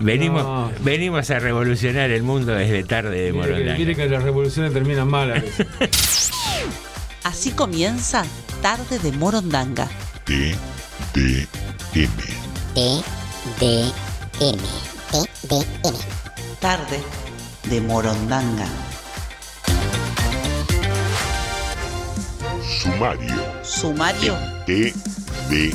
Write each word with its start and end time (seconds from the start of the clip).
Venimos, 0.00 0.42
No. 0.42 0.72
venimos 0.80 1.30
a 1.30 1.38
revolucionar 1.38 2.10
el 2.10 2.22
mundo 2.22 2.52
desde 2.54 2.82
tarde 2.84 3.10
de 3.20 3.32
Mire 3.32 3.44
que, 3.44 3.50
Morondanga. 3.52 3.78
mire 3.78 3.94
que 3.96 4.08
las 4.08 4.22
revoluciones 4.22 4.72
terminan 4.72 5.08
mal 5.08 5.30
a 5.30 5.34
veces. 5.34 5.66
Así 7.24 7.52
comienza 7.52 8.24
Tarde 8.60 8.98
de 8.98 9.12
Morondanga. 9.12 9.88
T, 10.24 10.54
D, 11.14 11.46
M. 11.94 12.08
T, 12.74 13.02
D, 13.60 13.92
M. 14.40 14.58
T, 15.10 15.18
D, 15.48 15.66
M. 15.84 15.98
Tarde 16.60 16.98
de 17.70 17.80
Morondanga. 17.80 18.66
Sumario. 22.82 23.34
Sumario 23.62 24.36
T, 24.66 24.92
D, 25.48 25.74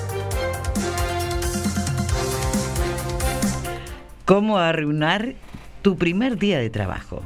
¿Cómo 4.31 4.59
arruinar 4.59 5.33
tu 5.81 5.97
primer 5.97 6.37
día 6.37 6.57
de 6.57 6.69
trabajo? 6.69 7.21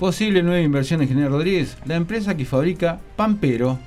Posible 0.00 0.42
nueva 0.42 0.60
inversión 0.60 1.00
en 1.00 1.06
General 1.06 1.30
Rodríguez, 1.30 1.78
la 1.84 1.94
empresa 1.94 2.36
que 2.36 2.44
fabrica 2.44 2.98
Pampero. 3.14 3.78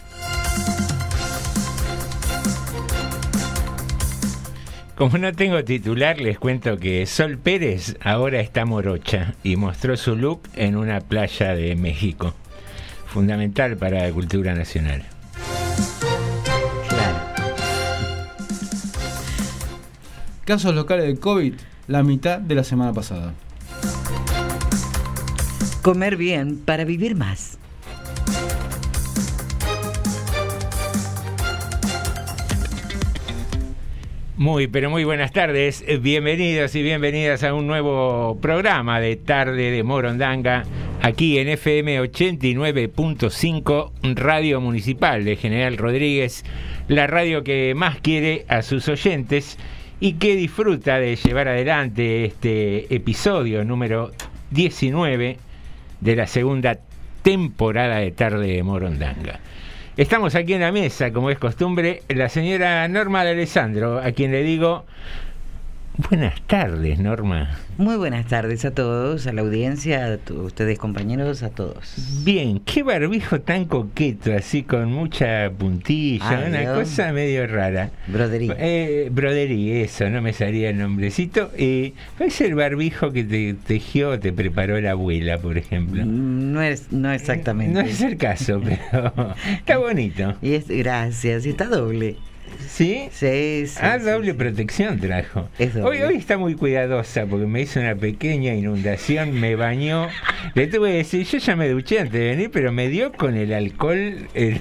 Como 4.95 5.17
no 5.17 5.33
tengo 5.33 5.61
titular, 5.65 6.21
les 6.21 6.39
cuento 6.39 6.77
que 6.77 7.05
Sol 7.05 7.37
Pérez 7.37 7.97
ahora 8.01 8.39
está 8.39 8.63
morocha 8.63 9.33
y 9.43 9.57
mostró 9.57 9.97
su 9.97 10.15
look 10.15 10.43
en 10.55 10.77
una 10.77 11.01
playa 11.01 11.53
de 11.53 11.75
México. 11.75 12.33
Fundamental 13.07 13.75
para 13.75 14.07
la 14.07 14.11
cultura 14.13 14.55
nacional. 14.55 15.03
Casos 20.51 20.75
locales 20.75 21.05
de 21.05 21.17
COVID, 21.17 21.53
la 21.87 22.03
mitad 22.03 22.37
de 22.37 22.55
la 22.55 22.65
semana 22.65 22.91
pasada. 22.91 23.33
Comer 25.81 26.17
bien 26.17 26.57
para 26.57 26.83
vivir 26.83 27.15
más. 27.15 27.57
Muy, 34.35 34.67
pero 34.67 34.89
muy 34.89 35.05
buenas 35.05 35.31
tardes. 35.31 35.85
Eh, 35.87 35.99
Bienvenidos 35.99 36.75
y 36.75 36.83
bienvenidas 36.83 37.45
a 37.45 37.53
un 37.53 37.65
nuevo 37.65 38.37
programa 38.41 38.99
de 38.99 39.15
Tarde 39.15 39.71
de 39.71 39.83
Morondanga, 39.83 40.65
aquí 41.01 41.39
en 41.39 41.47
FM 41.47 42.01
89.5, 42.01 43.91
Radio 44.15 44.59
Municipal 44.59 45.23
de 45.23 45.37
General 45.37 45.77
Rodríguez, 45.77 46.43
la 46.89 47.07
radio 47.07 47.45
que 47.45 47.73
más 47.73 48.01
quiere 48.01 48.43
a 48.49 48.63
sus 48.63 48.89
oyentes 48.89 49.57
y 50.01 50.13
que 50.13 50.35
disfruta 50.35 50.97
de 50.97 51.15
llevar 51.15 51.47
adelante 51.47 52.25
este 52.25 52.93
episodio 52.93 53.63
número 53.63 54.11
19 54.49 55.37
de 56.01 56.15
la 56.15 56.25
segunda 56.25 56.79
temporada 57.21 57.97
de 57.99 58.11
Tarde 58.11 58.47
de 58.47 58.63
Morondanga. 58.63 59.39
Estamos 59.97 60.33
aquí 60.33 60.53
en 60.53 60.61
la 60.61 60.71
mesa, 60.71 61.13
como 61.13 61.29
es 61.29 61.37
costumbre, 61.37 62.01
la 62.09 62.29
señora 62.29 62.87
Norma 62.87 63.23
de 63.23 63.31
Alessandro, 63.31 63.99
a 63.99 64.11
quien 64.11 64.31
le 64.31 64.41
digo 64.41 64.85
buenas 65.97 66.41
tardes, 66.47 66.99
Norma. 66.99 67.49
Muy 67.77 67.95
buenas 67.95 68.27
tardes 68.27 68.63
a 68.65 68.71
todos, 68.71 69.25
a 69.27 69.33
la 69.33 69.41
audiencia, 69.41 70.05
a 70.05 70.17
tu- 70.17 70.41
ustedes 70.43 70.77
compañeros, 70.77 71.41
a 71.43 71.49
todos. 71.49 71.95
Bien, 72.23 72.59
qué 72.59 72.83
barbijo 72.83 73.41
tan 73.41 73.65
coqueto, 73.65 74.33
así 74.33 74.63
con 74.63 74.91
mucha 74.91 75.49
puntilla, 75.51 76.29
Ay, 76.29 76.49
una 76.49 76.59
Dios. 76.61 76.79
cosa 76.79 77.11
medio 77.11 77.47
rara. 77.47 77.89
Broderí. 78.07 78.51
Eh, 78.57 79.09
broderí, 79.11 79.71
eso, 79.81 80.09
no 80.09 80.21
me 80.21 80.33
salía 80.33 80.69
el 80.69 80.77
nombrecito. 80.77 81.51
Eh, 81.57 81.93
es 82.19 82.41
el 82.41 82.55
barbijo 82.55 83.11
que 83.11 83.23
te 83.23 83.53
tejió, 83.55 84.19
te 84.19 84.31
preparó 84.31 84.79
la 84.79 84.91
abuela, 84.91 85.39
por 85.39 85.57
ejemplo. 85.57 86.03
No 86.05 86.61
es, 86.61 86.91
no 86.91 87.11
exactamente. 87.11 87.73
No 87.73 87.87
es 87.87 88.01
el 88.01 88.17
caso, 88.17 88.61
pero 88.63 89.13
está 89.57 89.77
bonito. 89.77 90.35
Y 90.41 90.53
es, 90.53 90.67
gracias, 90.67 91.45
y 91.45 91.49
está 91.49 91.65
doble. 91.65 92.15
¿Sí? 92.67 93.09
Sí, 93.11 93.63
sí, 93.67 93.77
Ah, 93.81 93.97
sí, 93.99 94.05
doble 94.05 94.31
sí. 94.31 94.37
protección 94.37 94.99
trajo. 94.99 95.49
Doble. 95.59 95.81
Hoy, 95.83 96.01
hoy 96.01 96.15
está 96.15 96.37
muy 96.37 96.55
cuidadosa 96.55 97.25
porque 97.25 97.45
me 97.45 97.61
hizo 97.61 97.79
una 97.79 97.95
pequeña 97.95 98.53
inundación, 98.53 99.39
me 99.39 99.55
bañó. 99.55 100.07
Le 100.55 100.67
tuve 100.67 100.91
que 100.91 100.97
decir, 100.97 101.25
yo 101.27 101.37
ya 101.37 101.55
me 101.55 101.67
duché 101.69 101.99
antes 101.99 102.13
de 102.13 102.29
venir, 102.29 102.49
pero 102.51 102.71
me 102.71 102.87
dio 102.89 103.11
con 103.11 103.35
el 103.35 103.53
alcohol, 103.53 104.27
el, 104.33 104.59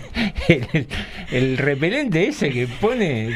el- 0.48 0.86
el 1.30 1.58
repelente 1.58 2.26
ese 2.26 2.50
que 2.50 2.66
pone 2.66 3.30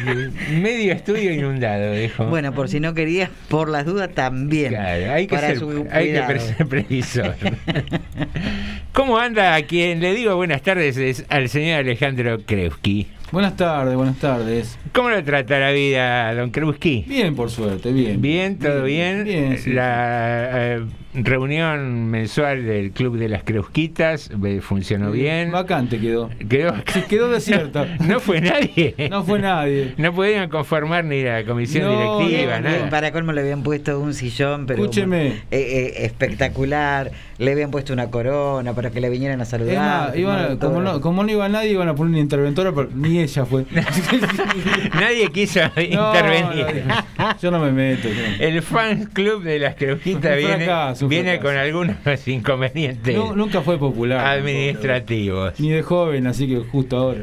medio 0.50 0.92
estudio 0.92 1.32
inundado, 1.32 1.92
dijo. 1.94 2.26
Bueno, 2.26 2.52
por 2.52 2.68
si 2.68 2.80
no 2.80 2.92
querías, 2.94 3.30
por 3.48 3.68
las 3.68 3.86
dudas 3.86 4.10
también. 4.12 4.70
Claro, 4.70 5.12
hay 5.12 5.26
que, 5.28 5.34
para 5.36 5.48
ser, 5.54 5.64
hay 5.92 6.12
que 6.12 6.38
ser 6.40 6.66
previsor. 6.66 7.34
¿Cómo 8.92 9.18
anda? 9.18 9.54
A 9.54 9.62
quien 9.62 10.00
le 10.00 10.14
digo 10.14 10.36
buenas 10.36 10.62
tardes 10.62 10.96
es 10.96 11.24
al 11.28 11.48
señor 11.48 11.80
Alejandro 11.80 12.38
Krewski. 12.44 13.08
Buenas 13.34 13.56
tardes, 13.56 13.96
buenas 13.96 14.16
tardes. 14.20 14.78
¿Cómo 14.92 15.10
lo 15.10 15.24
trata 15.24 15.58
la 15.58 15.72
vida, 15.72 16.32
don 16.36 16.50
Krusky? 16.52 17.04
Bien, 17.08 17.34
por 17.34 17.50
suerte, 17.50 17.92
bien. 17.92 18.22
Bien, 18.22 18.60
todo 18.60 18.84
bien. 18.84 19.24
Bien, 19.24 19.58
sí, 19.58 19.72
la 19.72 20.76
eh, 20.76 20.86
reunión 21.14 22.06
mensual 22.10 22.64
del 22.66 22.90
Club 22.90 23.16
de 23.18 23.28
las 23.28 23.44
Creusquitas 23.44 24.30
eh, 24.44 24.60
funcionó 24.60 25.10
bien. 25.10 25.50
Vacante 25.52 25.98
quedó. 26.00 26.30
Quedó, 26.48 26.74
Sí, 26.92 27.02
quedó 27.08 27.28
desierta. 27.28 27.86
no 28.00 28.20
fue 28.20 28.40
nadie. 28.40 28.94
No 29.10 29.24
fue 29.24 29.38
nadie. 29.40 29.94
No 29.96 30.12
podían 30.12 30.48
conformar 30.50 31.04
ni 31.04 31.22
la 31.22 31.44
comisión 31.44 31.84
No, 31.84 32.18
directiva, 32.18 32.60
no, 32.60 32.68
nada. 32.70 32.90
Para 32.90 33.12
colmo 33.12 33.32
le 33.32 33.40
habían 33.40 33.62
puesto 33.62 33.98
un 34.00 34.14
sillón, 34.14 34.66
pero 34.66 34.82
Escúcheme. 34.82 35.26
eh, 35.28 35.42
eh, 35.50 35.92
espectacular. 36.04 37.10
Le 37.38 37.50
habían 37.52 37.70
puesto 37.72 37.92
una 37.92 38.10
corona 38.10 38.74
para 38.74 38.90
que 38.90 39.00
le 39.00 39.10
vinieran 39.10 39.40
a 39.40 39.44
saludar. 39.44 39.76
más, 40.08 40.16
iban 40.16 40.52
a- 40.52 40.58
como, 40.58 40.80
no, 40.80 41.00
como 41.00 41.24
no 41.24 41.30
iba 41.32 41.48
nadie, 41.48 41.70
iban 41.72 41.88
a 41.88 41.94
poner 41.94 42.10
una 42.12 42.20
interventora, 42.20 42.72
pero 42.72 42.88
ni 42.94 43.18
ella 43.20 43.44
fue. 43.44 43.64
Nadie 44.94 45.30
quiso 45.32 45.60
No, 45.60 45.82
intervenir. 46.14 46.84
no, 47.18 47.38
yo 47.40 47.50
no 47.50 47.58
me 47.58 47.72
meto. 47.72 48.08
El 48.38 48.62
fan 48.62 49.06
club 49.06 49.42
de 49.42 49.58
las 49.58 49.74
Creuquitas 49.74 50.32
Un 50.32 50.38
viene, 50.38 50.64
fracaso, 50.64 51.03
viene 51.08 51.38
fracaso. 51.38 51.46
con 51.48 51.56
algunos 51.56 51.96
inconvenientes 52.28 53.14
No, 53.16 53.34
nunca 53.34 53.60
fue 53.62 53.78
popular. 53.78 54.24
administrativos. 54.26 55.58
Ni 55.60 55.70
de 55.70 55.82
joven, 55.82 56.26
así 56.26 56.46
que 56.48 56.56
justo 56.58 56.96
ahora. 56.96 57.20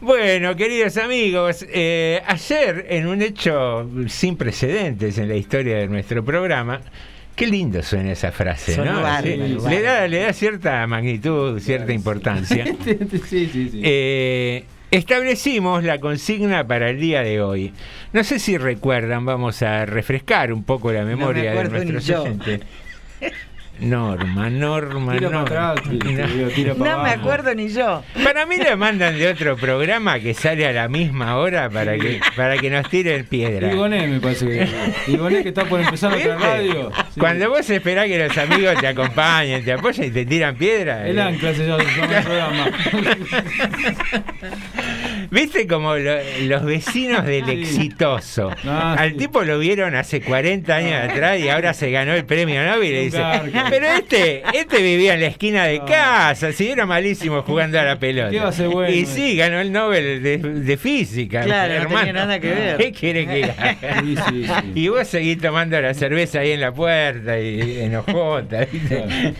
Bueno, 0.00 0.54
queridos 0.56 0.96
amigos, 0.98 1.64
eh, 1.72 2.20
ayer 2.26 2.86
en 2.90 3.06
un 3.06 3.22
hecho 3.22 3.88
sin 4.08 4.36
precedentes 4.36 5.16
en 5.18 5.28
la 5.28 5.36
historia 5.36 5.78
de 5.78 5.86
nuestro 5.86 6.22
programa, 6.24 6.80
qué 7.34 7.46
lindo 7.46 7.82
suena 7.82 8.12
esa 8.12 8.30
frase, 8.30 8.76
¿no? 8.76 8.84
bárbaro, 9.00 9.22
Sí, 9.60 9.68
le, 9.70 9.80
da, 9.82 10.06
le 10.06 10.18
da 10.20 10.32
cierta 10.32 10.86
magnitud, 10.86 11.58
cierta 11.60 11.92
importancia. 11.92 12.64
sí, 12.84 13.48
sí, 13.50 13.68
sí. 13.70 13.80
Eh, 13.82 14.64
establecimos 14.90 15.82
la 15.84 15.98
consigna 15.98 16.66
para 16.66 16.90
el 16.90 17.00
día 17.00 17.22
de 17.22 17.40
hoy. 17.40 17.72
No 18.12 18.22
sé 18.24 18.38
si 18.38 18.58
recuerdan, 18.58 19.24
vamos 19.24 19.62
a 19.62 19.86
refrescar 19.86 20.52
un 20.52 20.64
poco 20.64 20.92
la 20.92 21.04
memoria 21.04 21.42
de 21.44 21.48
acuerdo 21.50 21.78
ni 21.82 21.92
nuestros 21.92 22.20
oyentes. 22.20 22.60
Norma, 23.80 24.48
Norma, 24.50 25.14
Tira 25.14 25.30
para 25.30 25.40
Norma. 25.42 25.70
atrás, 25.72 25.80
para 25.82 25.94
No 26.74 26.84
me 26.84 26.90
abajo. 26.90 27.20
acuerdo 27.20 27.54
ni 27.56 27.68
yo. 27.68 28.04
Para 28.22 28.46
mí 28.46 28.56
le 28.56 28.76
mandan 28.76 29.18
de 29.18 29.26
otro 29.28 29.56
programa 29.56 30.20
que 30.20 30.32
sale 30.32 30.64
a 30.64 30.72
la 30.72 30.86
misma 30.86 31.38
hora 31.38 31.68
para 31.68 31.98
que 31.98 32.20
para 32.36 32.56
que 32.56 32.70
nos 32.70 32.88
tiren 32.88 33.26
piedra. 33.26 33.72
Igoné 33.72 34.06
me 34.06 34.20
parece 34.20 34.46
que. 34.46 34.68
Igoné 35.10 35.42
que 35.42 35.48
está 35.48 35.64
por 35.64 35.80
empezar 35.80 36.12
otra 36.12 36.36
radio. 36.38 36.92
Sí. 37.12 37.18
Cuando 37.18 37.50
vos 37.50 37.68
esperás 37.68 38.06
que 38.06 38.28
los 38.28 38.38
amigos 38.38 38.76
te 38.80 38.86
acompañen, 38.86 39.64
te 39.64 39.72
apoyan 39.72 40.06
y 40.06 40.10
te 40.12 40.24
tiran 40.24 40.54
piedra. 40.54 41.08
El 41.08 41.18
eh, 41.18 41.22
ancla 41.22 41.52
se 41.52 41.66
llama 41.66 41.82
el 41.82 42.24
programa. 42.24 42.64
¿Viste 45.30 45.66
como 45.66 45.94
lo- 45.96 46.18
los 46.42 46.64
vecinos 46.64 47.24
del 47.24 47.48
exitoso? 47.50 48.50
Al 48.68 49.10
sí. 49.12 49.16
tipo 49.16 49.42
lo 49.42 49.58
vieron 49.58 49.94
hace 49.94 50.20
40 50.20 50.74
años 50.76 50.94
atrás 51.10 51.38
y 51.40 51.48
ahora 51.48 51.74
se 51.74 51.90
ganó 51.90 52.14
el 52.14 52.24
premio 52.24 52.62
Nobel 52.64 52.92
y 52.92 53.04
dice, 53.06 53.22
pero 53.70 53.86
este, 53.86 54.42
este 54.54 54.82
vivía 54.82 55.14
en 55.14 55.20
la 55.20 55.26
esquina 55.26 55.64
de 55.64 55.80
casa, 55.84 56.52
si 56.52 56.68
era 56.70 56.86
malísimo 56.86 57.42
jugando 57.42 57.78
a 57.78 57.84
la 57.84 57.98
pelota. 57.98 58.30
¿Qué 58.30 58.38
va 58.40 58.48
a 58.48 58.52
ser 58.52 58.68
bueno? 58.68 58.92
Y 58.94 59.06
sí, 59.06 59.36
ganó 59.36 59.60
el 59.60 59.72
Nobel 59.72 60.22
de, 60.22 60.38
de 60.38 60.76
física. 60.76 61.42
Claro, 61.42 61.74
no 61.74 61.80
hermano. 61.82 61.98
tenía 62.06 62.12
nada 62.12 62.40
que 62.40 62.48
ver. 62.50 62.76
¿Qué 62.76 62.92
quiere 62.92 63.26
que 63.26 63.44
haga? 63.44 63.76
Sí, 64.00 64.16
sí, 64.16 64.44
sí. 64.46 64.72
Y 64.74 64.88
vos 64.88 65.06
seguís 65.06 65.38
tomando 65.40 65.80
la 65.80 65.94
cerveza 65.94 66.40
ahí 66.40 66.52
en 66.52 66.60
la 66.60 66.72
puerta 66.72 67.38
y 67.38 67.80
enojota, 67.80 68.66
¿viste? 68.70 69.02
Claro. 69.04 69.34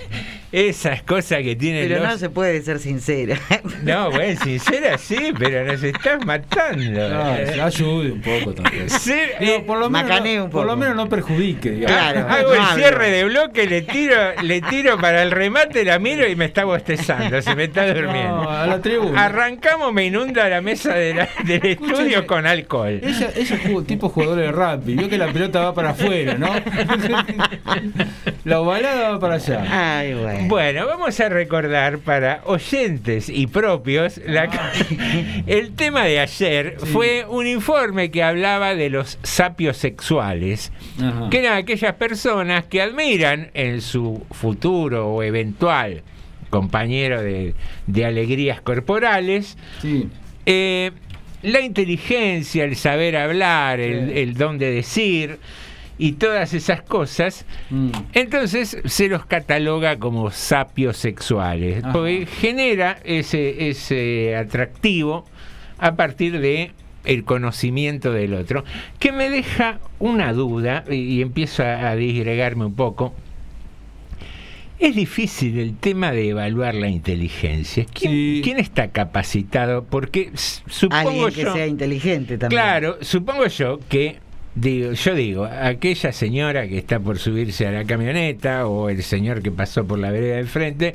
Esas 0.55 1.03
cosas 1.03 1.43
que 1.43 1.57
tienen 1.57 1.89
Pero 1.89 2.01
los... 2.01 2.09
no 2.13 2.17
se 2.19 2.31
puede 2.31 2.63
ser 2.63 2.79
sincera. 2.79 3.37
No, 3.83 4.11
bueno, 4.11 4.41
sincera 4.43 4.97
sí, 4.99 5.33
pero 5.39 5.65
nos 5.65 5.83
estás 5.83 6.25
matando. 6.25 7.01
Ah, 7.13 7.37
ayude 7.65 8.13
un 8.13 8.21
poco 8.23 8.55
también. 8.55 8.89
Ser- 8.91 9.35
eh, 9.41 9.63
por, 9.67 9.79
lo 9.79 9.91
menos, 9.91 10.09
Macanee 10.09 10.37
no- 10.39 10.45
un 10.45 10.51
por 10.51 10.63
lo 10.65 10.69
poco. 10.73 10.81
menos 10.81 10.97
no 10.97 11.09
perjudique, 11.09 11.71
digamos. 11.71 11.97
Claro. 11.97 12.29
Hago 12.31 12.55
el 12.55 12.61
no 12.61 12.75
cierre 12.77 13.11
de 13.11 13.25
bloque, 13.25 13.67
le 13.67 13.83
tiro, 13.83 14.17
le 14.43 14.61
tiro 14.63 14.97
para 14.99 15.23
el 15.23 15.33
remate, 15.33 15.85
la 15.85 15.99
miro 15.99 16.27
y 16.27 16.37
me 16.37 16.45
está 16.47 16.65
bostezando, 16.65 17.43
se 17.43 17.55
me 17.57 17.65
está 17.65 17.87
durmiendo. 17.93 18.45
No, 18.45 18.51
a 18.51 18.67
la 18.67 18.81
tribuna. 18.81 19.25
Arrancamos, 19.25 19.93
me 19.93 20.07
inunda 20.07 20.49
la 20.49 20.61
mesa 20.61 20.95
de 20.95 21.15
la- 21.15 21.29
del 21.45 21.65
estudio 21.67 22.27
con 22.27 22.47
alcohol. 22.47 23.01
Ella, 23.03 23.31
ella 23.35 23.57
es 23.57 23.87
tipo 23.87 24.09
jugador 24.09 24.37
de 24.37 24.53
rugby. 24.53 24.95
Vio 24.95 25.09
que 25.09 25.19
la 25.19 25.33
pelota 25.33 25.61
va 25.61 25.75
para 25.75 25.91
afuera, 25.91 26.35
¿no? 26.39 26.49
la 28.45 28.61
ovalada 28.61 29.11
va 29.13 29.19
para 29.21 29.35
allá. 29.35 29.65
Ay, 29.99 30.15
bueno. 30.15 30.44
Bueno, 30.47 30.87
vamos 30.87 31.19
a 31.21 31.29
recordar 31.29 31.99
para 31.99 32.43
oyentes 32.45 33.29
y 33.29 33.47
propios 33.47 34.21
la- 34.27 34.49
el 35.47 35.73
tema 35.75 36.05
de 36.05 36.21
ayer 36.21 36.77
Sí. 36.79 36.87
fue 36.87 37.25
un 37.29 37.47
informe 37.47 38.11
que 38.11 38.23
hablaba 38.23 38.75
de 38.75 38.91
los 38.91 39.19
sapios 39.23 39.77
sexuales, 39.77 40.73
Ajá. 41.03 41.29
que 41.31 41.39
eran 41.41 41.57
aquellas 41.57 41.95
personas 41.95 42.65
que 42.65 42.83
admiran 42.83 43.51
en 43.55 43.81
su 43.81 44.25
futuro 44.33 45.09
o 45.09 45.23
eventual 45.23 46.03
compañero 46.51 47.21
de, 47.23 47.55
de 47.87 48.05
alegrías 48.05 48.61
corporales 48.61 49.57
Sí. 49.83 50.09
eh, 50.47 50.93
la 51.43 51.61
inteligencia, 51.61 52.65
el 52.65 52.75
saber 52.77 53.17
hablar, 53.17 53.79
el 53.81 54.35
don 54.35 54.57
de 54.59 54.71
decir 54.71 55.39
y 55.99 56.13
todas 56.13 56.55
esas 56.55 56.83
cosas. 56.83 57.45
Mm. 57.71 57.91
Entonces 58.15 58.79
se 58.85 59.09
los 59.09 59.27
cataloga 59.27 59.99
como 59.99 60.31
sapios 60.31 60.97
sexuales, 60.97 61.83
Ajá. 61.85 61.93
porque 61.93 62.27
genera 62.27 62.99
ese, 63.05 63.69
ese 63.69 64.37
atractivo 64.37 65.25
a 65.79 65.95
partir 65.97 66.41
de 66.41 66.73
el 67.05 67.25
conocimiento 67.25 68.13
del 68.13 68.33
otro, 68.35 68.65
que 68.99 69.13
me 69.13 69.29
deja 69.29 69.79
una 69.99 70.33
duda 70.33 70.85
y, 70.91 70.95
y 70.95 71.23
empiezo 71.23 71.63
a, 71.63 71.91
a 71.91 71.97
disgregarme 71.97 72.65
un 72.65 72.75
poco. 72.75 73.15
Es 74.79 74.97
difícil 74.97 75.59
el 75.59 75.77
tema 75.77 76.11
de 76.11 76.31
evaluar 76.31 76.75
la 76.75 76.89
inteligencia. 76.89 77.87
¿Quién, 77.93 78.13
Sí. 78.13 78.41
quién 78.43 78.59
está 78.59 78.89
capacitado? 78.89 79.85
Porque 79.85 80.31
supongo 80.35 81.09
Alguien 81.09 81.29
que 81.33 81.43
yo, 81.43 81.53
sea 81.55 81.67
inteligente 81.67 82.37
también. 82.39 82.61
Claro, 82.61 82.99
supongo 83.01 83.47
yo 83.47 83.79
que 83.89 84.19
digo, 84.55 84.93
yo 84.93 85.15
digo, 85.15 85.45
aquella 85.45 86.13
señora 86.13 86.69
que 86.69 86.79
está 86.79 87.01
por 87.01 87.19
subirse 87.19 87.67
a 87.67 87.73
la 87.73 87.85
camioneta 87.85 88.67
o 88.67 88.89
el 88.89 89.03
señor 89.03 89.43
que 89.43 89.51
pasó 89.51 89.87
por 89.87 89.99
la 89.99 90.11
vereda 90.11 90.37
del 90.37 90.47
frente, 90.49 90.95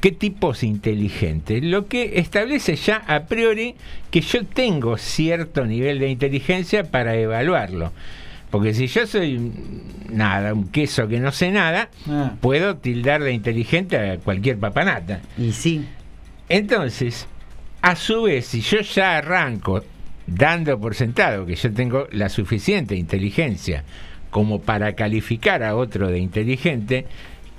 ¿qué 0.00 0.10
tipos 0.12 0.62
inteligentes? 0.62 1.62
Lo 1.62 1.86
que 1.86 2.18
establece 2.18 2.76
ya 2.76 2.96
a 3.06 3.24
priori 3.24 3.74
que 4.10 4.20
yo 4.20 4.44
tengo 4.44 4.96
cierto 4.98 5.64
nivel 5.64 5.98
de 5.98 6.08
inteligencia 6.08 6.84
para 6.90 7.14
evaluarlo. 7.16 7.92
Porque 8.50 8.74
si 8.74 8.86
yo 8.86 9.06
soy 9.06 9.50
nada, 10.10 10.52
un 10.52 10.68
queso 10.68 11.08
que 11.08 11.18
no 11.20 11.32
sé 11.32 11.50
nada, 11.50 11.88
Ah. 12.10 12.34
puedo 12.40 12.76
tildar 12.76 13.22
de 13.22 13.32
inteligente 13.32 13.96
a 13.96 14.18
cualquier 14.18 14.58
papanata. 14.58 15.20
Y 15.38 15.52
sí. 15.52 15.86
Entonces, 16.50 17.26
a 17.80 17.96
su 17.96 18.24
vez, 18.24 18.44
si 18.46 18.60
yo 18.60 18.80
ya 18.80 19.16
arranco 19.16 19.82
dando 20.26 20.78
por 20.78 20.94
sentado 20.94 21.46
que 21.46 21.56
yo 21.56 21.72
tengo 21.72 22.06
la 22.12 22.28
suficiente 22.28 22.94
inteligencia 22.96 23.84
como 24.30 24.60
para 24.62 24.94
calificar 24.94 25.62
a 25.62 25.76
otro 25.76 26.08
de 26.08 26.18
inteligente, 26.18 27.06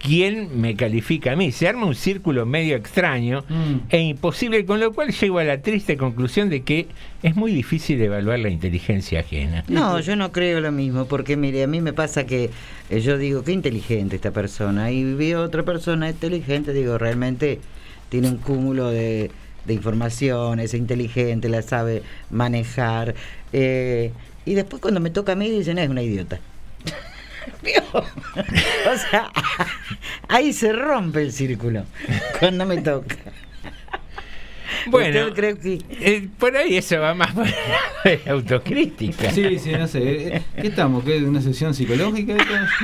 ¿quién 0.01 0.59
me 0.59 0.75
califica 0.75 1.33
a 1.33 1.35
mí? 1.35 1.51
Se 1.51 1.67
arma 1.67 1.85
un 1.85 1.93
círculo 1.95 2.45
medio 2.45 2.75
extraño 2.75 3.43
Mm. 3.47 3.75
e 3.89 3.99
imposible, 3.99 4.65
con 4.65 4.79
lo 4.79 4.91
cual 4.91 5.11
llego 5.11 5.37
a 5.39 5.43
la 5.43 5.61
triste 5.61 5.97
conclusión 5.97 6.49
de 6.49 6.63
que 6.63 6.87
es 7.21 7.35
muy 7.35 7.53
difícil 7.53 8.01
evaluar 8.01 8.39
la 8.39 8.49
inteligencia 8.49 9.19
ajena. 9.19 9.63
No, 9.67 9.99
yo 9.99 10.15
no 10.15 10.31
creo 10.31 10.61
lo 10.61 10.71
mismo, 10.71 11.05
porque 11.05 11.37
mire, 11.37 11.63
a 11.63 11.67
mí 11.67 11.79
me 11.79 11.93
pasa 11.93 12.25
que 12.25 12.49
eh, 12.89 12.99
yo 13.01 13.17
digo, 13.17 13.43
qué 13.43 13.51
inteligente 13.51 14.15
esta 14.15 14.31
persona, 14.31 14.91
y 14.91 15.13
veo 15.13 15.41
otra 15.43 15.63
persona 15.63 16.09
inteligente, 16.09 16.73
digo, 16.73 16.97
realmente 16.97 17.59
tiene 18.09 18.29
un 18.29 18.37
cúmulo 18.37 18.89
de, 18.89 19.31
de 19.65 19.73
información, 19.73 20.59
es 20.59 20.73
inteligente, 20.73 21.49
la 21.49 21.61
sabe 21.61 22.03
manejar, 22.29 23.15
eh, 23.51 24.11
y 24.45 24.53
después 24.55 24.81
cuando 24.81 24.99
me 24.99 25.09
toca 25.09 25.33
a 25.33 25.35
mí 25.35 25.49
dicen, 25.49 25.77
es 25.77 25.89
una 25.89 26.01
idiota. 26.01 26.39
O 28.93 28.97
sea, 28.97 29.31
ahí 30.27 30.53
se 30.53 30.73
rompe 30.73 31.21
el 31.21 31.31
círculo, 31.31 31.85
cuando 32.39 32.65
me 32.65 32.81
toca. 32.81 33.15
Bueno, 34.87 35.27
¿Usted 35.27 35.33
cree 35.33 35.57
que... 35.57 35.79
eh, 36.01 36.27
por 36.39 36.55
ahí 36.57 36.77
eso 36.77 36.99
va 36.99 37.13
más 37.13 37.31
por 37.33 37.45
la 37.47 38.31
autocrítica. 38.31 39.31
Sí, 39.31 39.57
sí, 39.59 39.71
no 39.71 39.87
sé. 39.87 40.35
Eh, 40.37 40.41
¿Qué 40.61 40.67
estamos? 40.67 41.03
¿Qué? 41.03 41.17
¿Una 41.23 41.41
sesión 41.41 41.73
psicológica? 41.73 42.35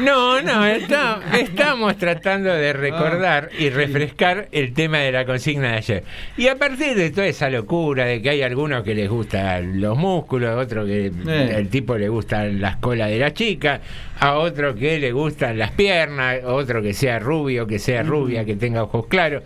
No, 0.03 0.41
no, 0.41 0.65
está- 0.65 1.20
estamos 1.39 1.98
tratando 1.98 2.50
de 2.53 2.74
recordar 2.74 3.50
Ah, 3.51 3.56
y 3.60 3.70
refrescar 3.70 4.48
el 4.51 4.74
tema 4.74 5.00
de 5.00 5.12
la 5.12 5.25
consigna 5.25 5.72
de 5.72 5.77
ayer. 5.77 6.03
Y 6.38 6.48
a 6.48 6.56
partir 6.58 6.96
de 6.96 7.10
toda 7.12 7.27
esa 7.27 7.50
locura 7.50 8.06
de 8.06 8.22
que 8.22 8.29
hay 8.29 8.41
algunos 8.41 8.84
que 8.84 8.96
les 8.96 9.10
gustan 9.10 9.79
los 9.82 9.98
músculos, 9.98 10.50
a 10.50 10.58
otro 10.58 10.86
que 10.86 11.08
Eh. 11.27 11.53
el 11.58 11.70
tipo 11.70 11.98
le 11.98 12.10
gustan 12.10 12.60
las 12.62 12.77
colas 12.77 13.10
de 13.10 13.20
la 13.20 13.34
chica, 13.34 13.82
a 14.20 14.38
otro 14.38 14.76
que 14.76 15.00
le 15.00 15.12
gustan 15.12 15.58
las 15.58 15.72
piernas, 15.72 16.44
a 16.44 16.54
otro 16.54 16.82
que 16.82 16.94
sea 16.94 17.20
rubio, 17.20 17.66
que 17.68 17.80
sea 17.80 18.04
rubia, 18.04 18.44
que 18.46 18.56
tenga 18.56 18.84
ojos 18.84 19.08
claros, 19.08 19.44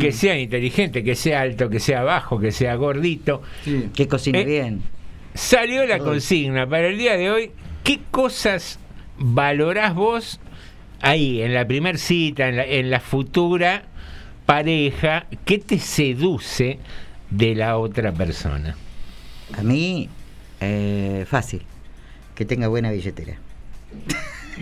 que 0.00 0.10
sea 0.12 0.38
inteligente, 0.38 1.04
que 1.04 1.14
sea 1.14 1.42
alto, 1.42 1.68
que 1.70 1.78
sea 1.80 2.02
bajo, 2.02 2.38
que 2.40 2.50
sea 2.52 2.74
gordito. 2.74 3.42
Sí. 3.64 3.90
Que 3.94 4.08
cocine 4.08 4.40
Eh, 4.40 4.44
bien. 4.44 4.82
Salió 5.34 5.84
la 5.86 5.98
consigna 5.98 6.66
para 6.66 6.88
el 6.88 6.98
día 6.98 7.16
de 7.16 7.30
hoy. 7.30 7.50
¿Qué 7.84 8.00
cosas 8.10 8.78
valorás 9.18 9.94
vos 9.94 10.40
ahí, 11.02 11.42
en 11.42 11.54
la 11.54 11.66
primer 11.66 11.98
cita, 11.98 12.48
en 12.48 12.56
la, 12.56 12.64
en 12.64 12.90
la 12.90 13.00
futura 13.00 13.84
pareja? 14.44 15.26
¿Qué 15.44 15.58
te 15.58 15.78
seduce 15.78 16.78
de 17.30 17.54
la 17.54 17.78
otra 17.78 18.12
persona? 18.12 18.76
A 19.56 19.62
mí, 19.62 20.08
eh, 20.60 21.24
fácil. 21.28 21.62
Que 22.34 22.44
tenga 22.44 22.66
buena 22.68 22.90
billetera. 22.90 23.36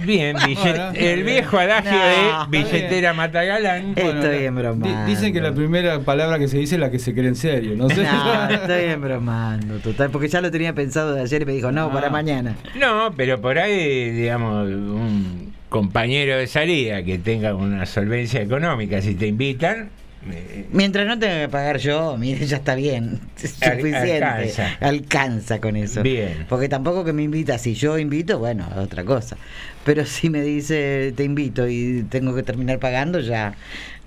Bien, 0.04 0.36
billet- 0.36 0.56
Bueno, 0.76 0.90
el 0.94 1.22
viejo 1.22 1.56
adagio 1.56 1.92
No, 1.92 2.46
de 2.46 2.58
billetera 2.58 3.12
matagalán. 3.14 3.92
Estoy 3.96 4.44
embromando. 4.44 5.04
di- 5.06 5.12
Dicen 5.14 5.32
que 5.32 5.40
la 5.40 5.52
primera 5.54 6.00
palabra 6.00 6.38
que 6.40 6.48
se 6.48 6.58
dice 6.58 6.74
es 6.74 6.80
la 6.80 6.90
que 6.90 6.98
se 6.98 7.14
cree 7.14 7.28
en 7.28 7.36
serio, 7.36 7.74
no 7.76 7.88
sé. 7.88 8.02
No, 8.02 8.50
estoy 8.50 8.84
embromando, 8.86 9.78
total, 9.78 10.10
porque 10.10 10.26
ya 10.28 10.40
lo 10.40 10.50
tenía 10.50 10.72
pensado 10.74 11.14
de 11.14 11.22
ayer 11.22 11.42
y 11.42 11.44
me 11.44 11.52
dijo, 11.52 11.70
no, 11.70 11.92
para 11.92 12.08
Ah. 12.08 12.10
mañana. 12.10 12.56
No, 12.78 13.14
pero 13.16 13.40
por 13.40 13.56
ahí, 13.58 14.10
digamos, 14.10 14.66
un 14.68 15.52
compañero 15.68 16.38
de 16.38 16.48
salida 16.48 17.02
que 17.04 17.18
tenga 17.18 17.54
una 17.54 17.86
solvencia 17.86 18.40
económica, 18.42 19.00
si 19.00 19.14
te 19.14 19.28
invitan, 19.28 19.90
eh, 20.30 20.66
Mientras 20.72 21.06
no 21.06 21.18
tenga 21.18 21.40
que 21.42 21.48
pagar 21.48 21.78
yo, 21.78 22.16
mire, 22.16 22.46
ya 22.46 22.56
está 22.58 22.74
bien. 22.74 23.20
Es 23.42 23.62
Al- 23.62 23.76
suficiente. 23.80 24.24
alcanza. 24.24 24.76
Alcanza 24.80 25.60
con 25.60 25.76
eso. 25.76 26.02
Bien. 26.02 26.46
Porque 26.48 26.68
tampoco 26.68 27.04
que 27.04 27.12
me 27.12 27.22
invita, 27.22 27.58
si 27.58 27.74
yo 27.74 27.98
invito, 27.98 28.38
bueno, 28.38 28.66
es 28.70 28.78
otra 28.78 29.04
cosa. 29.04 29.36
Pero 29.84 30.04
si 30.06 30.30
me 30.30 30.42
dice, 30.42 31.12
te 31.16 31.24
invito 31.24 31.68
y 31.68 32.04
tengo 32.08 32.34
que 32.34 32.42
terminar 32.42 32.78
pagando, 32.78 33.20
ya. 33.20 33.54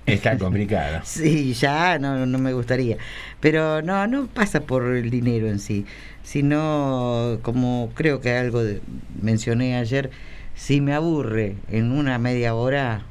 está 0.05 0.37
complicado. 0.39 1.01
Sí, 1.03 1.53
ya 1.53 1.99
no, 1.99 2.25
no 2.25 2.37
me 2.37 2.53
gustaría. 2.53 2.97
Pero 3.39 3.81
no, 3.81 4.07
no 4.07 4.27
pasa 4.27 4.61
por 4.61 4.85
el 4.95 5.09
dinero 5.09 5.47
en 5.47 5.59
sí, 5.59 5.85
sino 6.23 7.39
como 7.41 7.91
creo 7.95 8.19
que 8.21 8.31
algo 8.35 8.63
de- 8.63 8.81
mencioné 9.21 9.75
ayer, 9.77 10.09
si 10.55 10.81
me 10.81 10.93
aburre 10.93 11.55
en 11.71 11.91
una 11.91 12.17
media 12.17 12.55
hora, 12.55 13.03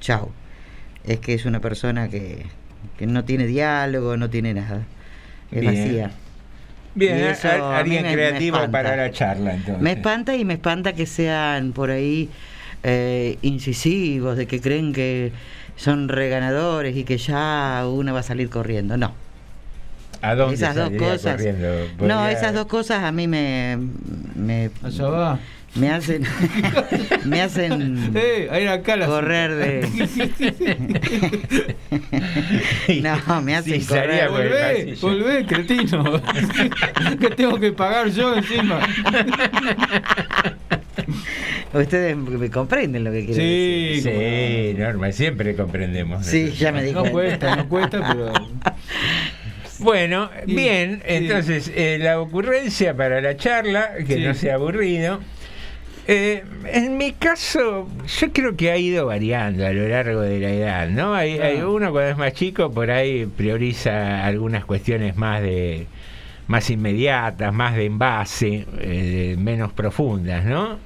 chao. 0.00 0.30
Es 1.06 1.20
que 1.20 1.34
es 1.34 1.44
una 1.44 1.60
persona 1.60 2.08
que, 2.08 2.44
que 2.98 3.06
no 3.06 3.24
tiene 3.24 3.46
diálogo, 3.46 4.16
no 4.16 4.28
tiene 4.30 4.54
nada. 4.54 4.82
Es 5.50 5.60
Bien. 5.60 5.74
vacía. 5.74 6.10
Bien, 6.94 7.18
eso 7.18 7.48
alguien 7.72 8.04
me- 8.04 8.12
creativo 8.12 8.58
para 8.70 8.96
la 8.96 9.10
charla, 9.12 9.54
entonces. 9.54 9.82
Me 9.82 9.92
espanta 9.92 10.34
y 10.34 10.44
me 10.44 10.54
espanta 10.54 10.94
que 10.94 11.04
sean 11.06 11.72
por 11.72 11.90
ahí 11.90 12.30
eh, 12.82 13.38
incisivos, 13.42 14.36
de 14.36 14.46
que 14.46 14.60
creen 14.60 14.92
que 14.94 15.30
son 15.76 16.08
reganadores 16.08 16.96
y 16.96 17.04
que 17.04 17.18
ya 17.18 17.84
una 17.86 18.12
va 18.12 18.20
a 18.20 18.22
salir 18.22 18.48
corriendo. 18.48 18.96
No. 18.96 19.12
¿A 20.22 20.34
dónde 20.34 20.54
esas 20.54 20.74
dos 20.74 20.90
cosas. 20.92 21.36
corriendo? 21.36 21.68
No, 22.00 22.26
esas 22.28 22.54
dos 22.54 22.64
cosas 22.66 23.04
a 23.04 23.12
mí 23.12 23.28
me 23.28 23.76
me, 24.34 24.70
Allá 24.82 25.06
va. 25.08 25.38
Me 25.78 25.90
hacen 25.90 26.22
me 27.24 27.42
hacen 27.42 28.12
Eh, 28.16 28.48
ahí 28.50 28.66
acá 28.66 28.96
la 28.96 29.06
correr 29.06 29.54
de 29.54 29.86
No, 33.02 33.42
me 33.42 33.56
hacen 33.56 33.80
Sí, 33.80 33.86
correr. 33.86 34.28
Volvé, 34.30 34.94
volvé, 35.00 35.46
cretino. 35.46 36.20
que 37.20 37.30
tengo 37.30 37.58
que 37.58 37.72
pagar 37.72 38.08
yo 38.10 38.34
encima. 38.36 38.80
Ustedes 41.72 42.16
me 42.16 42.50
comprenden 42.50 43.04
lo 43.04 43.10
que 43.12 43.26
quiero 43.26 43.34
decir. 43.42 44.02
Sí, 44.02 44.72
Sí, 44.72 44.74
Norma, 44.78 45.12
siempre 45.12 45.54
comprendemos. 45.54 46.24
Sí, 46.26 46.44
eso. 46.48 46.54
ya 46.56 46.72
me 46.72 46.82
di 46.82 46.92
no 46.92 47.04
cuenta. 47.04 47.12
cuesta, 47.50 47.56
no 47.56 47.68
cuesta, 47.68 48.08
pero. 48.12 48.32
Bueno, 49.78 50.30
bien, 50.46 51.00
sí. 51.06 51.14
entonces 51.14 51.70
eh, 51.74 51.98
la 52.00 52.18
ocurrencia 52.20 52.96
para 52.96 53.20
la 53.20 53.36
charla, 53.36 53.90
que 54.06 54.14
Sí. 54.14 54.20
no 54.24 54.32
sea 54.34 54.54
aburrido. 54.54 55.20
Eh, 56.08 56.44
en 56.72 56.96
mi 56.98 57.12
caso, 57.12 57.88
yo 58.20 58.32
creo 58.32 58.56
que 58.56 58.70
ha 58.70 58.76
ido 58.76 59.06
variando 59.06 59.66
a 59.66 59.72
lo 59.72 59.88
largo 59.88 60.20
de 60.20 60.38
la 60.38 60.50
edad, 60.50 60.88
¿no? 60.88 61.14
Hay, 61.14 61.38
hay 61.38 61.58
Ah. 61.58 61.66
uno 61.68 61.90
cuando 61.90 62.10
es 62.12 62.16
más 62.16 62.32
chico 62.32 62.70
por 62.70 62.90
ahí 62.92 63.26
prioriza 63.26 64.24
algunas 64.24 64.64
cuestiones 64.64 65.16
más 65.16 65.42
de 65.42 65.86
más 66.46 66.70
inmediatas, 66.70 67.52
más 67.52 67.74
de 67.74 67.86
envase, 67.86 68.66
eh, 68.80 69.34
de- 69.34 69.36
menos 69.36 69.72
profundas, 69.72 70.44
¿no? 70.44 70.78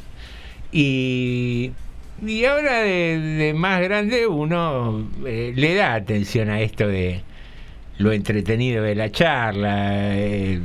Y, 0.72 1.72
y 2.26 2.44
ahora 2.46 2.78
de, 2.80 3.18
de 3.18 3.52
más 3.54 3.82
grande 3.82 4.26
uno 4.26 5.06
eh, 5.26 5.52
le 5.54 5.74
da 5.74 5.94
atención 5.94 6.48
a 6.48 6.60
esto 6.62 6.88
de 6.88 7.20
lo 7.98 8.12
entretenido 8.12 8.82
de 8.82 8.94
la 8.94 9.10
charla. 9.12 10.16
eh, 10.16 10.60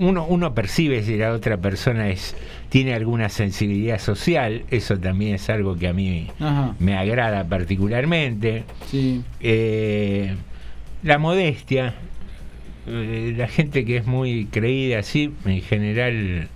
uno, 0.00 0.26
uno 0.26 0.54
percibe 0.54 1.02
si 1.02 1.16
la 1.16 1.32
otra 1.32 1.56
persona 1.56 2.08
es 2.10 2.34
tiene 2.74 2.92
alguna 2.92 3.28
sensibilidad 3.28 4.00
social, 4.00 4.64
eso 4.68 4.98
también 4.98 5.36
es 5.36 5.48
algo 5.48 5.76
que 5.76 5.86
a 5.86 5.92
mí 5.92 6.26
Ajá, 6.40 6.74
me 6.80 6.96
agrada 6.98 7.44
particularmente. 7.44 8.64
sí. 8.90 9.22
Eh, 9.38 10.34
la 11.04 11.18
modestia, 11.18 11.94
eh, 12.88 13.32
la 13.36 13.46
gente 13.46 13.84
que 13.84 13.98
es 13.98 14.06
muy 14.06 14.46
creída 14.46 14.98
así, 14.98 15.32
en 15.44 15.62
general 15.62 16.48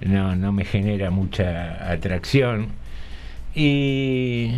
no, 0.00 0.36
no 0.36 0.52
me 0.52 0.64
genera 0.64 1.10
mucha 1.10 1.90
atracción. 1.90 2.68
Y, 3.52 4.52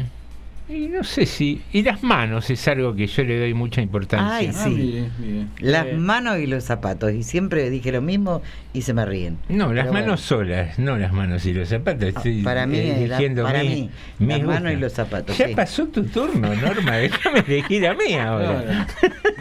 y 0.72 0.88
no 0.88 1.04
sé 1.04 1.26
si... 1.26 1.60
Y 1.72 1.82
las 1.82 2.02
manos 2.02 2.48
es 2.50 2.66
algo 2.68 2.94
que 2.94 3.06
yo 3.06 3.24
le 3.24 3.38
doy 3.38 3.54
mucha 3.54 3.80
importancia. 3.82 4.36
Ay, 4.36 4.46
Ah, 4.48 4.64
sí. 4.64 4.70
mire, 4.70 5.08
mire. 5.18 5.46
Las 5.60 5.86
Eh. 5.86 5.92
manos 5.94 6.38
y 6.38 6.46
los 6.46 6.64
zapatos. 6.64 7.12
Y 7.12 7.22
siempre 7.22 7.68
dije 7.70 7.92
lo 7.92 8.00
mismo 8.02 8.42
y 8.72 8.82
se 8.82 8.94
me 8.94 9.04
ríen. 9.04 9.38
No, 9.48 9.72
las 9.72 9.84
Pero 9.86 9.92
manos 9.92 10.06
bueno. 10.06 10.16
solas, 10.16 10.78
no 10.78 10.96
las 10.96 11.12
manos 11.12 11.44
y 11.46 11.52
los 11.52 11.68
zapatos. 11.68 12.08
Estoy 12.08 12.42
para 12.42 12.66
mí, 12.66 12.78
eh, 12.78 13.06
la- 13.08 13.42
para 13.44 13.62
mi- 13.62 13.68
mí, 13.68 13.90
mis 14.20 14.38
las 14.38 14.46
manos 14.46 14.72
y 14.72 14.76
los 14.76 14.92
zapatos, 14.92 15.36
Ya 15.36 15.48
sí. 15.48 15.54
pasó 15.54 15.86
tu 15.86 16.04
turno, 16.04 16.54
Norma, 16.54 16.96
déjame 16.96 17.40
elegir 17.40 17.86
a 17.86 17.94
mí 17.94 18.14
ahora. 18.14 18.86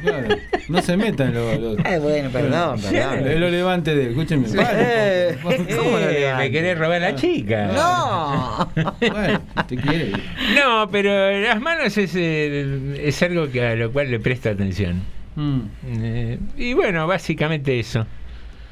Claro, 0.02 0.28
claro. 0.28 0.42
No 0.70 0.82
se 0.82 0.98
metan 0.98 1.34
los. 1.34 1.60
los- 1.60 1.78
Ay, 1.86 2.00
bueno, 2.00 2.30
perdón, 2.30 2.80
perdón. 2.82 3.28
Es 3.28 3.40
lo 3.40 3.50
levante 3.50 3.96
de. 3.96 4.10
Escúchenme. 4.10 4.48
Eh, 4.58 5.38
¿Cómo 5.42 5.52
lo 5.98 6.10
Eh, 6.10 6.20
levanta? 6.20 6.38
me 6.40 6.52
querés 6.52 6.78
robar 6.78 7.02
la 7.02 7.16
chica? 7.16 7.68
¡No! 7.74 8.70
Bueno, 9.00 9.42
te 9.68 9.76
quiere. 9.78 10.12
No, 10.56 10.90
pero 10.92 11.12
las 11.20 11.62
manos 11.62 11.98
es, 11.98 12.12
eh, 12.16 13.02
es 13.04 13.22
algo 13.24 13.50
que 13.50 13.66
a 13.66 13.76
lo 13.76 13.92
cual 13.92 14.10
le 14.12 14.20
presto 14.20 14.50
atención. 14.50 15.02
Mm. 15.36 15.60
Eh, 15.88 16.40
y 16.58 16.74
bueno, 16.74 17.06
básicamente 17.08 17.80
eso. 17.80 18.06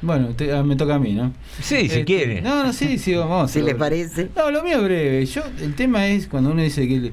Bueno, 0.00 0.28
te- 0.28 0.52
ah, 0.52 0.62
me 0.62 0.76
toca 0.76 0.94
a 0.94 0.98
mí, 0.98 1.12
¿no? 1.12 1.32
Sí, 1.60 1.76
si 1.80 1.86
Este, 1.86 2.04
quiere. 2.04 2.40
No, 2.40 2.64
no, 2.64 2.72
sí, 2.72 2.98
sí, 2.98 3.14
vamos. 3.14 3.50
Si 3.50 3.62
le 3.62 3.74
parece. 3.74 4.28
No, 4.36 4.50
lo 4.50 4.62
mío 4.62 4.76
es 4.78 4.84
breve. 4.84 5.26
Yo, 5.26 5.42
el 5.60 5.74
tema 5.74 6.06
es 6.06 6.28
cuando 6.28 6.50
uno 6.52 6.62
dice 6.62 6.86
que 6.86 7.12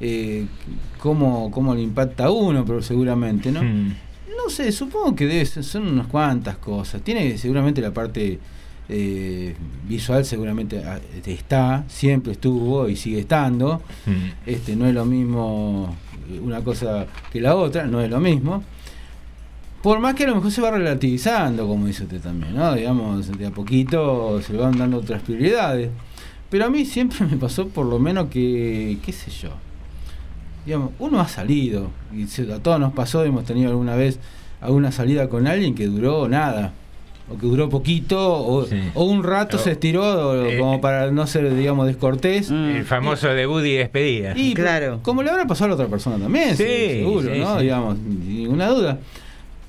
eh, 0.00 0.46
cómo, 0.98 1.50
cómo 1.52 1.74
le 1.74 1.82
impacta 1.82 2.24
a 2.24 2.30
uno, 2.30 2.64
pero 2.64 2.82
seguramente, 2.82 3.52
¿no? 3.52 3.62
Mm. 3.62 3.94
No 4.36 4.50
sé, 4.50 4.72
supongo 4.72 5.14
que 5.14 5.26
debe 5.26 5.46
ser- 5.46 5.62
son 5.64 5.86
unas 5.86 6.08
cuantas 6.08 6.56
cosas. 6.56 7.02
Tiene 7.02 7.38
seguramente 7.38 7.80
la 7.80 7.92
parte 7.92 8.38
eh, 8.88 9.54
visual, 9.88 10.24
seguramente 10.24 10.82
ah, 10.84 10.98
está, 11.26 11.84
siempre 11.88 12.32
estuvo 12.32 12.88
y 12.88 12.96
sigue 12.96 13.20
estando. 13.20 13.82
Mm. 14.06 14.12
Este, 14.50 14.76
no 14.76 14.86
es 14.86 14.94
lo 14.94 15.04
mismo 15.04 15.94
una 16.42 16.60
cosa 16.62 17.06
que 17.32 17.40
la 17.40 17.54
otra, 17.56 17.86
no 17.86 18.00
es 18.00 18.10
lo 18.10 18.20
mismo. 18.20 18.62
Por 19.82 19.98
más 20.00 20.14
que 20.14 20.24
a 20.24 20.28
lo 20.28 20.36
mejor 20.36 20.50
se 20.50 20.62
va 20.62 20.70
relativizando, 20.70 21.66
como 21.68 21.86
dice 21.86 22.04
usted 22.04 22.20
también, 22.20 22.54
¿no? 22.56 22.74
Digamos, 22.74 23.36
de 23.36 23.46
a 23.46 23.50
poquito 23.50 24.40
se 24.40 24.56
van 24.56 24.78
dando 24.78 24.96
otras 24.98 25.20
prioridades. 25.22 25.90
Pero 26.48 26.64
a 26.66 26.70
mí 26.70 26.84
siempre 26.86 27.26
me 27.26 27.36
pasó 27.36 27.68
por 27.68 27.84
lo 27.84 27.98
menos 27.98 28.28
que, 28.28 28.96
qué 29.04 29.12
sé 29.12 29.30
yo, 29.30 29.50
digamos, 30.64 30.90
uno 30.98 31.20
ha 31.20 31.28
salido, 31.28 31.90
y 32.16 32.26
se- 32.28 32.50
a 32.52 32.60
todos 32.62 32.80
nos 32.80 32.92
pasó, 32.94 33.24
hemos 33.24 33.44
tenido 33.44 33.68
alguna 33.70 33.94
vez 33.96 34.18
alguna 34.60 34.90
salida 34.92 35.28
con 35.28 35.46
alguien 35.46 35.74
que 35.74 35.86
duró 35.86 36.26
nada, 36.28 36.72
o 37.30 37.38
que 37.38 37.46
duró 37.46 37.68
poquito, 37.70 38.18
o, 38.44 38.66
Sí. 38.66 38.76
o 38.94 39.04
un 39.04 39.22
rato 39.24 39.56
O- 39.56 39.60
se 39.60 39.72
estiró, 39.72 40.02
o- 40.30 40.46
eh, 40.46 40.58
como 40.58 40.80
para 40.80 41.10
no 41.10 41.26
ser, 41.26 41.54
digamos, 41.54 41.86
descortés. 41.86 42.50
Mm. 42.50 42.76
El 42.76 42.84
famoso 42.84 43.28
debut 43.28 43.64
y 43.64 43.72
despedida. 43.74 44.34
Y 44.36 44.52
Claro. 44.54 45.00
Como 45.02 45.22
le 45.22 45.30
habrá 45.30 45.46
pasado 45.46 45.66
a 45.66 45.68
la 45.68 45.74
otra 45.74 45.86
persona 45.88 46.18
también, 46.18 46.50
Sí, 46.50 46.64
se- 46.64 46.88
seguro, 47.00 47.32
sí, 47.34 47.40
¿no? 47.40 47.56
sí. 47.56 47.62
Digamos, 47.62 47.96
sin 47.96 48.36
ninguna 48.42 48.68
duda. 48.68 48.98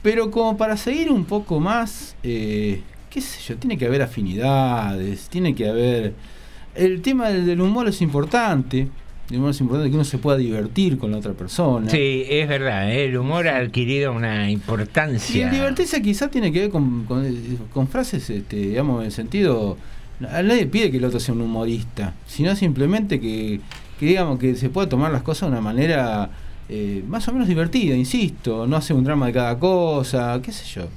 Pero 0.04 0.30
como 0.32 0.58
para 0.58 0.78
seguir 0.78 1.10
un 1.12 1.26
poco 1.26 1.60
más, 1.60 2.16
eh, 2.24 2.82
qué 3.10 3.22
sé 3.22 3.40
yo, 3.48 3.58
tiene 3.58 3.78
que 3.78 3.86
haber 3.86 4.02
afinidades, 4.02 5.30
tiene 5.30 5.56
que 5.56 5.68
haber... 5.70 6.14
El 6.76 7.02
tema 7.02 7.30
del, 7.30 7.46
del 7.46 7.62
humor 7.62 7.88
es 7.88 8.02
importante, 8.02 8.90
el 9.30 9.38
humor 9.38 9.50
es 9.52 9.62
importante 9.62 9.90
que 9.90 9.96
uno 9.96 10.06
se 10.06 10.18
pueda 10.18 10.38
divertir 10.38 10.98
con 10.98 11.12
la 11.12 11.18
otra 11.18 11.34
persona. 11.34 11.90
Sí, 11.90 12.24
es 12.30 12.48
verdad, 12.48 12.92
¿eh? 12.92 13.06
el 13.06 13.18
humor 13.18 13.48
ha 13.48 13.58
adquirido 13.58 14.14
una 14.14 14.50
Y 14.50 14.54
importancia. 14.54 15.46
el 15.46 15.52
divertirse 15.52 16.02
quizás 16.02 16.30
tiene 16.30 16.52
que 16.52 16.62
ver 16.62 16.70
con, 16.70 17.06
con- 17.06 17.58
con 17.74 17.88
frases, 17.88 18.30
este, 18.30 18.56
digamos, 18.58 19.00
en 19.02 19.06
el 19.08 19.12
sentido... 19.12 19.78
a 20.32 20.42
Nadie 20.44 20.68
pide 20.68 20.92
que 20.92 20.98
el 20.98 21.06
otro 21.06 21.20
sea 21.20 21.34
un 21.34 21.42
humorista, 21.42 22.14
sino 22.28 22.56
simplemente 22.56 23.20
que, 23.20 23.60
que 24.00 24.06
digamos 24.06 24.38
que 24.40 24.56
se 24.56 24.70
pueda 24.70 24.88
tomar 24.88 25.12
las 25.12 25.24
cosas 25.24 25.50
de 25.50 25.54
una 25.54 25.62
manera 25.62 26.30
eh, 26.70 27.04
más 27.08 27.28
o 27.28 27.34
menos 27.34 27.48
divertida, 27.48 27.96
insisto, 27.96 28.66
no 28.68 28.76
hace 28.78 28.94
un 28.94 29.04
drama 29.04 29.28
de 29.28 29.34
cada 29.34 29.58
cosa, 29.60 30.40
qué 30.44 30.52
sé 30.52 30.66
yo. 30.66 30.88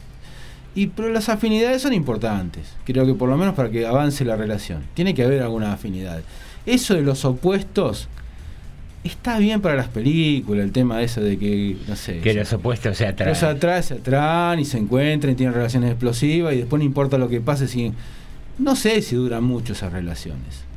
Y, 0.75 0.87
pero 0.88 1.08
las 1.08 1.28
afinidades 1.28 1.82
son 1.82 1.92
importantes, 1.94 2.75
creo 2.85 3.04
que 3.06 3.14
por 3.14 3.28
lo 3.28 3.37
menos 3.37 3.54
para 3.54 3.70
que 3.70 3.87
avance 3.87 4.25
la 4.25 4.37
relación. 4.37 4.82
Tiene 4.94 5.12
que 5.14 5.25
haber 5.25 5.42
algunas 5.42 5.70
afinidades. 5.75 6.25
Eso 6.66 6.94
de 6.94 7.00
los 7.02 7.25
opuestos 7.25 8.08
está 9.08 9.38
bien 9.38 9.60
para 9.60 9.74
las 9.74 9.88
películas, 9.88 10.64
el 10.64 10.72
tema 10.72 10.98
de 10.98 11.04
eso 11.04 11.20
de 11.20 11.38
que, 11.38 11.76
no 11.86 11.96
sé. 11.96 12.20
Que 12.20 12.34
los 12.34 12.52
opuestos 12.52 12.96
se 12.96 13.06
atraen. 13.06 13.34
Se 13.34 13.46
atraen, 13.46 13.82
se 13.82 13.94
atraen 13.94 14.60
y 14.60 14.64
se 14.64 14.78
encuentran 14.78 15.32
y 15.32 15.36
tienen 15.36 15.54
relaciones 15.54 15.90
explosivas 15.90 16.54
y 16.54 16.58
después 16.58 16.78
no 16.78 16.84
importa 16.84 17.18
lo 17.18 17.28
que 17.28 17.40
pase 17.40 17.68
si... 17.68 17.92
No 18.58 18.74
sé 18.74 19.02
si 19.02 19.14
duran 19.14 19.44
mucho 19.44 19.72
esas 19.72 19.92
relaciones. 19.92 20.67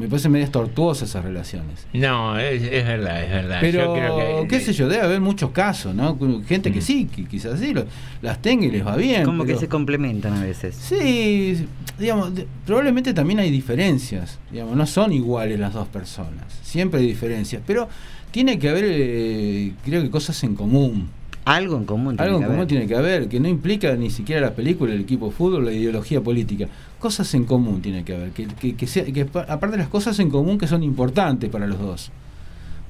Me 0.00 0.08
parecen 0.08 0.32
medias 0.32 0.50
tortuosas 0.50 1.10
esas 1.10 1.22
relaciones. 1.24 1.86
No, 1.92 2.38
es, 2.38 2.62
es 2.62 2.84
verdad, 2.86 3.22
es 3.22 3.30
verdad. 3.30 3.58
Pero, 3.60 3.84
Yo 3.84 3.92
creo 3.92 4.42
que- 4.42 4.48
qué 4.48 4.60
sé 4.60 4.72
yo, 4.72 4.88
debe 4.88 5.02
haber 5.02 5.20
muchos 5.20 5.50
casos, 5.50 5.94
¿no? 5.94 6.18
Gente 6.46 6.72
que 6.72 6.80
sí, 6.80 7.04
que 7.06 7.26
quizás 7.26 7.60
sí, 7.60 7.74
lo- 7.74 7.84
las 8.22 8.40
tenga 8.40 8.64
y 8.66 8.70
les 8.70 8.86
va 8.86 8.96
bien. 8.96 9.24
Como 9.24 9.44
que 9.44 9.56
se 9.56 9.68
complementan 9.68 10.32
a 10.32 10.42
veces. 10.42 10.74
Sí, 10.74 11.66
digamos, 11.98 12.34
de- 12.34 12.46
probablemente 12.64 13.12
también 13.12 13.40
hay 13.40 13.50
diferencias, 13.50 14.38
digamos, 14.50 14.74
no 14.74 14.86
son 14.86 15.12
iguales 15.12 15.60
las 15.60 15.74
dos 15.74 15.86
personas, 15.88 16.46
siempre 16.62 17.00
hay 17.00 17.06
diferencias, 17.06 17.62
pero 17.66 17.88
tiene 18.30 18.58
que 18.58 18.68
haber, 18.70 18.84
eh, 18.88 19.72
creo 19.84 20.02
que 20.02 20.10
cosas 20.10 20.42
en 20.44 20.54
común. 20.54 21.08
Algo 21.54 21.76
en 21.76 21.84
común. 21.84 22.16
tiene 22.16 22.22
Algo 22.26 22.36
en 22.38 22.42
que 22.42 22.46
común 22.46 22.58
haber. 22.60 22.68
tiene 22.68 22.86
que 22.86 22.96
haber, 22.96 23.28
que 23.28 23.40
no 23.40 23.48
implica 23.48 23.94
ni 23.96 24.10
siquiera 24.10 24.40
la 24.40 24.54
película, 24.54 24.92
el 24.92 25.00
equipo 25.00 25.26
de 25.26 25.32
fútbol, 25.32 25.64
la 25.64 25.72
ideología 25.72 26.20
política. 26.20 26.66
Cosas 26.98 27.32
en 27.34 27.44
común 27.44 27.80
tiene 27.82 28.04
que 28.04 28.14
haber, 28.14 28.30
que, 28.30 28.46
que, 28.46 28.74
que 28.76 28.86
sea- 28.86 29.04
que 29.04 29.24
pa- 29.24 29.42
aparte 29.48 29.72
de 29.76 29.82
las 29.82 29.88
cosas 29.88 30.18
en 30.18 30.30
común 30.30 30.58
que 30.58 30.66
son 30.66 30.82
importantes 30.82 31.48
para 31.50 31.66
los 31.66 31.78
dos. 31.78 32.10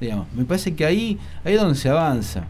Digamos, 0.01 0.27
me 0.35 0.45
parece 0.45 0.75
que 0.75 0.85
ahí, 0.85 1.19
ahí 1.45 1.55
es 1.55 1.61
donde 1.61 1.77
se 1.77 1.89
avanza. 1.89 2.45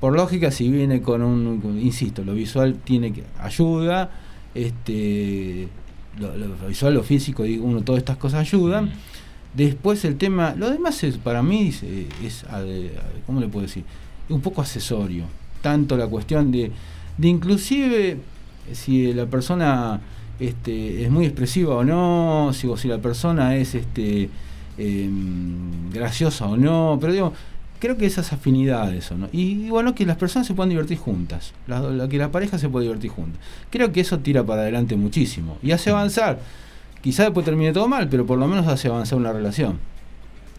Por 0.00 0.14
lógica, 0.16 0.50
si 0.50 0.68
viene 0.70 1.00
con 1.02 1.22
un, 1.22 1.60
con- 1.60 1.78
insisto, 1.80 2.24
lo 2.24 2.34
visual 2.34 2.76
tiene 2.84 3.12
que 3.12 3.22
ayuda, 3.40 4.10
este, 4.54 5.68
lo, 6.18 6.36
lo 6.36 6.68
visual, 6.68 6.94
lo 6.94 7.02
físico, 7.02 7.42
digo, 7.44 7.64
uno, 7.66 7.82
todas 7.82 7.98
estas 8.00 8.16
cosas 8.16 8.40
ayudan. 8.40 8.90
Después 9.54 10.04
el 10.04 10.16
tema, 10.16 10.54
lo 10.56 10.70
demás 10.70 11.04
es 11.04 11.18
para 11.18 11.42
mí 11.42 11.68
es, 11.68 11.82
es, 11.82 12.44
¿cómo 13.26 13.38
le 13.40 13.48
puedo 13.48 13.66
decir? 13.66 13.84
Un 14.28 14.40
poco 14.40 14.60
accesorio. 14.62 15.24
Tanto 15.60 15.96
la 15.96 16.06
cuestión 16.06 16.50
de, 16.52 16.70
de 17.18 17.28
inclusive 17.28 18.18
si 18.72 19.12
la 19.12 19.26
persona 19.26 20.00
este, 20.40 21.04
es 21.04 21.10
muy 21.10 21.24
expresiva 21.26 21.74
o 21.76 21.84
no, 21.84 22.50
si, 22.52 22.66
o 22.66 22.76
si 22.76 22.88
la 22.88 22.98
persona 22.98 23.56
es 23.56 23.74
este, 23.74 24.28
em, 24.78 25.90
graciosa 25.92 26.46
o 26.46 26.56
no, 26.56 26.98
pero 27.00 27.12
digo, 27.12 27.32
creo 27.78 27.96
que 27.96 28.06
esas 28.06 28.32
afinidades 28.32 29.10
o 29.12 29.16
no. 29.18 29.28
Y, 29.32 29.66
y 29.66 29.68
bueno, 29.70 29.94
que 29.94 30.06
las 30.06 30.16
personas 30.16 30.46
se 30.46 30.54
puedan 30.54 30.70
divertir 30.70 30.98
juntas, 30.98 31.52
la, 31.66 31.80
la- 31.80 32.08
que 32.08 32.18
la 32.18 32.30
pareja 32.30 32.58
se 32.58 32.68
puede 32.68 32.86
divertir 32.86 33.10
juntas. 33.10 33.40
Creo 33.70 33.92
que 33.92 34.00
eso 34.00 34.18
tira 34.20 34.44
para 34.44 34.62
adelante 34.62 34.96
muchísimo 34.96 35.58
y 35.62 35.72
hace 35.72 35.90
avanzar. 35.90 36.40
Quizá 37.02 37.24
después 37.24 37.44
termine 37.44 37.72
todo 37.72 37.88
mal, 37.88 38.08
pero 38.08 38.24
por 38.26 38.38
lo 38.38 38.46
menos 38.46 38.66
hace 38.68 38.88
avanzar 38.88 39.18
una 39.18 39.32
relación. 39.32 39.78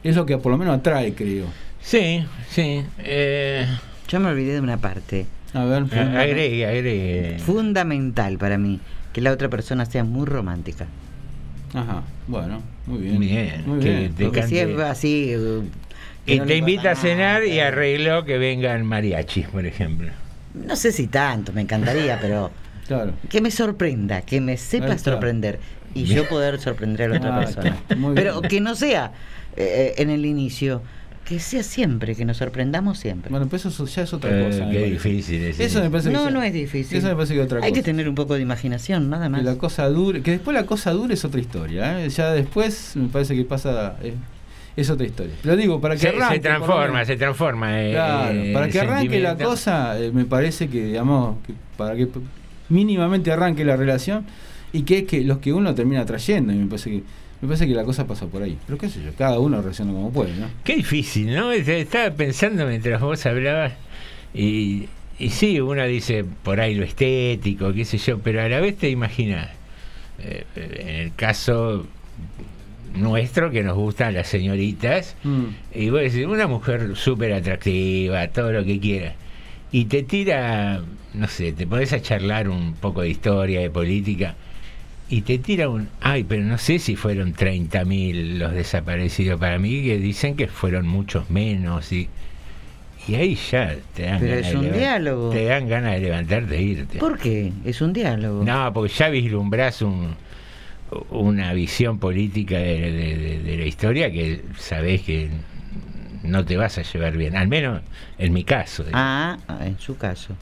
Es 0.04 0.16
lo 0.18 0.26
que 0.26 0.38
por 0.38 0.52
lo 0.52 0.58
menos 0.58 0.78
atrae, 0.78 1.14
creo. 1.14 1.46
Sí, 1.84 2.26
sí. 2.50 2.84
eh, 3.00 3.68
Yo 4.08 4.20
me 4.20 4.30
olvidé 4.30 4.54
de 4.54 4.60
una 4.62 4.78
parte. 4.78 5.26
A 5.54 5.64
ver, 5.66 5.84
a- 5.94 6.22
agregue, 6.22 6.66
agregue. 6.66 7.40
Fundamental 7.40 8.38
para 8.38 8.58
mí. 8.58 8.80
Que 9.12 9.22
la 9.22 9.32
otra 9.32 9.50
persona 9.50 9.86
sea 9.86 10.04
muy 10.04 10.26
romántica. 10.26 10.88
Ajá, 11.74 12.04
bueno, 12.28 12.62
muy 12.88 13.00
bien. 13.00 13.20
Bien, 13.20 13.64
muy 13.66 13.80
que 13.80 13.90
bien. 14.00 14.14
te 14.16 14.24
Porque 14.26 14.44
si 14.44 14.58
es 14.60 14.80
así. 14.80 15.32
eh, 15.34 15.62
que 16.26 16.36
Y 16.36 16.40
no 16.40 16.46
te 16.46 16.58
invita 16.58 16.92
a 16.92 16.96
cenar 16.96 17.42
nada, 17.42 17.46
y 17.46 17.60
arregló 17.60 18.24
que 18.26 18.38
vengan 18.38 18.86
mariachis, 18.86 19.48
por 19.48 19.66
ejemplo. 19.66 20.10
No 20.54 20.76
sé 20.76 20.92
si 20.92 21.08
tanto, 21.08 21.52
me 21.52 21.62
encantaría, 21.62 22.18
pero 22.22 22.50
Claro. 22.88 23.14
que 23.30 23.42
me 23.42 23.52
sorprenda, 23.52 24.22
que 24.22 24.40
me 24.40 24.56
sepa 24.58 24.98
sorprender 24.98 25.60
y 25.94 26.06
yo 26.06 26.28
poder 26.28 26.60
sorprender 26.60 27.10
a 27.10 27.14
la 27.14 27.18
otra 27.18 27.36
Ah, 27.38 27.40
persona. 27.42 27.78
Pero 28.16 28.42
que 28.42 28.62
no 28.62 28.74
sea 28.76 29.12
eh, 29.56 29.94
en 29.98 30.10
el 30.10 30.26
inicio, 30.26 30.82
que 31.26 31.40
sea 31.40 31.64
siempre, 31.64 32.16
que 32.16 32.26
nos 32.26 32.38
sorprendamos 32.38 33.00
siempre. 33.00 33.30
Bueno, 33.30 33.48
pues 33.48 33.66
eso 33.66 33.86
ya 33.86 34.02
es 34.04 34.14
otra 34.14 34.30
Eh, 34.38 34.46
cosa. 34.46 34.66
me 34.66 34.74
qué 34.74 34.84
difícil 34.86 35.42
es 35.44 35.60
Eso 35.60 35.82
me 35.82 35.90
parece 35.90 36.10
que 36.10 36.14
No, 36.16 36.26
ya- 36.26 36.32
no 36.32 36.44
es 36.44 36.52
difícil. 36.54 36.98
Eso 36.98 37.08
me 37.08 37.16
parece 37.16 37.34
que 37.34 37.40
es 37.40 37.46
otra 37.46 37.60
Hay 37.60 37.72
que 37.72 37.80
cosa. 37.80 37.86
tener 37.86 38.10
un 38.10 38.16
poco 38.16 38.34
de 38.36 38.42
imaginación, 38.42 39.10
nada 39.10 39.30
más. 39.30 39.40
Que 39.42 39.46
la 39.46 39.58
cosa 39.58 39.88
dure, 39.88 40.22
que 40.22 40.32
después 40.32 40.54
la 40.54 40.66
cosa 40.66 40.92
dure 40.92 41.14
es 41.14 41.24
otra 41.24 41.40
historia. 41.40 42.04
¿eh? 42.04 42.10
Ya 42.10 42.32
después 42.34 42.94
me 42.96 43.08
parece 43.08 43.36
que 43.36 43.46
pasa. 43.46 43.96
eh, 44.04 44.14
es 44.76 44.90
otra 44.90 45.06
historia. 45.06 45.34
Lo 45.44 45.56
digo, 45.56 45.80
para 45.80 45.94
que 45.96 46.02
Se, 46.02 46.10
arranque. 46.10 46.40
transforma, 46.40 47.06
se 47.06 47.16
transforma. 47.16 47.82
eh, 47.84 47.92
Claro, 47.92 48.40
eh, 48.40 48.52
para 48.54 48.68
que 48.70 48.80
arranque 48.80 49.20
la 49.20 49.38
cosa, 49.38 50.00
eh, 50.00 50.12
me 50.12 50.26
parece 50.26 50.68
que, 50.68 50.84
digamos, 50.86 51.38
que 51.46 51.54
para 51.78 51.96
que 51.96 52.08
mínimamente 52.70 53.32
arranque 53.32 53.64
la 53.66 53.76
relación 53.78 54.26
y 54.72 54.82
que 54.84 55.00
es 55.00 55.04
que 55.06 55.22
los 55.22 55.38
que 55.38 55.54
uno 55.54 55.76
termina 55.76 56.06
trayendo. 56.06 56.52
Y 56.54 56.58
me 56.58 56.66
parece 56.68 56.90
que 56.90 57.04
me 57.44 57.48
parece 57.50 57.68
que 57.68 57.74
la 57.76 57.84
cosa 57.84 58.08
pasa 58.08 58.26
por 58.26 58.42
ahí. 58.42 58.58
Pero 58.66 58.78
qué 58.78 58.88
sé 58.90 59.04
yo, 59.04 59.12
cada 59.18 59.38
uno 59.38 59.62
reacciona 59.62 59.92
como 59.92 60.12
puede, 60.12 60.34
¿no? 60.36 60.48
Qué 60.64 60.78
difícil, 60.78 61.36
¿no? 61.36 61.52
Estaba 61.52 62.10
pensando 62.16 62.66
mientras 62.66 63.02
vos 63.02 63.26
hablabas 63.26 63.74
y, 64.34 64.88
y 65.20 65.30
sí, 65.30 65.60
uno 65.60 65.86
dice 65.86 66.24
por 66.44 66.62
ahí 66.62 66.74
lo 66.74 66.84
estético, 66.86 67.74
qué 67.74 67.84
sé 67.86 67.98
yo, 67.98 68.20
pero 68.20 68.42
a 68.42 68.48
la 68.48 68.60
vez 68.62 68.78
te 68.78 68.90
imaginas, 68.90 69.50
eh, 70.20 70.46
en 70.56 70.88
el 70.88 71.14
caso 71.16 71.86
nuestro 72.96 73.52
que 73.52 73.64
nos 73.64 73.76
gustan 73.76 74.14
las 74.14 74.28
señoritas, 74.28 75.16
Mm. 75.24 75.46
y 75.76 75.90
vos 75.90 76.02
decís, 76.02 76.26
una 76.26 76.48
mujer 76.48 76.96
súper 76.96 77.34
atractiva, 77.34 78.28
todo 78.30 78.52
lo 78.52 78.64
que 78.64 78.80
quieras, 78.80 79.16
y 79.72 79.86
te 79.86 80.04
tira, 80.04 80.82
no 81.14 81.28
sé, 81.28 81.52
te 81.54 81.66
pones 81.68 81.92
a 81.94 82.02
charlar 82.02 82.50
un 82.50 82.74
poco 82.76 83.02
de 83.02 83.10
historia, 83.10 83.60
de 83.62 83.70
política, 83.70 84.36
y 85.10 85.22
te 85.22 85.38
tira 85.38 85.70
un, 85.70 85.90
ay, 86.02 86.24
pero 86.24 86.44
no 86.44 86.58
sé 86.58 86.80
si 86.80 86.96
fueron 86.96 87.34
30.000 87.34 88.38
los 88.38 88.52
desaparecidos 88.54 89.40
para 89.40 89.60
mí, 89.60 89.84
que 89.84 89.98
dicen 89.98 90.36
que 90.36 90.48
fueron 90.48 90.88
muchos 90.88 91.30
menos, 91.30 91.92
y, 91.92 92.10
y 93.08 93.16
ahí 93.16 93.36
ya 93.36 93.76
te 93.94 94.04
dan, 94.04 94.20
Pero 94.20 94.36
ganas 94.36 94.48
es 94.50 94.56
un 94.56 94.62
de 94.72 94.78
diálogo. 94.80 95.30
te 95.30 95.46
dan 95.46 95.68
ganas 95.68 95.94
de 95.94 96.00
levantarte 96.00 96.56
e 96.58 96.62
irte. 96.62 97.00
¿Por 97.00 97.20
qué? 97.20 97.52
Es 97.66 97.82
un 97.82 97.94
diálogo. 97.94 98.44
No, 98.44 98.72
porque 98.74 98.94
ya 98.94 99.10
vislumbrás 99.10 99.82
un, 99.82 100.16
una 101.10 101.54
visión 101.54 102.00
política 102.00 102.58
de, 102.58 102.92
de- 102.92 103.18
de- 103.18 103.40
de 103.44 103.58
la 103.58 103.66
historia 103.66 104.12
que 104.12 104.42
sabés 104.58 105.02
que 105.02 105.30
no 106.24 106.46
te 106.46 106.56
vas 106.56 106.78
a 106.78 106.84
llevar 106.84 107.18
bien, 107.18 107.36
al 107.36 107.48
menos 107.50 107.82
en 108.18 108.32
mi 108.32 108.44
caso. 108.46 108.86
Ah, 108.94 109.38
en 109.62 109.78
su 109.80 109.98
caso. 109.98 110.36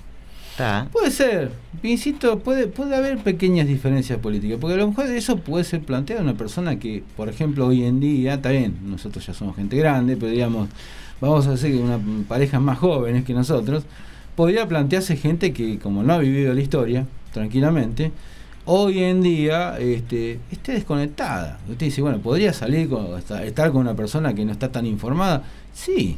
Puede 0.91 1.11
ser, 1.11 1.51
insisto, 1.83 2.39
puede, 2.39 2.67
puede 2.67 2.95
haber 2.95 3.17
pequeñas 3.19 3.67
diferencias 3.67 4.19
políticas, 4.19 4.57
porque 4.59 4.75
a 4.75 4.77
lo 4.77 4.87
mejor 4.89 5.07
eso 5.07 5.37
puede 5.37 5.63
ser 5.63 5.81
planteado 5.81 6.21
una 6.21 6.35
persona 6.35 6.77
que, 6.79 7.03
por 7.17 7.29
ejemplo, 7.29 7.67
hoy 7.67 7.83
en 7.83 7.99
día, 7.99 8.35
está 8.35 8.49
bien, 8.49 8.75
nosotros 8.83 9.25
ya 9.25 9.33
somos 9.33 9.55
gente 9.55 9.75
grande, 9.77 10.17
pero 10.17 10.31
digamos, 10.31 10.69
vamos 11.19 11.47
a 11.47 11.51
decir 11.51 11.71
que 11.71 11.79
una 11.79 11.99
pareja 12.27 12.59
más 12.59 12.77
jóvenes 12.79 13.23
que 13.25 13.33
nosotros, 13.33 13.83
podría 14.35 14.67
plantearse 14.67 15.15
gente 15.17 15.53
que, 15.53 15.79
como 15.79 16.03
no 16.03 16.13
ha 16.13 16.17
vivido 16.19 16.53
la 16.53 16.61
historia, 16.61 17.05
tranquilamente, 17.33 18.11
hoy 18.65 18.99
en 18.99 19.21
día 19.21 19.77
este, 19.79 20.39
esté 20.51 20.73
desconectada. 20.73 21.59
Usted 21.69 21.87
dice, 21.87 22.01
bueno, 22.01 22.19
¿podría 22.19 22.53
salir 22.53 22.87
con, 22.89 23.17
esta- 23.17 23.43
estar 23.43 23.71
con 23.71 23.81
una 23.81 23.95
persona 23.95 24.33
que 24.33 24.45
no 24.45 24.51
está 24.51 24.71
tan 24.71 24.85
informada? 24.85 25.43
Sí, 25.73 26.17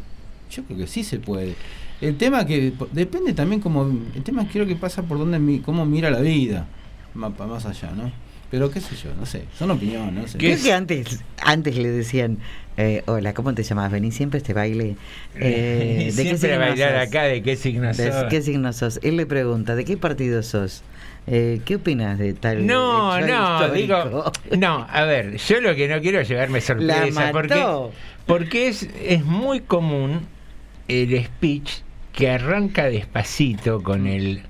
yo 0.52 0.64
creo 0.64 0.80
que 0.80 0.88
sí 0.88 1.04
se 1.04 1.20
puede. 1.20 1.56
El 2.04 2.18
tema 2.18 2.46
que 2.46 2.74
depende 2.92 3.34
también 3.34 3.62
como 3.62 3.84
el 4.16 4.24
tema 4.24 4.46
creo 4.52 4.66
que 4.68 4.76
pasa 4.76 5.04
por 5.04 5.18
donde 5.18 5.40
mi, 5.40 5.60
cómo 5.60 5.86
mira 5.86 6.10
la 6.12 6.20
vida, 6.20 6.68
más, 7.14 7.32
más 7.40 7.66
allá, 7.66 7.92
¿no? 7.96 8.12
Pero 8.52 8.70
qué 8.70 8.82
sé 8.82 8.96
yo, 8.96 9.10
no 9.18 9.26
sé, 9.26 9.46
son 9.58 9.72
opiniones, 9.72 10.14
no 10.14 10.28
sé. 10.28 10.38
Creo 10.38 10.62
que 10.62 10.74
antes, 10.74 11.22
antes 11.42 11.78
le 11.78 11.90
decían, 11.90 12.38
eh, 12.78 13.02
hola, 13.08 13.34
¿cómo 13.34 13.54
te 13.56 13.64
llamas? 13.64 13.90
Vení 13.92 14.12
siempre 14.12 14.38
a 14.38 14.42
este 14.42 14.54
baile. 14.54 14.96
Eh, 15.36 15.98
¿De 15.98 16.06
qué 16.06 16.12
Siempre 16.12 16.38
signo 16.50 16.60
bailar 16.60 17.00
sos? 17.00 17.08
acá, 17.08 17.24
¿de 17.24 17.42
qué 17.42 17.56
signo 17.56 17.88
¿De 17.94 18.12
sos? 18.12 18.26
qué 18.30 18.42
signo 18.42 18.74
sos? 18.74 19.00
Él 19.02 19.16
le 19.18 19.26
pregunta, 19.26 19.76
¿de 19.76 19.86
qué 19.86 19.96
partido 19.98 20.44
sos? 20.44 20.84
Eh, 21.26 21.62
¿Qué 21.64 21.78
opinas 21.78 22.20
de 22.20 22.34
tal 22.34 22.68
No, 22.68 23.18
no, 23.22 23.64
histórico? 23.64 23.74
digo, 23.74 24.32
no, 24.60 24.86
a 24.90 25.04
ver, 25.06 25.38
yo 25.38 25.62
lo 25.62 25.74
que 25.74 25.88
no 25.88 26.02
quiero 26.02 26.20
es 26.20 26.28
llevarme 26.28 26.60
sorpresa, 26.60 27.24
La 27.26 27.32
porque, 27.32 27.66
porque 28.26 28.68
es, 28.68 28.90
es 29.02 29.24
muy 29.24 29.62
común 29.62 30.20
el 30.90 31.24
speech 31.26 31.72
que 32.14 32.30
arranca 32.30 32.86
despacito 32.86 33.82
con 33.84 34.08
el, 34.08 34.42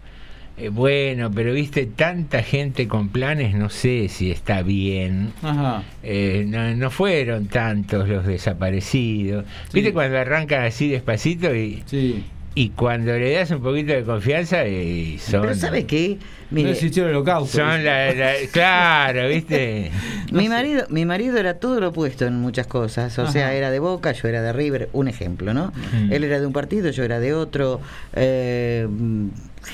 eh, 0.57 0.69
bueno, 0.69 1.31
pero 1.33 1.53
viste, 1.53 1.85
tanta 1.85 2.43
gente 2.43 2.87
con 2.87 3.09
planes, 3.09 3.55
no 3.55 3.69
sé 3.69 4.09
si 4.09 4.29
está 4.29 4.61
bien, 4.61 5.31
Ajá. 5.41 5.83
Eh, 6.03 6.45
no, 6.47 6.75
no 6.75 6.91
fueron 6.91 7.47
tantos 7.47 8.07
los 8.07 8.25
desaparecidos, 8.25 9.45
viste 9.73 9.93
cuando 9.93 10.17
arrancan 10.19 10.63
así 10.65 10.89
despacito 10.89 11.55
y, 11.55 11.83
Sí. 11.85 12.23
Y 12.55 12.69
cuando 12.69 13.11
le 13.17 13.31
das 13.33 13.49
un 13.51 13.61
poquito 13.61 13.93
de 13.93 14.03
confianza, 14.03 14.67
y 14.67 15.17
son. 15.19 15.41
Pero 15.41 15.55
¿sabe 15.55 15.85
qué? 15.85 16.17
No 16.51 16.57
Mire, 16.57 16.71
existió 16.71 17.05
el 17.05 17.09
holocausto. 17.15 17.57
Son 17.57 17.83
la, 17.83 18.13
la- 18.13 18.33
claro, 18.51 19.27
¿viste? 19.27 19.89
mi 20.31 20.49
marido, 20.49 20.85
mi 20.89 21.03
marido 21.03 21.37
era 21.37 21.55
todo 21.55 21.79
lo 21.79 21.89
opuesto 21.89 22.25
en 22.27 22.35
muchas 22.35 22.67
cosas. 22.67 23.17
O 23.17 23.27
sea, 23.27 23.53
era 23.55 23.71
de 23.71 23.79
Boca, 23.79 24.11
yo 24.11 24.27
era 24.27 24.41
de 24.43 24.53
River, 24.53 24.89
un 24.93 25.07
ejemplo, 25.07 25.53
¿no? 25.55 25.73
Mm. 25.93 26.13
Él 26.13 26.23
era 26.23 26.39
de 26.39 26.45
un 26.45 26.53
partido, 26.53 26.91
yo 26.91 27.03
era 27.03 27.19
de 27.19 27.33
otro. 27.33 27.81
eh, 28.13 28.87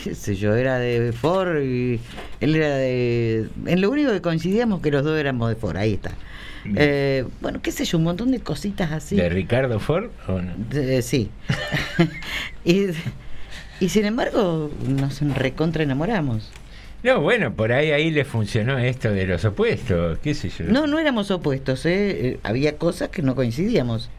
qué 0.03 0.15
sé 0.15 0.35
yo, 0.35 0.55
era 0.55 0.77
de 0.79 1.11
Ford 1.11 1.61
y 1.63 1.99
él 2.39 2.55
era 2.55 2.75
de. 2.75 3.47
En 3.65 3.81
lo 3.81 3.89
único 3.89 4.11
que 4.11 4.21
coincidíamos 4.21 4.81
que 4.81 4.91
los 4.91 5.03
dos 5.03 5.19
éramos 5.19 5.49
de 5.49 5.55
Ford, 5.55 5.75
ahí 5.75 5.93
está. 5.95 6.11
Eh, 6.76 7.26
bueno, 7.41 7.62
qué 7.62 7.72
sé 7.72 7.86
yo, 7.86 7.98
un 7.98 8.04
montón 8.04 8.32
de 8.32 8.39
cositas 8.39 8.91
así. 8.91 9.15
¿De 9.15 9.30
Ricardo 9.30 9.80
Ford 9.80 10.10
o 10.28 10.41
no? 10.41 10.54
De- 10.69 11.02
sí. 11.02 11.30
y, 12.65 12.88
y 13.80 13.89
sin 13.89 14.06
embargo, 14.06 14.72
nos 14.88 15.22
recontra 15.36 15.84
enamoramos. 15.84 16.50
No, 17.02 17.22
bueno, 17.22 17.54
por 17.54 17.72
ahí 17.72 17.91
ahí 17.91 18.12
le 18.12 18.26
funcionó 18.26 18.78
esto 18.78 19.10
de 19.12 19.26
los 19.26 19.45
opuestos, 19.45 20.19
qué 20.19 20.34
sé 20.34 20.50
yo. 20.50 20.65
No, 20.65 20.86
no 20.86 21.00
éramos 21.00 21.32
opuestos, 21.32 21.86
¿eh? 21.86 22.28
Eh, 22.28 22.39
Había 22.43 22.78
cosas 22.78 23.08
que 23.10 23.22
no 23.22 23.36
coincidíamos. 23.36 24.10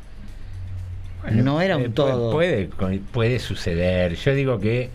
Bueno, 1.22 1.42
no 1.42 1.61
era 1.61 1.76
un 1.76 1.83
eh, 1.85 1.88
todo. 1.90 2.33
Puede, 2.33 2.70
puede 3.12 3.38
suceder. 3.38 4.14
Yo 4.14 4.35
digo 4.35 4.59
que, 4.59 4.88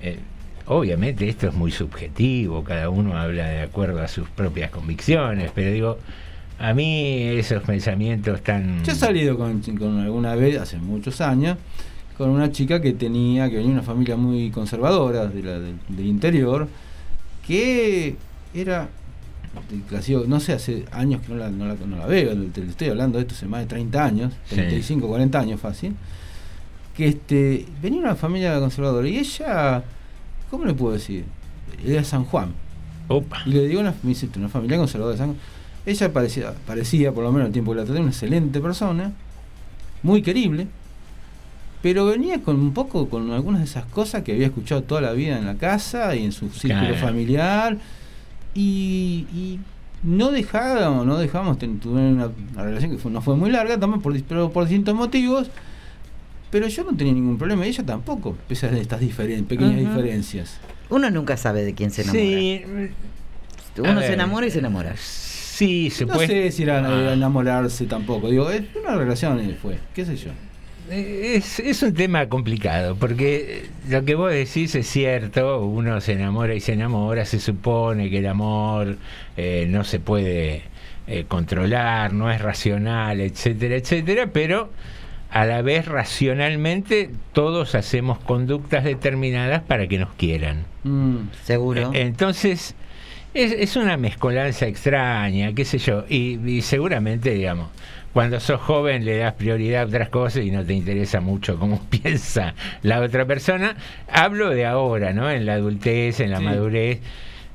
eh, 0.00 0.18
obviamente, 0.66 1.28
esto 1.28 1.48
es 1.48 1.54
muy 1.54 1.72
subjetivo, 1.72 2.62
cada 2.62 2.88
uno 2.88 3.16
habla 3.18 3.48
de 3.48 3.62
acuerdo 3.62 4.00
a 4.00 4.06
sus 4.06 4.28
propias 4.30 4.70
convicciones, 4.70 5.50
pero 5.52 5.72
digo, 5.72 5.98
a 6.58 6.72
mí 6.74 7.22
esos 7.38 7.62
pensamientos 7.62 8.42
tan. 8.42 8.82
Yo 8.84 8.92
he 8.92 8.94
salido 8.94 9.36
con, 9.36 9.60
con 9.78 10.00
alguna 10.00 10.34
vez, 10.34 10.58
hace 10.60 10.78
muchos 10.78 11.20
años, 11.20 11.58
con 12.16 12.30
una 12.30 12.50
chica 12.52 12.80
que 12.80 12.92
tenía, 12.92 13.48
que 13.50 13.56
venía 13.56 13.68
de 13.70 13.74
una 13.74 13.82
familia 13.82 14.16
muy 14.16 14.50
conservadora 14.50 15.26
de 15.26 15.42
la- 15.42 15.58
del, 15.58 15.76
del 15.88 16.06
interior, 16.06 16.68
que 17.46 18.16
era, 18.54 18.88
clase- 19.90 20.26
no 20.26 20.40
sé, 20.40 20.52
hace 20.52 20.84
años 20.92 21.20
que 21.22 21.32
no 21.32 21.38
la, 21.38 21.50
no 21.50 21.66
la, 21.66 21.74
no 21.74 21.96
la 21.96 22.06
veo, 22.06 22.34
te 22.52 22.62
estoy 22.62 22.88
hablando 22.88 23.18
de 23.18 23.22
esto 23.22 23.34
hace 23.34 23.46
más 23.46 23.60
de 23.60 23.66
30 23.66 24.04
años, 24.04 24.32
Sí. 24.48 24.56
35, 24.56 25.08
40 25.08 25.38
años 25.40 25.60
fácil, 25.60 25.94
que 26.96 27.08
este, 27.08 27.66
venía 27.82 28.00
de 28.00 28.06
una 28.06 28.14
familia 28.16 28.58
conservadora 28.60 29.08
y 29.08 29.18
ella, 29.18 29.82
¿cómo 30.50 30.64
le 30.64 30.74
puedo 30.74 30.94
decir? 30.94 31.24
Era 31.84 31.96
de 31.96 32.04
San 32.04 32.24
Juan. 32.24 32.52
Opa. 33.08 33.38
Y 33.44 33.50
le 33.50 33.66
digo, 33.66 33.80
una, 33.80 33.92
me 34.02 34.10
dice, 34.10 34.28
una 34.36 34.48
familia 34.48 34.78
conservadora 34.78 35.12
de 35.16 35.18
San 35.18 35.34
Ella 35.86 36.12
parecía, 36.12 36.54
parecía, 36.66 37.12
por 37.12 37.24
lo 37.24 37.32
menos 37.32 37.48
el 37.48 37.52
tiempo 37.52 37.72
que 37.72 37.78
la 37.78 37.84
traté, 37.84 38.00
una 38.00 38.10
excelente 38.10 38.60
persona, 38.60 39.12
muy 40.02 40.22
querible, 40.22 40.66
pero 41.82 42.06
venía 42.06 42.40
con 42.40 42.56
un 42.58 42.72
poco 42.72 43.08
con 43.10 43.30
algunas 43.32 43.60
de 43.60 43.66
esas 43.66 43.84
cosas 43.86 44.22
que 44.22 44.32
había 44.32 44.46
escuchado 44.46 44.82
toda 44.82 45.00
la 45.02 45.12
vida 45.12 45.36
en 45.38 45.44
la 45.44 45.56
casa 45.56 46.14
y 46.16 46.24
en 46.24 46.32
su 46.32 46.48
círculo 46.50 46.88
Claro. 46.88 46.96
familiar, 46.96 47.76
y, 48.54 49.26
y 49.34 49.60
no 50.02 50.30
dejábamos, 50.30 51.04
no 51.06 51.18
dejábamos 51.18 51.58
ten- 51.58 51.80
tener 51.80 52.12
una, 52.14 52.30
una 52.54 52.62
relación 52.62 52.90
que 52.92 52.98
fue- 52.98 53.10
no 53.10 53.20
fue 53.20 53.36
muy 53.36 53.50
larga, 53.50 53.78
también 53.78 54.00
por, 54.00 54.18
pero 54.22 54.50
por 54.50 54.64
distintos 54.64 54.94
motivos, 54.94 55.50
pero 56.50 56.66
yo 56.68 56.84
no 56.84 56.96
tenía 56.96 57.12
ningún 57.12 57.36
problema, 57.36 57.66
y 57.66 57.70
ella 57.70 57.84
tampoco, 57.84 58.36
pese 58.48 58.66
a 58.66 58.70
estas 58.70 59.00
diferen- 59.02 59.44
pequeñas 59.44 59.76
diferencias. 59.78 60.58
Uno 60.88 61.10
nunca 61.10 61.36
sabe 61.36 61.62
de 61.64 61.74
quién 61.74 61.90
se 61.90 62.02
enamora. 62.02 62.20
Sí, 62.22 62.62
Uno 63.76 63.94
ver, 63.96 64.06
se 64.06 64.12
enamora 64.14 64.46
y 64.46 64.50
se 64.50 64.58
enamora. 64.60 64.94
Sí, 65.54 65.90
se 65.90 66.04
No 66.06 66.14
puede. 66.14 66.26
sé 66.26 66.50
si 66.52 66.62
era 66.64 66.78
Ah. 66.84 67.12
enamorarse 67.12 67.86
tampoco. 67.86 68.28
Digo, 68.30 68.50
es 68.50 68.62
una 68.82 68.96
relación 68.96 69.38
eh, 69.40 69.54
fue, 69.60 69.78
qué 69.94 70.04
sé 70.04 70.16
yo. 70.16 70.30
Eh, 70.90 71.34
Es, 71.36 71.60
es 71.60 71.82
un 71.82 71.94
tema 71.94 72.28
complicado, 72.28 72.96
porque 72.96 73.66
lo 73.88 74.04
que 74.04 74.14
vos 74.16 74.30
decís 74.32 74.74
es 74.74 74.86
cierto, 74.86 75.60
uno 75.64 76.00
se 76.00 76.12
enamora 76.12 76.54
y 76.54 76.60
se 76.60 76.72
enamora, 76.72 77.24
se 77.24 77.38
supone 77.40 78.10
que 78.10 78.18
el 78.18 78.26
amor 78.26 78.96
eh, 79.36 79.66
no 79.68 79.84
se 79.84 80.00
puede 80.00 80.62
eh, 81.06 81.24
controlar, 81.28 82.12
no 82.12 82.30
es 82.30 82.40
racional, 82.40 83.20
etcétera, 83.20 83.76
etcétera, 83.76 84.28
pero 84.32 84.70
a 85.30 85.46
la 85.46 85.62
vez 85.62 85.86
racionalmente 85.86 87.10
todos 87.32 87.74
hacemos 87.74 88.18
conductas 88.18 88.84
determinadas 88.84 89.62
para 89.62 89.86
que 89.86 89.98
nos 89.98 90.12
quieran. 90.14 90.64
Mm. 90.84 91.16
Seguro. 91.44 91.92
Eh, 91.94 92.02
Entonces, 92.02 92.74
es, 93.34 93.52
es 93.52 93.76
una 93.76 93.96
mezcolanza 93.96 94.66
extraña, 94.66 95.52
qué 95.52 95.64
sé 95.64 95.78
yo, 95.78 96.04
y, 96.08 96.38
y 96.48 96.62
seguramente, 96.62 97.30
digamos, 97.30 97.68
cuando 98.12 98.38
sos 98.38 98.60
joven 98.60 99.04
le 99.04 99.18
das 99.18 99.34
prioridad 99.34 99.82
a 99.82 99.86
otras 99.86 100.08
cosas 100.08 100.44
y 100.44 100.50
no 100.52 100.64
te 100.64 100.72
interesa 100.72 101.20
mucho 101.20 101.58
cómo 101.58 101.80
piensa 101.90 102.54
la 102.82 103.00
otra 103.00 103.26
persona. 103.26 103.76
Hablo 104.08 104.50
de 104.50 104.64
ahora, 104.66 105.12
¿no? 105.12 105.28
En 105.30 105.46
la 105.46 105.54
adultez, 105.54 106.20
en 106.20 106.30
la 106.30 106.38
Sí. 106.38 106.44
madurez. 106.44 107.00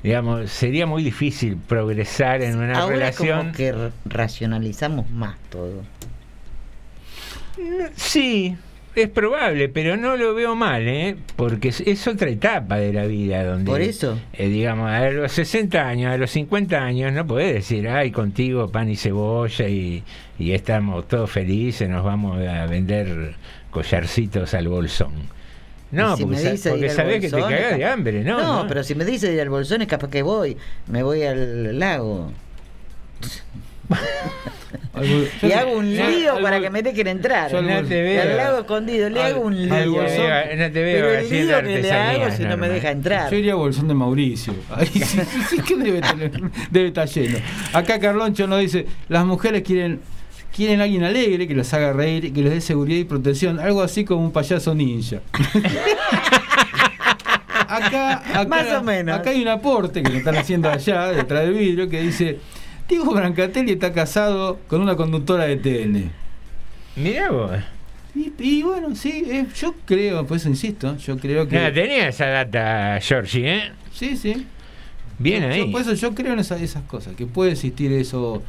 Digamos, 0.03 0.49
sería 0.51 0.85
muy 0.85 1.03
difícil 1.03 1.57
progresar 1.57 2.41
en 2.41 2.57
una 2.57 2.79
Ahora 2.79 2.95
relación. 2.95 3.39
como 3.39 3.51
que 3.53 3.73
racionalizamos 4.05 5.09
más 5.11 5.35
todo. 5.49 5.83
Sí, 7.95 8.55
es 9.03 9.09
probable, 9.09 9.69
pero 9.69 9.97
no 9.97 10.15
lo 10.17 10.33
veo 10.33 10.55
mal, 10.55 10.87
¿eh? 10.87 11.15
Porque 11.35 11.69
es, 11.69 11.81
es 11.81 12.07
otra 12.07 12.29
etapa 12.29 12.77
de 12.77 12.93
la 12.93 13.05
vida 13.05 13.43
donde... 13.43 13.69
Por 13.69 13.81
eso. 13.81 14.17
eh, 14.33 14.47
digamos, 14.47 14.89
a 14.89 15.09
los 15.09 15.31
60 15.31 15.87
años, 15.87 16.13
a 16.13 16.17
los 16.17 16.31
50 16.31 16.77
años, 16.77 17.13
no 17.13 17.25
podés 17.25 17.53
decir, 17.53 17.87
ay, 17.87 18.11
contigo 18.11 18.69
pan 18.69 18.89
y 18.89 18.95
cebolla 18.95 19.67
y, 19.67 20.03
y 20.37 20.51
estamos 20.51 21.07
todos 21.07 21.29
felices, 21.31 21.89
nos 21.89 22.03
vamos 22.03 22.39
a 22.47 22.65
vender 22.65 23.35
collarcitos 23.71 24.53
al 24.53 24.67
bolsón. 24.67 25.13
No, 25.91 26.15
si 26.15 26.23
porque, 26.23 26.57
sabés 26.57 27.19
que 27.19 27.29
te 27.29 27.39
cagás 27.41 27.77
de 27.77 27.85
hambre, 27.85 28.23
¿no? 28.23 28.39
No, 28.41 28.67
pero 28.67 28.83
si 28.83 28.93
me 28.93 29.05
dice 29.05 29.33
ir 29.33 29.41
al 29.41 29.49
bolsón 29.49 29.81
es 29.81 29.87
capaz 29.87 30.09
que 30.09 30.21
voy. 30.21 30.55
Me 30.87 31.01
voy 31.01 31.23
al 31.23 31.79
lago. 31.79 32.31
Algo- 34.93 35.23
Y 35.43 35.51
hago 35.51 35.73
un 35.73 35.95
lío 35.95 36.31
algo- 36.31 36.41
para 36.43 36.59
que 36.59 36.69
me 36.69 36.81
dejen 36.81 37.07
entrar. 37.07 37.51
yo 37.51 37.61
No 37.61 37.83
te 37.83 38.01
veo. 38.01 38.21
Al 38.23 38.37
lago 38.37 38.59
escondido, 38.59 39.09
le 39.09 39.21
Al- 39.21 39.31
hago 39.33 39.41
un 39.41 39.55
lío. 39.55 39.69
No 39.69 39.75
te 39.79 39.87
bolsón. 39.87 40.17
veo, 40.17 40.55
no 40.57 40.71
te 40.73 40.83
veo 40.83 40.95
Pero 41.05 41.13
el 41.19 41.29
lío 41.29 41.61
que 41.63 41.81
le 41.81 41.91
hago 41.91 42.31
si 42.35 42.43
no 42.43 42.57
me 42.57 42.69
deja 42.69 42.91
entrar. 42.91 43.29
Yo 43.31 43.37
iría 43.37 43.51
a 43.53 43.55
Bolsón 43.55 43.87
de 43.87 43.93
Mauricio. 43.93 44.53
Ahí 44.71 44.87
sí, 44.87 45.01
sí, 45.01 45.19
sí 45.49 45.57
que 45.61 45.75
debe, 45.75 46.01
tener- 46.01 46.41
debe 46.71 46.87
estar 46.87 47.07
lleno. 47.07 47.37
Acá 47.73 47.99
Carloncho 47.99 48.47
nos 48.47 48.59
dice, 48.61 48.85
las 49.09 49.25
mujeres 49.25 49.61
quieren 49.63 49.99
quieren 50.55 50.81
a 50.81 50.85
alguien 50.85 51.03
alegre, 51.03 51.47
que 51.47 51.53
los 51.53 51.71
haga 51.75 51.93
reír, 51.93 52.33
que 52.33 52.41
les 52.41 52.51
dé 52.51 52.59
seguridad 52.59 52.97
y 52.99 53.03
protección, 53.05 53.59
algo 53.59 53.83
así 53.83 54.03
como 54.03 54.25
un 54.25 54.31
payaso 54.31 54.73
ninja. 54.73 55.19
acá, 57.67 58.13
acá, 58.33 58.45
Más 58.47 58.71
o 58.73 58.83
menos. 58.83 59.17
acá 59.19 59.29
hay 59.29 59.41
un 59.41 59.47
aporte 59.47 60.01
que 60.03 60.09
lo 60.09 60.17
están 60.17 60.35
haciendo 60.35 60.69
allá, 60.69 61.07
detrás 61.07 61.43
del 61.43 61.53
vidrio, 61.53 61.87
que 61.89 62.01
dice, 62.01 62.39
Diego 62.89 63.13
Brancatelli 63.13 63.73
está 63.73 63.93
casado 63.93 64.59
con 64.67 64.81
una 64.81 64.95
conductora 64.95 65.45
de 65.45 65.57
TN. 65.57 66.11
Mirá 66.95 67.29
vos. 67.31 67.51
Y, 68.15 68.33
y 68.39 68.63
bueno, 68.63 68.95
sí, 68.95 69.23
eh, 69.27 69.45
yo 69.55 69.75
creo, 69.85 70.25
por 70.25 70.37
eso 70.37 70.49
insisto, 70.49 70.97
yo 70.97 71.17
creo 71.17 71.47
que... 71.47 71.59
No, 71.59 71.71
tenía 71.71 72.07
esa 72.09 72.25
data, 72.25 72.99
Georgie, 73.01 73.55
¿eh? 73.57 73.71
Sí, 73.93 74.17
sí. 74.17 74.45
Bien 75.19 75.43
Yo- 75.43 75.49
ahí. 75.49 75.65
yo- 75.67 75.71
por 75.71 75.81
eso 75.81 75.93
yo 75.93 76.15
creo 76.15 76.33
en 76.33 76.39
esa- 76.39 76.57
esas 76.57 76.83
cosas, 76.83 77.15
que 77.15 77.27
puede 77.27 77.51
existir 77.51 77.91
eso, 77.93 78.41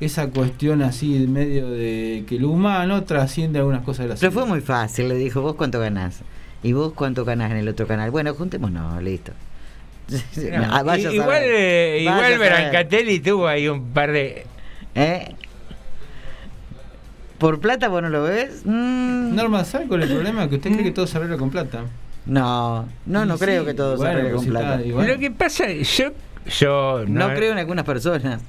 esa 0.00 0.28
cuestión 0.30 0.82
así 0.82 1.16
en 1.16 1.32
medio 1.32 1.68
de 1.68 2.24
que 2.28 2.38
lo 2.38 2.50
humano 2.50 3.02
trasciende 3.04 3.58
algunas 3.58 3.82
cosas 3.82 4.04
de 4.06 4.14
la 4.14 4.20
Pero 4.20 4.30
fue 4.32 4.46
muy 4.46 4.60
fácil, 4.60 5.08
le 5.08 5.16
dijo, 5.16 5.42
vos 5.42 5.56
cuánto 5.56 5.80
ganás. 5.80 6.20
Y 6.62 6.72
vos 6.72 6.92
cuánto 6.92 7.24
ganás 7.24 7.50
en 7.50 7.56
el 7.58 7.68
otro 7.68 7.86
canal. 7.86 8.10
Bueno, 8.12 8.32
juntémonos, 8.34 9.02
listo. 9.02 9.32
No, 10.36 10.66
Ah, 10.74 10.82
vaya 10.82 11.12
igual, 11.12 11.42
eh, 11.44 11.98
igual. 12.02 12.38
Brancatelli 12.38 13.20
tuvo 13.20 13.46
ahí 13.46 13.68
un 13.68 13.84
par 13.92 14.10
de. 14.12 14.46
¿Eh? 14.94 15.34
¿Por 17.38 17.60
plata 17.60 17.88
vos 17.88 18.02
no 18.02 18.08
lo 18.08 18.24
ves? 18.24 18.62
Mm, 18.64 19.34
Norma, 19.36 19.64
¿sabe 19.64 19.86
cuál 19.86 20.02
es 20.02 20.08
el 20.10 20.16
problema? 20.16 20.48
Que 20.48 20.56
usted 20.56 20.72
cree 20.72 20.82
que 20.84 20.90
todo 20.90 21.06
se 21.06 21.18
arregla 21.18 21.36
con 21.36 21.50
plata. 21.50 21.84
no, 22.26 22.88
no, 23.06 23.24
no 23.26 23.38
creo 23.38 23.64
que 23.64 23.74
todo 23.74 23.96
bueno, 23.96 24.12
se 24.12 24.18
arregle 24.18 24.36
con 24.36 24.46
plata. 24.46 24.80
bueno. 24.92 25.12
Lo 25.12 25.18
que 25.18 25.30
pasa, 25.30 25.70
yo, 25.70 26.10
yo 26.58 27.04
No, 27.06 27.28
creo 27.34 27.52
en 27.52 27.58
algunas 27.58 27.84
personas. 27.84 28.40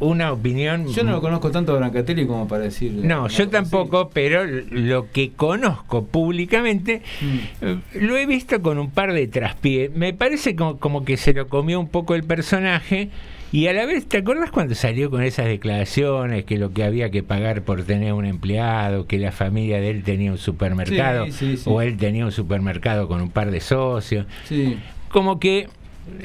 Una 0.00 0.32
opinión. 0.32 0.86
Yo 0.88 1.02
no 1.02 1.12
lo 1.12 1.20
conozco 1.20 1.50
tanto 1.50 1.72
a 1.72 1.78
Brancatelli 1.78 2.26
como 2.26 2.46
para 2.46 2.64
decir... 2.64 2.92
No, 2.92 3.22
una 3.24 3.28
yo 3.28 3.48
tampoco, 3.48 4.10
pero 4.10 4.44
lo 4.44 5.10
que 5.10 5.32
conozco 5.32 6.04
públicamente. 6.04 7.02
Mm. 7.20 7.64
eh, 7.64 7.78
lo 7.94 8.16
he 8.16 8.26
visto 8.26 8.62
con 8.62 8.78
un 8.78 8.90
par 8.90 9.12
de 9.12 9.26
traspiés. 9.26 9.90
Me 9.92 10.12
parece 10.14 10.54
como, 10.54 10.78
como 10.78 11.04
que 11.04 11.16
se 11.16 11.32
lo 11.32 11.48
comió 11.48 11.80
un 11.80 11.88
poco 11.88 12.14
el 12.14 12.24
personaje. 12.24 13.10
Y 13.50 13.66
a 13.66 13.72
la 13.72 13.86
vez, 13.86 14.06
¿te 14.06 14.18
acuerdas 14.18 14.50
cuando 14.50 14.74
salió 14.74 15.10
con 15.10 15.22
esas 15.22 15.46
declaraciones 15.46 16.44
que 16.44 16.58
lo 16.58 16.72
que 16.72 16.84
había 16.84 17.10
que 17.10 17.22
pagar 17.22 17.62
por 17.62 17.82
tener 17.82 18.12
un 18.12 18.26
empleado, 18.26 19.06
que 19.06 19.18
la 19.18 19.32
familia 19.32 19.80
de 19.80 19.88
él 19.90 20.02
tenía 20.02 20.30
un 20.30 20.38
supermercado, 20.38 21.24
Sí, 21.26 21.32
sí, 21.32 21.56
sí. 21.56 21.62
o 21.64 21.80
él 21.80 21.96
tenía 21.96 22.26
un 22.26 22.32
supermercado 22.32 23.08
con 23.08 23.22
un 23.22 23.30
par 23.30 23.50
de 23.50 23.60
socios? 23.60 24.26
Sí. 24.44 24.78
Como 25.08 25.40
que 25.40 25.68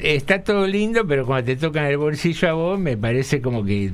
está 0.02 0.42
todo 0.42 0.66
lindo, 0.66 1.06
pero 1.06 1.24
cuando 1.26 1.46
te 1.46 1.56
tocan 1.56 1.86
el 1.86 1.96
bolsillo 1.96 2.48
a 2.48 2.52
vos, 2.52 2.78
me 2.78 2.96
parece 2.96 3.40
como 3.40 3.64
que 3.64 3.90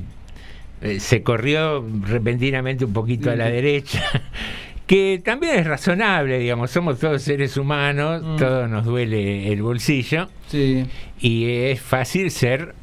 eh, 0.81 0.99
se 0.99 1.21
corrió 1.23 1.85
repentinamente 2.07 2.85
un 2.85 2.93
poquito 2.93 3.29
a 3.31 3.35
la 3.35 3.45
derecha. 3.49 4.03
que 4.87 5.21
también 5.23 5.59
es 5.59 5.65
razonable, 5.67 6.39
digamos, 6.39 6.69
somos 6.71 6.99
todos 6.99 7.21
seres 7.21 7.55
humanos, 7.55 8.21
Mm. 8.23 8.35
todos 8.37 8.69
nos 8.69 8.83
duele 8.85 9.51
el 9.53 9.61
bolsillo 9.61 10.27
Sí. 10.47 10.85
y 11.21 11.45
es 11.49 11.79
fácil 11.79 12.29
ser 12.31 12.73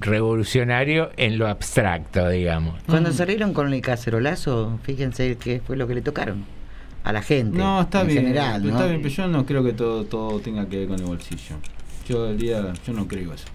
revolucionario 0.00 1.10
en 1.16 1.38
lo 1.38 1.48
abstracto, 1.48 2.28
digamos. 2.28 2.74
Cuando 2.86 3.10
Mm. 3.10 3.14
salieron 3.14 3.54
con 3.54 3.72
el 3.72 3.80
cacerolazo, 3.80 4.78
fíjense 4.82 5.36
qué 5.42 5.60
fue 5.66 5.76
lo 5.76 5.86
que 5.88 5.94
le 5.94 6.02
tocaron 6.02 6.44
a 7.02 7.12
la 7.12 7.22
gente. 7.22 7.56
No, 7.58 7.80
está 7.82 8.02
en 8.02 8.06
bien. 8.08 8.18
general, 8.24 8.62
¿no? 8.62 8.70
Está 8.70 8.86
bien, 8.86 9.00
pero 9.02 9.14
yo 9.14 9.28
no 9.28 9.46
creo 9.46 9.64
que 9.64 9.72
todo, 9.72 10.04
todo 10.04 10.40
tenga 10.40 10.66
que 10.68 10.78
ver 10.80 10.88
con 10.88 10.98
el 10.98 11.06
bolsillo. 11.06 11.56
Yo 12.08 12.28
el 12.28 12.38
día, 12.38 12.72
yo 12.86 12.92
no 12.92 13.08
creo 13.08 13.32
eso. 13.32 13.46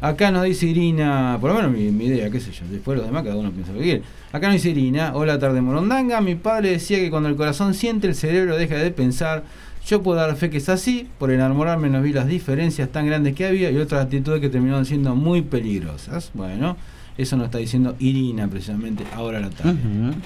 Acá 0.00 0.30
nos 0.30 0.44
dice 0.44 0.66
Irina, 0.66 1.38
por 1.40 1.50
lo 1.50 1.56
menos 1.56 1.72
mi, 1.72 2.04
idea, 2.04 2.30
qué 2.30 2.40
sé 2.40 2.52
yo, 2.52 2.64
después 2.70 2.98
los 2.98 3.06
demás 3.06 3.22
cada 3.22 3.36
uno 3.36 3.50
piensa 3.50 3.72
lo 3.72 3.78
que 3.78 3.84
quiere. 3.84 4.02
Acá 4.32 4.48
nos 4.48 4.54
dice 4.54 4.70
Irina, 4.70 5.12
hola 5.14 5.38
tarde 5.38 5.60
morondanga, 5.60 6.20
mi 6.20 6.34
padre 6.34 6.70
decía 6.70 6.98
que 6.98 7.10
cuando 7.10 7.28
el 7.28 7.36
corazón 7.36 7.74
siente 7.74 8.06
el 8.06 8.14
cerebro 8.14 8.56
deja 8.56 8.76
de 8.76 8.90
pensar. 8.90 9.44
Yo 9.86 10.02
puedo 10.02 10.18
dar 10.18 10.36
fe 10.36 10.50
que 10.50 10.58
es 10.58 10.68
así, 10.68 11.08
por 11.18 11.30
enamorarme 11.30 11.88
no 11.88 12.02
vi 12.02 12.12
las 12.12 12.26
diferencias 12.26 12.90
tan 12.90 13.06
grandes 13.06 13.34
que 13.34 13.46
había 13.46 13.70
y 13.70 13.78
otras 13.78 14.04
actitudes 14.04 14.42
que 14.42 14.50
terminaron 14.50 14.84
siendo 14.84 15.16
muy 15.16 15.40
peligrosas. 15.40 16.30
Bueno, 16.34 16.76
eso 17.16 17.38
nos 17.38 17.46
está 17.46 17.56
diciendo 17.56 17.96
Irina 17.98 18.46
precisamente 18.46 19.04
ahora 19.14 19.38
a 19.38 19.40
la 19.40 19.50
tarde. 19.50 19.78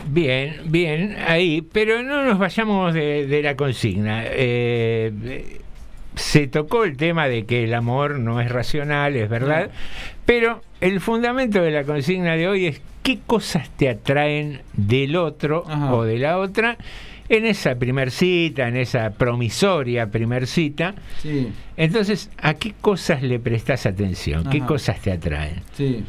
Bien, 0.08 0.56
bien, 0.66 1.16
ahí, 1.28 1.62
pero 1.62 2.02
no 2.02 2.24
nos 2.24 2.36
vayamos 2.36 2.92
de, 2.94 3.28
de 3.28 3.42
la 3.42 3.54
consigna. 3.54 4.24
Eh, 4.26 5.60
se 6.14 6.46
tocó 6.46 6.84
el 6.84 6.96
tema 6.96 7.28
de 7.28 7.44
que 7.44 7.64
el 7.64 7.74
amor 7.74 8.18
no 8.18 8.40
es 8.40 8.50
racional, 8.50 9.16
es 9.16 9.28
verdad, 9.28 9.70
pero 10.24 10.62
el 10.80 11.00
fundamento 11.00 11.60
de 11.62 11.70
la 11.70 11.84
consigna 11.84 12.36
de 12.36 12.48
hoy 12.48 12.66
es 12.66 12.80
qué 13.02 13.18
cosas 13.26 13.68
te 13.76 13.88
atraen 13.88 14.62
del 14.74 15.16
otro 15.16 15.64
Ajá. 15.68 15.94
o 15.94 16.04
de 16.04 16.18
la 16.18 16.38
otra 16.38 16.78
en 17.28 17.46
esa 17.46 17.74
primer 17.76 18.10
cita, 18.10 18.68
en 18.68 18.76
esa 18.76 19.10
promisoria 19.10 20.06
primer 20.10 20.46
cita. 20.46 20.94
Sí, 21.22 21.48
Entonces, 21.76 22.30
¿a 22.38 22.54
qué 22.54 22.74
cosas 22.80 23.22
le 23.22 23.38
prestas 23.38 23.86
atención? 23.86 24.48
¿Qué 24.50 24.60
cosas 24.60 25.00
te 25.00 25.12
atraen? 25.12 25.62
sí. 25.76 26.04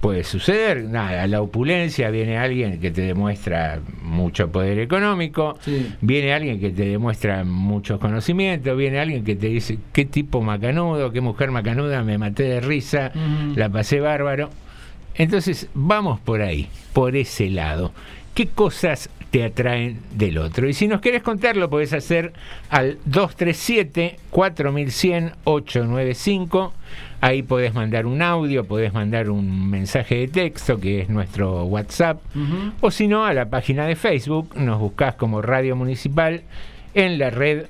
Puede 0.00 0.24
suceder, 0.24 0.84
nada, 0.84 1.26
la 1.26 1.40
opulencia 1.40 2.10
viene 2.10 2.36
alguien 2.36 2.80
que 2.80 2.90
te 2.90 3.02
demuestra 3.02 3.80
mucho 4.02 4.50
poder 4.52 4.78
económico, 4.78 5.56
Sí. 5.62 5.94
viene 6.02 6.32
alguien 6.34 6.60
que 6.60 6.70
te 6.70 6.84
demuestra 6.84 7.44
muchos 7.44 7.98
conocimientos, 7.98 8.76
viene 8.76 8.98
alguien 9.00 9.24
que 9.24 9.36
te 9.36 9.46
dice 9.48 9.78
qué 9.92 10.04
tipo 10.04 10.42
macanudo, 10.42 11.12
qué 11.12 11.20
mujer 11.20 11.50
macanuda, 11.50 12.02
me 12.02 12.18
maté 12.18 12.42
de 12.44 12.60
risa, 12.60 13.10
la 13.56 13.68
pasé 13.70 14.00
bárbaro. 14.00 14.50
Entonces, 15.14 15.68
vamos 15.74 16.20
por 16.20 16.42
ahí, 16.42 16.68
por 16.92 17.16
ese 17.16 17.50
lado. 17.50 17.92
¿Qué 18.34 18.46
cosas 18.46 19.10
te 19.30 19.44
atraen 19.44 19.98
del 20.14 20.38
otro? 20.38 20.68
Y 20.68 20.72
si 20.74 20.88
nos 20.88 21.00
querés 21.00 21.22
contar, 21.22 21.56
lo 21.56 21.68
podés 21.70 21.92
hacer 21.92 22.32
al 22.70 22.98
237-4100-895. 25.44 26.72
Ahí 27.20 27.42
podés 27.42 27.74
mandar 27.74 28.06
un 28.06 28.22
audio, 28.22 28.64
podés 28.64 28.92
mandar 28.92 29.28
un 29.28 29.68
mensaje 29.70 30.14
de 30.16 30.28
texto, 30.28 30.78
que 30.78 31.00
es 31.00 31.08
nuestro 31.08 31.64
WhatsApp. 31.64 32.20
O 32.80 32.90
si 32.92 33.08
no, 33.08 33.24
a 33.26 33.34
la 33.34 33.50
página 33.50 33.86
de 33.86 33.96
Facebook, 33.96 34.54
nos 34.56 34.78
buscás 34.78 35.14
como 35.16 35.42
Radio 35.42 35.74
Municipal 35.74 36.42
en 36.94 37.18
la 37.18 37.30
red 37.30 37.66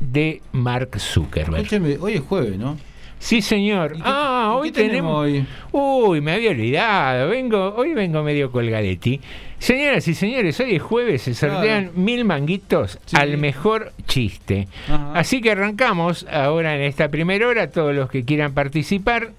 de 0.00 0.42
Mark 0.52 0.98
Zuckerberg. 0.98 1.56
Escúcheme, 1.56 1.96
hoy 2.00 2.14
es 2.14 2.20
jueves, 2.20 2.56
¿no? 2.56 2.76
Sí, 3.18 3.40
señor. 3.42 3.92
¿Y 3.94 3.98
qué- 3.98 4.02
ah, 4.04 4.52
hoy 4.56 4.70
tenemos. 4.70 5.16
hoy? 5.16 5.44
Uy, 5.72 6.20
me 6.20 6.32
había 6.32 6.50
olvidado. 6.50 7.30
Vengo, 7.30 7.74
hoy 7.74 7.94
vengo 7.94 8.22
medio 8.22 8.52
colgadetti. 8.52 9.18
Señoras 9.64 10.06
y 10.08 10.14
señores, 10.14 10.60
hoy 10.60 10.74
es 10.74 10.82
jueves, 10.82 11.22
se 11.22 11.32
sortean 11.32 11.90
mil 11.94 12.26
manguitos 12.26 12.98
Sí. 13.06 13.16
al 13.16 13.38
mejor 13.38 13.92
chiste. 14.06 14.68
Ajá. 14.90 15.12
Así 15.14 15.40
que 15.40 15.52
arrancamos 15.52 16.26
ahora 16.30 16.76
en 16.76 16.82
esta 16.82 17.08
primera 17.08 17.48
hora. 17.48 17.70
Todos 17.70 17.94
los 17.94 18.10
que 18.10 18.26
quieran 18.26 18.52
participar 18.52 19.30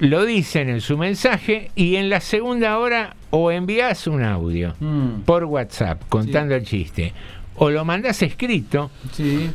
lo 0.00 0.24
dicen 0.24 0.68
en 0.68 0.80
su 0.80 0.98
mensaje 0.98 1.70
y 1.76 1.94
en 1.94 2.08
la 2.10 2.20
segunda 2.20 2.76
hora 2.78 3.14
o 3.30 3.52
envías 3.52 4.08
un 4.08 4.24
audio 4.24 4.74
Mm, 4.80 5.20
por 5.20 5.44
WhatsApp 5.44 6.02
contando 6.08 6.56
el 6.56 6.64
chiste 6.66 7.12
o 7.54 7.70
lo 7.70 7.84
mandás 7.84 8.22
escrito 8.22 8.90
sí, 9.12 9.48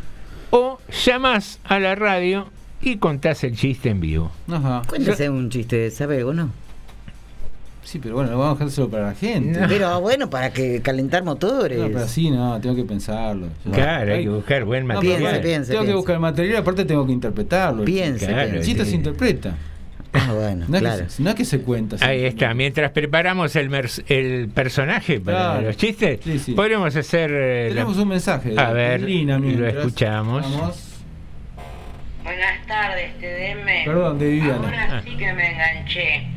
o 0.52 0.80
llamás 1.06 1.60
a 1.66 1.80
la 1.80 1.96
radio 1.96 2.48
y 2.82 2.96
contás 2.96 3.44
el 3.44 3.58
chiste 3.58 3.90
en 3.90 4.00
vivo. 4.00 4.32
ajá. 4.50 4.84
Cuéntese 4.88 5.30
un 5.30 5.50
chiste, 5.50 5.92
¿sabe 5.92 6.24
o 6.24 6.34
no? 6.34 6.50
Sí, 7.86 8.00
pero 8.00 8.16
bueno, 8.16 8.32
vamos 8.32 8.48
a 8.48 8.54
dejárselo 8.56 8.90
para 8.90 9.08
la 9.10 9.14
gente. 9.14 9.60
No. 9.62 9.68
Pero 9.68 10.02
bueno, 10.02 10.28
para 10.30 10.52
que 10.52 10.82
calentar 10.82 11.24
motores. 11.24 11.78
No, 11.78 11.86
pero 11.86 12.00
así 12.00 12.32
no, 12.32 12.60
tengo 12.60 12.76
que 12.76 12.84
pensarlo. 12.84 13.48
Yo- 13.64 13.72
Claro, 13.72 14.12
hay 14.12 14.18
Ay, 14.18 14.24
que 14.24 14.30
buscar 14.32 14.66
buen 14.66 14.88
no, 14.88 14.96
material. 14.96 15.18
pero 15.20 15.30
Piense, 15.32 15.48
piense, 15.48 15.72
Tengo 15.72 15.86
que 15.86 15.94
buscar 15.94 16.16
el 16.16 16.22
material, 16.22 16.58
aparte 16.58 16.84
tengo 16.86 17.06
que 17.06 17.12
interpretarlo. 17.14 17.86
Piense, 17.86 18.26
Claro, 18.26 18.50
El 18.58 18.64
chiste 18.64 18.84
sí. 18.86 18.90
se 18.90 18.96
interpreta. 18.98 19.56
Ah, 20.14 20.32
bueno, 20.34 20.66
No 20.68 20.78
es, 20.78 20.82
claro. 20.82 21.04
que, 21.04 21.10
se- 21.12 21.22
no 21.24 21.30
es 21.30 21.36
que 21.36 21.46
se 21.46 21.60
cuenta. 21.62 21.98
Ahí 22.00 22.22
se- 22.22 22.28
está, 22.28 22.54
mientras 22.56 22.90
preparamos 22.92 23.56
el, 23.56 23.70
mers- 23.70 24.04
el 24.08 24.50
personaje 24.50 25.20
para 25.20 25.38
Claro. 25.38 25.62
los 25.68 25.78
chistes, 25.78 26.20
Sí, 26.24 26.40
sí. 26.40 26.52
podremos 26.54 26.96
hacer... 26.96 27.32
eh, 27.32 27.68
la- 27.70 27.76
Tenemos 27.76 27.98
un 27.98 28.08
mensaje. 28.08 28.50
de 28.50 28.60
A 28.60 28.72
ver, 28.72 29.02
Lina 29.02 29.38
lo 29.38 29.68
escuchamos. 29.68 30.42
Vamos. 30.42 30.92
Buenas 32.24 32.66
tardes, 32.66 33.14
TDM. 33.20 33.86
Perdón, 33.86 34.18
de 34.18 34.28
Viviana. 34.30 34.56
Ahora 34.68 35.04
sí 35.04 35.16
que 35.18 35.34
me 35.34 35.52
enganché, 35.52 36.28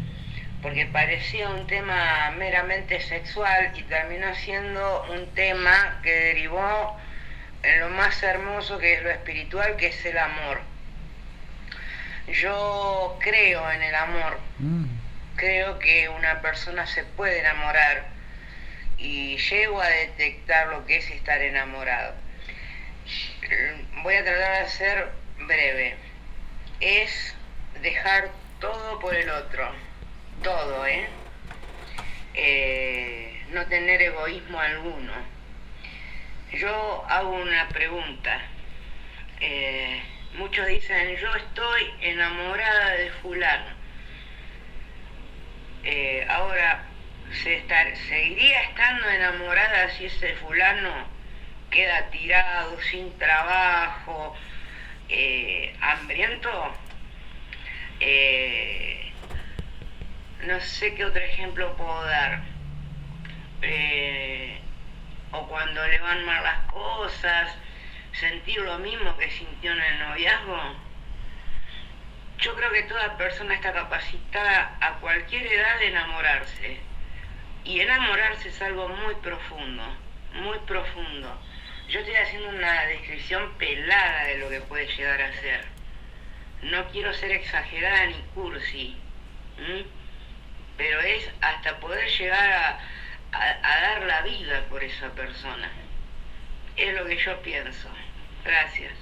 porque 0.62 0.86
parecía 0.86 1.48
un 1.50 1.66
tema 1.66 2.30
meramente 2.36 3.00
sexual 3.00 3.72
y 3.76 3.82
terminó 3.84 4.34
siendo 4.34 5.04
un 5.12 5.32
tema 5.34 6.00
que 6.02 6.10
derivó 6.12 6.96
en 7.62 7.80
lo 7.80 7.88
más 7.90 8.22
hermoso 8.22 8.78
que 8.78 8.94
es 8.94 9.02
lo 9.02 9.10
espiritual, 9.10 9.76
que 9.76 9.88
es 9.88 10.04
el 10.06 10.18
amor. 10.18 10.60
Yo 12.28 13.18
creo 13.20 13.70
en 13.70 13.82
el 13.82 13.94
amor, 13.94 14.38
Mm. 14.58 14.84
creo 15.36 15.78
que 15.78 16.08
una 16.08 16.40
persona 16.42 16.86
se 16.86 17.04
puede 17.04 17.40
enamorar 17.40 18.06
y 18.98 19.36
llego 19.38 19.80
a 19.80 19.88
detectar 19.88 20.68
lo 20.68 20.84
que 20.84 20.96
es 20.98 21.10
estar 21.10 21.40
enamorado. 21.40 22.14
Voy 24.02 24.14
a 24.16 24.24
tratar 24.24 24.64
de 24.64 24.68
ser 24.70 25.08
breve. 25.46 25.96
Es 26.80 27.34
dejar 27.80 28.28
todo 28.60 28.98
por 28.98 29.14
el 29.14 29.30
otro. 29.30 29.72
Todo, 30.42 30.86
¿eh? 30.86 31.08
Eh, 32.34 33.42
no 33.50 33.66
tener 33.66 34.00
egoísmo 34.02 34.60
alguno. 34.60 35.12
Yo 36.52 37.04
hago 37.08 37.30
una 37.30 37.68
pregunta. 37.68 38.40
Eh, 39.40 40.00
muchos 40.34 40.66
dicen, 40.66 41.16
yo 41.16 41.34
estoy 41.34 41.90
enamorada 42.02 42.90
de 42.92 43.10
fulano. 43.22 43.76
Eh, 45.84 46.26
ahora, 46.28 46.84
¿se 47.42 47.58
estar- 47.58 47.96
¿seguiría 48.08 48.62
estando 48.62 49.08
enamorada 49.08 49.90
si 49.90 50.06
ese 50.06 50.34
fulano 50.36 51.06
queda 51.70 52.10
tirado, 52.10 52.80
sin 52.82 53.16
trabajo, 53.18 54.36
hambriento? 55.80 56.74
No 60.46 60.60
sé 60.60 60.94
qué 60.94 61.04
otro 61.04 61.22
ejemplo 61.22 61.76
puedo 61.76 62.04
dar. 62.04 62.40
Eh, 63.62 64.60
o 65.32 65.46
cuando 65.48 65.86
le 65.86 65.98
van 65.98 66.24
mal 66.24 66.42
las 66.42 66.60
cosas, 66.72 67.56
sentir 68.12 68.60
lo 68.60 68.78
mismo 68.78 69.16
que 69.16 69.30
sintió 69.30 69.72
en 69.72 69.80
el 69.80 69.98
noviazgo. 69.98 70.76
Yo 72.38 72.54
creo 72.54 72.70
que 72.70 72.84
toda 72.84 73.16
persona 73.16 73.54
está 73.54 73.72
capacitada 73.72 74.76
a 74.80 74.94
cualquier 75.00 75.46
edad 75.46 75.78
de 75.80 75.88
enamorarse. 75.88 76.78
Y 77.64 77.80
enamorarse 77.80 78.48
es 78.48 78.62
algo 78.62 78.88
muy 78.88 79.14
profundo, 79.16 79.82
muy 80.34 80.58
profundo. 80.60 81.36
Yo 81.88 82.00
estoy 82.00 82.14
haciendo 82.14 82.50
una 82.50 82.84
descripción 82.84 83.52
pelada 83.58 84.24
de 84.24 84.38
lo 84.38 84.48
que 84.50 84.60
puede 84.60 84.86
llegar 84.86 85.20
a 85.20 85.32
ser. 85.32 85.64
No 86.62 86.86
quiero 86.88 87.12
ser 87.12 87.32
exagerada 87.32 88.06
ni 88.06 88.22
cursi, 88.34 88.96
¿m? 89.58 89.97
Pero 90.78 91.00
es 91.00 91.24
hasta 91.42 91.78
poder 91.80 92.06
llegar 92.18 92.50
a, 92.50 92.68
a- 93.32 93.58
a 93.62 93.80
dar 93.82 94.06
la 94.06 94.22
vida 94.22 94.64
por 94.70 94.82
esa 94.82 95.08
persona. 95.10 95.68
Es 96.76 96.94
lo 96.96 97.04
que 97.06 97.16
yo 97.16 97.42
pienso. 97.42 97.88
Gracias. 98.44 98.92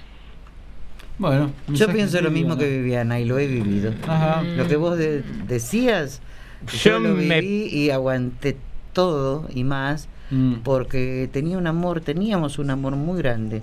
Bueno, 1.19 1.51
Yo 1.67 1.87
pienso 1.91 2.21
lo 2.21 2.29
mismo 2.31 2.57
que 2.57 2.67
Viviana. 2.69 3.19
Y 3.19 3.25
lo 3.25 3.39
he 3.39 3.47
vivido. 3.47 3.93
Ajá. 4.07 4.41
Lo 4.43 4.67
que 4.67 4.75
vos 4.75 4.97
de- 4.97 5.21
decías, 5.47 6.21
Yo 6.67 6.77
yo 6.77 6.99
lo 6.99 7.09
me- 7.15 7.39
viví 7.41 7.67
y 7.71 7.89
aguanté 7.91 8.57
todo 8.93 9.47
y 9.53 9.63
más 9.63 10.09
Mm. 10.29 10.55
porque 10.63 11.29
tenía 11.31 11.57
un 11.57 11.67
amor, 11.67 12.01
teníamos 12.01 12.59
un 12.59 12.69
amor 12.69 12.95
muy 12.95 13.17
grande. 13.19 13.61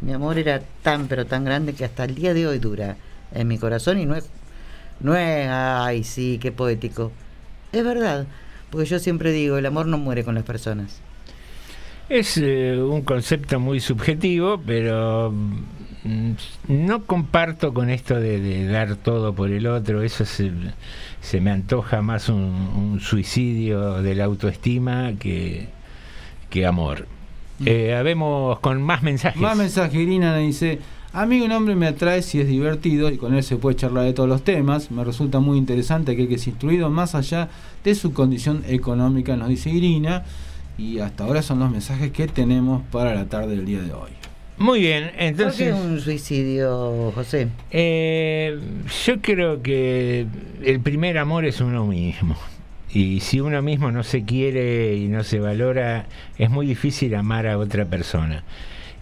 Mi 0.00 0.12
amor 0.12 0.38
era 0.38 0.60
tan 0.82 1.06
pero 1.08 1.24
tan 1.26 1.44
grande 1.44 1.72
que 1.72 1.84
hasta 1.84 2.04
el 2.04 2.14
día 2.16 2.34
de 2.34 2.46
hoy 2.46 2.58
dura 2.58 2.96
en 3.32 3.48
mi 3.48 3.56
corazón 3.58 3.98
y 3.98 4.04
no 4.06 4.14
es 4.16 4.28
no 5.00 5.16
es 5.16 5.48
ay 5.48 6.04
sí, 6.04 6.38
qué 6.42 6.52
poético. 6.52 7.12
Es 7.72 7.84
verdad, 7.84 8.26
porque 8.70 8.86
yo 8.86 8.98
siempre 8.98 9.32
digo, 9.32 9.56
el 9.56 9.66
amor 9.66 9.86
no 9.86 9.98
muere 9.98 10.24
con 10.24 10.34
las 10.34 10.44
personas. 10.44 11.00
Es 12.08 12.36
eh, 12.36 12.76
un 12.78 13.02
concepto 13.02 13.58
muy 13.58 13.80
subjetivo, 13.80 14.60
pero 14.64 15.32
mm, 15.32 16.32
no 16.68 17.04
comparto 17.04 17.72
con 17.72 17.88
esto 17.88 18.16
de, 18.16 18.40
de 18.40 18.66
dar 18.66 18.96
todo 18.96 19.34
por 19.34 19.50
el 19.50 19.66
otro. 19.66 20.02
Eso 20.02 20.24
se, 20.24 20.52
se 21.20 21.40
me 21.40 21.50
antoja 21.50 22.02
más 22.02 22.28
un, 22.28 22.36
un 22.36 23.00
suicidio 23.00 24.02
de 24.02 24.14
la 24.14 24.24
autoestima 24.24 25.12
que, 25.18 25.68
que 26.50 26.66
amor. 26.66 27.06
Eh, 27.64 27.94
habemos 27.94 28.58
con 28.60 28.82
más 28.82 29.02
mensajes. 29.02 29.40
Más 29.40 29.56
mensaje, 29.56 29.98
Irina 29.98 30.36
dice, 30.36 30.80
a 31.12 31.26
mí 31.26 31.40
un 31.40 31.52
hombre 31.52 31.74
me 31.74 31.86
atrae 31.86 32.22
si 32.22 32.40
es 32.40 32.48
divertido 32.48 33.10
y 33.10 33.18
con 33.18 33.34
él 33.34 33.42
se 33.42 33.56
puede 33.56 33.76
charlar 33.76 34.04
de 34.04 34.12
todos 34.12 34.28
los 34.28 34.42
temas. 34.42 34.90
Me 34.90 35.04
resulta 35.04 35.40
muy 35.40 35.58
interesante 35.58 36.16
que 36.16 36.26
que 36.26 36.36
es 36.36 36.46
instruido 36.46 36.88
más 36.88 37.14
allá 37.14 37.48
de 37.84 37.94
su 37.94 38.12
condición 38.12 38.64
económica, 38.66 39.36
nos 39.36 39.48
dice 39.48 39.70
Irina. 39.70 40.24
Y 40.78 41.00
hasta 41.00 41.24
ahora 41.24 41.42
son 41.42 41.58
los 41.58 41.70
mensajes 41.70 42.10
que 42.12 42.26
tenemos 42.28 42.82
para 42.90 43.14
la 43.14 43.26
tarde 43.26 43.56
del 43.56 43.66
día 43.66 43.82
de 43.82 43.92
hoy. 43.92 44.10
Muy 44.56 44.80
bien, 44.80 45.04
¿Por 45.04 45.16
qué 45.16 45.26
entonces... 45.26 45.74
un 45.74 46.00
suicidio, 46.00 47.12
José? 47.14 47.48
Eh, 47.70 48.58
yo 49.04 49.20
creo 49.20 49.62
que 49.62 50.26
el 50.62 50.80
primer 50.80 51.18
amor 51.18 51.44
es 51.44 51.60
uno 51.60 51.86
mismo. 51.86 52.36
Y 52.94 53.20
si 53.20 53.40
uno 53.40 53.60
mismo 53.62 53.90
no 53.90 54.02
se 54.02 54.24
quiere 54.24 54.96
y 54.96 55.08
no 55.08 55.24
se 55.24 55.40
valora, 55.40 56.06
es 56.38 56.50
muy 56.50 56.66
difícil 56.66 57.14
amar 57.14 57.46
a 57.46 57.58
otra 57.58 57.86
persona. 57.86 58.44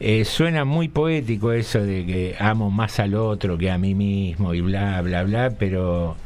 Eh, 0.02 0.24
suena 0.24 0.64
muy 0.64 0.88
poético 0.88 1.52
eso 1.52 1.80
de 1.84 2.06
que 2.06 2.34
amo 2.38 2.70
más 2.70 2.98
al 3.00 3.14
otro 3.14 3.58
que 3.58 3.70
a 3.70 3.76
mí 3.76 3.94
mismo 3.94 4.54
y 4.54 4.62
bla, 4.62 5.00
bla, 5.02 5.24
bla, 5.24 5.50
pero 5.58 6.16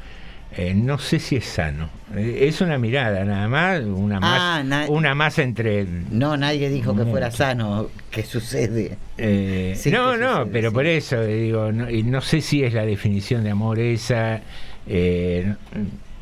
eh, 0.57 0.75
no 0.75 0.99
sé 0.99 1.19
si 1.19 1.35
es 1.37 1.45
sano. 1.45 1.89
Eh, 2.15 2.47
es 2.49 2.61
una 2.61 2.79
mirada 2.79 3.25
nada 3.25 3.49
más, 3.49 3.83
una 3.83 4.21
más, 4.21 4.41
Ah, 4.41 4.63
na- 4.65 4.87
una 4.89 5.17
más 5.17 5.41
entre... 5.41 5.85
No, 6.13 6.37
nadie 6.37 6.69
dijo 6.71 6.95
que 6.95 7.05
fuera 7.05 7.33
sano. 7.33 7.89
¿Qué 8.13 8.23
sucede? 8.23 8.97
Eh, 9.19 9.73
Sí, 9.77 9.91
no, 9.91 10.13
que 10.13 10.19
no, 10.19 10.37
sucede, 10.39 10.51
pero 10.53 10.69
sí. 10.71 10.75
por 10.75 10.87
eso 10.87 11.25
digo, 11.25 11.73
no, 11.73 11.91
y 11.91 12.05
no 12.05 12.21
sé 12.21 12.41
si 12.43 12.63
es 12.63 12.75
la 12.75 12.85
definición 12.87 13.43
de 13.43 13.51
amor 13.51 13.81
esa, 13.81 14.41
eh, 14.87 15.53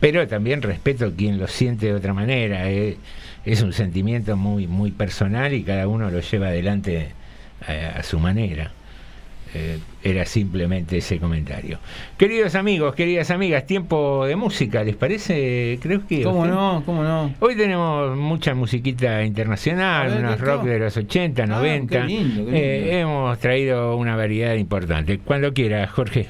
pero 0.01 0.27
también 0.27 0.63
respeto 0.63 1.13
quien 1.15 1.39
lo 1.39 1.49
siente 1.49 1.85
de 1.87 1.93
otra 1.95 2.15
manera. 2.15 2.71
eh, 2.71 2.97
es 3.45 3.61
un 3.61 3.73
sentimiento 3.75 4.37
muy, 4.39 4.67
muy 4.69 4.91
personal 4.93 5.53
y 5.53 5.65
cada 5.65 5.87
uno 5.89 6.11
lo 6.11 6.21
lleva 6.21 6.47
adelante 6.47 7.09
a, 7.67 7.99
a 7.99 8.03
su 8.03 8.19
manera. 8.19 8.71
Eh, 9.55 9.79
era 10.03 10.25
simplemente 10.25 10.97
ese 10.97 11.19
comentario. 11.19 11.79
Queridos 12.17 12.55
amigos, 12.55 12.95
queridas 12.95 13.31
amigas, 13.31 13.67
tiempo 13.67 14.25
de 14.25 14.35
música, 14.35 14.83
¿les 14.83 14.97
parece? 14.97 15.79
Creo 15.83 16.07
que 16.07 16.23
¿Cómo 16.23 16.47
no? 16.47 16.83
¿Cómo 16.87 17.03
no? 17.05 17.35
Hoy 17.39 17.55
tenemos 17.55 18.17
mucha 18.17 18.55
musiquita 18.55 19.23
internacional, 19.23 20.09
ver, 20.09 20.19
unos 20.21 20.37
¿qué 20.37 20.43
rock 20.43 20.63
de 20.65 20.79
los 20.79 20.97
80, 20.97 21.43
Ah, 21.43 21.47
90. 21.47 22.01
qué 22.01 22.07
lindo, 22.07 22.47
qué 22.47 22.57
Eh, 22.57 23.01
hemos 23.01 23.39
traído 23.41 23.95
una 23.99 24.17
variedad 24.17 24.55
importante. 24.55 25.19
Cuando 25.19 25.53
quiera, 25.53 25.87
Jorge. 25.87 26.29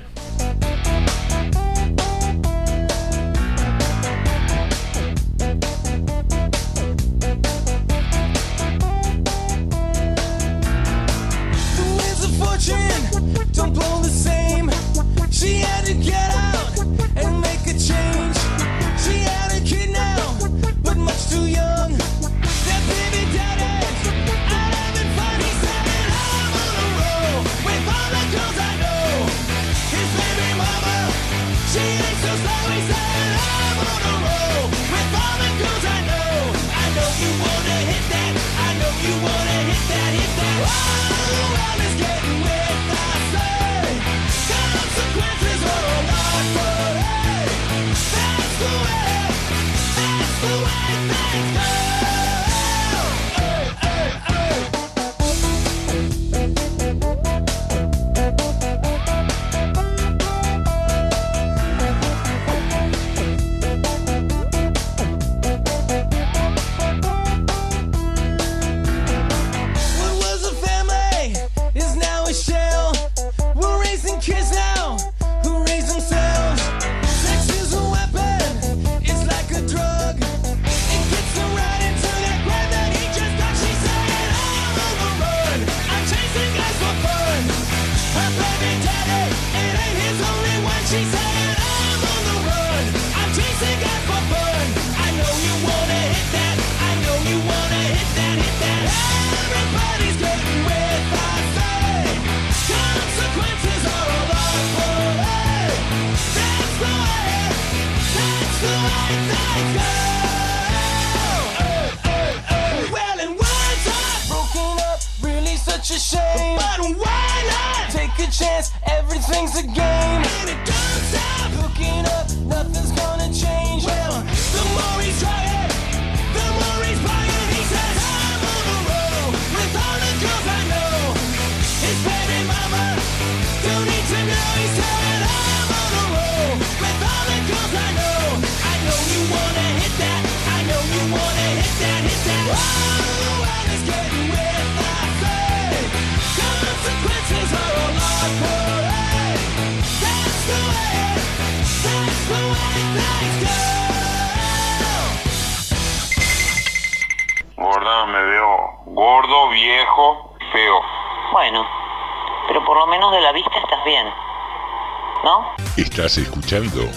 Estás 166.02 166.18
escuchando 166.18 166.90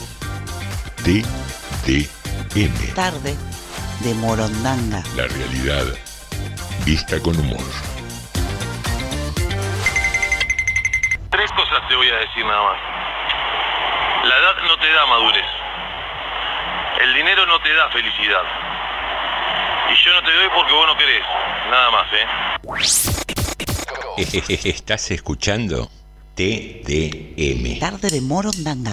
TDM, 1.03 2.09
Tarde 2.95 3.35
de 3.99 4.13
Morondanga. 4.15 5.03
la 5.15 5.27
realidad 5.27 5.85
vista 6.85 7.21
con 7.21 7.37
humor. 7.37 7.61
Tres 11.29 11.51
cosas 11.51 11.87
te 11.87 11.95
voy 11.95 12.10
a 12.10 12.15
decir 12.15 12.43
nada 12.47 12.63
más. 12.63 12.79
La 14.27 14.37
edad 14.39 14.56
no 14.67 14.75
te 14.79 14.91
da 14.91 15.06
madurez. 15.06 15.45
El 17.01 17.13
dinero 17.13 17.45
no 17.45 17.62
te 17.62 17.71
da 17.75 17.87
felicidad. 17.91 18.41
Y 19.91 19.95
yo 20.03 20.13
no 20.13 20.23
te 20.23 20.33
doy 20.33 20.49
porque 20.56 20.73
vos 20.73 20.87
no 20.87 20.97
querés. 20.97 21.23
Nada 21.69 21.91
más, 21.91 22.08
¿eh? 22.12 22.25
Estás 24.67 25.12
escuchando 25.12 25.91
TDM. 26.36 27.79
Tarde 27.79 28.10
de 28.10 28.19
Morondanga. 28.19 28.92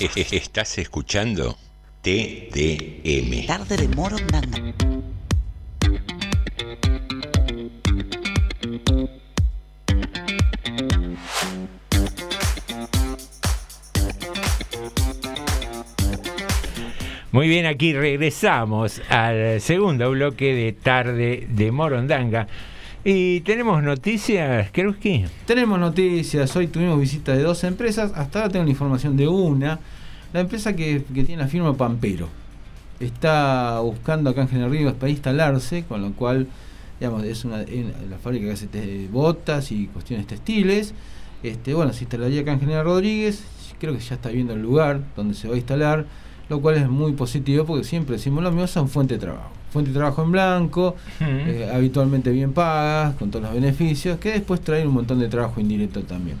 Estás 0.32 0.78
escuchando 0.78 1.58
TDM. 2.00 3.46
Tarde 3.46 3.76
de 3.76 3.88
Morondanga. 3.88 4.74
Muy 17.30 17.48
bien, 17.48 17.66
aquí 17.66 17.92
regresamos 17.92 19.02
al 19.10 19.60
segundo 19.60 20.10
bloque 20.12 20.54
de 20.54 20.72
Tarde 20.72 21.46
de 21.46 21.70
Morondanga. 21.72 22.48
Y 23.02 23.40
tenemos 23.40 23.82
noticias, 23.82 24.70
Keruski. 24.72 25.24
Tenemos 25.46 25.78
noticias, 25.78 26.54
hoy 26.54 26.66
tuvimos 26.66 27.00
visita 27.00 27.32
de 27.32 27.42
dos 27.42 27.64
empresas, 27.64 28.12
hasta 28.14 28.40
ahora 28.40 28.52
tengo 28.52 28.66
la 28.66 28.70
información 28.70 29.16
de 29.16 29.26
una, 29.26 29.80
la 30.34 30.40
empresa 30.40 30.76
que, 30.76 31.02
que 31.14 31.24
tiene 31.24 31.42
la 31.42 31.48
firma 31.48 31.74
Pampero. 31.74 32.28
Está 32.98 33.80
buscando 33.80 34.28
acá 34.28 34.42
en 34.42 34.48
General 34.48 34.70
Rivas 34.70 34.94
para 34.94 35.08
instalarse, 35.08 35.84
con 35.84 36.02
lo 36.02 36.12
cual, 36.12 36.46
digamos, 36.98 37.24
es 37.24 37.46
una, 37.46 37.58
la 37.58 38.18
fábrica 38.22 38.44
que 38.44 38.52
hace 38.52 39.08
botas 39.10 39.72
y 39.72 39.86
cuestiones 39.86 40.26
textiles. 40.26 40.92
Este, 41.42 41.72
bueno, 41.72 41.94
se 41.94 42.04
instalaría 42.04 42.42
acá 42.42 42.52
en 42.52 42.60
General 42.60 42.84
Rodríguez, 42.84 43.42
creo 43.78 43.94
que 43.94 44.00
ya 44.00 44.16
está 44.16 44.28
viendo 44.28 44.52
el 44.52 44.60
lugar 44.60 45.00
donde 45.16 45.32
se 45.32 45.48
va 45.48 45.54
a 45.54 45.56
instalar, 45.56 46.04
lo 46.50 46.60
cual 46.60 46.76
es 46.76 46.86
muy 46.86 47.12
positivo 47.12 47.64
porque 47.64 47.84
siempre 47.84 48.16
decimos 48.16 48.44
lo 48.44 48.50
mismo, 48.50 48.66
son 48.66 48.90
fuente 48.90 49.14
de 49.14 49.20
trabajo. 49.20 49.59
Fuente 49.72 49.90
de 49.92 49.96
trabajo 49.98 50.22
en 50.24 50.32
blanco, 50.32 50.96
eh, 51.20 51.70
habitualmente 51.72 52.30
bien 52.30 52.52
pagas, 52.52 53.14
con 53.16 53.30
todos 53.30 53.44
los 53.44 53.54
beneficios, 53.54 54.18
que 54.18 54.32
después 54.32 54.60
traen 54.60 54.88
un 54.88 54.94
montón 54.94 55.20
de 55.20 55.28
trabajo 55.28 55.60
indirecto 55.60 56.02
también. 56.02 56.36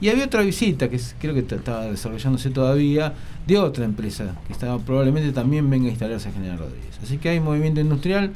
Y 0.00 0.08
había 0.08 0.24
otra 0.24 0.42
visita 0.42 0.88
que 0.90 0.96
es- 0.96 1.14
creo 1.20 1.32
que 1.34 1.40
estaba 1.40 1.86
desarrollándose 1.86 2.50
todavía 2.50 3.12
de 3.46 3.58
otra 3.58 3.84
empresa 3.84 4.34
que 4.46 4.52
estaba 4.52 4.78
probablemente 4.78 5.30
también 5.32 5.70
venga 5.70 5.86
a 5.86 5.90
instalarse 5.90 6.28
a 6.28 6.32
General 6.32 6.58
Rodríguez. 6.58 6.98
Así 7.02 7.18
que 7.18 7.28
hay 7.30 7.40
movimiento 7.40 7.80
industrial. 7.80 8.32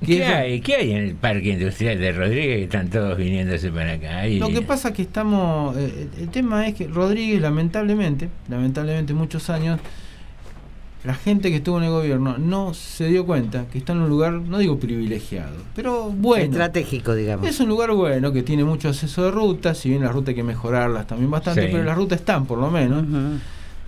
que 0.00 0.16
¿Qué 0.16 0.24
hay, 0.24 0.60
¿Qué 0.62 0.74
hay 0.76 0.90
en 0.92 0.96
el 0.98 1.14
parque 1.14 1.50
industrial 1.50 1.98
de 1.98 2.12
Rodríguez 2.12 2.56
que 2.56 2.62
están 2.64 2.88
todos 2.88 3.18
viniéndose 3.18 3.70
para 3.70 3.92
acá? 3.92 4.26
Lo 4.26 4.48
que 4.48 4.62
pasa 4.62 4.88
es 4.88 4.94
que 4.94 5.02
estamos. 5.02 5.76
eh, 5.76 6.08
el 6.18 6.28
tema 6.30 6.66
es 6.66 6.74
que 6.74 6.88
Rodríguez, 6.88 7.38
lamentablemente, 7.42 8.30
lamentablemente 8.48 9.12
muchos 9.12 9.50
años, 9.50 9.78
la 11.04 11.14
gente 11.14 11.48
que 11.50 11.56
estuvo 11.56 11.78
en 11.78 11.84
el 11.84 11.90
gobierno 11.90 12.36
no 12.36 12.74
se 12.74 13.06
dio 13.06 13.24
cuenta 13.24 13.64
que 13.72 13.78
está 13.78 13.92
en 13.92 14.00
un 14.00 14.10
lugar, 14.10 14.32
no 14.32 14.58
digo 14.58 14.78
privilegiado, 14.78 15.56
pero 15.74 16.10
bueno. 16.10 16.44
Estratégico, 16.44 17.14
digamos. 17.14 17.48
Es 17.48 17.58
un 17.60 17.68
lugar 17.68 17.92
bueno 17.92 18.32
que 18.32 18.42
tiene 18.42 18.64
mucho 18.64 18.88
acceso 18.90 19.24
de 19.24 19.30
rutas, 19.30 19.78
si 19.78 19.88
bien 19.88 20.02
las 20.02 20.12
rutas 20.12 20.28
hay 20.30 20.34
que 20.34 20.42
mejorarlas 20.42 21.06
también 21.06 21.30
bastante, 21.30 21.62
Sí. 21.62 21.68
pero 21.72 21.84
las 21.84 21.96
rutas 21.96 22.20
están 22.20 22.44
por 22.44 22.58
lo 22.58 22.70
menos. 22.70 23.04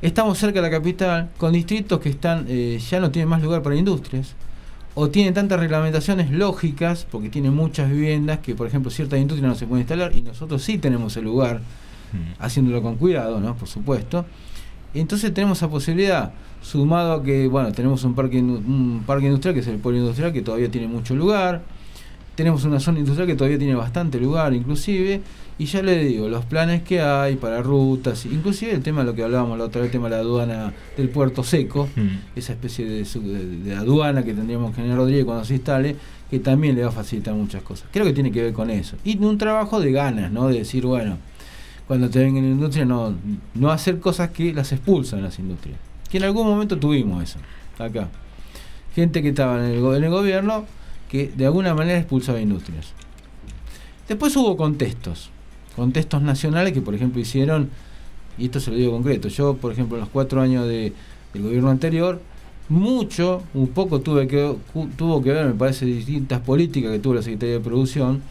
Estamos 0.01 0.39
cerca 0.39 0.61
de 0.61 0.69
la 0.69 0.71
capital, 0.71 1.29
con 1.37 1.53
distritos 1.53 2.01
que 2.01 2.09
están 2.09 2.47
eh, 2.49 2.81
ya 2.91 2.99
no 2.99 3.11
tienen 3.11 3.29
más 3.29 3.43
lugar 3.43 3.63
para 3.63 3.77
industrias, 3.77 4.35
o 4.95 5.09
tienen 5.11 5.33
tantas 5.33 5.61
reglamentaciones 5.61 6.31
lógicas, 6.31 7.07
porque 7.11 7.29
tienen 7.29 7.55
muchas 7.55 7.91
viviendas 7.91 8.39
que, 8.41 8.55
por 8.55 8.67
ejemplo, 8.67 8.91
ciertas 8.91 9.21
industrias 9.21 9.49
no 9.49 9.55
se 9.55 9.67
pueden 9.67 9.83
instalar, 9.83 10.17
y 10.17 10.23
nosotros 10.23 10.63
sí 10.63 10.79
tenemos 10.79 11.17
el 11.17 11.25
lugar, 11.25 11.61
haciéndolo 12.39 12.83
con 12.83 12.97
cuidado, 12.97 13.39
¿no? 13.41 13.55
Por 13.55 13.69
supuesto. 13.69 14.25
Entonces 15.01 15.33
tenemos 15.33 15.59
esa 15.59 15.69
posibilidad, 15.69 16.33
sumado 16.61 17.13
a 17.15 17.23
que, 17.23 17.49
bueno, 17.49 17.73
tenemos 17.73 18.05
un 18.05 18.15
parque, 18.15 18.39
un 18.41 19.03
parque 19.07 19.27
industrial, 19.27 19.55
que 19.55 19.61
es 19.61 19.67
el 19.67 19.79
polo 19.79 19.97
industrial, 19.99 20.33
que 20.33 20.43
todavía 20.43 20.71
tiene 20.71 20.87
mucho 20.87 21.15
lugar. 21.15 21.63
Tenemos 22.35 22.65
una 22.65 22.81
zona 22.81 22.99
industrial 22.99 23.27
que 23.27 23.35
todavía 23.35 23.59
tiene 23.59 23.75
bastante 23.75 24.19
lugar, 24.19 24.55
inclusive. 24.55 25.21
Y 25.59 25.67
ya 25.67 25.83
le 25.83 26.03
digo, 26.05 26.29
los 26.29 26.45
planes 26.47 26.83
que 26.83 27.01
hay 27.03 27.37
para 27.37 27.63
rutas, 27.63 28.25
inclusive 28.27 28.73
el 28.73 28.83
tema 28.83 29.01
de 29.01 29.07
lo 29.09 29.15
que 29.15 29.23
hablábamos 29.23 29.59
la 29.59 29.65
otra 29.65 29.83
vez, 29.83 29.89
el 29.89 29.93
tema 29.93 30.09
de 30.09 30.17
la 30.17 30.23
aduana 30.23 30.73
del 30.97 31.09
puerto 31.11 31.45
seco, 31.45 31.89
esa 32.35 32.53
especie 32.55 32.87
de, 32.87 33.05
de- 33.05 33.57
de 33.65 33.75
aduana 33.75 34.25
que 34.25 34.33
tendríamos 34.33 34.71
que 34.71 34.77
General 34.77 34.97
Rodríguez 34.99 35.25
cuando 35.27 35.45
se 35.45 35.55
instale, 35.55 35.97
que 36.31 36.39
también 36.39 36.75
le 36.75 36.83
va 36.83 36.89
a 36.89 36.93
facilitar 36.93 37.35
muchas 37.35 37.63
cosas. 37.63 37.87
Creo 37.93 38.07
que 38.07 38.15
tiene 38.15 38.33
que 38.33 38.43
ver 38.43 38.53
con 38.55 38.71
eso. 38.71 38.97
Y 39.05 39.19
un 39.23 39.37
trabajo 39.37 39.79
de 39.79 39.93
ganas, 39.93 40.33
¿no? 40.33 40.49
De 40.49 40.59
decir, 40.61 40.87
bueno, 40.87 41.19
cuando 41.93 42.09
te 42.09 42.21
vengan 42.21 42.43
en 42.43 42.51
la 42.53 42.55
industria, 42.55 42.87
no, 42.87 43.15
no 43.53 43.71
hacer 43.71 44.01
cosas 44.01 44.31
que 44.31 44.55
las 44.55 44.73
expulsan 44.73 45.23
las 45.23 45.39
industrias. 45.39 45.79
Que 46.11 46.17
en 46.17 46.25
algún 46.25 46.47
momento 46.47 46.79
tuvimos 46.79 47.23
eso, 47.23 47.39
acá. 47.79 48.09
Gente 48.95 49.21
que 49.21 49.29
estaba 49.29 49.59
en 49.63 49.73
el, 49.75 49.81
go- 49.83 49.95
en 49.95 50.03
el 50.03 50.09
gobierno 50.11 50.65
que 51.11 51.31
de 51.37 51.45
alguna 51.45 51.75
manera 51.75 51.99
expulsaba 51.99 52.41
industrias. 52.41 52.95
Después 54.09 54.35
hubo 54.37 54.57
contextos, 54.57 55.29
contextos 55.77 56.23
nacionales 56.23 56.73
que 56.73 56.81
por 56.81 56.95
ejemplo 56.95 57.21
hicieron, 57.21 57.69
y 58.39 58.47
esto 58.47 58.59
se 58.59 58.71
lo 58.71 58.79
digo 58.79 58.93
concreto, 58.93 59.29
yo 59.29 59.55
por 59.59 59.71
ejemplo 59.71 59.99
en 59.99 60.01
los 60.01 60.09
cuatro 60.09 60.41
años 60.41 60.67
de, 60.67 60.95
del 61.35 61.43
gobierno 61.43 61.69
anterior, 61.69 62.23
mucho, 62.71 63.43
un 63.53 63.69
poco 63.69 64.01
tuve 64.01 64.27
que, 64.27 64.57
tuvo 64.97 65.23
que 65.23 65.31
ver, 65.31 65.45
me 65.45 65.53
parece, 65.53 65.85
distintas 65.85 66.41
políticas 66.41 66.91
que 66.91 67.01
tuvo 67.01 67.13
la 67.17 67.23
Secretaría 67.23 67.57
de 67.57 67.61
Producción 67.61 68.23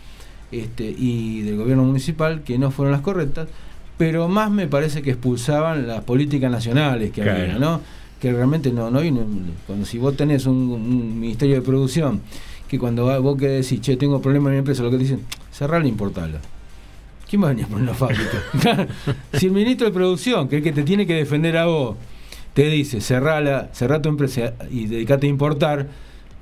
este, 0.52 0.84
y 0.98 1.42
del 1.42 1.58
gobierno 1.58 1.84
municipal 1.84 2.42
que 2.44 2.58
no 2.58 2.72
fueron 2.72 2.92
las 2.92 3.02
correctas, 3.02 3.48
pero 3.98 4.28
más 4.28 4.50
me 4.52 4.68
parece 4.68 5.02
que 5.02 5.12
expulsaban 5.12 5.88
las 5.88 6.02
políticas 6.04 6.52
nacionales 6.52 7.12
que 7.12 7.22
había, 7.22 7.46
Claro. 7.46 7.60
¿no? 7.60 7.82
Que 8.20 8.32
realmente 8.32 8.72
no, 8.72 8.92
no 8.92 9.00
hay 9.00 9.12
cuando 9.66 9.86
si 9.86 9.98
vos 9.98 10.16
tenés 10.16 10.46
un, 10.46 10.56
un 10.56 11.20
ministerio 11.20 11.56
de 11.56 11.62
producción 11.62 12.22
que 12.68 12.78
cuando 12.80 13.22
vos 13.22 13.38
que 13.38 13.48
decís, 13.48 13.82
che, 13.82 13.98
tengo 13.98 14.22
problemas 14.22 14.48
en 14.50 14.54
mi 14.54 14.60
empresa, 14.60 14.82
lo 14.84 14.90
que 14.92 14.98
te 14.98 15.04
dicen, 15.04 15.22
cerrar 15.52 15.82
la 15.82 15.88
importarla. 15.88 16.40
¿Quién 17.30 17.42
va 17.44 17.48
a 17.48 17.50
venir 17.50 17.66
a 17.66 17.68
poner 17.68 17.84
una 17.84 17.94
fábrica? 17.94 18.88
si 19.34 19.48
el 19.48 19.52
ministro 19.52 19.88
de 19.88 19.94
producción, 19.94 20.48
que 20.48 20.58
es 20.58 20.60
el 20.60 20.64
que 20.64 20.72
te 20.72 20.84
tiene 20.84 21.06
que 21.08 21.14
defender 21.16 21.58
a 21.58 21.66
vos, 21.66 21.98
te 22.54 22.66
dice, 22.70 23.02
cerrala, 23.02 23.70
cerrá 23.74 24.02
tu 24.02 24.10
empresa 24.10 24.54
y 24.70 24.86
dedicate 24.88 25.28
a 25.28 25.30
importar, 25.30 25.88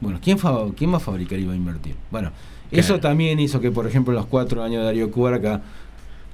bueno, 0.01 0.19
¿quién, 0.23 0.37
fa- 0.39 0.65
quién 0.75 0.91
va 0.91 0.97
a 0.97 0.99
fabricar 0.99 1.39
y 1.39 1.45
va 1.45 1.53
a 1.53 1.55
invertir? 1.55 1.95
Bueno, 2.11 2.31
eso 2.71 2.99
también 2.99 3.39
hizo 3.39 3.59
que, 3.61 3.71
por 3.71 3.87
ejemplo, 3.87 4.13
en 4.13 4.17
los 4.17 4.25
cuatro 4.25 4.63
años 4.63 4.79
de 4.79 4.85
Darío 4.85 5.11
Cubar 5.11 5.33
acá, 5.35 5.61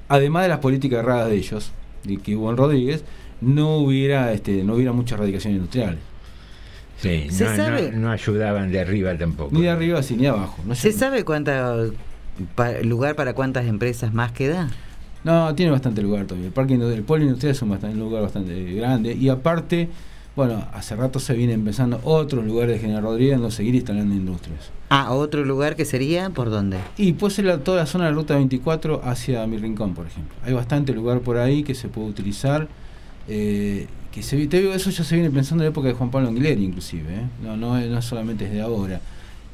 además 0.10 0.44
de 0.44 0.50
las 0.50 0.60
políticas 0.60 1.00
erradas 1.00 1.30
de 1.30 1.36
ellos, 1.38 1.72
de 2.04 2.18
que 2.18 2.36
hubo 2.36 2.50
en 2.52 2.58
Rodríguez, 2.58 3.04
no 3.42 3.78
hubiera, 3.78 4.32
este, 4.34 4.64
no 4.64 4.76
hubiera 4.76 4.92
mucha 4.92 5.16
erradicación 5.16 5.54
industrial. 5.54 5.98
Sí, 7.02 7.28
¿Se 7.30 7.44
no, 7.44 7.50
no- 7.52 7.56
sabe? 7.58 7.92
no 7.92 8.12
ayudaban 8.12 8.72
de 8.72 8.80
arriba 8.80 9.18
tampoco. 9.18 9.54
Ni 9.54 9.64
de 9.64 9.70
arriba 9.70 10.00
ni 10.12 10.18
de 10.18 10.28
abajo. 10.30 10.58
No, 10.66 10.76
¿Se 10.76 10.92
sabe 10.94 11.24
cuánta 11.26 11.76
pa- 12.56 12.80
lugar 12.84 13.16
para 13.16 13.34
cuántas 13.34 13.66
empresas 13.66 14.14
más 14.14 14.32
queda? 14.32 14.70
No, 15.24 15.54
tiene 15.56 15.72
bastante 15.72 16.02
lugar 16.02 16.26
todavía. 16.26 16.48
El 16.48 16.54
parque 16.54 16.76
el 16.76 17.04
polo 17.04 17.24
industrial 17.24 17.52
es 17.56 17.62
un, 17.62 17.70
bastante, 17.70 17.96
un 17.98 18.04
lugar 18.04 18.22
bastante 18.22 18.74
grande. 18.74 19.14
Y 19.14 19.28
aparte, 19.30 19.90
bueno, 20.36 20.66
hace 20.74 20.96
rato 20.96 21.20
se 21.20 21.34
viene 21.34 21.54
empezando 21.54 22.00
otros 22.04 22.44
lugares 22.46 22.76
de 22.76 22.80
General 22.82 23.04
Rodríguez 23.04 23.40
donde 23.40 23.56
seguir 23.56 23.76
instalando 23.76 24.14
industrias. 24.14 24.70
Ah, 24.90 25.14
otro 25.14 25.46
lugar 25.46 25.76
que 25.76 25.86
sería, 25.86 26.30
¿por 26.30 26.50
dónde? 26.50 26.78
Y 26.98 27.14
puede 27.14 27.34
ser 27.34 27.46
la- 27.46 27.58
toda 27.60 27.78
la 27.78 27.86
zona 27.86 28.06
de 28.06 28.12
la 28.12 28.16
ruta 28.18 28.36
24 28.36 29.02
hacia 29.04 29.46
mi 29.48 29.58
rincón, 29.58 29.94
por 29.94 30.06
ejemplo. 30.08 30.36
Hay 30.46 30.54
bastante 30.54 30.94
lugar 30.94 31.22
por 31.22 31.38
ahí 31.38 31.64
que 31.64 31.74
se 31.76 31.88
puede 31.88 32.08
utilizar. 32.10 32.68
eh, 33.28 33.88
que 34.12 34.22
se, 34.22 34.46
te 34.48 34.60
digo, 34.62 34.72
eso 34.74 34.92
ya 34.92 35.04
se 35.04 35.16
viene 35.16 35.32
pensando 35.32 35.64
en 35.64 35.68
la 35.68 35.72
época 35.72 35.88
de 35.88 35.94
Juan 35.96 36.12
Pablo 36.12 36.28
Anguilera, 36.30 36.62
inclusive. 36.62 37.12
¿eh? 37.14 37.22
No, 37.44 37.58
no, 37.58 37.78
es- 37.78 37.90
no 37.90 37.98
es 37.98 38.06
solamente 38.06 38.46
desde 38.46 38.62
ahora. 38.62 39.02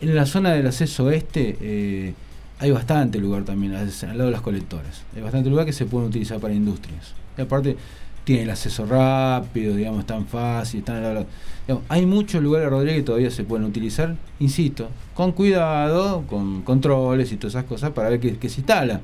En 0.02 0.14
la 0.14 0.26
zona 0.26 0.52
del 0.52 0.68
acceso 0.68 1.06
oeste 1.06 1.58
eh, 1.62 2.14
hay 2.60 2.70
bastante 2.72 3.18
lugar 3.20 3.44
también, 3.44 3.74
al 3.76 3.88
al 3.90 4.18
lado 4.18 4.26
de 4.26 4.32
las 4.32 4.42
colectoras. 4.42 5.04
Hay 5.16 5.22
bastante 5.22 5.50
lugar 5.50 5.66
que 5.66 5.74
se 5.74 5.86
pueden 5.86 6.10
utilizar 6.10 6.40
para 6.40 6.54
industrias. 6.54 7.14
Y 7.38 7.42
aparte, 7.42 7.78
tiene 8.24 8.44
el 8.44 8.50
acceso 8.50 8.86
rápido, 8.86 9.76
digamos, 9.76 10.06
tan 10.06 10.26
fácil. 10.26 10.80
Están 10.80 11.26
hay 11.90 12.06
muchos 12.06 12.42
lugares 12.42 12.70
Rodríguez 12.70 12.98
que 12.98 13.04
todavía 13.04 13.32
se 13.32 13.44
pueden 13.44 13.66
utilizar, 13.66 14.16
insisto, 14.40 14.90
con 15.14 15.32
cuidado, 15.32 16.24
con 16.28 16.62
controles 16.62 17.32
y 17.32 17.38
todas 17.38 17.56
esas 17.56 17.66
cosas 17.66 17.92
para 17.92 18.10
ver 18.10 18.20
qué, 18.20 18.38
qué 18.38 18.50
se 18.50 18.62
instala. 18.62 19.02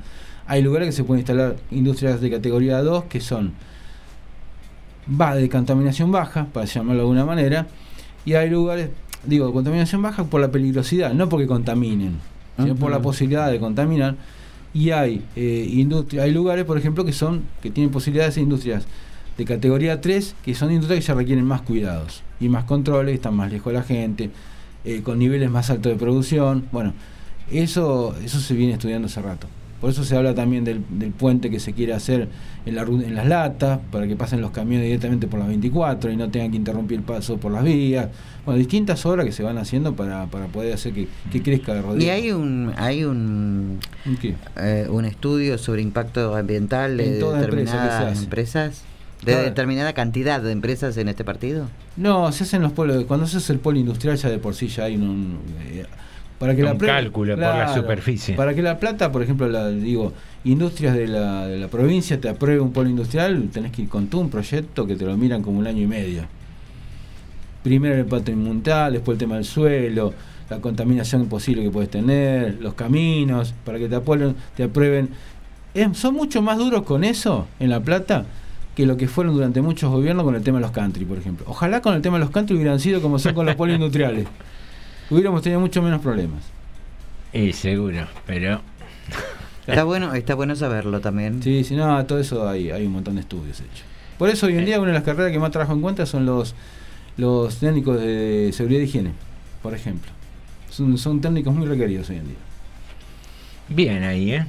Hay 0.47 0.61
lugares 0.61 0.87
que 0.87 0.91
se 0.91 1.03
pueden 1.03 1.19
instalar 1.19 1.55
industrias 1.71 2.21
de 2.21 2.29
categoría 2.29 2.81
2 2.81 3.05
que 3.05 3.19
son 3.19 3.53
va 5.09 5.35
de 5.35 5.49
contaminación 5.49 6.11
baja, 6.11 6.45
para 6.45 6.65
llamarlo 6.65 6.95
de 6.95 7.01
alguna 7.01 7.25
manera, 7.25 7.67
y 8.25 8.33
hay 8.33 8.49
lugares, 8.49 8.89
digo, 9.25 9.51
contaminación 9.53 10.01
baja 10.01 10.25
por 10.25 10.41
la 10.41 10.51
peligrosidad, 10.51 11.13
no 11.13 11.29
porque 11.29 11.47
contaminen, 11.47 12.17
sino 12.57 12.75
por 12.75 12.91
la 12.91 13.01
posibilidad 13.01 13.49
de 13.49 13.59
contaminar. 13.59 14.15
Y 14.73 14.91
hay 14.91 15.23
eh, 15.35 15.67
industria, 15.71 16.23
hay 16.23 16.31
lugares, 16.31 16.65
por 16.65 16.77
ejemplo, 16.77 17.05
que 17.05 17.13
son 17.13 17.43
que 17.61 17.71
tienen 17.71 17.91
posibilidades 17.91 18.35
de 18.35 18.41
industrias 18.41 18.85
de 19.37 19.45
categoría 19.45 20.01
3, 20.01 20.35
que 20.43 20.55
son 20.55 20.71
industrias 20.71 21.03
que 21.03 21.07
ya 21.07 21.13
requieren 21.13 21.45
más 21.45 21.61
cuidados 21.61 22.23
y 22.39 22.49
más 22.49 22.63
controles, 22.65 23.15
están 23.15 23.35
más 23.35 23.51
lejos 23.51 23.71
de 23.73 23.79
la 23.79 23.85
gente, 23.85 24.29
eh, 24.85 25.01
con 25.03 25.19
niveles 25.19 25.49
más 25.51 25.69
altos 25.69 25.91
de 25.91 25.97
producción. 25.97 26.65
Bueno, 26.71 26.93
eso, 27.51 28.15
eso 28.23 28.39
se 28.39 28.53
viene 28.53 28.73
estudiando 28.73 29.07
hace 29.07 29.21
rato. 29.21 29.47
Por 29.79 29.91
eso 29.91 30.03
se 30.03 30.17
habla 30.17 30.33
también 30.33 30.63
del, 30.63 30.81
del 30.89 31.11
puente 31.11 31.51
que 31.51 31.59
se 31.59 31.71
quiere 31.73 31.93
hacer 31.93 32.29
en, 32.65 32.73
la, 32.73 32.81
en 32.81 33.13
las 33.13 33.27
latas, 33.27 33.79
para 33.91 34.07
que 34.07 34.15
pasen 34.15 34.41
los 34.41 34.49
camiones 34.49 34.85
directamente 34.85 35.27
por 35.27 35.37
las 35.37 35.47
24 35.49 36.09
y 36.11 36.15
no 36.17 36.29
tengan 36.31 36.49
que 36.49 36.57
interrumpir 36.57 36.97
el 36.97 37.03
paso 37.03 37.37
por 37.37 37.51
las 37.51 37.63
vías. 37.63 38.07
Bueno, 38.43 38.57
distintas 38.57 39.05
obras 39.05 39.27
que 39.27 39.31
se 39.31 39.43
van 39.43 39.59
haciendo 39.59 39.95
para, 39.95 40.25
para 40.25 40.47
poder 40.47 40.73
hacer 40.73 40.93
que, 40.93 41.07
que 41.31 41.43
crezca 41.43 41.75
de 41.75 41.79
Y 41.79 41.83
Rodríguez. 41.83 42.09
hay 42.11 42.31
un 42.31 42.73
hay 42.75 43.03
un 43.03 43.79
¿Un 44.07 44.17
qué? 44.17 44.33
eh, 44.57 44.87
un 44.89 45.05
estudio 45.05 45.59
sobre 45.59 45.83
impacto 45.83 46.35
ambiental 46.35 46.97
de 46.97 47.03
En 47.05 47.13
empresa 47.13 47.35
se 47.35 47.45
determinadas 47.45 48.11
hace. 48.13 48.23
empresas, 48.23 48.81
de 49.23 49.35
determinada 49.35 49.93
cantidad 49.93 50.41
de 50.41 50.51
empresas 50.51 50.97
en 50.97 51.07
este 51.09 51.23
partido. 51.23 51.67
No, 51.95 52.31
se 52.31 52.43
hacen 52.43 52.61
los 52.61 52.71
polos. 52.71 53.05
Cuando 53.05 53.27
se 53.27 53.37
hace 53.37 53.53
el 53.53 53.59
polo 53.59 53.79
industrial 53.79 54.17
ya 54.17 54.29
de 54.29 54.37
por 54.37 54.55
sí 54.55 54.67
ya 54.67 54.85
hay 54.85 54.95
un... 54.95 55.03
un, 55.03 55.39
eh, 55.71 55.85
para 56.39 56.55
que 56.55 56.63
Un 56.63 56.69
la 56.69 56.77
cálculo 56.77 57.33
por 57.33 57.43
la 57.43 57.73
superficie. 57.73 58.35
Para 58.35 58.53
que 58.53 58.61
la 58.61 58.79
plata, 58.79 59.11
por 59.11 59.23
ejemplo, 59.23 59.49
la, 59.49 59.69
digo, 59.69 60.13
industrias 60.43 60.95
de 60.95 61.07
la, 61.07 61.47
de 61.47 61.57
la 61.57 61.67
provincia 61.67 62.21
te 62.21 62.29
apruebe 62.29 62.59
un 62.59 62.71
polo 62.71 62.89
industrial, 62.89 63.49
tenés 63.51 63.71
que 63.71 63.81
ir 63.83 63.89
con 63.89 64.07
todo 64.07 64.21
un 64.21 64.29
proyecto 64.29 64.85
que 64.85 64.95
te 64.95 65.03
lo 65.03 65.17
miran 65.17 65.41
como 65.41 65.57
un 65.57 65.65
año 65.65 65.81
y 65.81 65.87
medio. 65.87 66.25
Primero 67.63 67.95
el 67.95 68.01
ambiental, 68.01 68.93
después 68.93 69.15
el 69.15 69.19
tema 69.19 69.35
del 69.35 69.45
suelo, 69.45 70.13
la 70.49 70.59
contaminación 70.59 71.27
posible 71.27 71.63
que 71.63 71.71
puedes 71.71 71.89
tener, 71.89 72.59
los 72.61 72.75
caminos, 72.75 73.55
para 73.65 73.79
que 73.79 73.89
te 73.89 73.95
aprueben. 73.95 74.35
Te 74.55 74.63
aprueben. 74.63 75.09
Eh, 75.73 75.89
son 75.93 76.13
mucho 76.13 76.41
más 76.41 76.59
duros 76.59 76.83
con 76.83 77.03
eso 77.03 77.47
en 77.59 77.71
La 77.71 77.79
Plata 77.81 78.25
que 78.77 78.85
lo 78.85 78.95
que 78.95 79.07
fueron 79.07 79.33
durante 79.33 79.59
muchos 79.59 79.89
gobiernos 79.89 80.23
con 80.23 80.35
el 80.35 80.43
tema 80.43 80.59
de 80.59 80.61
los 80.61 80.69
country, 80.69 81.03
por 81.03 81.17
ejemplo. 81.17 81.47
Ojalá 81.49 81.81
con 81.81 81.95
el 81.95 82.03
tema 82.03 82.19
de 82.19 82.25
los 82.25 82.29
country 82.29 82.55
hubieran 82.55 82.79
sido 82.79 83.01
como 83.01 83.17
son 83.17 83.33
con 83.33 83.47
los 83.47 83.55
industriales. 83.57 84.27
Hubiéramos 85.09 85.41
tenido 85.41 85.59
mucho 85.59 85.81
menos 85.81 85.99
problemas. 85.99 86.43
Y 87.33 87.53
seguro, 87.53 88.05
pero 88.27 88.61
Está 89.65 89.83
bueno, 89.83 90.13
está 90.13 90.35
bueno 90.35 90.55
saberlo 90.55 91.01
también. 91.01 91.41
Sí, 91.41 91.63
sí, 91.63 91.75
no, 91.75 92.05
todo 92.05 92.19
eso 92.19 92.47
hay, 92.47 92.69
hay 92.69 92.85
un 92.85 92.91
montón 92.91 93.15
de 93.15 93.21
estudios 93.21 93.59
hechos. 93.61 93.83
Por 94.19 94.29
eso 94.29 94.45
hoy 94.45 94.59
en 94.59 94.65
día 94.65 94.79
una 94.79 94.89
de 94.89 94.93
las 94.93 95.03
carreras 95.03 95.31
que 95.31 95.39
más 95.39 95.49
trabajo 95.49 95.73
en 95.73 95.81
cuenta 95.81 96.05
son 96.05 96.27
los, 96.27 96.53
los 97.17 97.57
técnicos 97.57 97.99
de 97.99 98.51
seguridad 98.53 98.81
y 98.81 98.83
higiene, 98.83 99.11
por 99.63 99.73
ejemplo. 99.73 100.11
Son, 100.69 100.99
son 100.99 101.19
técnicos 101.19 101.51
muy 101.51 101.65
requeridos 101.65 102.11
hoy 102.11 102.17
en 102.17 102.27
día. 102.27 102.37
bien 103.69 104.03
ahí, 104.03 104.33
¿eh? 104.33 104.45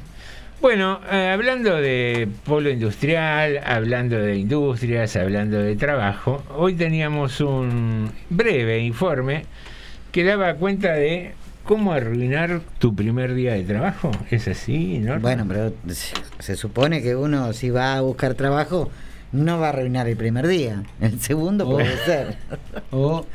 Bueno, 0.61 1.01
eh, 1.11 1.31
hablando 1.33 1.77
de 1.77 2.29
polo 2.45 2.69
industrial, 2.71 3.61
hablando 3.65 4.19
de 4.19 4.37
industrias, 4.39 5.15
hablando 5.15 5.59
de 5.59 5.77
trabajo, 5.77 6.43
hoy 6.57 6.75
teníamos 6.75 7.41
un 7.41 8.11
breve 8.29 8.81
informe 8.81 9.45
que 10.11 10.25
daba 10.25 10.55
cuenta 10.55 10.93
de 10.95 11.33
cómo 11.63 11.93
arruinar 11.93 12.61
tu 12.81 12.93
primer 12.95 13.35
día 13.35 13.53
de 13.55 13.63
trabajo. 13.63 14.11
¿Es 14.33 14.49
así, 14.49 14.99
no? 14.99 15.21
Bueno, 15.21 15.45
pero 15.47 15.73
se- 16.41 16.57
supone 16.57 17.03
que 17.03 17.15
uno 17.15 17.53
si 17.53 17.71
va 17.71 17.95
a 17.97 18.01
buscar 18.01 18.35
trabajo 18.35 18.91
no 19.31 19.61
va 19.61 19.67
a 19.67 19.71
arruinar 19.71 20.09
el 20.09 20.17
primer 20.17 20.49
día. 20.49 20.83
El 21.01 21.21
segundo 21.21 21.69
Oh. 21.69 21.73
puede 21.75 21.97
ser. 21.99 22.37
O 22.91 23.27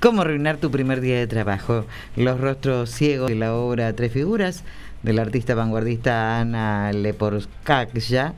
¿Cómo 0.00 0.22
arruinar 0.22 0.56
tu 0.56 0.70
primer 0.70 1.00
día 1.00 1.18
de 1.18 1.26
trabajo? 1.28 1.86
Los 2.16 2.40
rostros 2.40 2.90
ciegos 2.90 3.28
de 3.28 3.36
la 3.36 3.54
obra 3.54 3.92
Tres 3.92 4.12
Figuras 4.12 4.64
del 5.02 5.18
artista 5.18 5.54
vanguardista 5.54 6.40
Ana 6.40 6.92
Leporskaya, 6.92 8.34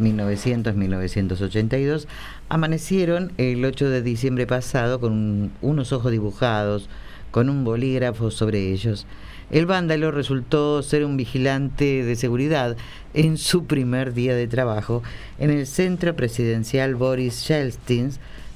1900-1982, 0.00 2.06
amanecieron 2.48 3.32
el 3.38 3.64
8 3.64 3.88
de 3.90 4.02
diciembre 4.02 4.46
pasado 4.46 5.00
con 5.00 5.12
un- 5.12 5.52
unos 5.62 5.92
ojos 5.92 6.12
dibujados, 6.12 6.88
con 7.30 7.48
un 7.50 7.64
bolígrafo 7.64 8.30
sobre 8.30 8.72
ellos. 8.72 9.06
El 9.50 9.66
vándalo 9.66 10.10
resultó 10.10 10.82
ser 10.82 11.04
un 11.04 11.16
vigilante 11.16 12.02
de 12.02 12.16
seguridad 12.16 12.76
en 13.12 13.36
su 13.36 13.66
primer 13.66 14.14
día 14.14 14.34
de 14.34 14.48
trabajo 14.48 15.02
en 15.38 15.50
el 15.50 15.66
centro 15.66 16.16
presidencial 16.16 16.94
Boris 16.94 17.46
Yeltsin, 17.46 18.10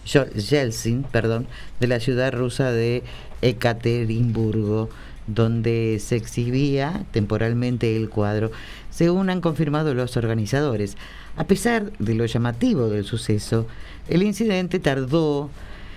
Yeltsin, 0.05 1.03
perdón, 1.03 1.47
de 1.81 1.87
la 1.89 2.01
ciudad 2.01 2.33
rusa 2.33 2.73
de 2.73 3.03
Ekaterimburgo, 3.43 4.89
donde 5.29 5.99
se 6.01 6.17
exhibía 6.17 7.05
temporalmente 7.13 7.97
el 7.97 8.09
cuadro, 8.09 8.51
según 8.91 9.31
han 9.31 9.41
confirmado 9.41 9.95
los 9.95 10.17
organizadores. 10.17 10.97
A 11.37 11.45
pesar 11.45 11.93
de 11.99 12.15
lo 12.15 12.27
llamativo 12.27 12.89
del 12.89 13.05
suceso, 13.05 13.67
el 14.09 14.25
incidente 14.25 14.81
tardó 14.81 15.51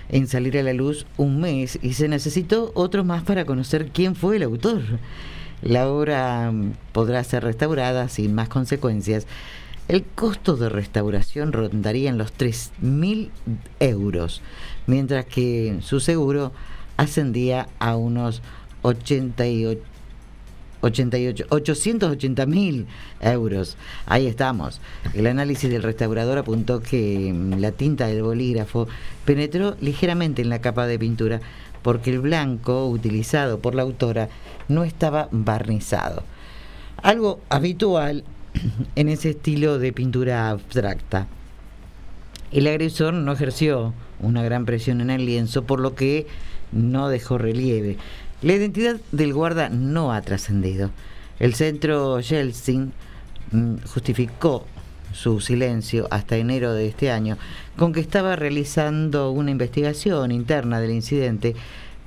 en 0.08 0.28
salir 0.28 0.58
a 0.58 0.62
la 0.62 0.74
luz 0.74 1.06
un 1.16 1.40
mes 1.40 1.78
y 1.82 1.94
se 1.94 2.06
necesitó 2.06 2.70
otro 2.74 3.02
más 3.02 3.24
para 3.24 3.44
conocer 3.44 3.88
quién 3.92 4.14
fue 4.14 4.36
el 4.36 4.44
autor. 4.44 4.82
La 5.62 5.88
obra 5.88 6.50
mm, 6.52 6.72
podrá 6.92 7.24
ser 7.24 7.44
restaurada 7.44 8.08
sin 8.08 8.34
más 8.34 8.48
consecuencias. 8.48 9.26
El 9.88 10.04
costo 10.04 10.56
de 10.56 10.68
restauración 10.68 11.52
rondaría 11.52 12.10
en 12.10 12.18
los 12.18 12.32
3.000 12.36 13.30
euros, 13.80 14.42
mientras 14.86 15.24
que 15.24 15.78
su 15.80 16.00
seguro 16.00 16.52
ascendía 16.96 17.68
a 17.78 17.96
unos 17.96 18.42
88 18.82 19.92
88, 20.82 21.46
880 21.48 22.46
mil 22.46 22.86
euros. 23.20 23.76
Ahí 24.06 24.26
estamos. 24.26 24.80
El 25.14 25.28
análisis 25.28 25.70
del 25.70 25.82
restaurador 25.82 26.38
apuntó 26.38 26.80
que 26.80 27.32
mm, 27.32 27.60
la 27.60 27.72
tinta 27.72 28.08
del 28.08 28.22
bolígrafo 28.22 28.88
penetró 29.24 29.76
ligeramente 29.80 30.42
en 30.42 30.48
la 30.48 30.60
capa 30.60 30.86
de 30.86 30.98
pintura 30.98 31.40
porque 31.82 32.10
el 32.10 32.20
blanco 32.20 32.88
utilizado 32.88 33.60
por 33.60 33.74
la 33.74 33.82
autora 33.82 34.28
no 34.68 34.84
estaba 34.84 35.28
barnizado. 35.30 36.24
Algo 37.02 37.40
habitual 37.48 38.24
en 38.96 39.08
ese 39.08 39.30
estilo 39.30 39.78
de 39.78 39.92
pintura 39.92 40.50
abstracta. 40.50 41.26
El 42.50 42.66
agresor 42.66 43.14
no 43.14 43.32
ejerció 43.32 43.94
una 44.20 44.42
gran 44.42 44.66
presión 44.66 45.00
en 45.00 45.10
el 45.10 45.26
lienzo, 45.26 45.64
por 45.64 45.80
lo 45.80 45.94
que 45.94 46.26
no 46.70 47.08
dejó 47.08 47.38
relieve. 47.38 47.96
La 48.42 48.54
identidad 48.54 48.96
del 49.12 49.32
guarda 49.32 49.68
no 49.68 50.12
ha 50.12 50.20
trascendido. 50.20 50.90
El 51.38 51.54
centro 51.54 52.18
Yeltsin 52.18 52.92
mm, 53.52 53.76
justificó 53.86 54.66
su 55.12 55.40
silencio 55.40 56.08
hasta 56.10 56.36
enero 56.36 56.72
de 56.72 56.88
este 56.88 57.12
año 57.12 57.38
con 57.76 57.92
que 57.92 58.00
estaba 58.00 58.34
realizando 58.34 59.30
una 59.30 59.52
investigación 59.52 60.32
interna 60.32 60.80
del 60.80 60.90
incidente, 60.90 61.54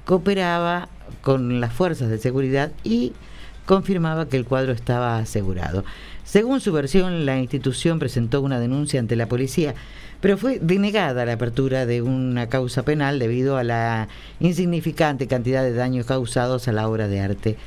cooperaba 0.04 0.90
con 1.22 1.62
las 1.62 1.72
fuerzas 1.72 2.10
de 2.10 2.18
seguridad 2.18 2.74
y 2.84 3.14
confirmaba 3.66 4.28
que 4.28 4.36
el 4.36 4.46
cuadro 4.46 4.74
estaba 4.74 5.18
asegurado. 5.18 5.86
Según 6.26 6.60
su 6.60 6.74
versión, 6.74 7.26
la 7.26 7.40
institución 7.40 7.98
presentó 7.98 8.42
una 8.42 8.60
denuncia 8.60 9.00
ante 9.00 9.16
la 9.16 9.28
policía, 9.28 9.74
pero 10.26 10.40
fue 10.40 10.58
denegada 10.58 11.24
la 11.24 11.34
apertura 11.34 11.86
de 11.86 12.02
una 12.02 12.50
causa 12.50 12.82
penal 12.82 13.20
debido 13.20 13.58
a 13.58 13.64
la 13.64 14.08
insignificante 14.40 15.28
cantidad 15.28 15.62
de 15.62 15.72
daños 15.72 16.08
causados 16.08 16.68
a 16.68 16.72
la 16.72 16.90
obra 16.90 17.08
de 17.08 17.20
arte. 17.20 17.58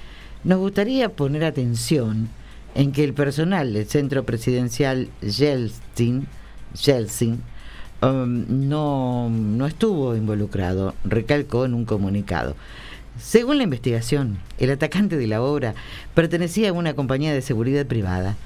Nos 0.43 0.59
gustaría 0.59 1.09
poner 1.09 1.45
atención 1.45 2.29
en 2.75 2.91
que 2.91 3.05
el 3.05 3.15
personal 3.15 3.73
del 3.73 3.87
centro 3.87 4.25
presidencial 4.25 5.09
Yeltsin, 5.23 6.27
um, 8.03 8.69
no, 8.69 9.31
no 9.31 9.67
estuvo 9.69 10.17
involucrado, 10.17 10.97
recalcó 11.05 11.65
en 11.65 11.75
un 11.75 11.85
comunicado. 11.85 12.57
Según 13.21 13.59
la 13.59 13.63
investigación, 13.63 14.41
el 14.59 14.73
atacante 14.73 15.17
de 15.17 15.29
la 15.29 15.43
obra 15.43 15.77
pertenecía 16.13 16.71
a 16.71 16.73
una 16.73 16.95
compañía 16.95 17.33
de 17.33 17.41
seguridad 17.41 17.87
privada. 17.87 18.37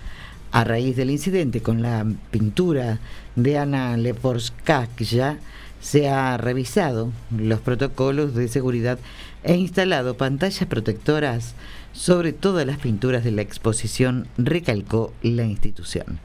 A 0.52 0.64
raíz 0.64 0.96
del 0.96 1.10
incidente 1.10 1.62
con 1.62 1.80
la 1.80 2.06
pintura 2.30 2.98
de 3.36 3.58
Ana 3.58 3.96
Leporskaya, 3.96 5.38
se 5.80 6.08
ha 6.08 6.36
revisado 6.36 7.10
los 7.36 7.60
protocolos 7.60 8.34
de 8.34 8.46
seguridad 8.48 8.98
e 9.42 9.56
instalado 9.56 10.16
pantallas 10.16 10.66
protectoras 10.68 11.54
sobre 11.92 12.32
todas 12.32 12.66
las 12.66 12.78
pinturas 12.78 13.24
de 13.24 13.32
la 13.32 13.42
exposición, 13.42 14.28
recalcó 14.38 15.12
la 15.22 15.44
institución. 15.44 16.20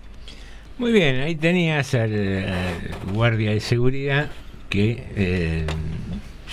Muy 0.78 0.91
bien, 0.91 1.21
ahí 1.21 1.36
tenías 1.36 1.95
al, 1.95 2.13
al 2.13 3.13
guardia 3.13 3.51
de 3.51 3.59
seguridad 3.61 4.30
que 4.69 5.05
eh, 5.15 5.65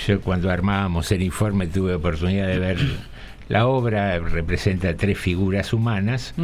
yo 0.07 0.21
cuando 0.21 0.51
armábamos 0.51 1.11
el 1.13 1.23
informe 1.23 1.67
tuve 1.67 1.95
oportunidad 1.95 2.47
de 2.47 2.59
ver 2.59 2.79
la 3.49 3.67
obra, 3.67 4.19
representa 4.19 4.97
tres 4.97 5.19
figuras 5.19 5.73
humanas 5.73 6.35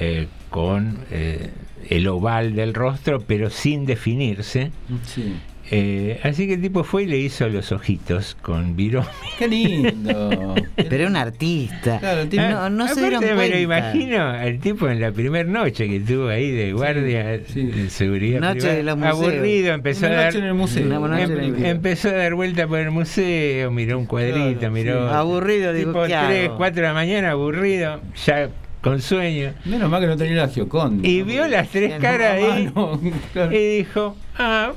eh, 0.00 0.26
con 0.50 0.98
eh, 1.10 1.50
el 1.88 2.06
oval 2.08 2.54
del 2.54 2.74
rostro, 2.74 3.20
pero 3.20 3.48
sin 3.50 3.86
definirse. 3.86 4.70
Sí. 5.06 5.34
Eh, 5.72 6.18
así 6.24 6.48
que 6.48 6.54
el 6.54 6.62
tipo 6.62 6.82
fue 6.82 7.04
y 7.04 7.06
le 7.06 7.16
hizo 7.18 7.48
los 7.48 7.70
ojitos 7.70 8.36
con 8.42 8.74
virome. 8.74 9.06
Qué 9.38 9.46
lindo. 9.46 10.56
Pero 10.76 11.06
un 11.06 11.14
artista. 11.14 12.00
Claro, 12.00 12.22
el 12.22 12.28
tipo- 12.28 12.42
no, 12.42 12.68
no 12.70 12.88
se 12.88 12.98
dieron 13.00 13.22
Aparte, 13.22 13.36
me 13.36 13.48
lo 13.48 13.68
cuenta. 13.68 13.90
imagino 13.92 14.20
al 14.30 14.58
tipo 14.58 14.88
en 14.88 15.00
la 15.00 15.12
primera 15.12 15.48
noche 15.48 15.86
que 15.88 15.96
estuvo 15.98 16.26
ahí 16.26 16.50
de 16.50 16.72
guardia 16.72 17.24
de 17.38 17.88
seguridad 17.88 18.40
Noche 18.40 18.54
privada. 18.58 18.74
de 18.78 18.82
los 18.82 18.96
museos. 18.96 19.14
aburrido 19.32 19.72
empezó 19.74 20.06
Una 20.06 20.14
a 20.14 20.16
dar 20.16 20.26
noche 20.26 20.38
en 20.38 20.44
el 20.46 20.54
museo. 20.54 20.86
Una 20.86 20.98
noche 21.08 21.22
en 21.22 21.30
el 21.30 21.44
em- 21.44 21.50
museo. 21.52 21.66
empezó 21.70 22.08
a 22.08 22.12
dar 22.14 22.34
vuelta 22.34 22.66
por 22.66 22.78
el 22.80 22.90
museo 22.90 23.70
miró 23.70 23.98
un 24.00 24.06
cuadrito 24.06 24.58
Claro, 24.58 24.74
miró 24.74 25.08
sí. 25.08 25.14
Aburrido, 25.14 25.72
digo, 25.72 25.92
tipo 25.92 26.02
¿qué 26.06 26.16
3, 26.26 26.48
hago? 26.48 26.56
4 26.56 26.82
de 26.82 26.88
la 26.88 26.94
mañana 26.94 27.30
aburrido 27.30 28.00
ya 28.26 28.48
con 28.82 29.00
sueño 29.00 29.52
Menos 29.64 29.90
mal 29.90 30.00
que 30.00 30.06
no 30.06 30.16
tenía 30.16 30.36
la 30.36 30.48
Gioconda. 30.48 31.06
y 31.06 31.22
vio 31.22 31.46
las 31.48 31.68
tres 31.68 32.00
caras 32.00 32.34
ahí 32.42 32.70
claro. 33.32 33.52
y 33.52 33.76
dijo 33.78 34.16
ah 34.38 34.72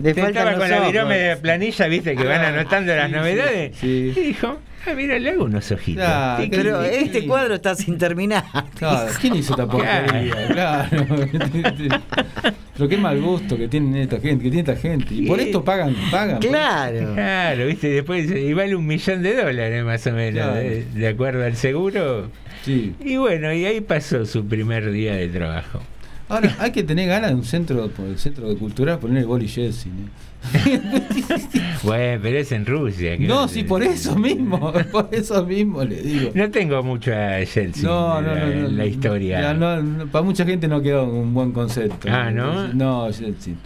Le 0.00 0.14
te 0.14 0.20
estaba 0.22 0.54
con 0.54 0.70
la 0.70 0.86
virome 0.86 1.16
de 1.18 1.36
planilla 1.36 1.86
viste 1.88 2.14
que 2.16 2.24
van 2.24 2.40
anotando 2.44 2.94
las 2.94 3.08
Sí, 3.08 3.14
novedades 3.16 3.76
sí. 3.76 4.12
y 4.16 4.20
dijo 4.20 4.58
ah 4.86 4.94
mira 4.94 5.18
le 5.18 5.30
hago 5.30 5.44
unos 5.44 5.70
ojitos 5.70 6.02
Claro, 6.04 6.44
Pero 6.50 6.82
este 6.82 7.26
cuadro 7.26 7.54
está 7.54 7.74
sin 7.74 7.98
terminar. 7.98 8.44
Claro, 8.78 9.10
¿quién 9.20 9.34
hizo 9.36 9.52
esta 9.52 9.66
porquería? 9.66 10.46
Claro. 10.48 11.06
Pero 12.74 12.88
qué 12.88 12.96
mal 12.96 13.20
gusto 13.20 13.56
que 13.56 13.68
tienen 13.68 13.94
esta 13.96 14.18
gente, 14.18 14.44
que 14.44 14.50
tiene 14.50 14.60
esta 14.60 14.76
gente. 14.76 15.14
Y 15.14 15.26
por 15.26 15.38
esto 15.38 15.62
pagan, 15.62 15.94
pagan. 16.10 16.40
por- 16.40 16.48
Claro. 16.48 17.14
Claro, 17.14 17.66
viste, 17.66 17.88
y 17.88 17.92
después 17.92 18.30
y 18.30 18.52
vale 18.54 18.74
un 18.74 18.86
millón 18.86 19.22
de 19.22 19.34
dólares 19.36 19.84
más 19.84 20.06
o 20.06 20.12
menos, 20.12 20.42
Claro. 20.42 20.54
de, 20.54 20.84
de 20.94 21.08
acuerdo 21.08 21.44
al 21.44 21.54
seguro. 21.56 22.30
Sí. 22.64 22.94
Y 23.04 23.16
bueno, 23.18 23.52
y 23.52 23.66
ahí 23.66 23.80
pasó 23.82 24.24
su 24.24 24.46
primer 24.46 24.90
día 24.90 25.14
de 25.14 25.28
trabajo. 25.28 25.82
Ahora, 26.32 26.56
hay 26.60 26.70
que 26.70 26.82
tener 26.82 27.08
ganas 27.08 27.28
de 27.28 27.36
un 27.36 27.44
centro, 27.44 27.88
por 27.88 28.06
el 28.06 28.18
centro 28.18 28.48
de 28.48 28.56
cultural, 28.56 28.98
poner 28.98 29.18
el 29.18 29.26
boli 29.26 29.46
Jelsin. 29.46 29.92
¿eh? 30.54 30.80
Bueno, 31.82 32.20
pero 32.22 32.38
es 32.38 32.50
en 32.52 32.64
Rusia. 32.64 33.16
No, 33.18 33.48
sí, 33.48 33.64
por 33.64 33.82
eso 33.82 34.16
mismo, 34.16 34.72
por 34.92 35.10
eso 35.12 35.44
mismo 35.44 35.84
le 35.84 36.00
digo. 36.00 36.30
No 36.32 36.50
tengo 36.50 36.82
mucho 36.82 37.12
a 37.12 37.44
Chelsea 37.44 37.82
No, 37.82 38.22
no, 38.22 38.34
no, 38.34 38.46
no, 38.46 38.50
en 38.50 38.78
la 38.78 38.86
historia. 38.86 39.58
Para 40.10 40.24
mucha 40.24 40.46
gente 40.46 40.68
no 40.68 40.80
quedó 40.80 41.04
un 41.04 41.34
buen 41.34 41.52
concepto. 41.52 42.08
Ah, 42.10 42.30
¿no? 42.30 42.72
No, 42.72 43.12
Jelsin. 43.12 43.58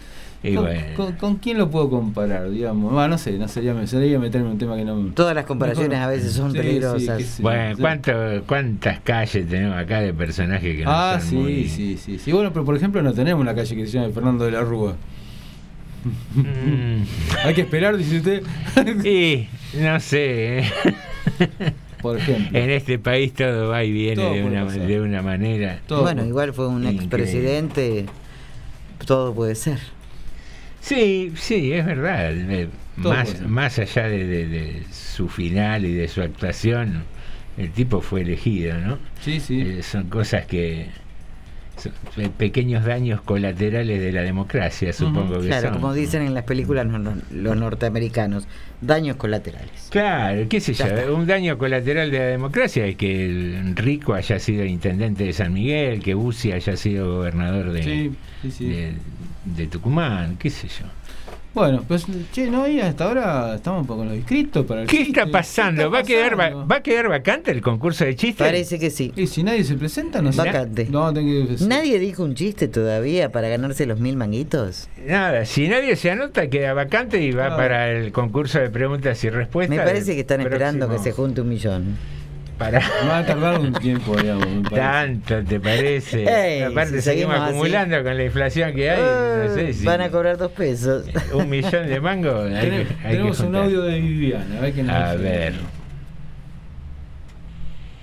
Y 0.48 0.54
¿Con, 0.54 0.64
bueno. 0.64 0.80
con- 0.96 1.12
con 1.14 1.36
quién 1.36 1.58
lo 1.58 1.70
puedo 1.70 1.90
comparar? 1.90 2.48
Digamos, 2.50 2.92
Bueno, 2.92 3.08
no 3.08 3.18
sé, 3.18 3.32
no 3.38 3.48
sería, 3.48 3.86
sería 3.86 4.18
meterme 4.18 4.46
en 4.46 4.52
un 4.52 4.58
tema 4.58 4.76
que 4.76 4.84
no. 4.84 4.94
Todas 5.14 5.34
las 5.34 5.44
comparaciones 5.44 5.98
a 5.98 6.06
veces 6.06 6.32
son 6.32 6.52
Sí, 6.52 6.58
peligrosas. 6.58 7.22
sí, 7.22 7.42
Bueno, 7.42 7.74
sí. 7.76 7.80
¿cuánto, 7.82 8.12
¿cuántas 8.46 9.00
calles 9.00 9.48
tenemos 9.48 9.76
acá 9.76 10.00
de 10.00 10.12
personajes 10.14 10.76
que 10.76 10.84
no 10.84 10.90
Ah, 10.92 11.18
son 11.20 11.28
sí, 11.28 11.34
muy- 11.36 11.68
sí, 11.68 11.96
sí, 11.98 12.18
sí. 12.18 12.32
Bueno, 12.32 12.52
pero 12.52 12.64
por 12.64 12.76
ejemplo 12.76 13.02
no 13.02 13.12
tenemos 13.12 13.40
una 13.42 13.54
calle 13.54 13.74
que 13.74 13.86
se 13.86 13.92
llame 13.98 14.12
Fernando 14.12 14.44
de 14.44 14.52
la 14.52 14.60
Rúa. 14.62 14.96
Mm. 16.34 17.02
Hay 17.44 17.54
que 17.54 17.62
esperar, 17.62 17.96
dice 17.96 18.18
usted. 18.18 18.42
Y 19.04 19.48
no 19.80 19.98
sé. 20.00 20.58
¿eh? 20.60 20.64
por 22.00 22.18
ejemplo. 22.18 22.56
En 22.56 22.70
este 22.70 22.98
país 23.00 23.32
todo 23.34 23.68
va 23.70 23.82
y 23.82 23.90
viene 23.90 24.22
de 24.22 24.44
una, 24.44 24.64
pasar. 24.66 24.86
de 24.86 25.00
una 25.00 25.22
manera. 25.22 25.80
Todo 25.88 26.02
bueno, 26.02 26.20
por- 26.22 26.28
igual 26.28 26.52
fue 26.52 26.68
un 26.68 26.82
Increíble. 26.84 27.02
expresidente. 27.04 28.06
Todo 29.06 29.34
puede 29.34 29.54
ser. 29.56 29.78
Sí, 30.86 31.32
sí, 31.36 31.72
es 31.72 31.84
verdad. 31.84 32.32
Eh, 32.32 32.68
Más, 32.96 33.40
más 33.42 33.78
allá 33.80 34.08
de, 34.08 34.24
de- 34.24 34.46
de 34.46 34.82
su 34.92 35.28
final 35.28 35.84
y 35.84 35.92
de 35.94 36.06
su 36.06 36.22
actuación, 36.22 37.02
el 37.58 37.70
tipo 37.72 38.00
fue 38.00 38.20
elegido, 38.22 38.78
¿no? 38.78 38.98
Sí, 39.20 39.40
sí. 39.40 39.60
Eh, 39.62 39.82
son 39.82 40.04
cosas 40.08 40.46
que. 40.46 40.86
son 41.76 41.92
pe- 42.14 42.30
pequeños 42.30 42.84
daños 42.86 43.20
colaterales 43.20 44.00
de 44.00 44.12
la 44.12 44.22
democracia, 44.22 44.92
supongo 44.94 45.40
que 45.40 45.48
Claro, 45.48 45.68
son. 45.70 45.80
como 45.80 45.92
dicen 45.92 46.22
en 46.22 46.32
las 46.34 46.44
películas 46.44 46.86
no- 46.86 46.98
no- 46.98 47.16
los 47.32 47.54
norteamericanos, 47.56 48.46
daños 48.80 49.16
colaterales. 49.16 49.88
Claro, 49.90 50.46
qué 50.48 50.60
sé 50.60 50.72
yo, 50.72 50.86
Ya 50.86 50.94
está. 50.94 51.12
un 51.12 51.26
daño 51.26 51.58
colateral 51.58 52.10
de 52.12 52.18
la 52.18 52.24
democracia 52.26 52.86
es 52.86 52.96
que 52.96 53.26
el 53.26 53.74
Rico 53.76 54.14
haya 54.14 54.38
sido 54.38 54.64
intendente 54.64 55.24
de 55.24 55.32
San 55.34 55.52
Miguel, 55.52 56.00
que 56.00 56.14
Bussi 56.14 56.52
haya 56.52 56.76
sido 56.78 57.16
gobernador 57.16 57.72
de, 57.72 57.82
Sí, 57.82 58.10
sí, 58.42 58.50
sí. 58.50 58.64
de, 58.68 58.92
de 59.46 59.66
Tucumán, 59.68 60.36
qué 60.38 60.50
sé 60.50 60.68
yo. 60.68 60.84
Bueno, 61.54 61.82
pues, 61.88 62.04
che, 62.32 62.50
no, 62.50 62.68
y 62.68 62.80
hasta 62.80 63.04
ahora 63.04 63.54
estamos 63.54 63.80
un 63.80 63.86
poco 63.86 64.00
con 64.00 64.08
los 64.08 64.16
inscritos 64.18 64.66
para 64.66 64.82
el 64.82 64.86
¿Qué 64.86 64.98
chiste. 65.06 65.20
está 65.20 65.32
pasando? 65.32 65.76
¿Qué 65.76 65.84
está 65.86 65.90
¿Va, 65.90 65.98
a 66.00 66.02
quedar, 66.36 66.38
va, 66.70 66.76
a 66.76 66.82
quedar 66.82 67.08
vacante 67.08 67.50
el 67.50 67.62
concurso 67.62 68.04
de 68.04 68.14
chistes? 68.14 68.46
Parece 68.46 68.78
que 68.78 68.90
sí. 68.90 69.10
Y 69.16 69.26
si 69.26 69.42
nadie 69.42 69.64
se 69.64 69.74
presenta, 69.74 70.20
no 70.20 70.32
sé. 70.32 70.38
Vacante. 70.38 70.86
No, 70.90 71.10
tengo 71.14 71.46
que 71.56 71.64
¿Nadie 71.64 71.98
dijo 71.98 72.24
un 72.24 72.34
chiste 72.34 72.68
todavía 72.68 73.32
para 73.32 73.48
ganarse 73.48 73.86
los 73.86 73.98
mil 74.00 74.16
manguitos? 74.18 74.90
Nada, 75.06 75.46
si 75.46 75.66
nadie 75.66 75.96
se 75.96 76.10
anota, 76.10 76.50
queda 76.50 76.74
vacante 76.74 77.22
y 77.22 77.30
va 77.32 77.46
Ah. 77.46 77.56
para 77.56 77.90
el 77.90 78.12
concurso 78.12 78.58
de 78.58 78.68
preguntas 78.68 79.24
y 79.24 79.30
respuestas. 79.30 79.74
Me 79.78 79.82
parece 79.82 80.12
que 80.14 80.20
están 80.20 80.42
esperando 80.42 80.90
que 80.90 80.98
se 80.98 81.12
junte 81.12 81.40
un 81.40 81.48
millón. 81.48 81.96
Para... 82.58 82.80
Va 83.06 83.18
a 83.18 83.26
tardar 83.26 83.58
un 83.60 83.72
tiempo, 83.74 84.16
digamos. 84.16 84.46
me. 84.46 84.70
Tanto, 84.70 85.44
¿te 85.44 85.60
parece? 85.60 86.22
Ey, 86.24 86.62
Aparte, 86.62 86.96
si 86.96 87.02
seguimos 87.02 87.04
seguimos 87.04 87.34
así. 87.36 87.44
acumulando 87.50 88.02
con 88.02 88.16
la 88.16 88.24
inflación 88.24 88.74
que 88.74 88.90
hay. 88.90 88.98
no 89.48 89.54
sé 89.54 89.68
Eh, 89.68 89.72
si 89.74 89.84
Van 89.84 90.00
a 90.00 90.08
cobrar 90.10 90.38
dos 90.38 90.52
pesos. 90.52 91.04
un 91.34 91.50
millón 91.50 91.86
de 91.86 92.00
mangos. 92.00 92.50
hay 92.50 92.54
que- 92.54 92.60
Tenemos, 92.70 92.90
hay 92.90 92.96
que 92.96 93.08
tenemos 93.10 93.40
un 93.40 93.56
audio 93.56 93.82
de 93.82 94.00
Viviana. 94.00 94.56
A 94.58 94.60
ver, 94.62 94.72
qué 94.74 94.82
nos 94.82 94.94
A 94.96 95.12
dice. 95.16 95.22
ver. 95.22 95.54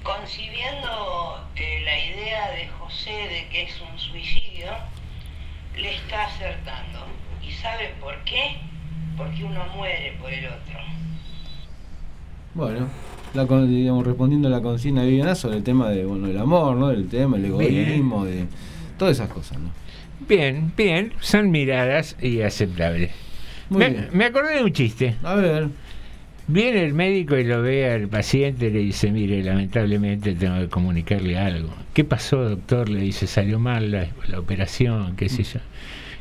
Concibiendo 0.03 1.47
eh, 1.55 1.81
la 1.85 1.97
idea 1.99 2.51
de 2.51 2.67
José 2.79 3.11
de 3.11 3.47
que 3.49 3.63
es 3.63 3.81
un 3.81 3.97
suicidio, 3.97 4.67
le 5.77 5.95
está 5.95 6.25
acertando. 6.25 7.07
¿Y 7.41 7.51
sabe 7.53 7.93
por 7.99 8.15
qué? 8.25 8.57
Porque 9.17 9.43
uno 9.43 9.65
muere 9.75 10.15
por 10.19 10.31
el 10.31 10.45
otro. 10.45 10.79
Bueno, 12.53 12.87
la, 13.33 13.45
digamos, 13.65 14.05
respondiendo 14.05 14.47
a 14.47 14.51
la 14.51 14.61
consigna 14.61 15.01
de 15.01 15.09
Viviana 15.09 15.35
sobre 15.35 15.57
el 15.57 15.63
tema 15.63 15.89
de, 15.89 16.05
bueno, 16.05 16.27
del 16.27 16.37
amor, 16.37 16.75
¿no? 16.75 16.89
Del 16.89 17.07
tema, 17.07 17.37
el 17.37 17.45
egoísmo, 17.45 18.25
de 18.25 18.45
todas 18.97 19.17
esas 19.17 19.29
cosas, 19.29 19.59
¿no? 19.59 19.69
Bien, 20.27 20.71
bien, 20.77 21.13
son 21.19 21.51
miradas 21.51 22.15
y 22.21 22.41
aceptables. 22.41 23.11
Muy 23.69 23.79
Me, 23.79 23.89
bien. 23.89 24.07
me 24.13 24.25
acordé 24.25 24.57
de 24.57 24.63
un 24.63 24.71
chiste. 24.73 25.15
A 25.23 25.35
ver, 25.35 25.67
Viene 26.45 26.83
el 26.83 26.93
médico 26.93 27.37
y 27.37 27.45
lo 27.45 27.61
ve 27.61 27.89
al 27.89 28.09
paciente 28.09 28.67
y 28.67 28.69
le 28.71 28.79
dice, 28.79 29.11
mire, 29.13 29.41
lamentablemente 29.43 30.35
tengo 30.35 30.59
que 30.59 30.67
comunicarle 30.67 31.37
algo. 31.37 31.69
¿Qué 31.93 32.03
pasó, 32.03 32.43
doctor? 32.49 32.89
Le 32.89 32.99
dice, 32.99 33.27
salió 33.27 33.59
mal 33.59 33.91
la, 33.91 34.07
la 34.27 34.39
operación, 34.39 35.15
qué 35.15 35.29
sé 35.29 35.43
yo. 35.43 35.61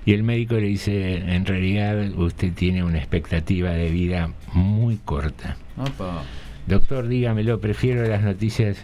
Y 0.06 0.12
el 0.12 0.22
médico 0.22 0.54
le 0.54 0.66
dice, 0.68 1.16
en 1.16 1.44
realidad 1.44 2.08
usted 2.16 2.52
tiene 2.52 2.84
una 2.84 2.98
expectativa 2.98 3.70
de 3.70 3.90
vida 3.90 4.30
muy 4.52 4.96
corta. 5.04 5.56
opa. 5.76 6.22
Doctor, 6.66 7.08
dígamelo, 7.08 7.60
prefiero 7.60 8.06
las 8.06 8.22
noticias. 8.22 8.78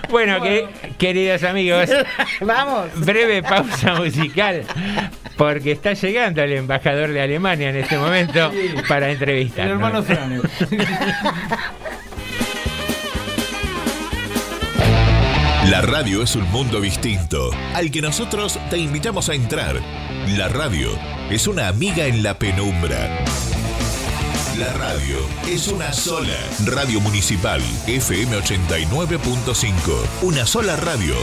Bueno, 0.08 0.40
que, 0.40 0.68
queridos 0.98 1.42
amigos, 1.42 1.90
Vamos. 2.40 2.88
breve 2.94 3.42
pausa 3.42 3.94
musical, 3.94 4.62
porque 5.36 5.72
está 5.72 5.94
llegando 5.94 6.42
el 6.42 6.52
embajador 6.52 7.10
de 7.12 7.20
Alemania 7.20 7.70
en 7.70 7.76
este 7.76 7.98
momento 7.98 8.52
para 8.88 9.10
entrevistar. 9.10 9.66
El 9.66 9.72
hermano 9.72 10.02
Franek. 10.02 10.42
La 15.70 15.82
radio 15.82 16.22
es 16.22 16.36
un 16.36 16.48
mundo 16.52 16.80
distinto, 16.80 17.50
al 17.74 17.90
que 17.90 18.00
nosotros 18.00 18.56
te 18.70 18.78
invitamos 18.78 19.28
a 19.28 19.34
entrar. 19.34 19.74
La 20.28 20.46
radio 20.46 20.90
es 21.28 21.48
una 21.48 21.66
amiga 21.66 22.06
en 22.06 22.22
la 22.22 22.38
penumbra. 22.38 23.24
La 24.56 24.72
radio 24.74 25.16
es 25.48 25.66
una 25.66 25.92
sola. 25.92 26.38
Radio 26.66 27.00
Municipal 27.00 27.60
FM 27.88 28.38
89.5. 28.38 29.72
Una 30.22 30.46
sola 30.46 30.76
radio. 30.76 31.16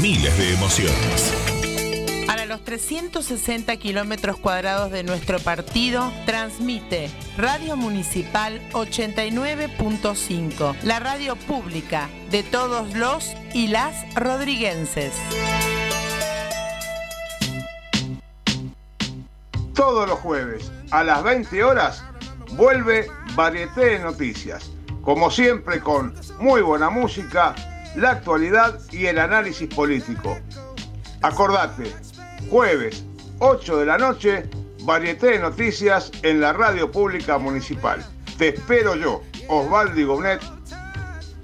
Miles 0.00 0.36
de 0.38 0.54
emociones. 0.54 1.53
Los 2.54 2.62
360 2.62 3.76
kilómetros 3.78 4.36
cuadrados 4.36 4.92
de 4.92 5.02
nuestro 5.02 5.40
partido, 5.40 6.12
transmite 6.24 7.10
Radio 7.36 7.76
Municipal 7.76 8.62
89.5, 8.70 10.76
la 10.84 11.00
radio 11.00 11.34
pública 11.34 12.08
de 12.30 12.44
todos 12.44 12.94
los 12.94 13.34
y 13.54 13.66
las 13.66 13.96
rodriguenses. 14.14 15.12
Todos 19.74 20.08
los 20.08 20.20
jueves 20.20 20.70
a 20.92 21.02
las 21.02 21.24
20 21.24 21.64
horas 21.64 22.04
vuelve 22.52 23.08
Varieté 23.34 23.84
de 23.84 23.98
Noticias. 23.98 24.70
Como 25.02 25.32
siempre 25.32 25.80
con 25.80 26.14
muy 26.38 26.62
buena 26.62 26.88
música, 26.88 27.56
la 27.96 28.10
actualidad 28.10 28.78
y 28.92 29.06
el 29.06 29.18
análisis 29.18 29.74
político. 29.74 30.38
Acordate, 31.20 31.92
jueves 32.48 33.04
8 33.38 33.78
de 33.78 33.86
la 33.86 33.98
noche, 33.98 34.44
Varieté 34.82 35.32
de 35.32 35.38
Noticias 35.38 36.10
en 36.22 36.40
la 36.40 36.52
radio 36.52 36.90
pública 36.90 37.38
municipal. 37.38 38.04
Te 38.38 38.48
espero 38.48 38.96
yo, 38.96 39.22
Osvaldo 39.48 40.06
Gonet. 40.06 40.40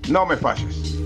No 0.09 0.27
me 0.27 0.37
falles. 0.37 1.01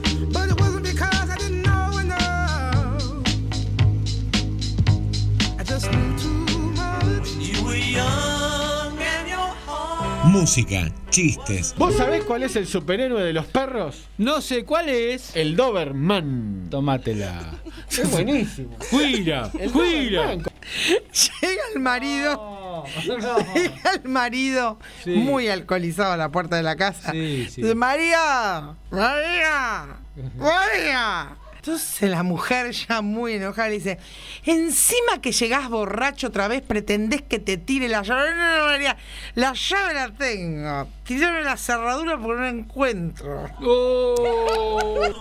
Música, 10.25 10.93
chistes. 11.11 11.75
¿Vos 11.79 11.95
sabés 11.95 12.25
cuál 12.25 12.43
es 12.43 12.57
el 12.57 12.67
superhéroe 12.67 13.23
de 13.23 13.33
los 13.33 13.47
perros? 13.47 14.05
No 14.19 14.41
sé 14.41 14.65
cuál 14.65 14.89
es. 14.89 15.37
El 15.37 15.55
Doberman. 15.55 16.67
Tomátela. 16.71 17.63
Es 18.03 18.11
buenísimo. 18.11 18.77
Juira, 18.91 19.51
El 19.59 19.71
juira. 19.71 20.33
Llega 20.33 21.63
el 21.75 21.81
marido. 21.81 22.85
Llega 23.05 23.93
el 24.03 24.09
marido 24.09 24.79
Sí. 25.05 25.11
muy 25.11 25.49
alcoholizado 25.49 26.13
a 26.13 26.17
la 26.17 26.31
puerta 26.31 26.57
de 26.57 26.63
la 26.63 26.77
casa. 26.77 27.13
Sí, 27.13 27.47
sí. 27.51 27.63
Dice, 27.63 27.75
María, 27.75 28.75
María, 28.91 29.87
María. 30.37 31.37
Entonces 31.65 32.11
la 32.11 32.23
mujer 32.23 32.73
ya 32.73 33.01
muy 33.01 33.33
enojada 33.33 33.69
le 33.69 33.77
dice, 33.77 33.99
encima 34.45 35.23
que 35.23 35.33
llegás 35.33 35.71
borracho 35.71 36.27
otra 36.27 36.47
vez, 36.47 36.61
pretendés 36.61 37.23
que 37.23 37.39
te 37.39 37.57
tire 37.57 37.89
la 37.89 38.03
llave. 38.03 38.35
No, 38.35 38.59
no, 38.59 38.65
María, 38.67 38.99
la 39.35 39.55
llave 39.55 39.95
la 39.95 40.11
tengo. 40.11 40.87
Tirame 41.05 41.41
la 41.41 41.57
cerradura 41.57 42.19
porque 42.19 42.35
no 42.35 42.43
la 42.43 42.49
encuentro. 42.51 43.49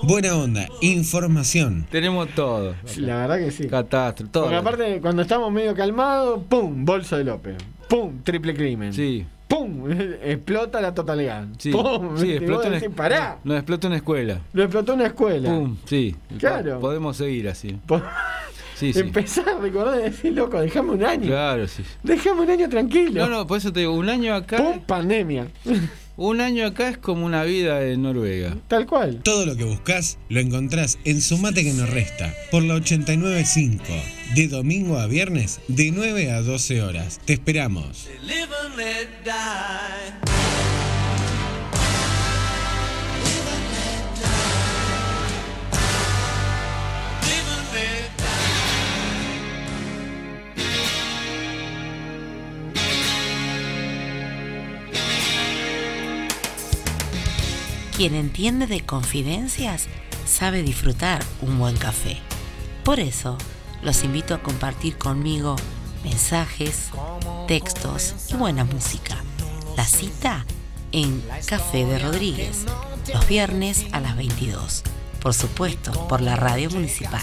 Buena 0.03 0.35
onda, 0.35 0.67
información. 0.81 1.87
Tenemos 1.89 2.27
todo. 2.35 2.75
La 2.97 3.25
verdad 3.25 3.37
que 3.37 3.51
sí. 3.51 3.69
Catástrofe, 3.69 4.29
todo. 4.29 4.43
Porque 4.43 4.57
aparte, 4.57 4.99
cuando 4.99 5.21
estamos 5.21 5.49
medio 5.49 5.73
calmados, 5.73 6.41
¡pum! 6.49 6.83
Bolso 6.83 7.15
de 7.15 7.23
López. 7.23 7.55
¡Pum! 7.87 8.21
Triple 8.21 8.53
crimen. 8.53 8.91
Sí. 8.91 9.25
¡Pum! 9.55 9.91
Explota 10.23 10.81
la 10.81 10.93
totalidad. 10.93 11.45
Sí, 11.57 11.71
¡Pum! 11.71 12.17
sí 12.17 12.39
vos 12.47 12.65
una, 12.65 12.75
decís, 12.79 12.89
¡Pará! 12.95 13.37
Explotó 13.45 13.87
una 13.87 13.97
escuela. 13.97 14.39
Lo 14.53 14.63
explotó 14.63 14.93
una 14.93 15.07
escuela. 15.07 15.49
Pum, 15.49 15.75
sí. 15.85 16.15
Claro. 16.39 16.75
Po- 16.75 16.81
Podemos 16.81 17.17
seguir 17.17 17.49
así. 17.49 17.77
Sí, 18.75 18.91
sí. 18.91 18.99
Empezar 19.01 19.47
a 19.47 19.59
recordar 19.59 19.99
y 19.99 20.03
decir, 20.03 20.33
loco, 20.33 20.59
dejame 20.59 20.91
un 20.93 21.05
año. 21.05 21.27
Claro, 21.27 21.67
sí. 21.67 21.83
Dejame 22.01 22.41
un 22.41 22.49
año 22.49 22.67
tranquilo. 22.67 23.21
No, 23.27 23.29
no, 23.29 23.47
por 23.47 23.59
eso 23.59 23.71
te 23.71 23.81
digo, 23.81 23.93
un 23.93 24.09
año 24.09 24.33
acá. 24.33 24.57
¡Pum! 24.57 24.79
Pandemia. 24.85 25.47
Un 26.15 26.41
año 26.41 26.67
acá 26.67 26.89
es 26.89 26.97
como 26.99 27.25
una 27.25 27.43
vida 27.43 27.83
en 27.87 28.03
Noruega. 28.03 28.55
Tal 28.67 28.85
cual. 28.85 29.21
Todo 29.23 29.47
lo 29.47 29.55
que 29.55 29.63
buscas 29.63 30.19
lo 30.29 30.39
encontrás 30.39 30.99
en 31.05 31.21
Sumate 31.21 31.63
que 31.63 31.73
nos 31.73 31.89
resta, 31.89 32.31
por 32.51 32.61
la 32.61 32.75
895. 32.75 33.83
De 34.35 34.47
domingo 34.47 34.99
a 34.99 35.07
viernes, 35.07 35.59
de 35.67 35.91
9 35.91 36.31
a 36.31 36.41
12 36.41 36.83
horas. 36.83 37.19
Te 37.25 37.33
esperamos. 37.33 38.07
Quien 57.95 58.15
entiende 58.15 58.65
de 58.65 58.83
confidencias 58.83 59.87
sabe 60.25 60.63
disfrutar 60.63 61.23
un 61.41 61.59
buen 61.59 61.77
café. 61.77 62.17
Por 62.83 62.99
eso, 62.99 63.37
los 63.83 64.03
invito 64.03 64.33
a 64.33 64.41
compartir 64.41 64.97
conmigo 64.97 65.55
mensajes, 66.03 66.89
textos 67.47 68.15
y 68.29 68.33
buena 68.33 68.63
música. 68.63 69.17
La 69.77 69.85
cita 69.85 70.43
en 70.91 71.23
Café 71.45 71.85
de 71.85 71.99
Rodríguez, 71.99 72.65
los 73.13 73.27
viernes 73.27 73.85
a 73.91 73.99
las 73.99 74.17
22. 74.17 74.83
Por 75.21 75.35
supuesto, 75.35 76.07
por 76.07 76.21
la 76.21 76.35
radio 76.35 76.71
municipal. 76.71 77.21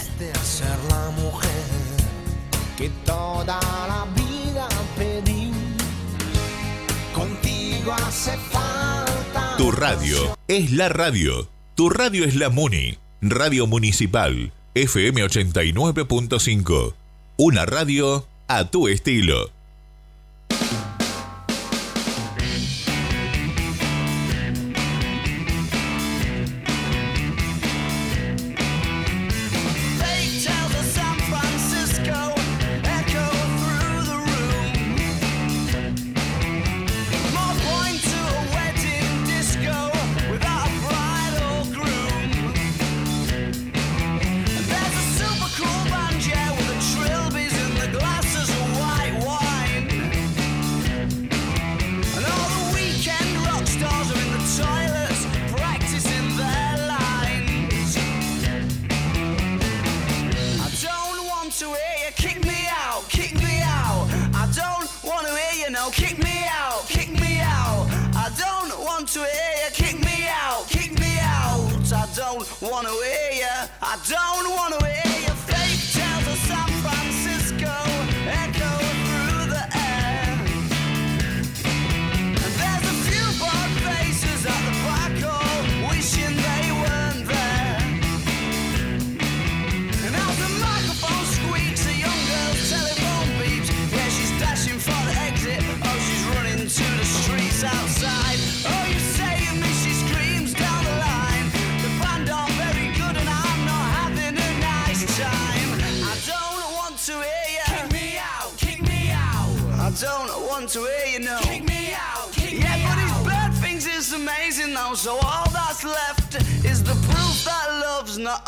Contigo 7.13 7.93
hace 7.93 8.37
falta. 8.53 9.00
Tu 9.61 9.71
radio 9.73 10.39
es 10.49 10.73
la 10.73 10.89
radio. 10.89 11.47
Tu 11.75 11.91
radio 11.91 12.25
es 12.25 12.35
la 12.35 12.49
MUNI. 12.49 12.97
Radio 13.21 13.67
Municipal. 13.67 14.55
FM 14.73 15.23
89.5. 15.23 16.95
Una 17.37 17.67
radio 17.67 18.27
a 18.49 18.71
tu 18.71 18.89
estilo. 18.89 19.51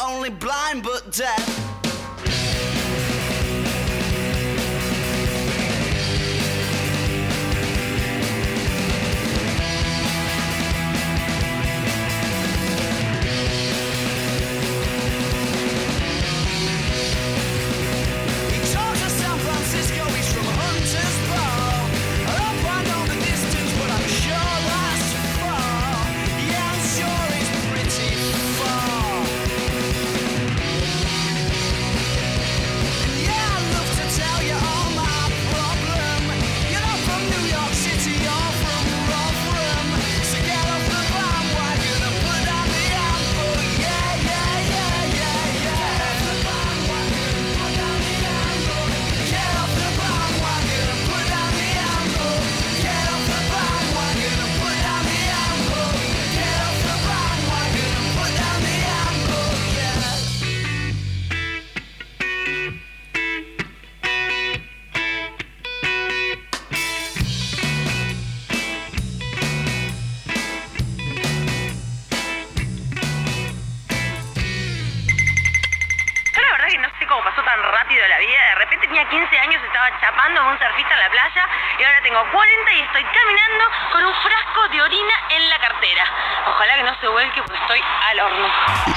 only 0.02 0.30
blind 0.30 0.82
but 0.82 1.10
deaf. 1.12 1.61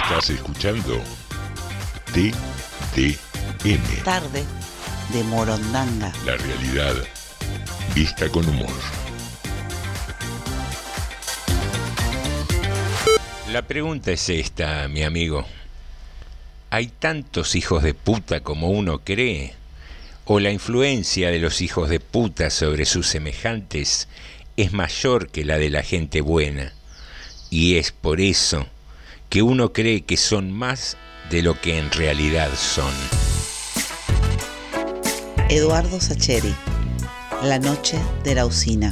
Estás 0.08 0.30
escuchando 0.30 1.02
TDM. 2.14 4.04
Tarde 4.04 4.44
de 5.12 5.24
Morondanga. 5.24 6.14
La 6.28 6.38
realidad 6.38 6.94
vista 7.96 8.30
con 8.30 8.48
humor. 8.48 8.70
La 13.52 13.64
pregunta 13.64 14.12
es 14.12 14.30
esta, 14.30 14.88
mi 14.90 15.02
amigo. 15.02 15.44
¿Hay 16.70 16.86
tantos 16.86 17.56
hijos 17.56 17.82
de 17.82 17.96
puta 17.96 18.42
como 18.42 18.70
uno 18.70 19.00
cree? 19.00 19.56
¿O 20.26 20.40
la 20.40 20.52
influencia 20.52 21.32
de 21.32 21.40
los 21.40 21.62
hijos 21.62 21.90
de 21.90 22.00
puta 22.00 22.52
sobre 22.52 22.86
sus 22.86 23.08
semejantes 23.08 24.08
es 24.56 24.72
mayor 24.72 25.30
que 25.30 25.44
la 25.44 25.58
de 25.58 25.72
la 25.72 25.82
gente 25.82 26.22
buena? 26.22 26.74
Y 27.50 27.78
es 27.78 27.92
por 27.92 28.22
eso 28.22 28.68
que 29.30 29.42
uno 29.42 29.74
cree 29.74 30.02
que 30.02 30.18
son 30.18 30.52
más 30.52 30.98
de 31.30 31.42
lo 31.42 31.60
que 31.60 31.78
en 31.78 31.92
realidad 31.92 32.50
son. 32.56 32.94
Eduardo 35.50 36.00
Sacheri, 36.00 36.56
La 37.44 37.60
Noche 37.60 38.00
de 38.24 38.36
la 38.36 38.46
Usina. 38.46 38.92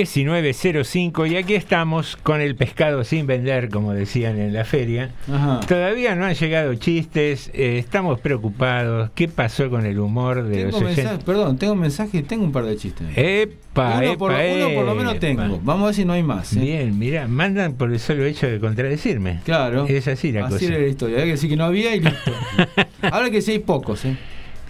19.05 0.00 1.30
y 1.30 1.36
aquí 1.36 1.54
estamos 1.54 2.16
con 2.16 2.40
el 2.40 2.56
pescado 2.56 3.04
sin 3.04 3.26
vender, 3.26 3.68
como 3.68 3.92
decían 3.92 4.38
en 4.38 4.52
la 4.54 4.64
feria. 4.64 5.10
Ajá. 5.30 5.60
Todavía 5.60 6.14
no 6.14 6.24
han 6.24 6.34
llegado 6.34 6.74
chistes, 6.74 7.50
eh, 7.52 7.78
estamos 7.78 8.18
preocupados. 8.20 9.10
¿Qué 9.14 9.28
pasó 9.28 9.68
con 9.68 9.84
el 9.84 9.98
humor 9.98 10.44
de 10.44 10.64
Tengo 10.64 10.70
los 10.80 10.90
60? 10.90 10.96
mensaje, 10.96 11.24
perdón, 11.24 11.58
tengo 11.58 11.72
un 11.74 11.80
mensaje 11.80 12.22
tengo 12.22 12.44
un 12.44 12.52
par 12.52 12.64
de 12.64 12.76
chistes. 12.76 13.06
Epa, 13.14 14.00
uno, 14.02 14.16
por, 14.18 14.32
epa, 14.32 14.66
uno 14.66 14.74
por 14.74 14.84
lo 14.86 14.94
menos 14.94 15.18
tengo. 15.18 15.60
Vamos 15.62 15.82
a 15.82 15.86
ver 15.86 15.94
si 15.94 16.04
no 16.04 16.14
hay 16.14 16.22
más. 16.22 16.56
¿eh? 16.56 16.60
Bien, 16.60 16.98
mira, 16.98 17.28
mandan 17.28 17.74
por 17.74 17.92
el 17.92 18.00
solo 18.00 18.24
hecho 18.24 18.46
de 18.46 18.58
contradecirme. 18.58 19.40
Claro. 19.44 19.86
Es 19.86 20.08
así 20.08 20.32
la 20.32 20.46
Así 20.46 20.54
cosa. 20.54 20.64
era 20.66 20.78
la 20.78 20.88
historia. 20.88 21.18
Hay 21.18 21.24
que 21.24 21.30
decir 21.32 21.50
que 21.50 21.56
no 21.56 21.64
había 21.64 21.94
y 21.94 22.00
listo. 22.00 22.32
Ahora 23.02 23.30
que 23.30 23.42
sí 23.42 23.52
hay 23.52 23.58
pocos, 23.58 24.04
¿eh? 24.06 24.16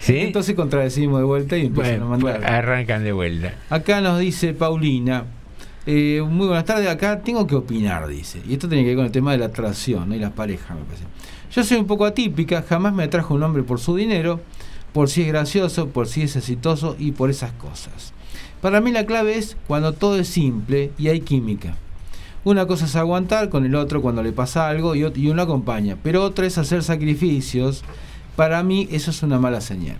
¿Sí? 0.01 0.17
Entonces 0.17 0.55
contradecimos 0.55 1.19
de 1.19 1.25
vuelta 1.25 1.57
y 1.57 1.67
empiezan 1.67 1.99
Bueno, 1.99 2.05
a 2.05 2.09
mandar. 2.17 2.39
pues, 2.39 2.51
arrancan 2.51 3.03
de 3.03 3.11
vuelta. 3.11 3.53
Acá 3.69 4.01
nos 4.01 4.19
dice 4.19 4.53
Paulina. 4.53 5.25
eh, 5.85 6.21
muy 6.27 6.47
buenas 6.47 6.65
tardes, 6.65 6.87
acá 6.89 7.21
tengo 7.21 7.45
que 7.47 7.55
opinar, 7.55 8.07
dice. 8.07 8.41
Y 8.47 8.53
esto 8.53 8.67
tiene 8.67 8.83
que 8.83 8.89
ver 8.89 8.95
con 8.97 9.05
el 9.05 9.11
tema 9.11 9.31
de 9.31 9.37
la 9.37 9.45
atracción 9.45 10.09
¿no? 10.09 10.15
y 10.15 10.19
las 10.19 10.31
parejas, 10.31 10.75
me 10.77 10.83
parece. 10.85 11.03
Yo 11.51 11.63
soy 11.63 11.77
un 11.77 11.87
poco 11.87 12.05
atípica, 12.05 12.63
jamás 12.67 12.93
me 12.93 13.03
atrajo 13.03 13.33
un 13.35 13.43
hombre 13.43 13.63
por 13.63 13.79
su 13.79 13.95
dinero, 13.95 14.39
por 14.93 15.09
si 15.09 15.21
es 15.21 15.27
gracioso, 15.27 15.87
por 15.89 16.07
si 16.07 16.23
es 16.23 16.35
exitoso 16.35 16.95
y 16.99 17.11
por 17.11 17.29
esas 17.29 17.51
cosas. 17.53 18.13
Para 18.61 18.79
mí 18.81 18.91
la 18.91 19.05
clave 19.05 19.37
es 19.37 19.55
cuando 19.67 19.93
todo 19.93 20.17
es 20.19 20.27
simple 20.27 20.91
y 20.97 21.07
hay 21.09 21.21
química. 21.21 21.75
Una 22.43 22.65
cosa 22.65 22.85
es 22.85 22.95
aguantar 22.95 23.49
con 23.49 23.65
el 23.65 23.75
otro 23.75 24.01
cuando 24.01 24.23
le 24.23 24.31
pasa 24.31 24.67
algo 24.67 24.95
y, 24.95 25.05
y 25.15 25.27
uno 25.29 25.41
acompaña, 25.43 25.97
pero 26.01 26.23
otra 26.23 26.45
es 26.47 26.57
hacer 26.57 26.81
sacrificios. 26.83 27.83
Para 28.35 28.63
mí 28.63 28.87
eso 28.91 29.11
es 29.11 29.23
una 29.23 29.39
mala 29.39 29.61
señal. 29.61 29.97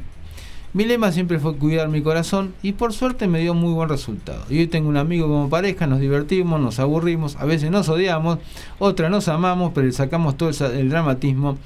Mi 0.74 0.86
lema 0.86 1.12
siempre 1.12 1.38
fue 1.38 1.58
cuidar 1.58 1.90
mi 1.90 2.02
corazón 2.02 2.54
y 2.64 2.72
por 2.72 2.94
suerte 2.94 3.28
me 3.28 3.42
dio 3.42 3.54
muy 3.54 3.74
buen 3.74 3.90
resultado. 3.90 4.46
Y 4.50 4.60
hoy 4.60 4.68
tengo 4.68 4.88
un 4.88 4.96
amigo 4.96 5.28
como 5.28 5.50
pareja, 5.50 5.86
nos 5.86 6.00
divertimos, 6.00 6.62
nos 6.62 6.80
aburrimos, 6.80 7.36
a 7.36 7.46
veces 7.46 7.72
nos 7.72 7.90
odiamos, 7.90 8.40
otra 8.80 9.10
nos 9.10 9.28
amamos, 9.28 9.74
pero 9.76 9.88
le 9.88 9.92
sacamos 9.92 10.38
todo 10.38 10.50
el, 10.50 10.90
dramatismo 10.90 11.58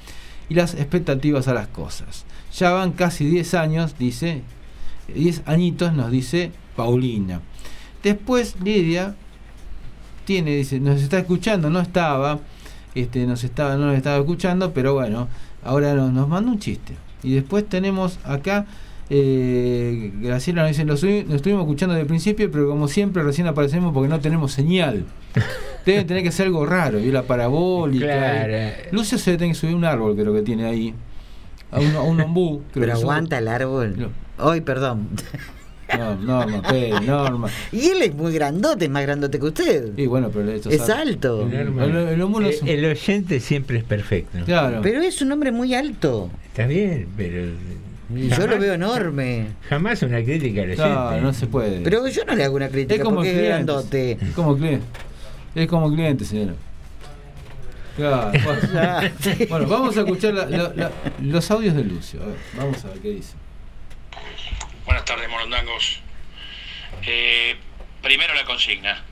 y 0.48 0.54
las 0.54 0.74
expectativas 0.74 1.46
a 1.46 1.54
las 1.54 1.68
cosas. 1.68 2.24
Ya 2.52 2.72
van 2.72 2.90
casi 2.92 3.24
10 3.26 3.54
años, 3.54 3.94
dice, 3.96 4.42
10 5.14 5.42
añitos 5.46 5.92
nos 5.92 6.10
dice 6.10 6.50
Paulina. 6.74 7.40
Después 8.02 8.56
Lidia 8.60 9.14
tiene, 10.24 10.56
dice, 10.56 10.80
nos 10.80 11.00
está 11.00 11.18
escuchando, 11.18 11.70
no 11.70 11.78
estaba, 11.78 12.40
este, 12.96 13.24
nos 13.24 13.44
estaba, 13.44 13.76
no 13.76 13.86
nos 13.86 13.96
estaba 13.96 14.16
escuchando, 14.16 14.72
pero 14.72 14.94
bueno, 14.94 15.28
ahora 15.66 15.94
nos, 15.94 16.12
nos 16.12 16.28
manda 16.28 16.50
un 16.50 16.58
chiste. 16.58 16.94
Y 17.22 17.34
después 17.34 17.68
tenemos 17.68 18.18
acá, 18.24 18.66
eh, 19.10 20.12
Graciela 20.20 20.62
nos 20.62 20.70
dice, 20.70 20.84
lo, 20.84 20.94
lo 21.28 21.34
estuvimos 21.34 21.62
escuchando 21.62 21.94
desde 21.94 22.02
el 22.02 22.08
principio, 22.08 22.50
pero 22.50 22.68
como 22.68 22.88
siempre 22.88 23.22
recién 23.22 23.46
aparecemos 23.46 23.92
porque 23.92 24.08
no 24.08 24.20
tenemos 24.20 24.52
señal. 24.52 25.04
Debe 25.86 26.04
tener 26.04 26.22
que 26.22 26.32
ser 26.32 26.46
algo 26.46 26.66
raro, 26.66 26.98
y 26.98 27.10
la 27.12 27.22
parabólica. 27.22 28.06
Claro. 28.06 28.54
Lucio 28.92 29.18
se 29.18 29.36
tiene 29.36 29.52
que 29.52 29.58
subir 29.58 29.74
un 29.74 29.84
árbol, 29.84 30.16
creo 30.16 30.32
que 30.32 30.42
tiene 30.42 30.66
ahí. 30.66 30.94
A 31.70 31.80
un, 31.80 31.96
a 31.96 32.02
un 32.02 32.20
ombú. 32.20 32.62
creo 32.72 32.86
Pero 32.86 32.94
que 32.94 33.02
aguanta 33.02 33.38
el 33.38 33.48
árbol. 33.48 34.10
Hoy, 34.38 34.60
perdón. 34.60 35.08
No, 35.96 36.16
Norma, 36.16 36.62
Norma. 37.04 37.48
Y 37.70 37.88
él 37.88 38.02
es 38.02 38.14
muy 38.14 38.32
grandote, 38.32 38.86
es 38.86 38.90
más 38.90 39.02
grandote 39.02 39.38
que 39.38 39.44
usted. 39.46 39.96
Y 39.96 40.06
bueno, 40.06 40.30
pero 40.32 40.50
esto 40.50 40.68
Es 40.68 40.82
sabe. 40.82 41.02
alto. 41.02 41.48
El, 41.48 42.20
Eh, 42.66 42.90
oyente 42.90 43.40
siempre 43.40 43.78
es 43.78 43.84
perfecto. 43.84 44.38
Claro. 44.44 44.80
Pero 44.82 45.00
es 45.00 45.22
un 45.22 45.30
hombre 45.32 45.52
muy 45.52 45.74
alto. 45.74 46.30
Está 46.48 46.66
bien, 46.66 47.06
pero. 47.16 47.46
Y 48.14 48.28
yo 48.28 48.46
lo 48.46 48.58
veo 48.58 48.74
enorme. 48.74 49.46
Jamás 49.68 50.02
una 50.02 50.22
crítica 50.22 50.62
al 50.62 50.70
oyente. 50.70 50.88
No, 50.88 51.20
no 51.20 51.32
se 51.32 51.46
puede. 51.46 51.80
Pero 51.82 52.06
yo 52.08 52.24
no 52.24 52.34
le 52.34 52.44
hago 52.44 52.56
una 52.56 52.68
crítica 52.68 52.94
es 52.94 53.02
como 53.02 53.16
porque 53.16 53.30
es 53.42 53.48
grandote. 53.48 54.12
Es 54.12 54.30
como 54.34 54.56
cliente. 54.56 54.86
Es 55.54 55.66
como 55.68 55.92
cliente, 55.92 56.24
señora. 56.24 56.54
Claro. 57.96 58.32
Bueno, 58.44 59.46
Bueno, 59.48 59.66
vamos 59.68 59.96
a 59.96 60.00
escuchar 60.00 60.34
la- 60.34 60.46
la- 60.46 60.72
la- 60.76 60.92
los 61.22 61.50
audios 61.50 61.74
de 61.74 61.84
Lucio. 61.84 62.22
A 62.22 62.26
ver, 62.26 62.36
vamos 62.58 62.84
a 62.84 62.88
ver 62.88 62.98
qué 62.98 63.08
dice. 63.10 63.32
Buenas 64.86 65.04
tardes, 65.04 65.28
morondangos. 65.28 65.98
Eh, 67.02 67.56
primero 68.02 68.34
la 68.34 68.44
consigna. 68.44 69.02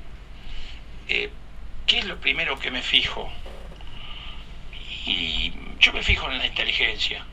Eh, 1.08 1.28
¿Qué 1.84 1.98
es 1.98 2.04
lo 2.04 2.20
primero 2.20 2.60
que 2.60 2.70
me 2.70 2.80
fijo? 2.80 3.28
Y 5.04 5.52
yo 5.80 5.92
me 5.92 6.04
fijo 6.04 6.30
en 6.30 6.38
la 6.38 6.46
inteligencia. 6.46 7.26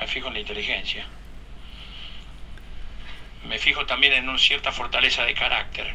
Me 0.00 0.08
fijo 0.08 0.26
en 0.26 0.34
la 0.34 0.40
inteligencia. 0.40 1.06
Me 3.44 3.60
fijo 3.60 3.86
también 3.86 4.14
en 4.14 4.28
una 4.28 4.36
cierta 4.36 4.72
fortaleza 4.72 5.24
de 5.24 5.34
carácter. 5.34 5.94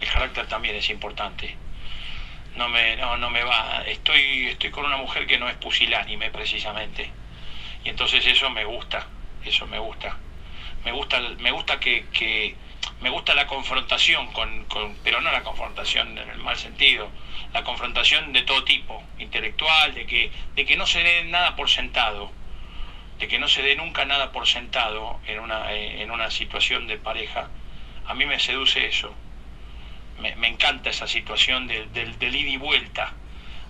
El 0.00 0.08
carácter 0.08 0.46
también 0.46 0.76
es 0.76 0.90
importante. 0.90 1.56
No 2.54 2.68
me, 2.68 2.94
no, 2.98 3.16
no 3.16 3.30
me 3.30 3.42
va. 3.42 3.82
Estoy, 3.84 4.46
estoy 4.50 4.70
con 4.70 4.86
una 4.86 4.96
mujer 4.96 5.26
que 5.26 5.40
no 5.40 5.48
es 5.48 5.56
pusilánime 5.56 6.30
precisamente. 6.30 7.10
Y 7.82 7.88
entonces 7.88 8.24
eso 8.24 8.48
me 8.48 8.64
gusta. 8.64 9.08
Eso 9.44 9.66
me 9.66 9.78
gusta. 9.78 10.16
Me 10.84 10.92
gusta 10.92 11.20
me 11.38 11.50
gusta 11.50 11.78
que, 11.78 12.56
me 13.00 13.10
gusta 13.10 13.34
la 13.34 13.46
confrontación 13.46 14.32
con, 14.32 14.66
pero 15.02 15.20
no 15.20 15.30
la 15.30 15.42
confrontación 15.42 16.16
en 16.16 16.30
el 16.30 16.38
mal 16.38 16.56
sentido 16.56 17.10
la 17.52 17.64
confrontación 17.64 18.32
de 18.32 18.42
todo 18.42 18.64
tipo 18.64 19.02
intelectual 19.18 19.94
de 19.94 20.06
que 20.06 20.30
de 20.54 20.64
que 20.64 20.76
no 20.76 20.86
se 20.86 21.02
dé 21.02 21.24
nada 21.24 21.56
por 21.56 21.68
sentado 21.68 22.32
de 23.18 23.28
que 23.28 23.38
no 23.38 23.48
se 23.48 23.62
dé 23.62 23.76
nunca 23.76 24.04
nada 24.06 24.32
por 24.32 24.46
sentado 24.46 25.20
en 25.26 25.40
una 25.40 25.72
eh, 25.72 26.02
en 26.02 26.10
una 26.10 26.30
situación 26.30 26.86
de 26.86 26.96
pareja. 26.96 27.50
A 28.06 28.14
mí 28.14 28.24
me 28.24 28.40
seduce 28.40 28.86
eso. 28.86 29.14
Me, 30.18 30.48
encanta 30.48 30.90
esa 30.90 31.06
situación 31.06 31.66
del, 31.66 31.92
del, 31.92 32.18
del 32.18 32.34
ida 32.34 32.50
y 32.50 32.56
vuelta 32.56 33.14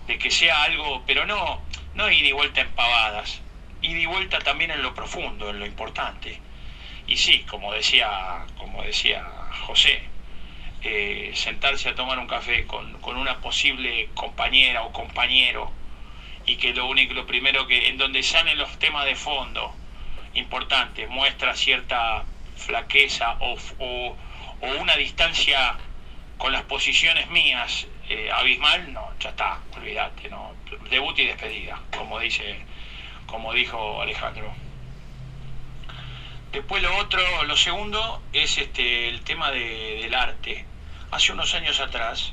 de 0.07 0.19
que 0.19 0.31
sea 0.31 0.65
algo 0.65 1.05
pero 1.07 1.25
no 1.27 1.63
no 1.95 2.11
ida 2.11 2.29
y 2.29 2.33
vuelta 2.33 2.61
en 2.61 2.71
pavadas 2.71 3.41
y 3.83 4.07
vuelta 4.07 4.39
también 4.39 4.71
en 4.71 4.83
lo 4.83 4.95
profundo 4.95 5.51
en 5.51 5.59
lo 5.59 5.67
importante. 5.67 6.39
Y 7.07 7.17
sí, 7.17 7.41
como 7.49 7.73
decía, 7.73 8.45
como 8.57 8.83
decía 8.83 9.25
José, 9.67 10.03
eh, 10.83 11.33
sentarse 11.35 11.89
a 11.89 11.95
tomar 11.95 12.19
un 12.19 12.27
café 12.27 12.67
con, 12.67 12.93
con 13.01 13.17
una 13.17 13.39
posible 13.41 14.09
compañera 14.15 14.83
o 14.83 14.93
compañero 14.93 15.71
y 16.47 16.57
que 16.57 16.73
lo 16.73 16.87
único, 16.87 17.15
lo 17.15 17.27
primero 17.27 17.67
que, 17.67 17.89
en 17.89 17.99
donde 17.99 18.23
salen 18.23 18.59
los 18.59 18.79
temas 18.79 19.05
de 19.05 19.15
fondo 19.15 19.75
importantes, 20.35 21.09
muestra 21.09 21.55
cierta 21.55 22.25
flaqueza 22.57 23.37
o, 23.41 23.57
o, 23.79 24.17
o 24.61 24.67
una 24.81 24.97
distancia 24.97 25.77
con 26.39 26.53
las 26.53 26.63
posiciones 26.63 27.29
mías 27.29 27.87
eh, 28.09 28.31
abismal, 28.33 28.93
no, 28.93 29.13
ya 29.21 29.31
está, 29.31 29.61
olvídate, 29.77 30.29
no, 30.31 30.53
debut 30.91 31.19
y 31.19 31.27
despedida, 31.27 31.79
como 31.97 32.19
dice, 32.19 32.59
como 33.31 33.53
dijo 33.53 34.03
Alejandro. 34.03 34.53
Después 36.53 36.83
lo 36.83 36.97
otro, 36.97 37.45
lo 37.45 37.57
segundo 37.57 38.21
es 38.33 38.59
este 38.59 39.09
el 39.09 39.21
tema 39.23 39.51
de- 39.53 40.01
del 40.03 40.15
arte. 40.15 40.65
Hace 41.13 41.33
unos 41.33 41.55
años 41.55 41.79
atrás, 41.81 42.33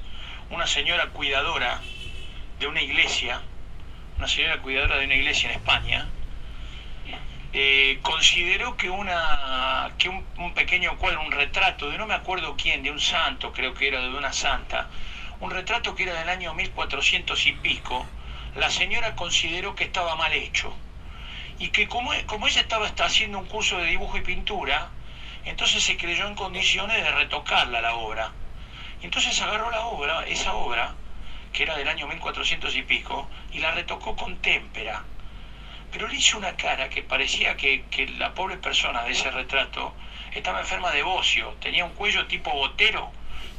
una 0.50 0.66
señora 0.66 1.08
cuidadora 1.10 1.80
de 2.60 2.68
una 2.68 2.82
iglesia, 2.82 3.41
una 4.18 4.28
señora 4.28 4.58
cuidadora 4.62 4.98
de 4.98 5.06
una 5.06 5.16
iglesia 5.16 5.50
en 5.52 5.56
España, 5.58 6.08
eh, 7.54 8.00
consideró 8.02 8.76
que 8.76 8.89
una 8.89 9.91
que 10.00 10.10
un, 10.10 10.26
un 10.38 10.54
pequeño 10.54 10.98
cuadro, 10.98 11.21
un 11.21 11.32
retrato 11.32 11.89
de 11.89 11.97
no 11.97 12.05
me 12.08 12.13
acuerdo 12.16 12.55
quién, 12.58 12.82
de 12.84 12.92
un 12.92 13.00
santo, 13.00 13.51
creo 13.51 13.74
que 13.74 13.88
era 13.88 14.01
de 14.01 14.09
una 14.09 14.34
santa, 14.34 14.88
un 15.39 15.51
retrato 15.51 15.93
que 15.96 16.04
era 16.04 16.16
del 16.16 16.30
año 16.30 16.54
1400 16.54 17.46
y 17.46 17.54
pico, 17.54 18.05
la 18.55 18.70
señora 18.71 19.16
consideró 19.16 19.76
que 19.76 19.84
estaba 19.86 20.16
mal 20.16 20.34
hecho 20.34 20.76
y 21.59 21.70
que 21.70 21.88
como, 21.88 22.12
como 22.25 22.47
ella 22.47 22.62
estaba 22.62 22.86
está 22.88 23.05
haciendo 23.05 23.38
un 23.39 23.46
curso 23.46 23.78
de 23.78 23.86
dibujo 23.86 24.17
y 24.17 24.21
pintura, 24.21 24.89
entonces 25.46 25.84
se 25.84 25.97
creyó 25.97 26.28
en 26.28 26.36
condiciones 26.36 27.04
de 27.04 27.12
retocarla 27.12 27.82
la 27.82 27.93
obra. 27.96 28.32
Y 29.01 29.05
entonces 29.05 29.39
agarró 29.42 29.70
la 29.71 29.82
obra, 29.86 30.25
esa 30.25 30.54
obra, 30.54 30.93
que 31.54 31.63
era 31.63 31.75
del 31.78 31.88
año 31.88 32.08
1400 32.08 32.75
y 32.75 32.82
pico, 32.84 33.28
y 33.51 33.59
la 33.59 33.71
retocó 33.71 34.16
con 34.16 34.38
témpera. 34.38 35.04
Pero 35.92 36.08
le 36.08 36.16
hizo 36.16 36.38
una 36.38 36.55
cara 36.58 36.89
que 36.89 37.01
parecía 37.01 37.55
que, 37.55 37.84
que 37.89 38.08
la 38.08 38.34
pobre 38.34 38.58
persona 38.58 39.04
de 39.04 39.12
ese 39.12 39.32
retrato 39.32 39.93
estaba 40.34 40.59
enferma 40.59 40.92
de 40.92 41.01
bocio, 41.04 41.55
tenía 41.62 41.86
un 41.86 41.92
cuello 41.93 42.25
tipo 42.28 42.51
botero, 42.51 43.09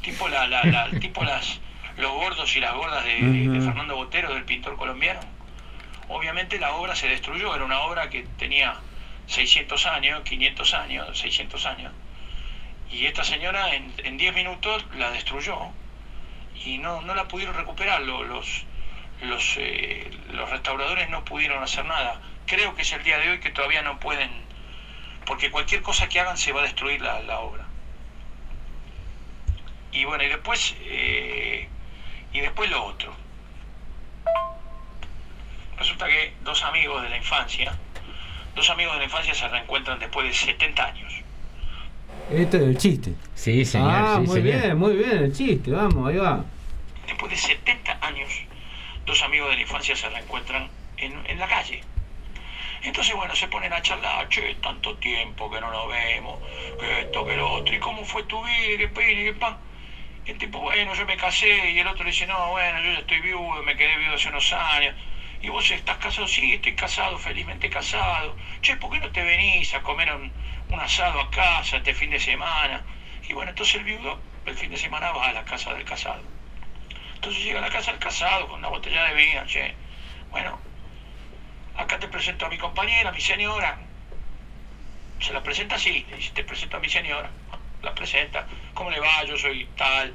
tipo, 0.02 0.28
la, 0.28 0.46
la- 0.46 0.64
la- 0.64 0.90
tipo 1.00 1.24
las, 1.24 1.58
los 1.96 2.12
gordos 2.12 2.54
y 2.54 2.60
las 2.60 2.74
gordas 2.74 3.04
de, 3.04 3.14
de- 3.14 3.48
de 3.48 3.60
Fernando 3.62 3.96
Botero, 3.96 4.34
del 4.34 4.44
pintor 4.44 4.76
colombiano. 4.76 5.20
Obviamente 6.08 6.58
la 6.58 6.72
obra 6.72 6.94
se 6.94 7.06
destruyó, 7.08 7.54
era 7.54 7.64
una 7.64 7.80
obra 7.80 8.08
que 8.08 8.22
tenía 8.38 8.74
600 9.26 9.84
años, 9.86 10.22
500 10.22 10.72
años, 10.74 11.18
600 11.18 11.66
años. 11.66 11.92
Y 12.90 13.04
esta 13.06 13.24
señora 13.24 13.74
en 13.74 13.92
en 14.04 14.16
10 14.16 14.34
minutos 14.34 14.84
la 14.96 15.10
destruyó. 15.10 15.58
y 16.64 16.78
no, 16.78 17.00
no 17.02 17.14
la 17.14 17.28
pudieron 17.28 17.54
recuperar. 17.54 18.00
Lo- 18.02 18.24
Los, 18.24 18.64
los, 19.22 19.54
eh, 19.58 20.10
los 20.32 20.48
restauradores 20.50 21.08
no 21.08 21.24
pudieron 21.24 21.62
hacer 21.62 21.84
nada. 21.84 22.20
Creo 22.46 22.74
que 22.74 22.82
es 22.82 22.92
el 22.92 23.02
día 23.04 23.18
de 23.18 23.30
hoy 23.30 23.38
que 23.40 23.50
todavía 23.50 23.82
no 23.82 24.00
pueden, 24.00 24.30
porque 25.26 25.50
cualquier 25.50 25.82
cosa 25.82 26.08
que 26.08 26.18
hagan 26.20 26.36
se 26.38 26.52
va 26.52 26.60
a 26.60 26.64
destruir 26.64 27.00
la, 27.02 27.20
la 27.20 27.38
obra. 27.40 27.64
Y 29.92 30.04
bueno, 30.04 30.24
y 30.24 30.28
después, 30.28 30.74
eh, 30.80 31.68
y 32.32 32.40
después 32.40 32.70
lo 32.70 32.82
otro. 32.84 33.14
Resulta 35.78 36.06
que 36.06 36.32
dos 36.42 36.62
amigos 36.64 37.02
de 37.02 37.08
la 37.08 37.16
infancia, 37.16 37.72
dos 38.54 38.68
amigos 38.70 38.94
de 38.94 38.98
la 39.00 39.04
infancia 39.04 39.34
se 39.34 39.48
reencuentran 39.48 39.98
después 39.98 40.26
de 40.26 40.34
70 40.34 40.84
años. 40.84 41.12
Este 42.30 42.56
es 42.58 42.62
el 42.62 42.76
chiste. 42.78 43.14
Sí, 43.34 43.64
señor. 43.64 43.90
ah, 43.92 44.14
sí, 44.20 44.26
muy 44.26 44.42
señor. 44.42 44.60
bien, 44.60 44.78
muy 44.78 44.96
bien, 44.96 45.18
el 45.24 45.32
chiste, 45.32 45.70
vamos, 45.70 46.08
ahí 46.08 46.16
va. 46.16 46.44
Después 47.06 47.30
de 47.30 47.36
70 47.38 47.98
años, 48.02 48.28
dos 49.06 49.22
amigos 49.22 49.48
de 49.50 49.56
la 49.56 49.62
infancia 49.62 49.96
se 49.96 50.08
reencuentran 50.10 50.68
en, 50.98 51.12
en 51.26 51.38
la 51.38 51.46
calle. 51.48 51.82
Entonces, 52.82 53.14
bueno, 53.14 53.34
se 53.34 53.48
ponen 53.48 53.72
a 53.72 53.82
charlar, 53.82 54.28
che, 54.28 54.54
tanto 54.56 54.96
tiempo 54.98 55.50
que 55.50 55.60
no 55.60 55.70
nos 55.70 55.88
vemos, 55.88 56.38
que 56.78 57.00
esto, 57.00 57.24
que 57.26 57.36
lo 57.36 57.50
otro, 57.54 57.74
y 57.74 57.78
cómo 57.78 58.04
fue 58.04 58.22
tu 58.24 58.42
vida, 58.44 58.74
y 58.74 58.78
qué 58.78 58.88
pin, 58.88 59.18
y 59.18 59.24
qué 59.24 59.32
pan. 59.34 59.56
Y 60.26 60.30
el 60.32 60.38
tipo, 60.38 60.60
bueno, 60.60 60.94
yo 60.94 61.06
me 61.06 61.16
casé, 61.16 61.70
y 61.70 61.78
el 61.78 61.86
otro 61.86 62.04
le 62.04 62.10
dice, 62.10 62.26
no, 62.26 62.50
bueno, 62.50 62.78
yo 62.82 62.92
ya 62.92 62.98
estoy 62.98 63.20
viudo, 63.20 63.62
me 63.64 63.76
quedé 63.76 63.96
viudo 63.96 64.14
hace 64.14 64.28
unos 64.28 64.52
años. 64.52 64.94
Y 65.40 65.48
vos 65.48 65.70
estás 65.70 65.98
casado, 65.98 66.26
sí, 66.26 66.54
estoy 66.54 66.74
casado, 66.74 67.16
felizmente 67.18 67.70
casado. 67.70 68.36
Che, 68.60 68.76
¿por 68.76 68.90
qué 68.90 68.98
no 68.98 69.10
te 69.12 69.22
venís 69.22 69.72
a 69.74 69.82
comer 69.82 70.12
un, 70.12 70.32
un 70.70 70.80
asado 70.80 71.20
a 71.20 71.30
casa 71.30 71.76
este 71.76 71.94
fin 71.94 72.10
de 72.10 72.18
semana? 72.18 72.84
Y 73.28 73.32
bueno, 73.34 73.50
entonces 73.50 73.76
el 73.76 73.84
viudo 73.84 74.20
el 74.46 74.54
fin 74.54 74.70
de 74.70 74.76
semana 74.76 75.12
va 75.12 75.28
a 75.28 75.32
la 75.32 75.44
casa 75.44 75.72
del 75.74 75.84
casado. 75.84 76.22
Entonces 77.14 77.44
llega 77.44 77.58
a 77.58 77.62
la 77.62 77.70
casa 77.70 77.92
del 77.92 78.00
casado 78.00 78.48
con 78.48 78.58
una 78.58 78.68
botella 78.68 79.04
de 79.04 79.14
vino, 79.14 79.46
che. 79.46 79.74
Bueno, 80.30 80.58
acá 81.76 81.98
te 81.98 82.08
presento 82.08 82.46
a 82.46 82.48
mi 82.48 82.58
compañera, 82.58 83.10
a 83.10 83.12
mi 83.12 83.20
señora. 83.20 83.78
Se 85.20 85.32
la 85.32 85.42
presenta 85.42 85.76
así, 85.76 86.04
te 86.34 86.44
presento 86.44 86.76
a 86.76 86.80
mi 86.80 86.88
señora. 86.88 87.30
La 87.82 87.94
presenta, 87.94 88.46
¿cómo 88.74 88.90
le 88.90 88.98
va? 88.98 89.24
Yo 89.24 89.36
soy 89.36 89.68
tal, 89.76 90.14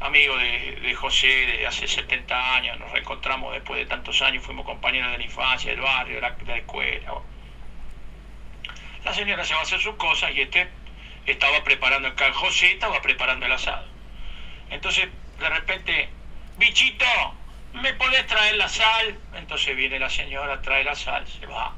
amigo 0.00 0.36
de, 0.36 0.76
de 0.82 0.94
José 0.94 1.26
de 1.26 1.66
hace 1.66 1.86
70 1.88 2.54
años, 2.54 2.78
nos 2.78 2.90
reencontramos 2.92 3.52
después 3.54 3.78
de 3.80 3.86
tantos 3.86 4.20
años, 4.22 4.44
fuimos 4.44 4.64
compañeros 4.66 5.10
de 5.12 5.18
la 5.18 5.24
infancia, 5.24 5.70
del 5.70 5.80
barrio, 5.80 6.16
de 6.16 6.20
la, 6.20 6.30
de 6.30 6.44
la 6.44 6.56
escuela. 6.58 7.12
La 9.04 9.14
señora 9.14 9.44
se 9.44 9.54
va 9.54 9.60
a 9.60 9.62
hacer 9.62 9.80
sus 9.80 9.94
cosas 9.96 10.32
y 10.34 10.40
este 10.42 10.68
estaba 11.26 11.62
preparando 11.64 12.08
el 12.08 12.14
cal- 12.14 12.32
José 12.32 12.72
estaba 12.72 13.00
preparando 13.00 13.46
el 13.46 13.52
asado. 13.52 13.86
Entonces, 14.70 15.08
de 15.38 15.48
repente, 15.48 16.08
bichito, 16.58 17.04
¿me 17.74 17.92
podés 17.94 18.26
traer 18.26 18.56
la 18.56 18.68
sal? 18.68 19.18
Entonces 19.34 19.76
viene 19.76 19.98
la 19.98 20.10
señora, 20.10 20.60
trae 20.60 20.82
la 20.84 20.94
sal, 20.94 21.26
se 21.26 21.46
va. 21.46 21.72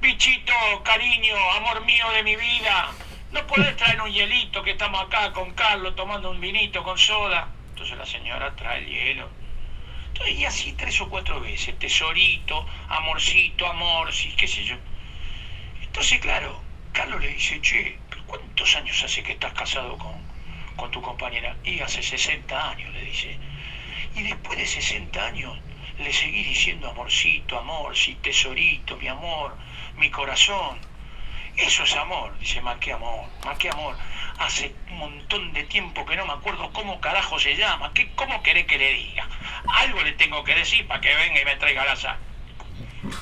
Bichito, 0.00 0.54
cariño, 0.84 1.34
amor 1.56 1.84
mío 1.84 2.08
de 2.10 2.22
mi 2.22 2.36
vida, 2.36 2.90
¿no 3.36 3.46
podés 3.46 3.76
traer 3.76 4.00
un 4.00 4.10
hielito 4.10 4.62
que 4.62 4.70
estamos 4.70 4.98
acá 5.02 5.30
con 5.34 5.52
Carlos 5.52 5.94
tomando 5.94 6.30
un 6.30 6.40
vinito 6.40 6.82
con 6.82 6.96
soda? 6.96 7.46
Entonces 7.68 7.98
la 7.98 8.06
señora 8.06 8.56
trae 8.56 8.78
el 8.78 8.86
hielo. 8.86 9.28
Entonces, 10.08 10.38
y 10.38 10.44
así 10.46 10.72
tres 10.72 10.98
o 11.02 11.10
cuatro 11.10 11.38
veces, 11.38 11.78
tesorito, 11.78 12.66
amorcito, 12.88 13.66
amor, 13.66 14.10
sí, 14.10 14.32
qué 14.38 14.48
sé 14.48 14.64
yo. 14.64 14.76
Entonces, 15.82 16.18
claro, 16.20 16.62
Carlos 16.92 17.20
le 17.20 17.28
dice, 17.28 17.60
che, 17.60 17.98
¿pero 18.08 18.24
¿cuántos 18.24 18.74
años 18.74 19.02
hace 19.04 19.22
que 19.22 19.32
estás 19.32 19.52
casado 19.52 19.98
con, 19.98 20.14
con 20.76 20.90
tu 20.90 21.02
compañera? 21.02 21.54
Y 21.62 21.80
hace 21.80 22.02
60 22.02 22.70
años, 22.70 22.90
le 22.94 23.02
dice. 23.02 23.38
Y 24.14 24.22
después 24.22 24.58
de 24.58 24.66
60 24.66 25.26
años 25.26 25.58
le 25.98 26.10
seguí 26.10 26.42
diciendo 26.42 26.88
amorcito, 26.88 27.58
amor, 27.58 27.94
sí, 27.94 28.16
tesorito, 28.22 28.96
mi 28.96 29.08
amor, 29.08 29.58
mi 29.98 30.08
corazón. 30.08 30.85
Eso 31.56 31.84
es 31.84 31.94
amor, 31.96 32.38
dice, 32.38 32.60
más 32.60 32.76
que 32.78 32.92
amor, 32.92 33.24
más 33.44 33.56
que 33.58 33.70
amor. 33.70 33.94
Hace 34.38 34.74
un 34.90 34.98
montón 34.98 35.52
de 35.54 35.64
tiempo 35.64 36.04
que 36.04 36.14
no 36.16 36.26
me 36.26 36.32
acuerdo 36.34 36.70
cómo 36.72 37.00
carajo 37.00 37.38
se 37.38 37.56
llama. 37.56 37.90
¿Qué, 37.94 38.10
¿Cómo 38.14 38.42
querés 38.42 38.66
que 38.66 38.76
le 38.78 38.92
diga? 38.92 39.26
Algo 39.66 40.02
le 40.02 40.12
tengo 40.12 40.44
que 40.44 40.54
decir 40.54 40.86
para 40.86 41.00
que 41.00 41.08
venga 41.14 41.40
y 41.40 41.44
me 41.46 41.56
traiga 41.56 41.84
la 41.86 41.96
sal. 41.96 42.16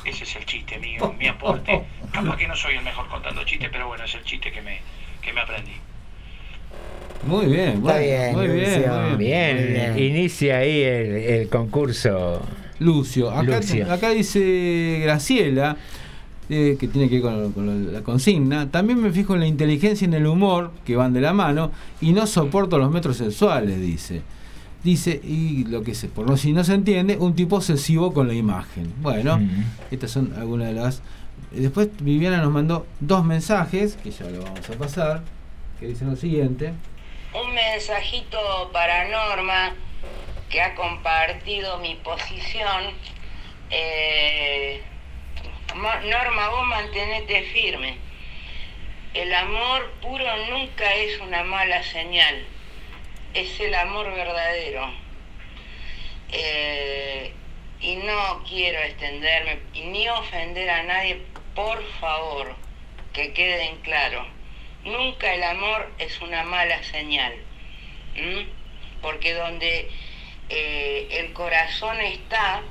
Ese 0.05 0.25
es 0.25 0.35
el 0.37 0.45
chiste 0.47 0.79
mío, 0.79 1.15
mi 1.19 1.29
aporte. 1.29 1.85
Capaz 2.13 2.37
que 2.37 2.49
no 2.49 2.57
soy 2.57 2.75
el 2.77 2.83
mejor 2.83 3.07
contando 3.09 3.45
chistes, 3.45 3.69
pero 3.71 3.87
bueno, 3.87 4.05
es 4.05 4.15
el 4.15 4.25
chiste 4.25 4.51
que 4.51 4.61
me, 4.63 4.81
que 5.23 5.33
me 5.33 5.41
aprendí. 5.41 5.77
Muy 7.25 7.47
bien, 7.47 7.69
Está 7.69 7.81
bueno, 7.81 7.99
bien, 8.01 8.33
muy 8.35 8.49
bien, 8.49 8.75
Lucio. 8.83 8.93
muy 8.93 9.17
bien. 9.17 9.19
Bien, 9.19 9.93
Muy 9.93 10.01
bien. 10.03 10.17
inicia 10.17 10.59
ahí 10.59 10.83
el, 10.83 11.15
el 11.17 11.49
concurso. 11.49 12.45
Lucio, 12.81 13.31
acá, 13.31 13.43
Lucio. 13.59 13.91
acá 13.93 14.11
dice 14.11 14.99
Graciela, 15.03 15.77
eh, 16.49 16.77
que 16.79 16.89
tiene 16.89 17.09
que 17.09 17.21
ver 17.21 17.23
con, 17.23 17.53
con 17.53 17.93
la 17.93 18.03
consigna, 18.03 18.71
también 18.71 19.01
me 19.01 19.11
fijo 19.11 19.35
en 19.35 19.41
la 19.41 19.47
inteligencia 19.47 20.05
y 20.05 20.09
en 20.09 20.15
el 20.15 20.27
humor, 20.27 20.73
que 20.85 20.97
van 20.97 21.13
de 21.13 21.21
la 21.21 21.33
mano, 21.33 21.71
y 22.01 22.13
no 22.13 22.27
soporto 22.27 22.79
los 22.79 22.91
metros 22.91 23.17
sexuales, 23.17 23.81
dice. 23.81 24.23
Dice, 24.83 25.19
y 25.25 25.65
lo 25.65 25.83
que 25.83 25.95
sé, 25.95 26.09
por 26.09 26.29
no 26.29 26.37
si 26.37 26.53
no 26.53 26.63
se 26.63 26.75
entiende, 26.75 27.17
un 27.17 27.35
tipo 27.35 27.57
obsesivo 27.57 28.13
con 28.13 28.29
la 28.29 28.35
imagen. 28.35 28.93
Bueno, 29.01 29.41
estas 29.91 30.11
son 30.11 30.35
algunas 30.37 30.69
de 30.69 30.75
las... 30.75 31.01
Después 31.53 31.89
Viviana 32.01 32.43
nos 32.43 32.53
mandó 32.53 32.87
dos 33.01 33.25
mensajes, 33.25 33.97
que 33.97 34.11
ya 34.11 34.29
lo 34.29 34.43
vamos 34.43 34.69
a 34.69 34.75
pasar, 34.75 35.23
que 35.81 35.87
dicen 35.87 36.11
lo 36.11 36.17
siguiente. 36.17 36.75
Un 37.33 37.55
mensajito 37.55 38.37
para 38.75 39.09
Norma, 39.09 39.73
que 40.51 40.61
ha 40.61 40.75
compartido 40.75 41.79
mi 41.79 41.95
posición. 42.05 42.93
Eh, 43.71 44.83
Norma, 45.75 46.49
vos 46.51 46.67
mantenete 46.67 47.43
firme. 47.53 47.97
El 49.13 49.35
amor 49.35 49.91
puro 50.01 50.25
nunca 50.49 50.95
es 50.95 51.19
una 51.21 51.43
mala 51.43 51.83
señal. 51.83 52.47
Es 53.35 53.59
el 53.59 53.75
amor 53.75 54.15
verdadero. 54.15 54.89
Eh, 56.31 57.33
y 57.81 57.97
no 57.97 58.45
quiero 58.49 58.79
extenderme 58.81 59.59
ni 59.75 60.09
ofender 60.09 60.71
a 60.71 60.85
nadie, 60.85 61.23
por 61.57 61.85
favor, 61.99 62.55
que 63.13 63.33
quede 63.33 63.65
en 63.65 63.77
claro. 63.79 64.27
Nunca 64.85 65.35
el 65.35 65.43
amor 65.43 65.93
es 65.99 66.21
una 66.21 66.45
mala 66.45 66.83
señal. 66.85 67.35
Porque 69.03 69.35
donde 69.35 69.91
eh, 70.51 71.09
el 71.11 71.33
corazón 71.33 72.01
está, 72.01 72.63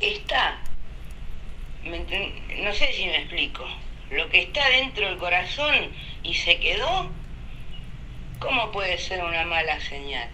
está. 0.00 0.60
¿Me 1.90 1.98
enten- 1.98 2.32
No 2.64 2.72
sé 2.72 2.92
si 2.92 3.06
me 3.06 3.18
explico. 3.18 3.64
Lo 4.10 4.28
que 4.28 4.42
está 4.42 4.68
dentro 4.70 5.06
del 5.08 5.18
corazón 5.18 5.74
y 6.22 6.34
se 6.34 6.58
quedó, 6.58 7.10
¿cómo 8.38 8.70
puede 8.72 8.98
ser 8.98 9.22
una 9.24 9.44
mala 9.44 9.80
señal? 9.80 10.28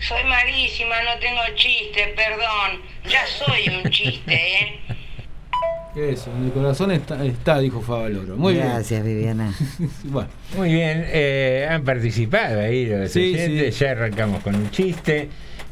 Soy 0.00 0.22
malísima, 0.24 0.94
no 1.02 1.18
tengo 1.20 1.40
chiste, 1.56 2.12
perdón. 2.14 2.80
Ya 3.08 3.26
soy 3.26 3.68
un 3.82 3.90
chiste, 3.90 4.34
¿eh? 4.34 4.80
Eso, 5.96 6.28
en 6.36 6.46
el 6.46 6.52
corazón 6.52 6.90
está, 6.90 7.24
está 7.24 7.60
dijo 7.60 7.80
Favaloro. 7.80 8.36
Muy 8.36 8.54
Gracias, 8.56 9.04
Viviana. 9.04 9.54
bien. 9.78 9.90
bueno, 10.04 10.28
Muy 10.56 10.72
bien, 10.72 11.04
eh, 11.08 11.68
han 11.70 11.84
participado 11.84 12.60
ahí 12.60 12.86
los 12.86 13.12
Sí, 13.12 13.32
oyentes. 13.32 13.78
Ya 13.78 13.92
arrancamos 13.92 14.42
con 14.42 14.56
un 14.56 14.70
chiste. 14.72 15.28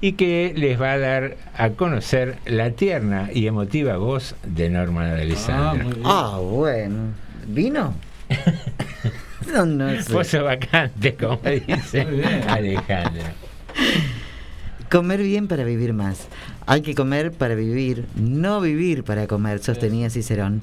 y 0.00 0.12
que 0.12 0.52
les 0.56 0.80
va 0.80 0.92
a 0.92 0.98
dar 0.98 1.36
a 1.56 1.70
conocer 1.70 2.36
la 2.44 2.70
tierna 2.70 3.30
y 3.32 3.46
emotiva 3.46 3.96
voz 3.96 4.34
de 4.44 4.68
Norma 4.68 5.06
de 5.06 5.22
Alessandro. 5.22 5.96
Ah, 6.04 6.38
bueno. 6.40 7.12
¿Vino? 7.46 7.94
no, 9.52 9.66
no 9.66 10.02
sé. 10.02 10.12
Pozo 10.12 10.44
vacante, 10.44 11.14
como 11.14 11.38
dice. 11.66 12.06
Alejandro. 12.48 13.22
Comer 14.92 15.22
bien 15.22 15.48
para 15.48 15.64
vivir 15.64 15.94
más. 15.94 16.28
Hay 16.66 16.82
que 16.82 16.94
comer 16.94 17.32
para 17.32 17.54
vivir, 17.54 18.04
no 18.14 18.60
vivir 18.60 19.04
para 19.04 19.26
comer, 19.26 19.58
sostenía 19.60 20.10
Cicerón. 20.10 20.60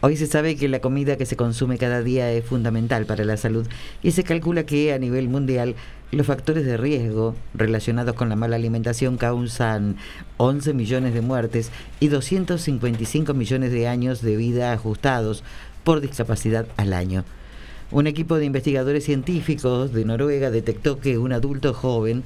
Hoy 0.00 0.16
se 0.16 0.26
sabe 0.26 0.56
que 0.56 0.66
la 0.66 0.80
comida 0.80 1.18
que 1.18 1.26
se 1.26 1.36
consume 1.36 1.76
cada 1.76 2.02
día 2.02 2.32
es 2.32 2.42
fundamental 2.42 3.04
para 3.04 3.26
la 3.26 3.36
salud 3.36 3.66
y 4.02 4.12
se 4.12 4.24
calcula 4.24 4.64
que 4.64 4.94
a 4.94 4.98
nivel 4.98 5.28
mundial 5.28 5.74
los 6.10 6.26
factores 6.26 6.64
de 6.64 6.78
riesgo 6.78 7.34
relacionados 7.52 8.14
con 8.14 8.30
la 8.30 8.36
mala 8.36 8.56
alimentación 8.56 9.18
causan 9.18 9.96
11 10.38 10.72
millones 10.72 11.12
de 11.12 11.20
muertes 11.20 11.70
y 12.00 12.08
255 12.08 13.34
millones 13.34 13.72
de 13.72 13.88
años 13.88 14.22
de 14.22 14.36
vida 14.36 14.72
ajustados 14.72 15.44
por 15.84 16.00
discapacidad 16.00 16.66
al 16.78 16.94
año. 16.94 17.26
Un 17.90 18.06
equipo 18.08 18.36
de 18.36 18.46
investigadores 18.46 19.04
científicos 19.04 19.92
de 19.92 20.04
Noruega 20.04 20.50
detectó 20.50 20.98
que 20.98 21.18
un 21.18 21.32
adulto 21.32 21.72
joven 21.72 22.24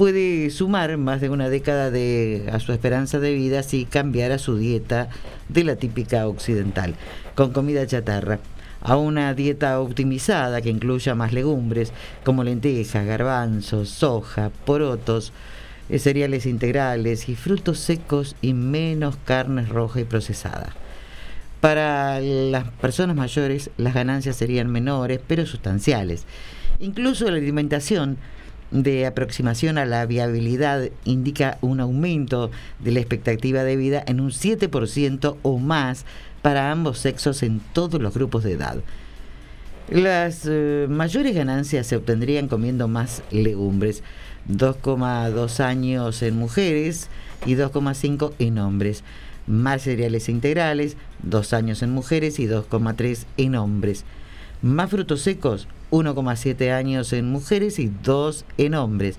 puede 0.00 0.48
sumar 0.48 0.96
más 0.96 1.20
de 1.20 1.28
una 1.28 1.50
década 1.50 1.90
de, 1.90 2.48
a 2.50 2.58
su 2.58 2.72
esperanza 2.72 3.18
de 3.18 3.34
vida 3.34 3.62
si 3.62 3.84
cambiara 3.84 4.38
su 4.38 4.56
dieta 4.56 5.10
de 5.50 5.62
la 5.62 5.76
típica 5.76 6.26
occidental, 6.26 6.94
con 7.34 7.52
comida 7.52 7.86
chatarra, 7.86 8.38
a 8.80 8.96
una 8.96 9.34
dieta 9.34 9.78
optimizada 9.78 10.62
que 10.62 10.70
incluya 10.70 11.14
más 11.14 11.34
legumbres 11.34 11.92
como 12.24 12.44
lentejas, 12.44 13.04
garbanzos, 13.04 13.90
soja, 13.90 14.50
porotos, 14.64 15.34
eh, 15.90 15.98
cereales 15.98 16.46
integrales 16.46 17.28
y 17.28 17.34
frutos 17.34 17.78
secos 17.78 18.36
y 18.40 18.54
menos 18.54 19.18
carnes 19.26 19.68
roja 19.68 20.00
y 20.00 20.04
procesada. 20.04 20.72
Para 21.60 22.20
las 22.20 22.64
personas 22.80 23.16
mayores 23.16 23.68
las 23.76 23.92
ganancias 23.92 24.36
serían 24.36 24.72
menores 24.72 25.20
pero 25.26 25.44
sustanciales. 25.44 26.24
Incluso 26.78 27.30
la 27.30 27.36
alimentación 27.36 28.16
de 28.70 29.06
aproximación 29.06 29.78
a 29.78 29.84
la 29.84 30.06
viabilidad 30.06 30.88
indica 31.04 31.58
un 31.60 31.80
aumento 31.80 32.50
de 32.78 32.92
la 32.92 33.00
expectativa 33.00 33.64
de 33.64 33.76
vida 33.76 34.02
en 34.06 34.20
un 34.20 34.30
7% 34.30 35.36
o 35.42 35.58
más 35.58 36.04
para 36.42 36.70
ambos 36.70 36.98
sexos 36.98 37.42
en 37.42 37.60
todos 37.72 38.00
los 38.00 38.14
grupos 38.14 38.44
de 38.44 38.52
edad. 38.52 38.76
Las 39.90 40.42
eh, 40.48 40.86
mayores 40.88 41.34
ganancias 41.34 41.86
se 41.86 41.96
obtendrían 41.96 42.46
comiendo 42.46 42.86
más 42.86 43.22
legumbres, 43.32 44.04
2,2 44.48 45.60
años 45.60 46.22
en 46.22 46.36
mujeres 46.36 47.08
y 47.44 47.56
2,5 47.56 48.32
en 48.38 48.58
hombres. 48.58 49.02
Más 49.46 49.82
cereales 49.82 50.28
integrales, 50.28 50.96
2 51.24 51.52
años 51.54 51.82
en 51.82 51.90
mujeres 51.90 52.38
y 52.38 52.46
2,3 52.46 53.24
en 53.36 53.56
hombres. 53.56 54.04
Más 54.62 54.90
frutos 54.90 55.22
secos, 55.22 55.66
1,7 55.90 56.72
años 56.72 57.12
en 57.12 57.30
mujeres 57.30 57.78
y 57.78 57.90
2 58.02 58.44
en 58.58 58.74
hombres. 58.74 59.16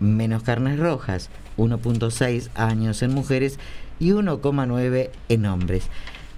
Menos 0.00 0.42
carnes 0.42 0.78
rojas, 0.78 1.28
1,6 1.56 2.50
años 2.54 3.02
en 3.02 3.14
mujeres 3.14 3.58
y 3.98 4.10
1,9 4.10 5.10
en 5.28 5.46
hombres. 5.46 5.84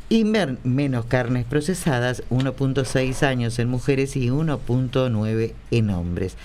Y 0.09 0.25
menos 0.25 1.05
carnes 1.07 1.45
procesadas, 1.45 2.25
1,6 2.31 3.23
años 3.23 3.59
en 3.59 3.69
mujeres 3.69 4.17
y 4.17 4.29
1,9 4.29 5.53
en 5.71 5.91
hombres. 5.91 6.37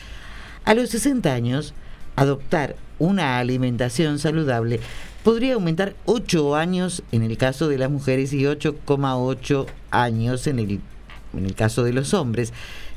A 0.65 0.73
los 0.75 0.89
60 0.89 1.33
años, 1.33 1.73
adoptar 2.15 2.75
una 2.99 3.39
alimentación 3.39 4.19
saludable 4.19 4.79
podría 5.23 5.55
aumentar 5.55 5.95
8 6.05 6.55
años 6.55 7.01
en 7.11 7.23
el 7.23 7.37
caso 7.37 7.67
de 7.67 7.79
las 7.79 7.89
mujeres 7.89 8.31
y 8.31 8.43
8,8 8.43 9.65
años 9.89 10.45
en 10.45 10.59
el, 10.59 10.79
en 11.33 11.45
el 11.45 11.55
caso 11.55 11.83
de 11.83 11.93
los 11.93 12.13
hombres. 12.13 12.53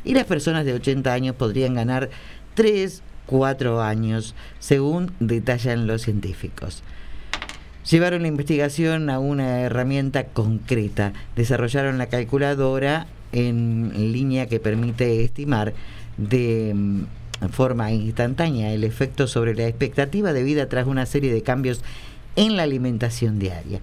Y 0.09 0.15
las 0.15 0.25
personas 0.25 0.65
de 0.65 0.73
80 0.73 1.13
años 1.13 1.37
podrían 1.37 1.75
ganar 1.75 2.09
3, 2.55 3.03
4 3.27 3.83
años, 3.83 4.35
según 4.59 5.13
detallan 5.21 5.87
los 5.87 6.01
científicos. 6.01 6.83
Llevaron 7.91 8.23
la 8.23 8.29
investigación 8.29 9.11
a 9.11 9.19
una 9.19 9.61
herramienta 9.61 10.25
concreta, 10.25 11.13
desarrollaron 11.37 11.99
la 11.99 12.07
calculadora 12.07 13.07
en 13.33 13.93
línea 14.11 14.47
que 14.47 14.61
permite 14.61 15.25
estimar 15.25 15.75
de 16.17 16.73
mm, 16.75 17.03
forma 17.51 17.93
instantánea 17.93 18.73
el 18.73 18.85
efecto 18.85 19.27
sobre 19.27 19.55
la 19.55 19.67
expectativa 19.67 20.33
de 20.33 20.43
vida 20.43 20.71
tras 20.71 20.87
una 20.87 21.05
serie 21.05 21.35
de 21.35 21.43
cambios 21.43 21.83
en 22.35 22.57
la 22.57 22.63
alimentación 22.63 23.39
diaria. 23.39 23.83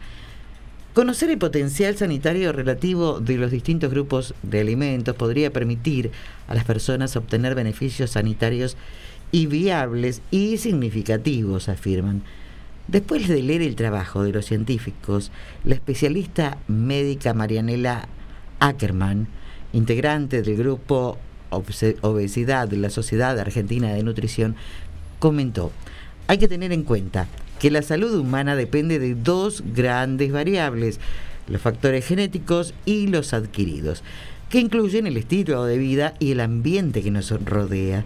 Conocer 0.95 1.29
el 1.29 1.37
potencial 1.37 1.97
sanitario 1.97 2.53
relativo 2.53 3.19
de 3.19 3.35
los 3.35 3.51
distintos 3.51 3.91
grupos 3.91 4.33
de 4.43 4.61
alimentos 4.61 5.13
podría 5.13 5.51
permitir 5.51 6.11
a 6.47 6.55
las 6.55 6.63
personas 6.63 7.17
obtener 7.17 7.53
beneficios 7.53 8.11
sanitarios 8.11 8.77
y 9.29 9.47
viables 9.47 10.21
y 10.31 10.55
significativos, 10.55 11.67
afirman. 11.67 12.21
Después 12.87 13.27
de 13.27 13.43
leer 13.43 13.61
el 13.61 13.75
trabajo 13.75 14.23
de 14.23 14.31
los 14.31 14.45
científicos, 14.45 15.33
la 15.65 15.75
especialista 15.75 16.59
médica 16.69 17.33
Marianela 17.33 18.07
Ackerman, 18.61 19.27
integrante 19.73 20.43
del 20.43 20.55
grupo 20.55 21.17
Obesidad 21.49 22.69
de 22.69 22.77
la 22.77 22.89
Sociedad 22.89 23.37
Argentina 23.37 23.93
de 23.93 24.01
Nutrición, 24.01 24.55
comentó, 25.19 25.73
hay 26.27 26.37
que 26.37 26.47
tener 26.47 26.71
en 26.71 26.83
cuenta 26.83 27.27
que 27.59 27.71
la 27.71 27.81
salud 27.81 28.13
humana 28.13 28.55
depende 28.55 28.99
de 28.99 29.15
dos 29.15 29.63
grandes 29.73 30.31
variables, 30.31 30.99
los 31.47 31.61
factores 31.61 32.05
genéticos 32.05 32.73
y 32.85 33.07
los 33.07 33.33
adquiridos, 33.33 34.03
que 34.49 34.59
incluyen 34.59 35.07
el 35.07 35.17
estilo 35.17 35.65
de 35.65 35.77
vida 35.77 36.13
y 36.19 36.31
el 36.31 36.39
ambiente 36.39 37.01
que 37.01 37.11
nos 37.11 37.29
rodea. 37.43 38.05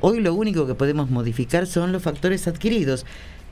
Hoy 0.00 0.20
lo 0.20 0.34
único 0.34 0.66
que 0.66 0.74
podemos 0.74 1.10
modificar 1.10 1.66
son 1.66 1.92
los 1.92 2.02
factores 2.02 2.46
adquiridos 2.48 3.06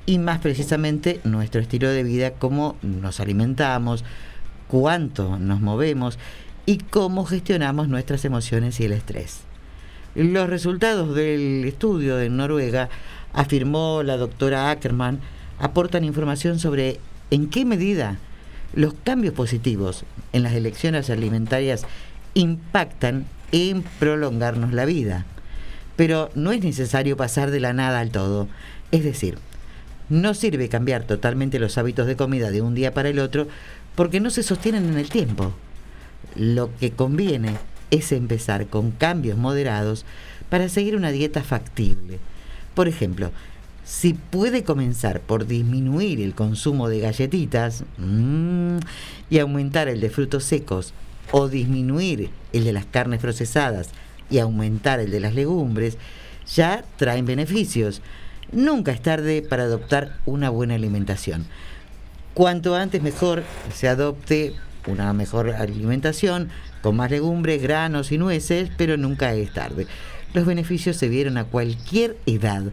y 0.06 0.18
más 0.18 0.40
precisamente 0.40 1.20
nuestro 1.24 1.60
estilo 1.60 1.88
de 1.88 2.02
vida, 2.02 2.32
cómo 2.32 2.76
nos 2.82 3.20
alimentamos, 3.20 4.04
cuánto 4.68 5.38
nos 5.38 5.60
movemos 5.60 6.18
y 6.66 6.78
cómo 6.78 7.24
gestionamos 7.24 7.88
nuestras 7.88 8.24
emociones 8.24 8.80
y 8.80 8.84
el 8.84 8.92
estrés. 8.92 9.40
Los 10.14 10.48
resultados 10.48 11.14
del 11.14 11.64
estudio 11.64 12.16
de 12.16 12.30
Noruega, 12.30 12.88
afirmó 13.32 14.02
la 14.02 14.16
doctora 14.16 14.70
Ackerman, 14.70 15.20
aportan 15.58 16.04
información 16.04 16.58
sobre 16.58 17.00
en 17.30 17.48
qué 17.48 17.64
medida 17.64 18.18
los 18.74 18.94
cambios 18.94 19.34
positivos 19.34 20.04
en 20.32 20.42
las 20.42 20.52
elecciones 20.52 21.10
alimentarias 21.10 21.84
impactan 22.34 23.26
en 23.52 23.82
prolongarnos 23.82 24.72
la 24.72 24.84
vida. 24.84 25.26
Pero 25.96 26.30
no 26.34 26.52
es 26.52 26.62
necesario 26.62 27.16
pasar 27.16 27.50
de 27.50 27.60
la 27.60 27.72
nada 27.72 28.00
al 28.00 28.10
todo. 28.10 28.48
Es 28.90 29.04
decir, 29.04 29.38
no 30.08 30.34
sirve 30.34 30.68
cambiar 30.68 31.04
totalmente 31.04 31.58
los 31.58 31.78
hábitos 31.78 32.06
de 32.06 32.16
comida 32.16 32.50
de 32.50 32.62
un 32.62 32.74
día 32.74 32.92
para 32.92 33.08
el 33.08 33.20
otro 33.20 33.46
porque 33.94 34.20
no 34.20 34.30
se 34.30 34.42
sostienen 34.42 34.88
en 34.88 34.98
el 34.98 35.08
tiempo. 35.08 35.54
Lo 36.34 36.74
que 36.76 36.90
conviene 36.90 37.56
es 37.90 38.10
empezar 38.12 38.66
con 38.66 38.90
cambios 38.90 39.38
moderados 39.38 40.04
para 40.48 40.68
seguir 40.68 40.96
una 40.96 41.12
dieta 41.12 41.42
factible. 41.42 42.18
Por 42.74 42.88
ejemplo, 42.88 43.30
si 43.84 44.14
puede 44.14 44.64
comenzar 44.64 45.20
por 45.20 45.46
disminuir 45.46 46.20
el 46.20 46.34
consumo 46.34 46.88
de 46.88 47.00
galletitas 47.00 47.84
mm, 47.98 48.78
y 49.30 49.38
aumentar 49.38 49.88
el 49.88 50.00
de 50.00 50.10
frutos 50.10 50.44
secos 50.44 50.94
o 51.30 51.48
disminuir 51.48 52.30
el 52.52 52.64
de 52.64 52.72
las 52.72 52.86
carnes 52.86 53.20
procesadas 53.20 53.90
y 54.30 54.38
aumentar 54.38 55.00
el 55.00 55.10
de 55.10 55.20
las 55.20 55.34
legumbres, 55.34 55.98
ya 56.46 56.84
traen 56.96 57.26
beneficios. 57.26 58.00
Nunca 58.52 58.92
es 58.92 59.02
tarde 59.02 59.42
para 59.42 59.64
adoptar 59.64 60.16
una 60.26 60.50
buena 60.50 60.74
alimentación. 60.74 61.46
Cuanto 62.34 62.74
antes 62.74 63.02
mejor 63.02 63.44
se 63.72 63.88
adopte 63.88 64.54
una 64.86 65.12
mejor 65.12 65.50
alimentación 65.50 66.48
con 66.82 66.96
más 66.96 67.10
legumbres, 67.10 67.62
granos 67.62 68.12
y 68.12 68.18
nueces, 68.18 68.70
pero 68.76 68.96
nunca 68.96 69.34
es 69.34 69.52
tarde. 69.52 69.86
Los 70.34 70.46
beneficios 70.46 70.96
se 70.96 71.08
vieron 71.08 71.38
a 71.38 71.44
cualquier 71.44 72.16
edad. 72.26 72.64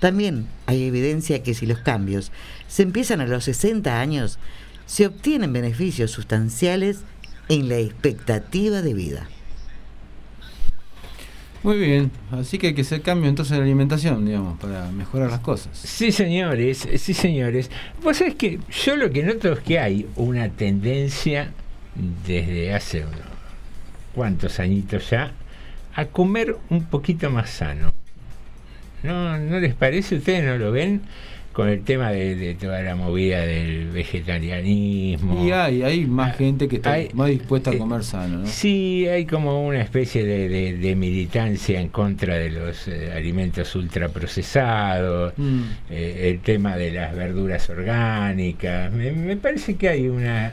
También 0.00 0.46
hay 0.66 0.84
evidencia 0.84 1.42
que 1.42 1.54
si 1.54 1.66
los 1.66 1.78
cambios 1.78 2.32
se 2.68 2.82
empiezan 2.82 3.20
a 3.20 3.26
los 3.26 3.44
60 3.44 4.00
años, 4.00 4.38
se 4.86 5.06
obtienen 5.06 5.52
beneficios 5.52 6.10
sustanciales 6.10 7.00
en 7.48 7.68
la 7.68 7.78
expectativa 7.78 8.82
de 8.82 8.94
vida. 8.94 9.28
Muy 11.64 11.76
bien, 11.76 12.12
así 12.30 12.56
que 12.56 12.68
hay 12.68 12.74
que 12.74 12.82
hacer 12.82 13.02
cambio 13.02 13.28
entonces 13.28 13.52
en 13.52 13.58
la 13.58 13.64
alimentación, 13.64 14.24
digamos, 14.24 14.60
para 14.60 14.90
mejorar 14.92 15.30
las 15.30 15.40
cosas. 15.40 15.76
Sí, 15.76 16.12
señores, 16.12 16.86
sí, 16.96 17.12
señores. 17.12 17.68
Vos 18.02 18.18
sabés 18.18 18.36
que 18.36 18.60
yo 18.84 18.96
lo 18.96 19.10
que 19.10 19.24
noto 19.24 19.52
es 19.52 19.60
que 19.60 19.78
hay 19.80 20.06
una 20.14 20.48
tendencia 20.50 21.52
desde 22.26 22.72
hace 22.72 23.00
unos 23.00 23.20
cuantos 24.14 24.60
añitos 24.60 25.10
ya 25.10 25.32
a 25.94 26.06
comer 26.06 26.56
un 26.70 26.84
poquito 26.84 27.28
más 27.28 27.50
sano. 27.50 27.92
¿No, 29.02 29.38
¿No 29.38 29.60
les 29.60 29.74
parece? 29.74 30.16
¿Ustedes 30.16 30.44
no 30.44 30.56
lo 30.58 30.72
ven? 30.72 31.00
Con 31.52 31.68
el 31.68 31.82
tema 31.82 32.12
de, 32.12 32.36
de 32.36 32.54
toda 32.54 32.82
la 32.82 32.94
movida 32.94 33.40
del 33.40 33.88
vegetarianismo. 33.88 35.44
Y 35.44 35.50
hay, 35.50 35.82
hay 35.82 36.06
más 36.06 36.36
gente 36.36 36.68
que 36.68 36.76
está 36.76 36.92
hay- 36.92 37.08
más 37.14 37.28
dispuesta 37.30 37.70
a 37.70 37.74
eh, 37.74 37.78
comer 37.78 38.04
sano, 38.04 38.38
¿no? 38.38 38.46
Sí, 38.46 39.08
hay 39.08 39.26
como 39.26 39.66
una 39.66 39.80
especie 39.80 40.24
de, 40.24 40.48
de- 40.48 40.76
de 40.76 40.94
militancia 40.94 41.80
en 41.80 41.88
contra 41.88 42.36
de 42.36 42.50
los 42.50 42.86
eh, 42.86 43.12
alimentos 43.12 43.74
ultraprocesados, 43.74 45.32
Mm. 45.36 45.62
eh, 45.90 46.30
el 46.32 46.40
tema 46.40 46.76
de 46.76 46.92
las 46.92 47.14
verduras 47.16 47.68
orgánicas. 47.70 48.92
Me, 48.92 49.10
me 49.10 49.36
parece 49.36 49.74
que 49.74 49.88
hay 49.88 50.06
una 50.08 50.52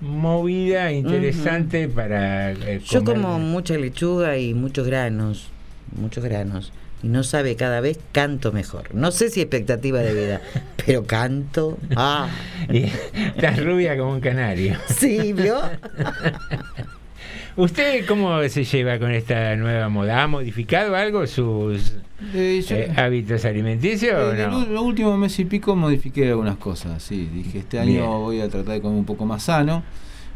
movida 0.00 0.90
interesante 0.92 1.88
para... 1.88 2.52
eh, 2.52 2.80
Yo 2.84 3.04
comer- 3.04 3.20
como 3.22 3.38
mucha 3.38 3.76
lechuga 3.76 4.38
y 4.38 4.54
muchos 4.54 4.86
granos, 4.86 5.48
muchos 5.96 6.24
granos. 6.24 6.72
Y 7.04 7.08
no 7.08 7.22
sabe, 7.22 7.54
cada 7.54 7.80
vez 7.80 7.98
canto 8.12 8.50
mejor. 8.50 8.94
No 8.94 9.10
sé 9.12 9.28
si 9.28 9.42
expectativa 9.42 9.98
de 10.00 10.14
vida, 10.14 10.40
pero 10.86 11.04
canto. 11.04 11.76
Ah. 11.94 12.28
Y 12.70 12.84
estás 13.14 13.62
rubia 13.62 13.94
como 13.98 14.12
un 14.12 14.20
canario. 14.20 14.78
Sí, 14.88 15.34
¿vio? 15.34 15.60
¿Usted 17.56 18.04
cómo 18.06 18.42
se 18.48 18.64
lleva 18.64 18.98
con 18.98 19.12
esta 19.12 19.54
nueva 19.54 19.88
moda? 19.88 20.22
¿Ha 20.22 20.26
modificado 20.26 20.96
algo 20.96 21.24
sus 21.26 21.92
Eh, 22.34 22.64
yo- 22.68 22.74
eh, 22.76 22.92
hábitos 22.96 23.44
alimenticios 23.44 24.14
o 24.14 24.32
En 24.32 24.40
el 24.40 24.50
no? 24.50 24.64
los 24.66 24.82
últimos 24.82 25.16
meses 25.18 25.40
y 25.40 25.44
pico 25.44 25.76
modifiqué 25.76 26.28
algunas 26.30 26.56
cosas, 26.56 27.00
sí. 27.02 27.28
Dije, 27.32 27.58
este 27.60 27.78
año 27.78 27.90
Bien. 27.92 28.04
voy 28.06 28.40
a 28.40 28.48
tratar 28.48 28.74
de 28.74 28.80
comer 28.80 28.98
un 28.98 29.04
poco 29.04 29.24
más 29.24 29.44
sano. 29.44 29.84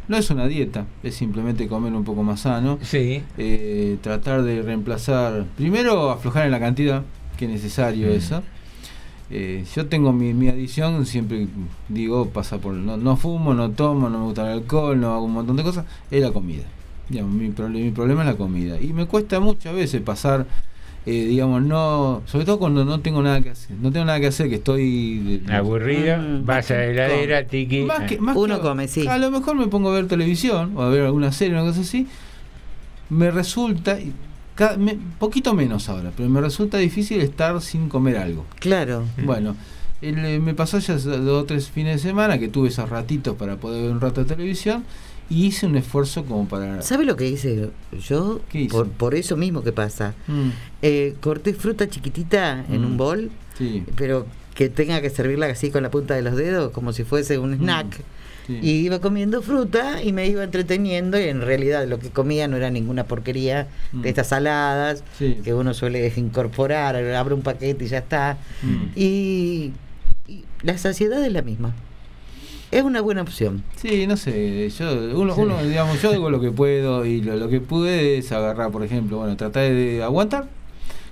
No 0.09 0.17
es 0.17 0.29
una 0.31 0.47
dieta, 0.47 0.85
es 1.03 1.15
simplemente 1.15 1.67
comer 1.67 1.93
un 1.93 2.03
poco 2.03 2.23
más 2.23 2.41
sano. 2.41 2.79
Sí. 2.81 3.21
Eh, 3.37 3.97
tratar 4.01 4.41
de 4.43 4.61
reemplazar, 4.61 5.45
primero 5.55 6.09
aflojar 6.09 6.45
en 6.45 6.51
la 6.51 6.59
cantidad, 6.59 7.03
que 7.37 7.45
es 7.45 7.51
necesario 7.51 8.07
Mm. 8.07 8.11
eso. 8.11 8.43
Eh, 9.31 9.63
yo 9.75 9.85
tengo 9.85 10.11
mi, 10.11 10.33
mi 10.33 10.49
adicción, 10.49 11.05
siempre 11.05 11.47
digo, 11.87 12.29
pasa 12.29 12.57
por, 12.57 12.73
no, 12.73 12.97
no 12.97 13.15
fumo, 13.15 13.53
no 13.53 13.69
tomo, 13.69 14.09
no 14.09 14.17
me 14.17 14.25
gusta 14.25 14.41
el 14.51 14.59
alcohol, 14.59 14.99
no 14.99 15.13
hago 15.13 15.25
un 15.25 15.33
montón 15.33 15.55
de 15.55 15.63
cosas, 15.63 15.85
es 16.09 16.21
la 16.21 16.31
comida. 16.31 16.63
Digamos, 17.09 17.33
mi, 17.33 17.47
mi 17.49 17.91
problema 17.91 18.21
es 18.21 18.27
la 18.27 18.35
comida. 18.35 18.81
Y 18.81 18.91
me 18.93 19.05
cuesta 19.05 19.39
muchas 19.39 19.73
veces 19.75 20.01
pasar, 20.01 20.47
eh, 21.05 21.25
digamos, 21.25 21.61
no, 21.63 22.21
sobre 22.25 22.45
todo 22.45 22.59
cuando 22.59 22.85
no 22.85 22.99
tengo 22.99 23.21
nada 23.23 23.41
que 23.41 23.49
hacer. 23.51 23.75
No 23.81 23.91
tengo 23.91 24.05
nada 24.05 24.19
que 24.19 24.27
hacer, 24.27 24.49
que 24.49 24.55
estoy... 24.55 25.39
de- 25.45 25.53
Aburrido, 25.53 26.17
vas 26.43 26.69
a 26.71 26.75
la 26.75 26.85
heladera, 26.85 27.45
tiki. 27.45 27.81
más 27.83 28.01
que, 28.03 28.15
ah. 28.15 28.21
más 28.21 28.35
que- 28.35 29.09
A 29.09 29.17
lo 29.17 29.31
mejor 29.31 29.55
me 29.55 29.67
pongo 29.67 29.89
a 29.89 29.93
ver 29.95 30.07
televisión 30.07 30.73
o 30.75 30.81
a 30.83 30.89
ver 30.89 31.01
alguna 31.05 31.31
serie 31.31 31.57
o 31.57 31.61
una 31.61 31.69
cosa 31.69 31.81
así. 31.81 32.07
Me 33.09 33.31
resulta, 33.31 33.97
cada- 34.55 34.77
me- 34.77 34.97
poquito 35.17 35.53
menos 35.53 35.89
ahora, 35.89 36.11
pero 36.15 36.29
me 36.29 36.41
resulta 36.41 36.77
difícil 36.77 37.21
estar 37.21 37.59
sin 37.61 37.89
comer 37.89 38.17
algo. 38.17 38.45
Claro. 38.59 39.05
Bueno, 39.23 39.55
el, 40.01 40.23
eh, 40.23 40.39
me 40.39 40.53
pasó 40.53 40.79
ya 40.79 40.95
dos 40.95 41.43
o 41.43 41.45
tres 41.45 41.69
fines 41.69 42.01
de 42.03 42.09
semana 42.09 42.37
que 42.37 42.49
tuve 42.49 42.67
esos 42.69 42.87
ratitos 42.89 43.35
para 43.35 43.55
poder 43.57 43.83
ver 43.83 43.91
un 43.91 43.99
rato 44.01 44.23
de 44.23 44.35
televisión 44.35 44.83
y 45.29 45.45
hice 45.47 45.65
un 45.67 45.75
esfuerzo 45.75 46.25
como 46.25 46.47
para... 46.47 46.81
¿Sabe 46.81 47.05
lo 47.05 47.15
que 47.15 47.27
hice 47.27 47.69
yo? 48.07 48.41
Por, 48.71 48.89
por 48.89 49.15
eso 49.15 49.37
mismo 49.37 49.63
que 49.63 49.71
pasa. 49.71 50.13
Mm. 50.27 50.49
Eh, 50.81 51.15
corté 51.21 51.53
fruta 51.53 51.87
chiquitita 51.89 52.65
en 52.69 52.81
Mm. 52.81 52.85
un 52.85 52.97
bol, 52.97 53.31
Sí. 53.57 53.83
pero 53.95 54.25
que 54.55 54.69
tenga 54.69 55.01
que 55.01 55.09
servirla 55.09 55.45
así 55.47 55.69
con 55.71 55.83
la 55.83 55.91
punta 55.91 56.15
de 56.15 56.21
los 56.21 56.35
dedos, 56.35 56.71
como 56.71 56.91
si 56.93 57.03
fuese 57.03 57.37
un 57.37 57.53
snack. 57.53 57.99
Mm. 57.99 58.03
Sí. 58.47 58.59
Y 58.63 58.71
iba 58.85 58.99
comiendo 58.99 59.43
fruta 59.43 60.01
y 60.01 60.11
me 60.11 60.25
iba 60.27 60.43
entreteniendo 60.43 61.19
y 61.19 61.25
en 61.25 61.41
realidad 61.41 61.87
lo 61.87 61.99
que 61.99 62.09
comía 62.09 62.47
no 62.47 62.57
era 62.57 62.71
ninguna 62.71 63.03
porquería 63.03 63.67
Mm. 63.93 64.01
de 64.01 64.09
estas 64.09 64.27
saladas 64.29 65.03
Sí. 65.19 65.37
que 65.43 65.53
uno 65.53 65.75
suele 65.75 66.11
incorporar, 66.17 66.95
abre 66.95 67.35
un 67.35 67.41
paquete 67.41 67.85
y 67.85 67.87
ya 67.87 67.99
está. 67.99 68.37
Mm. 68.63 68.75
Y, 68.95 69.71
y 70.27 70.43
la 70.63 70.77
saciedad 70.79 71.23
es 71.23 71.31
la 71.31 71.43
misma. 71.43 71.75
Es 72.71 72.83
una 72.83 73.01
buena 73.01 73.21
opción. 73.23 73.63
Sí, 73.75 74.05
no 74.05 74.15
sé, 74.15 74.69
yo, 74.69 74.91
uno, 75.19 75.33
uno, 75.35 75.63
digamos, 75.63 76.01
yo 76.01 76.11
hago 76.11 76.29
lo 76.29 76.39
que 76.39 76.51
puedo 76.51 77.03
y 77.05 77.21
lo, 77.21 77.35
lo 77.35 77.49
que 77.49 77.61
pude 77.61 78.17
es 78.19 78.31
agarrar, 78.31 78.69
por 78.71 78.83
ejemplo, 78.83 79.17
bueno, 79.17 79.35
tratar 79.35 79.63
de 79.71 80.03
aguantar, 80.03 80.47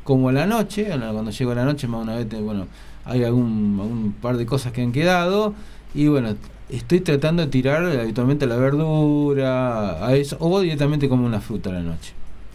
como 0.04 0.30
a 0.30 0.32
la 0.34 0.46
noche, 0.46 0.86
cuando 0.88 1.32
llego 1.32 1.52
a 1.52 1.56
la 1.56 1.66
noche, 1.66 1.88
más 1.88 2.04
una 2.04 2.16
vez, 2.16 2.30
te- 2.30 2.40
bueno, 2.40 2.68
hay 3.06 3.24
algún, 3.24 3.78
algún 3.82 4.14
par 4.22 4.38
de 4.38 4.46
cosas 4.46 4.72
que 4.72 4.82
han 4.84 4.92
quedado 4.92 5.54
y 5.96 6.08
bueno, 6.08 6.36
estoy 6.70 7.00
tratando 7.00 7.42
de 7.44 7.48
tirar 7.50 7.84
habitualmente 7.84 8.46
la 8.46 8.58
verdura, 8.58 10.06
a 10.06 10.16
eso, 10.16 10.38
o 10.40 10.60
directamente 10.62 11.10
como 11.10 11.26
una 11.26 11.42
fruta 11.42 11.72
a 11.72 11.74
la 11.74 11.82
noche. 11.82 12.14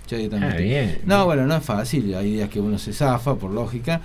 Ya 0.09 0.17
directamente. 0.19 0.57
Ah, 0.57 0.61
bien. 0.61 0.99
No, 1.07 1.25
bueno, 1.25 1.47
no 1.47 1.57
es 1.57 1.65
fácil, 1.65 2.15
hay 2.15 2.33
días 2.35 2.49
que 2.51 2.61
uno 2.61 2.79
se 2.79 2.93
zafa, 2.93 3.35
por 3.35 3.51
lógica, 3.51 4.01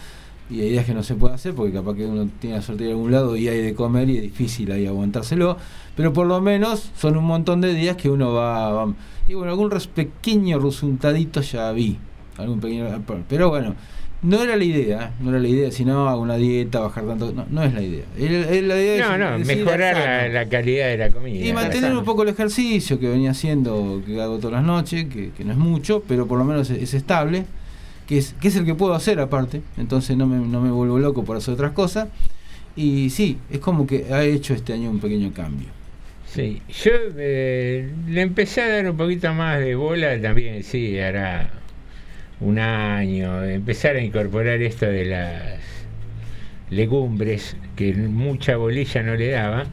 y 0.50 0.62
hay 0.62 0.70
días 0.70 0.86
que 0.86 0.94
no 0.94 1.04
se 1.04 1.16
puede 1.16 1.36
hacer 1.36 1.54
porque 1.54 1.74
capaz 1.74 1.96
que 1.96 2.06
uno 2.06 2.30
tiene 2.40 2.56
la 2.58 2.62
suerte 2.62 2.84
de 2.86 2.90
ir 2.90 2.94
a 2.94 2.98
algún 2.98 3.12
lado 3.12 3.36
y 3.36 3.48
hay 3.48 3.62
de 3.62 3.74
comer 3.74 4.10
y 4.10 4.18
es 4.18 4.24
difícil 4.24 4.72
ahí 4.72 4.86
aguantárselo, 4.88 5.58
pero 5.96 6.14
por 6.14 6.26
lo 6.28 6.40
menos 6.42 6.92
son 6.98 7.18
un 7.18 7.26
montón 7.26 7.60
de 7.62 7.74
días 7.74 7.98
que 7.98 8.10
uno 8.10 8.34
va, 8.34 8.72
va- 8.72 8.94
y 9.28 9.34
bueno, 9.34 9.52
algún 9.52 9.70
res- 9.72 9.88
pequeño 9.88 10.60
resultadito 10.60 11.42
ya 11.42 11.72
vi, 11.72 11.98
algún 12.38 12.60
pequeño, 12.62 12.86
pero 13.28 13.50
bueno, 13.50 13.76
no 14.22 14.42
era 14.42 14.56
la 14.56 14.64
idea, 14.64 15.14
no 15.20 15.30
era 15.30 15.40
la 15.40 15.48
idea, 15.48 15.70
sino 15.72 16.08
hago 16.10 16.22
una 16.22 16.38
dieta, 16.38 16.80
bajar 16.80 17.06
tanto, 17.06 17.32
no, 17.34 17.46
no 17.52 17.64
es 17.64 17.74
la 17.74 17.82
idea. 17.84 18.06
El- 18.18 18.34
el- 18.46 18.68
la 18.68 18.76
idea 18.78 18.96
es 18.96 19.02
No, 19.02 19.18
no, 19.18 19.38
decir, 19.38 19.58
mejorar 19.58 19.96
la, 19.96 20.28
la 20.30 20.50
calidad 20.50 20.88
de 20.88 20.98
la 20.98 21.10
comida. 21.12 21.46
Y 21.46 21.54
mantener 21.54 21.96
un 21.96 22.04
poco 22.04 22.24
el 22.24 22.30
ejercicio 22.30 23.00
que 23.00 23.10
venía 23.10 23.32
haciendo, 23.32 24.02
que 24.06 24.20
hago 24.22 24.38
todas 24.38 24.54
las 24.54 24.64
noches, 24.64 25.06
que, 25.06 25.32
que 25.38 25.44
no 25.46 25.52
es 25.52 25.58
mucho, 25.58 26.04
pero 26.08 26.26
por 26.26 26.40
lo 26.40 26.46
menos 26.46 26.70
es, 26.72 26.82
es 26.82 26.94
estable, 26.96 27.46
que 28.08 28.18
es, 28.20 28.34
que 28.40 28.48
es 28.48 28.56
el 28.56 28.66
que 28.66 28.74
puedo 28.76 28.94
hacer 28.94 29.20
aparte, 29.20 29.62
entonces 29.78 30.16
no 30.18 30.26
me, 30.28 30.38
no 30.46 30.62
me 30.62 30.72
vuelvo 30.72 30.98
loco 31.00 31.24
por 31.26 31.38
hacer 31.38 31.54
otras 31.54 31.72
cosas. 31.74 32.08
Y 32.76 33.10
sí, 33.10 33.38
es 33.50 33.60
como 33.60 33.86
que 33.88 34.06
ha 34.12 34.24
hecho 34.24 34.54
este 34.54 34.74
año 34.74 34.90
un 34.92 35.00
pequeño 35.00 35.34
cambio. 35.34 35.68
Sí, 36.28 36.62
yo 36.84 36.92
eh, 37.18 37.90
le 38.08 38.22
empecé 38.22 38.62
a 38.62 38.68
dar 38.70 38.90
un 38.92 38.98
poquito 38.98 39.34
más 39.34 39.60
de 39.60 39.76
bola 39.76 40.22
también, 40.22 40.64
sí, 40.64 41.00
hará 41.00 41.50
un 42.40 42.60
año, 42.60 43.44
empezar 43.44 43.96
a 43.96 44.02
incorporar 44.02 44.62
esto 44.62 44.86
de 44.86 45.06
las 45.06 45.60
legumbres, 46.70 47.56
que 47.76 47.94
mucha 47.94 48.58
bolilla 48.58 49.04
no 49.04 49.16
le 49.16 49.30
daba. 49.32 49.66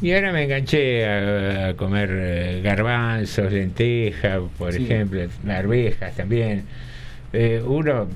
Y 0.00 0.12
ahora 0.12 0.32
me 0.32 0.44
enganché 0.44 1.06
a, 1.06 1.68
a 1.68 1.74
comer 1.74 2.08
eh, 2.12 2.60
garbanzos, 2.64 3.52
lentejas, 3.52 4.40
por 4.58 4.72
Sí. 4.72 4.82
ejemplo, 4.84 5.20
arvejas 5.48 6.16
también. 6.16 6.64
Eh, 7.32 7.62
uno 7.66 8.08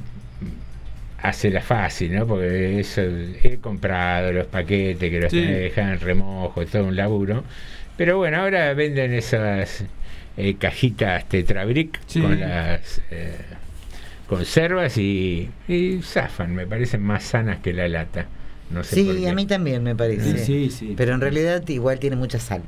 hace 1.23 1.51
la 1.51 1.61
fácil, 1.63 2.15
¿no? 2.15 2.27
Porque 2.27 2.81
eso, 2.81 3.01
he 3.01 3.59
comprado 3.61 4.33
los 4.33 4.47
paquetes 4.47 5.11
que 5.11 5.21
los 5.21 5.31
Sí. 5.31 5.41
tenés 5.41 5.55
que 5.57 5.63
dejar 5.63 5.93
en 5.95 6.01
remojo, 6.01 6.65
todo 6.67 6.85
un 6.85 6.97
laburo. 6.97 7.43
Pero 7.97 8.19
bueno, 8.19 8.39
ahora 8.43 8.75
venden 8.75 9.13
esas 9.15 9.85
eh, 10.37 10.55
cajitas 10.59 11.27
Tetrabric 11.29 11.99
Sí. 12.07 12.21
con 12.21 12.39
las 12.39 13.01
eh, 13.11 13.35
conservas 14.29 14.99
y, 14.99 15.49
y 15.67 16.01
zafan, 16.03 16.55
me 16.55 16.67
parecen 16.67 17.03
más 17.03 17.25
sanas 17.25 17.59
que 17.61 17.73
la 17.73 17.89
lata. 17.89 18.27
No 18.71 18.85
sé 18.85 19.03
por 19.05 19.15
Sí, 19.15 19.21
qué. 19.23 19.29
a 19.31 19.35
mí 19.35 19.47
también 19.47 19.83
me 19.83 19.95
parece. 19.97 20.39
Sí, 20.45 20.71
sí. 20.71 20.95
Pero 20.97 21.15
en 21.15 21.21
realidad 21.23 21.67
igual 21.69 21.99
tiene 21.99 22.17
mucha 22.17 22.39
sal. 22.39 22.63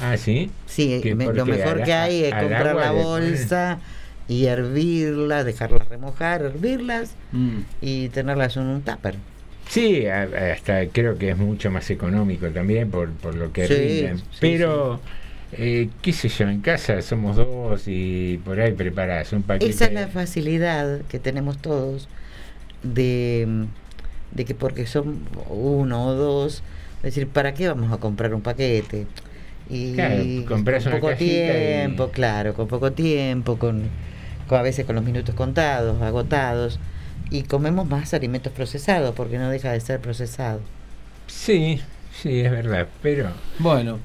Ah, 0.00 0.16
sí. 0.16 0.50
Sí, 0.66 1.00
¿Qué, 1.02 1.14
me- 1.14 1.26
lo 1.26 1.44
mejor 1.46 1.78
¿Al- 1.80 1.84
que 1.84 1.92
hay 1.92 2.24
es 2.24 2.34
comprar 2.34 2.74
la 2.76 2.92
ponen? 2.92 3.34
Y 4.28 4.46
hervirlas, 4.46 5.44
dejarlas 5.44 5.88
remojar, 5.88 6.42
hervirlas 6.42 7.12
Mm. 7.32 7.60
y 7.80 8.08
tenerlas 8.10 8.56
en 8.56 8.64
un 8.64 8.82
tupper. 8.82 9.14
Sí, 9.68 10.06
a- 10.06 10.52
hasta 10.52 10.86
creo 10.88 11.18
que 11.18 11.30
es 11.30 11.36
mucho 11.36 11.70
más 11.70 11.90
económico 11.90 12.46
también 12.48 12.90
por, 12.90 13.10
por 13.12 13.34
lo 13.34 13.52
que 13.52 13.66
Sí, 13.66 13.74
rinden. 13.74 14.18
sí, 14.18 14.24
Pero, 14.40 15.00
eh, 15.52 15.88
qué 16.02 16.12
sé 16.12 16.28
yo, 16.28 16.48
en 16.48 16.60
casa 16.60 17.02
somos 17.02 17.36
dos 17.36 17.82
y 17.86 18.40
por 18.44 18.58
ahí 18.60 18.72
preparas 18.72 19.32
un 19.32 19.42
paquete. 19.42 19.70
Esa 19.70 19.86
es 19.86 19.92
la 19.92 20.08
facilidad 20.08 21.00
que 21.02 21.18
tenemos 21.18 21.58
todos 21.58 22.08
de, 22.82 23.66
de 24.34 24.44
que 24.44 24.54
porque 24.54 24.86
son 24.86 25.18
uno 25.50 26.06
o 26.06 26.14
dos, 26.14 26.62
es 26.98 27.02
decir, 27.02 27.28
¿para 27.28 27.54
qué 27.54 27.68
vamos 27.68 27.92
a 27.92 27.98
comprar 27.98 28.34
un 28.34 28.40
paquete? 28.42 29.06
Y 29.70 29.92
Claro, 29.92 30.24
compras 30.48 30.84
con 30.84 30.92
poco 30.94 31.10
y- 31.12 31.16
tiempo, 31.16 32.08
claro, 32.10 32.54
con 32.54 32.68
poco 32.68 32.92
tiempo, 32.92 33.58
con 33.58 33.82
a 34.56 34.62
veces 34.62 34.86
con 34.86 34.94
los 34.94 35.04
minutos 35.04 35.34
contados, 35.34 36.00
agotados, 36.02 36.78
y 37.30 37.42
comemos 37.42 37.88
más 37.88 38.14
alimentos 38.14 38.52
procesados, 38.52 39.14
porque 39.14 39.38
no 39.38 39.50
deja 39.50 39.72
de 39.72 39.80
ser 39.80 40.00
procesado. 40.00 40.60
Sí, 41.26 41.80
sí, 42.22 42.40
es 42.40 42.50
verdad, 42.50 42.88
pero... 43.02 43.30
Bueno, 43.58 43.98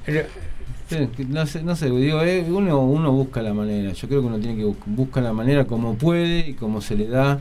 sí, 0.90 1.10
no 1.30 1.46
sé, 1.46 1.64
no 1.64 1.76
sé 1.76 1.90
digo, 1.90 2.22
eh, 2.22 2.46
uno, 2.48 2.82
uno 2.82 3.12
busca 3.12 3.42
la 3.42 3.54
manera. 3.54 3.94
Yo 3.94 4.08
creo 4.08 4.22
que 4.22 4.28
uno 4.28 4.40
tiene 4.40 4.58
que 4.58 4.66
buscar 4.66 4.84
busca 4.88 5.22
la 5.22 5.34
manera 5.34 5.66
como 5.66 5.96
puede 5.96 6.50
y 6.50 6.54
como 6.54 6.82
se 6.82 6.96
le 6.96 7.08
da. 7.08 7.40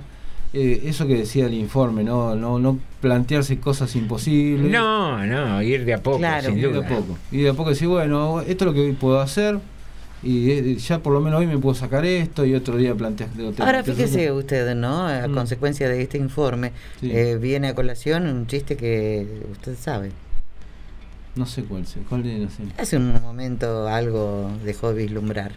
Eh, 0.54 0.82
eso 0.84 1.06
que 1.06 1.16
decía 1.16 1.46
el 1.46 1.54
informe, 1.54 2.04
no, 2.04 2.34
no, 2.34 2.58
no 2.58 2.78
plantearse 3.00 3.58
cosas 3.58 3.96
imposibles. 3.96 4.70
No, 4.70 5.24
no, 5.26 5.62
ir 5.62 5.86
de 5.86 5.94
a 5.94 6.02
poco, 6.02 6.18
sin 6.42 6.58
ir 6.58 6.68
duda. 6.68 6.80
de 6.80 6.86
a 6.86 6.88
poco. 6.88 7.18
Y 7.30 7.38
de 7.38 7.48
a 7.48 7.54
poco 7.54 7.70
decir, 7.70 7.88
bueno, 7.88 8.42
esto 8.42 8.64
es 8.64 8.66
lo 8.66 8.74
que 8.74 8.80
hoy 8.80 8.92
puedo 8.92 9.20
hacer. 9.20 9.58
Y 10.22 10.50
eh, 10.52 10.76
ya 10.76 11.00
por 11.00 11.12
lo 11.12 11.20
menos 11.20 11.40
hoy 11.40 11.46
me 11.48 11.58
puedo 11.58 11.74
sacar 11.74 12.04
esto 12.04 12.44
y 12.44 12.54
otro 12.54 12.76
día 12.76 12.94
plantear. 12.94 13.30
Ahora 13.58 13.82
fíjese 13.82 14.30
usted, 14.30 14.74
¿no? 14.76 15.06
A 15.08 15.28
consecuencia 15.28 15.88
de 15.88 16.00
este 16.02 16.18
informe, 16.18 16.68
Mm. 16.68 17.00
Sí. 17.00 17.10
eh, 17.12 17.38
viene 17.40 17.68
a 17.68 17.74
colación 17.74 18.26
un 18.28 18.46
chiste 18.46 18.76
que 18.76 19.26
usted 19.50 19.74
sabe. 19.76 20.12
No 21.34 21.46
sé 21.46 21.64
cuál, 21.64 21.84
cuál 22.08 22.42
no 22.42 22.50
sé. 22.50 22.62
Hace 22.78 22.98
un 22.98 23.12
momento 23.20 23.88
algo 23.88 24.50
dejó 24.64 24.92
vislumbrar. 24.92 25.52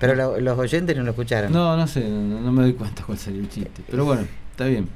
Pero 0.00 0.14
lo- 0.16 0.40
los 0.40 0.58
oyentes 0.58 0.96
no 0.96 1.04
lo 1.04 1.10
escucharon. 1.10 1.52
No, 1.52 1.76
no 1.76 1.86
sé, 1.86 2.00
no, 2.08 2.40
no 2.40 2.52
me 2.52 2.62
doy 2.62 2.72
cuenta 2.74 3.04
cuál 3.04 3.16
sería 3.16 3.40
el 3.40 3.48
chiste. 3.48 3.82
Pero 3.88 4.04
bueno, 4.04 4.26
está 4.50 4.66
bien. 4.66 4.88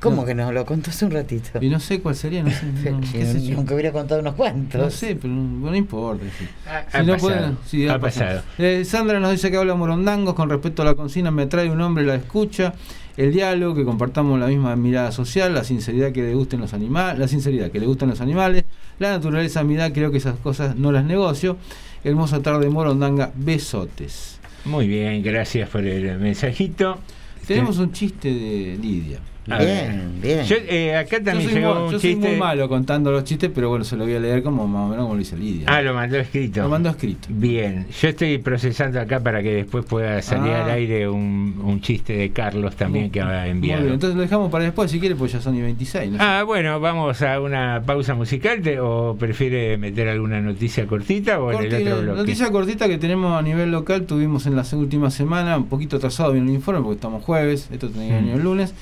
¿Cómo 0.00 0.22
No. 0.22 0.26
que 0.26 0.34
no? 0.34 0.52
Lo 0.52 0.64
contó 0.64 0.90
hace 0.90 1.04
un 1.04 1.10
ratito. 1.10 1.58
Y 1.60 1.68
no 1.68 1.80
sé 1.80 2.00
cuál 2.00 2.14
sería, 2.14 2.42
no 2.44 2.50
sé. 2.50 2.66
no, 2.90 3.00
qué 3.00 3.26
sé 3.26 3.44
yo. 3.44 3.56
Aunque 3.56 3.74
hubiera 3.74 3.90
contado 3.92 4.20
unos 4.20 4.34
cuantos. 4.34 4.80
No 4.80 4.90
sé, 4.90 5.16
pero 5.16 5.32
no, 5.34 5.70
no 5.70 5.74
importa. 5.76 6.24
sí. 6.38 6.46
Ha- 6.68 6.82
Si 6.90 6.96
ha 6.96 7.02
no 7.02 7.12
pasado, 7.14 7.18
pueden- 7.20 7.58
sí, 7.66 7.88
ha 7.88 7.94
ha 7.94 7.98
pasado. 7.98 8.42
pasado. 8.42 8.44
Eh, 8.58 8.84
Sandra 8.84 9.18
nos 9.20 9.32
dice 9.32 9.50
que 9.50 9.56
habla 9.56 9.74
morondangos 9.74 10.34
con 10.34 10.48
respecto 10.50 10.82
a 10.82 10.84
la 10.84 10.94
consigna 10.94 11.30
me 11.30 11.46
trae 11.46 11.68
un 11.70 11.80
hombre 11.80 12.04
la 12.04 12.14
escucha, 12.14 12.74
el 13.16 13.32
diálogo, 13.32 13.74
que 13.74 13.84
compartamos 13.84 14.38
la 14.38 14.46
misma 14.46 14.76
mirada 14.76 15.10
social, 15.10 15.52
la 15.52 15.64
sinceridad 15.64 16.12
que 16.12 16.22
le 16.22 16.34
gusten 16.34 16.60
los 16.60 16.72
animales, 16.74 17.18
la 17.18 17.26
sinceridad 17.26 17.70
que 17.72 17.80
le 17.80 17.86
gustan 17.86 18.08
los 18.10 18.20
animales, 18.20 18.64
la 19.00 19.10
naturaleza, 19.10 19.64
mi 19.64 19.74
edad, 19.74 19.92
creo 19.92 20.12
que 20.12 20.18
esas 20.18 20.36
cosas 20.38 20.76
no 20.76 20.92
las 20.92 21.04
negocio. 21.04 21.56
Hermosa 22.04 22.40
tarde, 22.40 22.68
Morondanga. 22.70 23.32
Besotes. 23.34 24.38
Muy 24.64 24.86
bien, 24.86 25.22
gracias 25.24 25.68
por 25.68 25.84
el 25.84 26.16
mensajito. 26.20 26.98
Tenemos 27.46 27.78
un 27.78 27.90
chiste 27.92 28.28
de 28.32 28.78
Lidia. 28.80 29.18
A 29.50 29.58
ver. 29.58 30.44
Yo, 30.44 30.56
eh, 30.68 30.96
acá 30.96 31.22
también 31.22 31.40
yo 31.48 31.50
soy, 31.50 31.60
llegó 31.60 31.74
muy, 31.74 31.84
un 31.84 31.90
yo 31.92 31.98
soy 32.00 32.10
chiste. 32.14 32.28
muy 32.28 32.36
malo 32.38 32.68
contando 32.68 33.10
los 33.12 33.24
chistes, 33.24 33.50
pero 33.54 33.68
bueno, 33.68 33.84
se 33.84 33.96
lo 33.96 34.04
voy 34.04 34.14
a 34.14 34.18
leer 34.20 34.42
como 34.42 34.66
más 34.66 34.82
o 34.86 34.88
menos 34.88 35.04
como 35.04 35.14
lo 35.14 35.18
dice 35.20 35.36
Lidia. 35.36 35.64
Ah, 35.68 35.80
lo 35.82 35.94
mandó 35.94 36.16
escrito. 36.18 36.62
Lo 36.62 36.68
mandó 36.68 36.90
escrito. 36.90 37.28
Bien, 37.30 37.86
yo 38.00 38.08
estoy 38.08 38.38
procesando 38.38 39.00
acá 39.00 39.20
para 39.20 39.42
que 39.42 39.54
después 39.54 39.84
pueda 39.84 40.20
salir 40.22 40.52
Ah. 40.52 40.64
al 40.64 40.70
aire 40.72 41.08
un, 41.08 41.60
un 41.64 41.80
chiste 41.80 42.14
de 42.14 42.30
Carlos 42.30 42.74
también 42.76 43.10
que 43.10 43.20
ha 43.20 43.42
Muy 43.42 43.50
enviado. 43.50 43.82
bien, 43.82 43.94
entonces 43.94 44.16
lo 44.16 44.22
dejamos 44.22 44.50
para 44.50 44.64
después 44.64 44.90
si 44.90 44.98
quiere, 44.98 45.14
pues 45.14 45.32
ya 45.32 45.40
son 45.40 45.54
y 45.56 45.60
26. 45.60 46.12
¿no? 46.12 46.18
Ah, 46.20 46.42
bueno, 46.44 46.80
vamos 46.80 47.22
a 47.22 47.40
una 47.40 47.82
pausa 47.86 48.14
musical 48.14 48.60
te- 48.60 48.80
o 48.80 49.16
prefiere 49.18 49.76
meter 49.78 50.08
alguna 50.08 50.40
noticia 50.40 50.86
cortita 50.86 51.40
o 51.40 51.52
en 51.52 51.72
el 51.72 51.88
otro 51.88 52.02
bloque. 52.02 52.18
Noticia 52.20 52.50
cortita 52.50 52.88
que 52.88 52.98
tenemos 52.98 53.38
a 53.38 53.42
nivel 53.42 53.70
local, 53.70 54.02
tuvimos 54.06 54.46
en 54.46 54.56
la 54.56 54.64
última 54.72 55.10
semana, 55.10 55.56
un 55.56 55.66
poquito 55.68 55.96
atrasado 55.96 56.32
viene 56.32 56.48
el 56.48 56.54
informe 56.56 56.80
porque 56.82 56.96
estamos 56.96 57.22
jueves, 57.22 57.68
esto 57.72 57.88
tenía 57.88 58.08
que 58.08 58.14
venir 58.16 58.34
el 58.34 58.42
lunes, 58.42 58.74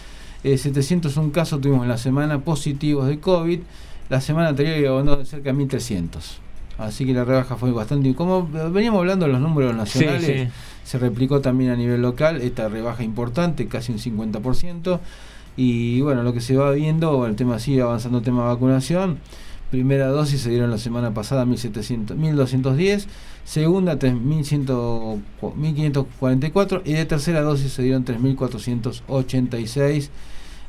eh, 0.46 0.58
701 0.58 1.32
casos 1.32 1.60
tuvimos 1.60 1.82
en 1.82 1.88
la 1.88 1.98
semana 1.98 2.38
positivos 2.38 3.08
de 3.08 3.18
COVID, 3.18 3.58
la 4.08 4.20
semana 4.20 4.50
anterior 4.50 5.00
había 5.00 5.24
cerca 5.24 5.50
de 5.50 5.54
1300. 5.54 6.38
Así 6.78 7.04
que 7.04 7.12
la 7.12 7.24
rebaja 7.24 7.56
fue 7.56 7.72
bastante. 7.72 8.14
Como 8.14 8.46
veníamos 8.46 9.00
hablando 9.00 9.26
de 9.26 9.32
los 9.32 9.40
números 9.40 9.74
nacionales, 9.74 10.48
sí. 10.48 10.54
se 10.84 10.98
replicó 10.98 11.40
también 11.40 11.72
a 11.72 11.76
nivel 11.76 12.00
local 12.00 12.40
esta 12.42 12.68
rebaja 12.68 13.02
importante, 13.02 13.66
casi 13.66 13.90
un 13.90 13.98
50%. 13.98 15.00
Y 15.56 16.00
bueno, 16.02 16.22
lo 16.22 16.32
que 16.32 16.40
se 16.40 16.56
va 16.56 16.70
viendo, 16.70 17.26
el 17.26 17.34
tema 17.34 17.58
sigue 17.58 17.82
avanzando 17.82 18.18
el 18.18 18.24
tema 18.24 18.42
de 18.42 18.48
vacunación. 18.48 19.18
Primera 19.72 20.06
dosis 20.06 20.42
se 20.42 20.50
dieron 20.50 20.70
la 20.70 20.78
semana 20.78 21.12
pasada 21.12 21.44
1700, 21.44 22.16
1210, 22.16 23.08
segunda 23.44 23.98
3100 23.98 25.24
1544 25.56 26.82
y 26.84 26.92
de 26.92 27.04
tercera 27.04 27.42
dosis 27.42 27.72
se 27.72 27.82
dieron 27.82 28.04
3486. 28.04 30.12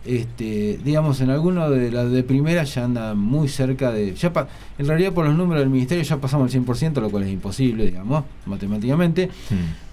Este, 0.08 0.80
digamos, 0.84 1.20
en 1.22 1.30
alguno 1.30 1.70
de 1.70 1.92
las 1.92 2.10
de 2.12 2.24
primera 2.24 2.64
ya 2.64 2.86
anda 2.86 3.14
muy 3.14 3.48
cerca 3.50 3.92
de. 3.92 4.14
ya 4.16 4.32
pa- 4.32 4.48
En 4.78 4.88
realidad, 4.88 5.12
por 5.12 5.26
los 5.26 5.36
números 5.36 5.62
del 5.62 5.70
ministerio, 5.70 6.04
ya 6.04 6.18
pasamos 6.18 6.54
el 6.56 6.64
100%, 6.66 7.02
lo 7.02 7.10
cual 7.10 7.24
es 7.24 7.30
imposible, 7.32 7.86
digamos, 7.86 8.24
matemáticamente. 8.46 9.30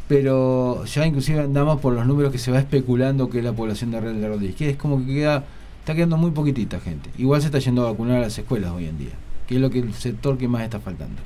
Pero 0.06 0.84
ya 0.84 1.06
inclusive 1.06 1.40
andamos 1.40 1.80
por 1.80 1.94
los 1.94 2.06
números 2.06 2.30
que 2.30 2.38
se 2.38 2.50
va 2.50 2.58
especulando 2.58 3.30
que 3.30 3.38
es 3.38 3.44
la 3.44 3.52
población 3.54 3.90
de 3.90 4.00
Real 4.00 4.20
de 4.20 4.28
Rodríguez, 4.28 4.54
que 4.56 4.70
es 4.70 4.76
como 4.76 4.98
que 5.04 5.06
queda, 5.14 5.44
está 5.80 5.94
quedando 5.94 6.16
muy 6.18 6.30
poquitita 6.30 6.78
gente. 6.78 7.08
Igual 7.16 7.40
se 7.40 7.46
está 7.46 7.58
yendo 7.58 7.86
a 7.86 7.90
vacunar 7.92 8.18
a 8.18 8.20
las 8.20 8.38
escuelas 8.38 8.70
hoy 8.72 8.84
en 8.86 8.98
día, 8.98 9.12
que 9.48 9.54
es 9.54 9.60
lo 9.60 9.70
que 9.70 9.78
el 9.78 9.94
sector 9.94 10.36
que 10.36 10.46
más 10.46 10.62
está 10.62 10.78
faltando. 10.78 11.22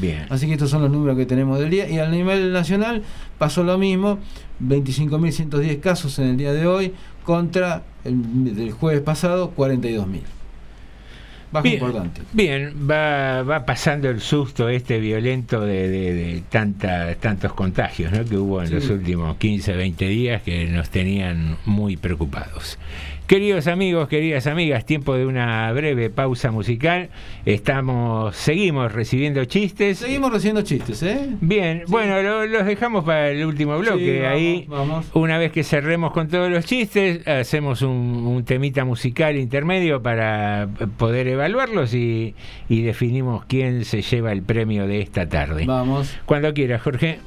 Bien. 0.00 0.26
Así 0.30 0.46
que 0.46 0.52
estos 0.54 0.68
son 0.68 0.82
los 0.82 0.90
números 0.90 1.16
que 1.16 1.24
tenemos 1.26 1.58
del 1.60 1.70
día. 1.70 1.88
Y 1.88 1.98
a 1.98 2.08
nivel 2.10 2.52
nacional 2.52 3.02
pasó 3.38 3.62
lo 3.62 3.78
mismo, 3.78 4.18
25.110 4.62 5.80
casos 5.80 6.18
en 6.18 6.26
el 6.28 6.36
día 6.36 6.52
de 6.52 6.66
hoy 6.66 6.92
contra 7.28 7.82
el 8.04 8.56
del 8.56 8.72
jueves 8.72 9.02
pasado, 9.02 9.52
42.000. 9.54 10.37
Baja 11.50 11.62
Bien, 11.62 11.74
importante. 11.76 12.20
Bien, 12.32 12.72
va, 12.90 13.42
va 13.42 13.64
pasando 13.64 14.08
el 14.10 14.20
susto 14.20 14.68
este 14.68 14.98
violento 15.00 15.60
de, 15.62 15.88
de- 15.88 16.12
de 16.14 16.42
tanta, 16.50 17.14
tantos 17.16 17.52
contagios 17.54 18.12
¿no? 18.12 18.24
que 18.24 18.36
hubo 18.36 18.60
en 18.60 18.68
Sí. 18.68 18.74
los 18.74 18.90
últimos 18.90 19.36
15, 19.36 19.72
20 19.74 20.06
días 20.08 20.42
que 20.42 20.66
nos 20.66 20.90
tenían 20.90 21.56
muy 21.64 21.96
preocupados. 21.96 22.78
Queridos 23.26 23.66
amigos, 23.66 24.08
queridas 24.08 24.46
amigas, 24.46 24.86
tiempo 24.86 25.14
de 25.14 25.26
una 25.26 25.70
breve 25.72 26.08
pausa 26.08 26.50
musical. 26.50 27.10
Estamos, 27.44 28.36
seguimos 28.36 28.92
recibiendo 28.92 29.44
chistes. 29.44 29.98
Seguimos 29.98 30.32
recibiendo 30.32 30.62
chistes, 30.62 31.02
¿eh? 31.02 31.28
Bien, 31.42 31.82
bueno, 31.88 32.22
lo- 32.22 32.46
los 32.46 32.64
dejamos 32.64 33.04
para 33.04 33.28
el 33.30 33.44
último 33.44 33.76
bloque. 33.78 34.04
Sí, 34.16 34.20
vamos, 34.22 34.32
Ahí, 34.36 34.64
vamos. 34.68 35.06
una 35.12 35.36
vez 35.36 35.52
que 35.52 35.62
cerremos 35.64 36.12
con 36.12 36.28
todos 36.28 36.50
los 36.50 36.64
chistes, 36.64 37.26
hacemos 37.26 37.82
un, 37.82 37.90
un 37.90 38.44
temita 38.44 38.86
musical 38.86 39.36
intermedio 39.36 40.02
para 40.02 40.68
poder 40.96 41.26
evaluarlos 41.38 41.94
y, 41.94 42.34
y 42.68 42.82
definimos 42.82 43.44
quién 43.46 43.84
se 43.84 44.02
lleva 44.02 44.32
el 44.32 44.42
premio 44.42 44.86
de 44.86 45.00
esta 45.00 45.28
tarde. 45.28 45.64
Vamos. 45.66 46.14
Cuando 46.26 46.52
quieras, 46.52 46.82
Jorge. 46.82 47.20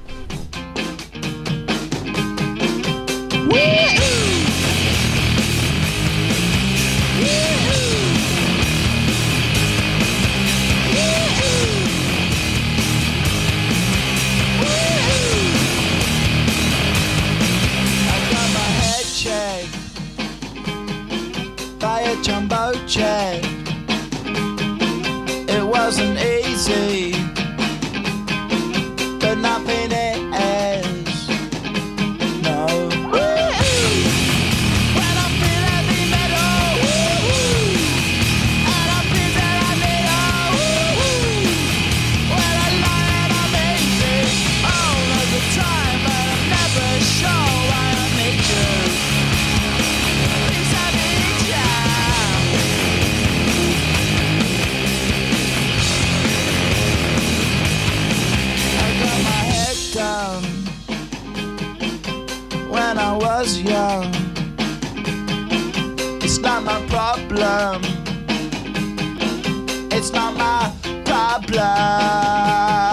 Problem. 67.11 67.81
It's 69.91 70.11
not 70.11 70.37
my 70.37 70.71
problem. 71.03 72.90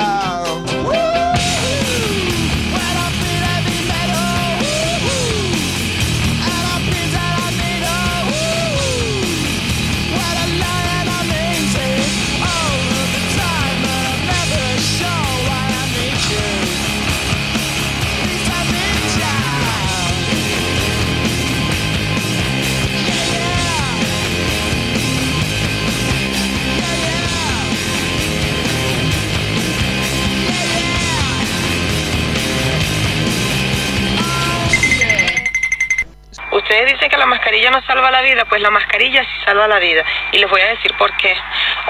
Ustedes 36.78 36.94
dicen 36.94 37.10
que 37.10 37.16
la 37.16 37.26
mascarilla 37.26 37.72
no 37.72 37.82
salva 37.82 38.08
la 38.08 38.22
vida, 38.22 38.44
pues 38.44 38.62
la 38.62 38.70
mascarilla 38.70 39.24
sí 39.24 39.44
salva 39.44 39.66
la 39.66 39.80
vida. 39.80 40.04
Y 40.30 40.38
les 40.38 40.48
voy 40.48 40.60
a 40.60 40.68
decir 40.68 40.94
por 40.96 41.12
qué. 41.16 41.34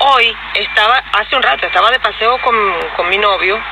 Hoy 0.01 0.35
estaba, 0.55 0.97
hace 1.13 1.37
un 1.37 1.43
rato, 1.43 1.67
estaba 1.67 1.91
de 1.91 2.01
paseo 2.01 2.41
con, 2.41 2.57
con 2.97 3.07
mi 3.11 3.19
novio 3.19 3.63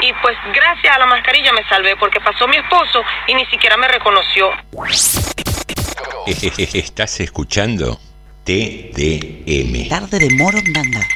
y 0.00 0.10
pues 0.22 0.38
gracias 0.54 0.96
a 0.96 1.00
la 1.00 1.04
mascarilla 1.04 1.52
me 1.52 1.68
salvé 1.68 1.96
porque 1.96 2.18
pasó 2.18 2.48
mi 2.48 2.56
esposo 2.56 3.04
y 3.26 3.34
ni 3.34 3.44
siquiera 3.44 3.76
me 3.76 3.88
reconoció. 3.88 4.52
Estás 6.72 7.20
escuchando 7.20 7.98
TDM. 8.44 9.90
Tarde 9.90 10.18
de 10.18 10.34
Morondanga. 10.34 11.06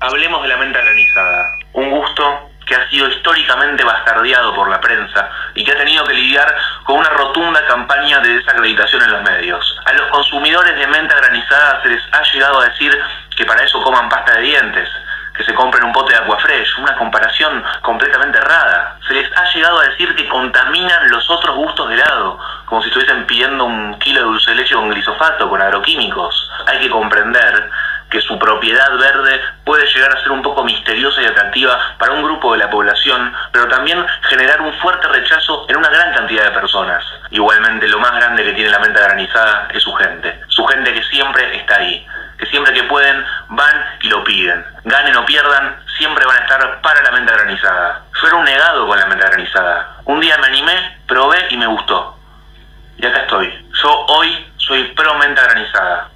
Hablemos 0.00 0.42
de 0.42 0.48
la 0.48 0.58
menta 0.58 0.82
granizada, 0.82 1.56
un 1.72 1.90
gusto 1.92 2.51
que 2.72 2.80
ha 2.80 2.88
sido 2.88 3.06
históricamente 3.06 3.84
bastardeado 3.84 4.54
por 4.54 4.70
la 4.70 4.80
prensa 4.80 5.28
y 5.54 5.62
que 5.62 5.72
ha 5.72 5.76
tenido 5.76 6.04
que 6.04 6.14
lidiar 6.14 6.54
con 6.84 6.96
una 6.96 7.10
rotunda 7.10 7.62
campaña 7.66 8.18
de 8.20 8.36
desacreditación 8.38 9.02
en 9.02 9.12
los 9.12 9.22
medios. 9.22 9.78
A 9.84 9.92
los 9.92 10.08
consumidores 10.10 10.74
de 10.76 10.86
menta 10.86 11.14
granizada 11.16 11.82
se 11.82 11.90
les 11.90 12.02
ha 12.12 12.22
llegado 12.32 12.60
a 12.60 12.68
decir 12.70 12.98
que 13.36 13.44
para 13.44 13.62
eso 13.62 13.82
coman 13.82 14.08
pasta 14.08 14.36
de 14.36 14.42
dientes, 14.42 14.88
que 15.34 15.44
se 15.44 15.54
compren 15.54 15.84
un 15.84 15.92
pote 15.92 16.14
de 16.14 16.20
Aquafresh, 16.20 16.78
una 16.78 16.96
comparación 16.96 17.62
completamente 17.82 18.38
errada. 18.38 18.96
Se 19.06 19.12
les 19.12 19.30
ha 19.36 19.44
llegado 19.52 19.78
a 19.80 19.88
decir 19.88 20.16
que 20.16 20.28
contaminan 20.28 21.10
los 21.10 21.28
otros 21.28 21.54
gustos 21.54 21.90
de 21.90 21.96
helado, 21.96 22.38
como 22.64 22.80
si 22.80 22.88
estuviesen 22.88 23.26
pidiendo 23.26 23.64
un 23.64 23.98
kilo 23.98 24.20
de 24.20 24.26
dulce 24.26 24.50
de 24.50 24.56
leche 24.56 24.74
con 24.74 24.88
glisofato, 24.88 25.50
con 25.50 25.60
agroquímicos. 25.60 26.50
Hay 26.68 26.78
que 26.78 26.88
comprender 26.88 27.70
que 28.12 28.20
su 28.20 28.38
propiedad 28.38 28.96
verde 28.98 29.40
puede 29.64 29.86
llegar 29.86 30.14
a 30.14 30.20
ser 30.20 30.32
un 30.32 30.42
poco 30.42 30.62
misteriosa 30.64 31.22
y 31.22 31.24
atractiva 31.24 31.96
para 31.98 32.12
un 32.12 32.22
grupo 32.22 32.52
de 32.52 32.58
la 32.58 32.68
población, 32.68 33.34
pero 33.50 33.66
también 33.68 34.04
generar 34.28 34.60
un 34.60 34.72
fuerte 34.80 35.08
rechazo 35.08 35.64
en 35.70 35.78
una 35.78 35.88
gran 35.88 36.14
cantidad 36.14 36.44
de 36.44 36.50
personas. 36.50 37.02
Igualmente, 37.30 37.88
lo 37.88 37.98
más 37.98 38.12
grande 38.12 38.44
que 38.44 38.52
tiene 38.52 38.70
la 38.70 38.80
menta 38.80 39.00
granizada 39.00 39.66
es 39.72 39.82
su 39.82 39.94
gente, 39.94 40.40
su 40.48 40.62
gente 40.66 40.92
que 40.92 41.02
siempre 41.04 41.56
está 41.56 41.76
ahí, 41.76 42.06
que 42.38 42.44
siempre 42.46 42.74
que 42.74 42.82
pueden 42.84 43.24
van 43.48 43.84
y 44.02 44.08
lo 44.10 44.22
piden. 44.24 44.62
Ganen 44.84 45.16
o 45.16 45.24
pierdan, 45.24 45.76
siempre 45.96 46.26
van 46.26 46.36
a 46.36 46.40
estar 46.40 46.82
para 46.82 47.02
la 47.02 47.12
menta 47.12 47.32
granizada. 47.32 48.02
Yo 48.20 48.28
era 48.28 48.36
un 48.36 48.44
negado 48.44 48.86
con 48.86 48.98
la 48.98 49.06
menta 49.06 49.26
granizada. 49.28 49.96
Un 50.04 50.20
día 50.20 50.36
me 50.36 50.48
animé, 50.48 51.00
probé 51.08 51.46
y 51.48 51.56
me 51.56 51.66
gustó. 51.66 52.18
Y 52.98 53.06
acá 53.06 53.20
estoy. 53.20 53.68
Yo 53.82 54.06
hoy 54.08 54.52
soy 54.58 54.84
pro 54.94 55.14
menta 55.14 55.42
granizada. 55.44 56.10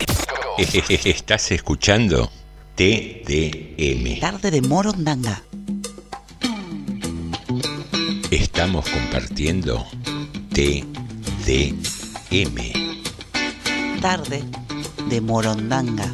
Estás 1.04 1.50
escuchando 1.52 2.30
TDM. 2.74 4.20
Tarde 4.20 4.50
de 4.50 4.62
Morondanga. 4.62 5.42
Estamos 8.30 8.88
compartiendo 8.88 9.86
TDM. 10.52 11.80
Tarde 14.00 14.44
de 15.08 15.20
Morondanga. 15.20 16.12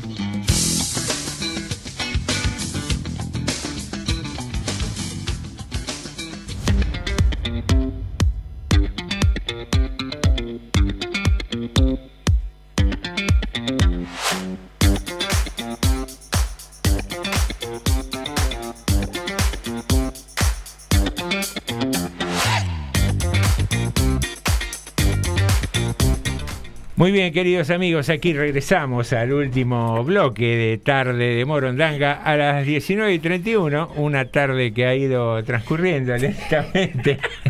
Muy 27.06 27.12
bien, 27.12 27.32
queridos 27.32 27.70
amigos, 27.70 28.10
aquí 28.10 28.32
regresamos 28.32 29.12
al 29.12 29.32
último 29.32 30.02
bloque 30.02 30.56
de 30.56 30.76
tarde 30.78 31.36
de 31.36 31.44
Morondanga 31.44 32.14
a 32.14 32.36
las 32.36 32.66
19 32.66 33.14
y 33.14 33.20
31, 33.20 33.92
una 33.94 34.24
tarde 34.24 34.72
que 34.72 34.86
ha 34.86 34.94
ido 34.96 35.40
transcurriendo 35.44 36.16
lentamente. 36.16 37.18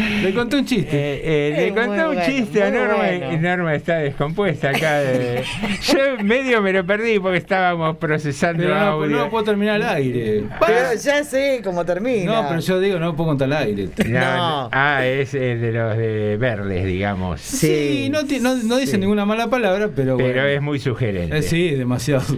Le 0.22 0.34
conté 0.34 0.56
un 0.56 0.64
chiste. 0.64 0.96
Eh, 0.96 1.20
eh, 1.24 1.66
le 1.66 1.68
conté 1.74 2.00
un 2.06 2.14
bueno, 2.14 2.22
chiste 2.24 2.62
a 2.62 2.70
Norma 2.70 2.94
bueno. 2.96 3.32
y 3.32 3.36
Norma 3.38 3.74
está 3.74 3.96
descompuesta 3.98 4.70
acá. 4.70 4.98
de- 5.00 5.42
Yo 5.82 6.22
medio 6.24 6.60
me 6.62 6.72
lo 6.72 6.84
perdí 6.84 7.18
porque 7.18 7.38
estábamos 7.38 7.96
procesando 7.96 8.62
Pero 8.62 8.74
no, 8.74 8.80
audio. 8.80 9.16
no 9.16 9.30
puedo 9.30 9.44
terminar 9.44 9.76
al 9.82 9.96
aire. 9.96 10.44
Pero 10.66 10.94
ya 11.02 11.24
sé 11.24 11.60
cómo 11.64 11.84
termina. 11.84 12.42
No, 12.42 12.48
pero 12.48 12.60
yo 12.60 12.80
digo, 12.80 12.98
no 12.98 13.14
puedo 13.16 13.30
contar 13.30 13.46
al 13.52 13.66
aire. 13.66 13.88
No, 14.08 14.18
no. 14.36 14.68
Ah, 14.72 15.04
es 15.06 15.34
el 15.34 15.60
de 15.60 15.72
los 15.72 15.96
de 15.96 16.36
verdes, 16.38 16.84
digamos. 16.86 17.40
Sí, 17.40 18.08
no, 18.10 18.20
no, 18.40 18.56
no 18.56 18.76
dice 18.76 18.98
ninguna 18.98 19.24
mala 19.24 19.48
palabra, 19.48 19.88
pero 19.94 20.16
Pero 20.16 20.28
bueno. 20.32 20.44
es 20.46 20.60
muy 20.62 20.78
sugerente. 20.78 21.38
Eh, 21.38 21.42
sí, 21.42 21.70
demasiado. 21.70 22.22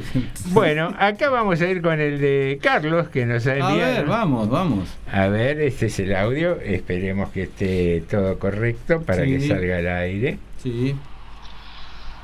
Bueno, 0.52 0.94
acá 0.98 1.30
vamos 1.30 1.60
a 1.62 1.66
ir 1.68 1.80
con 1.80 1.98
el 2.00 2.20
de 2.20 2.58
Carlos 2.62 3.08
que 3.08 3.24
nos 3.26 3.46
ha 3.46 3.52
A 3.52 3.56
enviado. 3.70 3.94
ver, 3.94 4.04
vamos, 4.06 4.50
vamos. 4.50 4.88
A 5.10 5.28
ver, 5.28 5.60
este 5.60 5.86
es 5.86 5.98
el 6.00 6.14
audio. 6.14 6.58
Esperemos 6.60 7.30
que 7.30 7.42
esté 7.52 8.00
todo 8.10 8.38
correcto 8.38 9.02
para 9.02 9.24
Sí. 9.24 9.38
que 9.38 9.48
salga 9.48 9.76
al 9.78 9.88
aire. 9.88 10.38
Sí. 10.62 10.96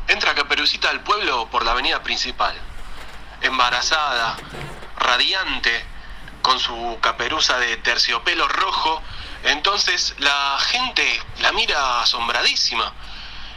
Entra 0.08 0.34
Caperucita 0.34 0.90
al 0.90 1.00
pueblo 1.00 1.48
por 1.50 1.64
la 1.64 1.72
avenida 1.72 2.02
principal. 2.02 2.54
Embarazada, 3.42 4.36
radiante, 4.98 5.84
con 6.42 6.58
su 6.58 6.98
caperuza 7.02 7.58
de 7.58 7.76
terciopelo 7.78 8.48
rojo. 8.48 9.02
Entonces 9.44 10.14
la 10.18 10.56
gente 10.60 11.04
la 11.40 11.52
mira 11.52 12.02
asombradísima. 12.02 12.92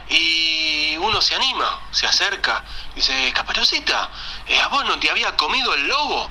Y 0.08 0.96
uno 0.98 1.22
se 1.22 1.34
anima, 1.34 1.80
se 1.90 2.06
acerca, 2.06 2.62
dice, 2.94 3.32
Caperucita, 3.34 4.10
eh, 4.46 4.60
¿a 4.60 4.68
vos 4.68 4.84
no 4.84 4.98
te 4.98 5.10
había 5.10 5.34
comido 5.36 5.72
el 5.74 5.86
lobo? 5.88 6.28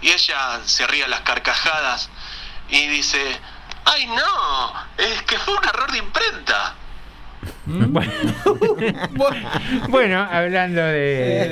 Y 0.00 0.10
ella 0.10 0.60
se 0.64 0.86
ríe 0.86 1.04
a 1.04 1.08
las 1.08 1.22
carcajadas 1.22 2.08
y 2.68 2.86
dice, 2.86 3.38
¡ay 3.84 4.06
no! 4.06 5.04
Es 5.04 5.22
que 5.22 5.36
fue 5.38 5.54
un 5.54 5.64
error 5.64 5.90
de 5.92 5.98
imprenta. 5.98 6.74
Bueno, 9.88 10.26
hablando 10.30 10.80
de. 10.82 11.48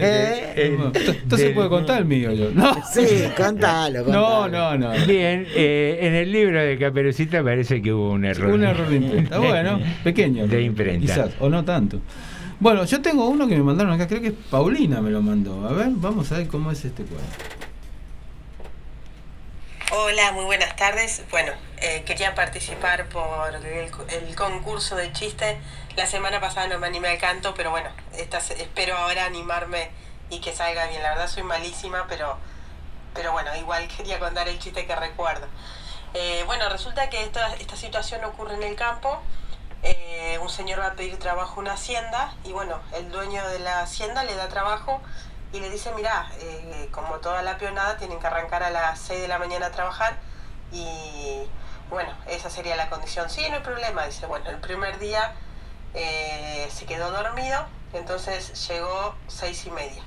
de- 0.55 0.67
Entonces 0.67 1.47
del- 1.49 1.55
puede 1.55 1.69
contar 1.69 1.99
el 1.99 2.05
mío 2.05 2.33
yo. 2.33 2.51
No. 2.53 2.75
Sí, 2.93 3.25
contalo, 3.37 4.05
No, 4.07 4.49
no, 4.49 4.77
no. 4.77 4.91
Bien, 5.07 5.47
eh, 5.55 5.99
en 6.03 6.15
el 6.15 6.31
libro 6.33 6.61
de 6.61 6.79
Caperucita 6.79 7.43
parece 7.43 7.81
que 7.81 7.93
hubo 7.93 8.13
un 8.13 8.25
error. 8.25 8.51
Un 8.53 8.65
error 8.65 8.89
de 8.89 8.97
imprenta. 8.97 9.39
Bueno, 9.39 9.81
pequeño. 10.05 10.47
De 10.47 10.63
imprenta. 10.63 11.01
Quizás, 11.07 11.31
o 11.41 11.49
no 11.49 11.65
tanto. 11.65 12.01
Bueno, 12.61 12.85
yo 12.85 13.01
tengo 13.01 13.29
uno 13.29 13.47
que 13.47 13.57
me 13.57 13.63
mandaron 13.63 13.93
acá, 13.93 14.09
creo 14.09 14.21
que 14.21 14.29
es 14.29 14.35
Paulina 14.51 15.01
me 15.01 15.11
lo 15.11 15.23
mandó. 15.23 15.67
A 15.69 15.73
ver, 15.73 15.89
vamos 15.93 16.31
a 16.33 16.39
ver 16.39 16.49
cómo 16.49 16.73
es 16.73 16.85
este 16.85 17.05
cuadro. 17.05 17.27
Hola, 19.90 20.32
muy 20.32 20.44
buenas 20.44 20.77
tardes. 20.77 21.23
Bueno, 21.31 21.51
eh, 21.78 22.02
quería 22.05 22.35
participar 22.35 23.09
por 23.09 23.55
el, 23.55 23.90
el 24.10 24.36
concurso 24.36 24.97
de 24.97 25.10
chiste. 25.15 25.59
La 25.97 26.05
semana 26.05 26.43
pasada 26.43 26.66
no 26.66 26.78
me 26.78 26.89
animé 26.89 27.09
al 27.09 27.19
canto, 27.19 27.55
pero 27.55 27.70
bueno, 27.70 27.89
esta, 28.12 28.36
espero 28.36 28.98
ahora 28.98 29.24
animarme 29.24 29.90
y 30.28 30.43
que 30.43 30.55
salga 30.55 30.86
bien. 30.89 31.02
La 31.02 31.10
verdad 31.10 31.27
soy 31.27 31.43
malísima, 31.43 32.05
pero, 32.06 32.36
pero 33.15 33.32
bueno, 33.32 33.56
igual 33.56 33.89
quería 33.97 34.19
contar 34.19 34.47
el 34.48 34.59
chiste 34.59 34.86
que 34.86 34.94
recuerdo. 34.94 35.47
Eh, 36.12 36.43
bueno, 36.44 36.69
resulta 36.69 37.09
que 37.09 37.23
esta, 37.23 37.55
esta 37.55 37.77
situación 37.77 38.23
ocurre 38.27 38.56
en 38.56 38.65
el 38.65 38.77
campo. 38.77 39.23
Eh, 39.82 40.39
un 40.43 40.51
señor 40.51 40.81
va 40.81 40.89
a 40.89 40.94
pedir 40.97 41.19
trabajo 41.19 41.55
a 41.56 41.60
una 41.60 41.73
hacienda 41.73 42.35
y 42.44 42.52
bueno, 42.52 42.78
el 42.93 43.10
dueño 43.10 43.47
de 43.48 43.60
la 43.60 43.81
hacienda 43.81 44.23
le 44.24 44.35
da 44.35 44.48
trabajo 44.48 45.01
y 45.53 45.61
le 45.61 45.70
dice, 45.70 45.93
mira, 45.95 46.31
eh, 46.41 46.89
como 46.91 47.16
toda 47.16 47.43
la 47.43 47.59
peonada 47.59 47.97
tienen 47.97 48.20
que 48.20 48.27
arrancar 48.27 48.62
a 48.62 48.70
las 48.70 48.99
6 49.01 49.23
de 49.23 49.29
la 49.29 49.39
mañana 49.39 49.66
a 49.66 49.70
trabajar 49.70 50.19
y 50.73 51.49
bueno, 51.91 52.11
esa 52.27 52.51
sería 52.51 52.77
la 52.77 52.91
condición. 52.91 53.31
Sí, 53.31 53.47
no 53.49 53.57
hay 53.57 53.62
problema, 53.62 54.05
dice, 54.07 54.27
bueno, 54.27 54.51
el 54.51 54.59
primer 54.59 54.99
día 54.99 55.35
eh, 55.95 56.69
se 56.70 56.85
quedó 56.85 57.11
dormido, 57.11 57.66
entonces 57.93 58.69
llegó 58.69 59.15
seis 59.27 59.65
y 59.66 59.70
media. 59.70 60.03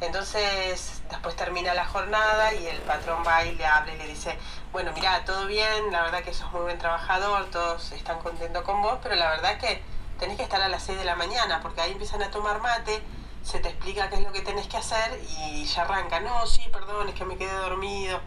Entonces, 0.00 1.02
después 1.08 1.36
termina 1.36 1.72
la 1.72 1.86
jornada 1.86 2.52
y 2.52 2.66
el 2.66 2.78
patrón 2.78 3.22
va 3.26 3.44
y 3.44 3.54
le 3.54 3.64
habla 3.64 3.94
y 3.94 3.98
le 3.98 4.08
dice, 4.08 4.36
bueno, 4.72 4.90
mira, 4.92 5.24
todo 5.24 5.46
bien, 5.46 5.92
la 5.92 6.02
verdad 6.02 6.22
que 6.24 6.34
sos 6.34 6.50
muy 6.52 6.62
buen 6.62 6.78
trabajador, 6.78 7.46
todos 7.50 7.92
están 7.92 8.18
contentos 8.18 8.62
con 8.64 8.82
vos, 8.82 8.98
pero 9.02 9.14
la 9.14 9.30
verdad 9.30 9.56
que 9.58 9.82
tenés 10.18 10.36
que 10.36 10.42
estar 10.42 10.60
a 10.60 10.68
las 10.68 10.82
6 10.82 10.98
de 10.98 11.04
la 11.04 11.14
mañana, 11.14 11.60
porque 11.62 11.80
ahí 11.80 11.92
empiezan 11.92 12.22
a 12.22 12.30
tomar 12.30 12.60
mate, 12.60 13.02
se 13.44 13.60
te 13.60 13.68
explica 13.68 14.08
qué 14.08 14.16
es 14.16 14.22
lo 14.22 14.32
que 14.32 14.40
tenés 14.40 14.66
que 14.66 14.78
hacer 14.78 15.20
y 15.38 15.64
ya 15.64 15.82
arranca, 15.82 16.20
no, 16.20 16.46
sí, 16.46 16.68
perdón, 16.72 17.08
es 17.08 17.14
que 17.14 17.24
me 17.24 17.36
quedé 17.36 17.52
dormido, 17.52 18.20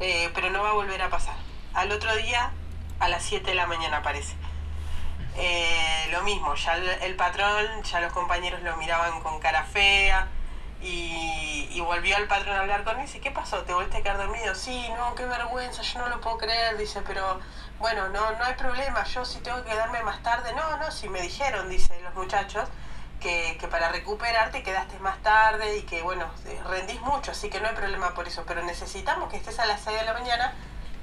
eh, 0.00 0.30
pero 0.34 0.50
no 0.50 0.62
va 0.62 0.70
a 0.70 0.72
volver 0.72 1.00
a 1.02 1.10
pasar. 1.10 1.36
Al 1.74 1.92
otro 1.92 2.14
día, 2.16 2.52
a 2.98 3.08
las 3.08 3.22
7 3.22 3.46
de 3.50 3.54
la 3.54 3.66
mañana 3.66 3.98
aparece. 3.98 4.34
Eh, 5.36 6.08
lo 6.10 6.22
mismo, 6.22 6.54
ya 6.54 6.74
el, 6.76 6.88
el 6.88 7.16
patrón, 7.16 7.82
ya 7.82 8.00
los 8.00 8.12
compañeros 8.12 8.62
lo 8.62 8.76
miraban 8.76 9.20
con 9.20 9.38
cara 9.38 9.64
fea 9.64 10.28
y, 10.84 11.80
volvió 11.80 12.16
el 12.16 12.26
patrón 12.26 12.56
a 12.56 12.60
hablar 12.60 12.82
con 12.82 12.94
él 12.96 13.00
y 13.00 13.06
dice, 13.06 13.20
¿qué 13.20 13.30
pasó? 13.30 13.62
¿Te 13.62 13.74
volviste 13.74 13.98
a 13.98 14.02
quedar 14.02 14.16
dormido? 14.16 14.54
Sí, 14.54 14.88
no, 14.96 15.14
qué 15.14 15.26
vergüenza, 15.26 15.82
yo 15.82 15.98
no 16.00 16.08
lo 16.08 16.20
puedo 16.20 16.38
creer, 16.38 16.78
dice, 16.78 17.02
pero 17.06 17.40
bueno, 17.78 18.08
no, 18.08 18.32
no 18.32 18.44
hay 18.44 18.54
problema, 18.54 19.04
yo 19.04 19.24
si 19.24 19.40
tengo 19.40 19.62
que 19.64 19.70
quedarme 19.70 20.02
más 20.02 20.22
tarde, 20.22 20.54
no, 20.54 20.76
no, 20.78 20.90
si 20.90 21.08
me 21.08 21.20
dijeron, 21.20 21.68
dice 21.68 22.00
los 22.00 22.14
muchachos, 22.14 22.68
que, 23.24 23.56
que 23.58 23.66
para 23.68 23.88
recuperarte 23.88 24.62
quedaste 24.62 24.98
más 25.00 25.16
tarde 25.22 25.78
y 25.78 25.82
que 25.82 26.02
bueno, 26.02 26.26
eh, 26.44 26.60
rendís 26.68 27.00
mucho, 27.00 27.30
así 27.32 27.48
que 27.48 27.58
no 27.60 27.68
hay 27.68 27.74
problema 27.74 28.12
por 28.14 28.28
eso, 28.28 28.44
pero 28.46 28.62
necesitamos 28.62 29.30
que 29.30 29.38
estés 29.38 29.58
a 29.58 29.64
las 29.66 29.80
6 29.80 29.98
de 29.98 30.04
la 30.04 30.12
mañana 30.12 30.52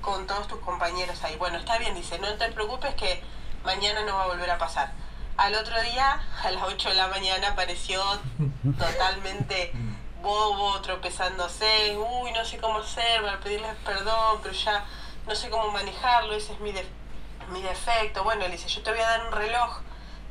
con 0.01 0.27
todos 0.27 0.47
tus 0.47 0.59
compañeros 0.59 1.23
ahí. 1.23 1.35
Bueno, 1.37 1.57
está 1.57 1.77
bien, 1.79 1.95
dice, 1.95 2.19
no 2.19 2.31
te 2.35 2.51
preocupes 2.51 2.93
que 2.95 3.23
mañana 3.65 4.01
no 4.05 4.15
va 4.15 4.23
a 4.25 4.27
volver 4.27 4.51
a 4.51 4.57
pasar. 4.59 4.91
Al 5.37 5.55
otro 5.55 5.81
día, 5.81 6.21
a 6.43 6.51
las 6.51 6.61
8 6.63 6.89
de 6.89 6.95
la 6.95 7.07
mañana, 7.07 7.49
apareció 7.49 8.01
totalmente 8.77 9.71
bobo, 10.21 10.79
tropezándose, 10.81 11.97
uy, 11.97 12.31
no 12.33 12.45
sé 12.45 12.57
cómo 12.59 12.79
hacer 12.79 13.23
para 13.23 13.39
pedirles 13.39 13.75
perdón, 13.83 14.39
pero 14.43 14.53
ya 14.53 14.85
no 15.27 15.33
sé 15.35 15.49
cómo 15.49 15.69
manejarlo, 15.71 16.35
ese 16.35 16.53
es 16.53 16.59
mi, 16.59 16.71
de- 16.71 16.87
mi 17.49 17.61
defecto. 17.63 18.23
Bueno, 18.23 18.41
le 18.47 18.51
dice, 18.51 18.67
yo 18.69 18.83
te 18.83 18.91
voy 18.91 18.99
a 18.99 19.07
dar 19.07 19.25
un 19.25 19.31
reloj, 19.31 19.79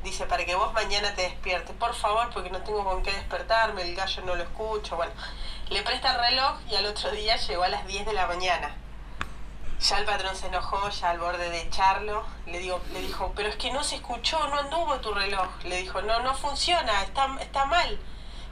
dice, 0.02 0.26
para 0.26 0.44
que 0.44 0.54
vos 0.54 0.72
mañana 0.72 1.14
te 1.14 1.22
despiertes, 1.22 1.74
por 1.76 1.94
favor, 1.94 2.30
porque 2.32 2.50
no 2.50 2.62
tengo 2.62 2.84
con 2.84 3.02
qué 3.02 3.12
despertarme, 3.12 3.82
el 3.82 3.94
gallo 3.94 4.22
no 4.24 4.34
lo 4.34 4.42
escucho. 4.42 4.96
Bueno, 4.96 5.12
le 5.68 5.82
presta 5.82 6.12
el 6.12 6.20
reloj 6.20 6.58
y 6.70 6.76
al 6.76 6.86
otro 6.86 7.10
día 7.10 7.36
llegó 7.36 7.64
a 7.64 7.68
las 7.68 7.86
10 7.86 8.06
de 8.06 8.12
la 8.12 8.26
mañana. 8.26 8.74
Ya 9.80 9.98
el 9.98 10.04
patrón 10.04 10.36
se 10.36 10.48
enojó, 10.48 10.90
ya 10.90 11.10
al 11.10 11.18
borde 11.18 11.48
de 11.48 11.62
echarlo, 11.62 12.24
le, 12.46 12.58
digo, 12.58 12.80
le 12.92 13.00
dijo, 13.00 13.32
pero 13.34 13.48
es 13.48 13.56
que 13.56 13.72
no 13.72 13.82
se 13.82 13.96
escuchó, 13.96 14.46
no 14.48 14.58
anduvo 14.58 15.00
tu 15.00 15.12
reloj. 15.14 15.48
Le 15.64 15.78
dijo, 15.78 16.02
no, 16.02 16.20
no 16.20 16.34
funciona, 16.34 17.02
está, 17.02 17.28
está 17.40 17.64
mal. 17.64 17.98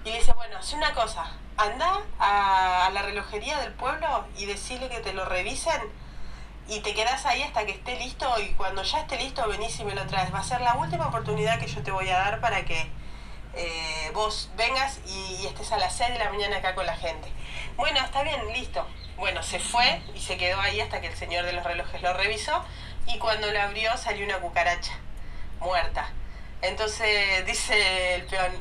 Y 0.05 0.11
le 0.11 0.19
dice, 0.19 0.33
bueno, 0.33 0.57
hace 0.59 0.77
una 0.77 0.95
cosa, 0.95 1.31
anda 1.57 2.03
a, 2.19 2.87
a 2.87 2.91
la 2.91 3.03
relojería 3.03 3.59
del 3.59 3.73
pueblo 3.75 4.25
y 4.37 4.47
decirle 4.47 4.89
que 4.89 5.01
te 5.01 5.13
lo 5.13 5.27
revisen 5.27 5.83
y 6.69 6.81
te 6.81 6.95
quedas 6.95 7.25
ahí 7.27 7.43
hasta 7.43 7.65
que 7.65 7.73
esté 7.73 7.99
listo 7.99 8.29
y 8.41 8.51
cuando 8.51 8.83
ya 8.83 9.01
esté 9.01 9.17
listo 9.17 9.49
venís 9.49 9.79
y 9.81 9.85
me 9.85 9.95
lo 9.95 10.07
traes. 10.07 10.33
Va 10.33 10.41
a 10.41 10.45
ser 10.45 10.61
la 10.61 10.75
última 10.75 11.07
oportunidad 11.07 11.59
que 11.59 11.67
yo 11.67 11.83
te 11.83 11.91
voy 11.91 12.09
a 12.11 12.19
dar 12.19 12.41
para 12.41 12.65
que 12.65 12.91
eh, 13.55 14.11
vos 14.13 14.51
vengas 14.57 15.01
y, 15.07 15.43
y 15.43 15.47
estés 15.47 15.73
a 15.73 15.79
las 15.79 15.97
6 15.97 16.13
de 16.13 16.19
la 16.19 16.31
mañana 16.31 16.59
acá 16.59 16.75
con 16.75 16.85
la 16.85 16.97
gente. 16.97 17.33
Bueno, 17.77 17.99
está 18.01 18.23
bien, 18.23 18.41
listo. 18.53 18.87
Bueno, 19.17 19.43
se 19.43 19.59
fue 19.59 20.01
y 20.15 20.21
se 20.21 20.37
quedó 20.37 20.61
ahí 20.61 20.81
hasta 20.81 21.01
que 21.01 21.09
el 21.09 21.17
señor 21.17 21.45
de 21.45 21.53
los 21.53 21.65
relojes 21.65 22.03
lo 22.03 22.13
revisó 22.13 22.63
y 23.07 23.19
cuando 23.19 23.51
lo 23.51 23.61
abrió 23.61 23.97
salió 23.97 24.25
una 24.25 24.39
cucaracha 24.39 24.93
muerta. 25.61 26.11
Entonces 26.61 27.47
dice 27.47 28.17
el 28.17 28.27
peón, 28.27 28.53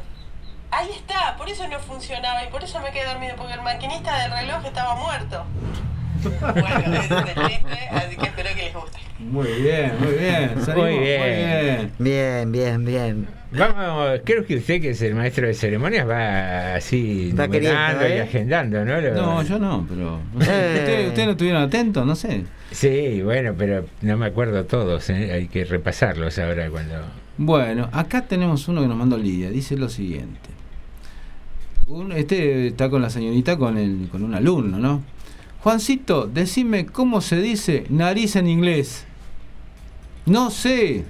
ahí 0.72 0.92
está, 0.92 1.36
por 1.38 1.50
eso 1.50 1.68
no 1.68 1.80
funcionaba 1.80 2.44
y 2.44 2.48
por 2.48 2.64
eso 2.64 2.80
me 2.80 2.92
quedé 2.92 3.06
dormido, 3.06 3.36
porque 3.36 3.54
el 3.54 3.62
maquinista 3.62 4.18
del 4.20 4.32
reloj 4.32 4.66
estaba 4.66 4.96
muerto. 4.96 5.46
Bueno, 6.23 6.99
así 7.91 8.15
que 8.18 8.26
espero 8.26 8.49
que 8.56 8.64
les 8.64 8.73
guste. 8.73 8.98
Muy 9.19 9.48
bien, 9.61 9.91
muy 9.99 10.14
bien. 10.14 10.52
salimos, 10.64 10.76
Muy 10.91 10.99
bien. 10.99 11.91
Bien, 11.99 12.52
bien, 12.52 12.85
bien. 12.85 13.27
Vamos, 13.52 14.19
creo 14.26 14.45
que 14.45 14.57
usted 14.57 14.81
que 14.81 14.89
es 14.91 15.02
el 15.02 15.15
maestro 15.15 15.48
de 15.48 15.53
ceremonias 15.53 16.07
va 16.07 16.76
así 16.76 17.31
Va 17.31 17.48
numerando 17.48 18.07
y 18.07 18.11
¿eh? 18.11 18.22
agendando, 18.22 18.84
¿no? 18.85 18.99
Lo- 18.99 19.14
No, 19.15 19.41
yo 19.44 19.57
no, 19.57 19.85
pero. 19.88 20.19
no 20.34 20.41
sé, 20.45 20.52
Eh. 20.52 20.77
¿Ustedes 20.80 21.07
ustedes 21.07 21.26
no 21.26 21.31
estuvieron 21.31 21.61
atentos? 21.64 22.06
No 22.06 22.15
sé. 22.15 22.44
Sí, 22.72 23.22
bueno, 23.23 23.53
pero 23.57 23.85
no 24.02 24.18
me 24.18 24.26
acuerdo 24.26 24.65
todos, 24.65 25.10
¿eh? 25.10 25.31
hay 25.31 25.48
que 25.48 25.64
repasarlos 25.64 26.38
ahora 26.39 26.69
cuando... 26.69 26.95
Bueno, 27.38 27.88
acá 27.94 28.23
tenemos 28.23 28.68
uno 28.68 28.81
que 28.81 28.88
nos 28.88 28.98
mandó 28.98 29.18
Lidia. 29.18 29.49
Dice 29.49 29.77
lo 29.77 29.88
siguiente. 29.89 30.49
Un- 31.88 32.11
este 32.11 32.68
está 32.68 32.89
con 32.89 33.02
la 33.02 33.10
señorita 33.10 33.57
con, 33.57 33.77
el, 33.77 34.10
con 34.11 34.23
un 34.23 34.34
alumno, 34.35 34.77
¿no? 34.77 35.03
Juancito, 35.64 36.28
decime 36.28 36.86
cómo 36.86 37.22
se 37.22 37.42
dice 37.42 37.86
nariz 37.90 38.36
en 38.36 38.48
inglés. 38.48 39.06
No 40.26 40.50
sé. 40.52 41.04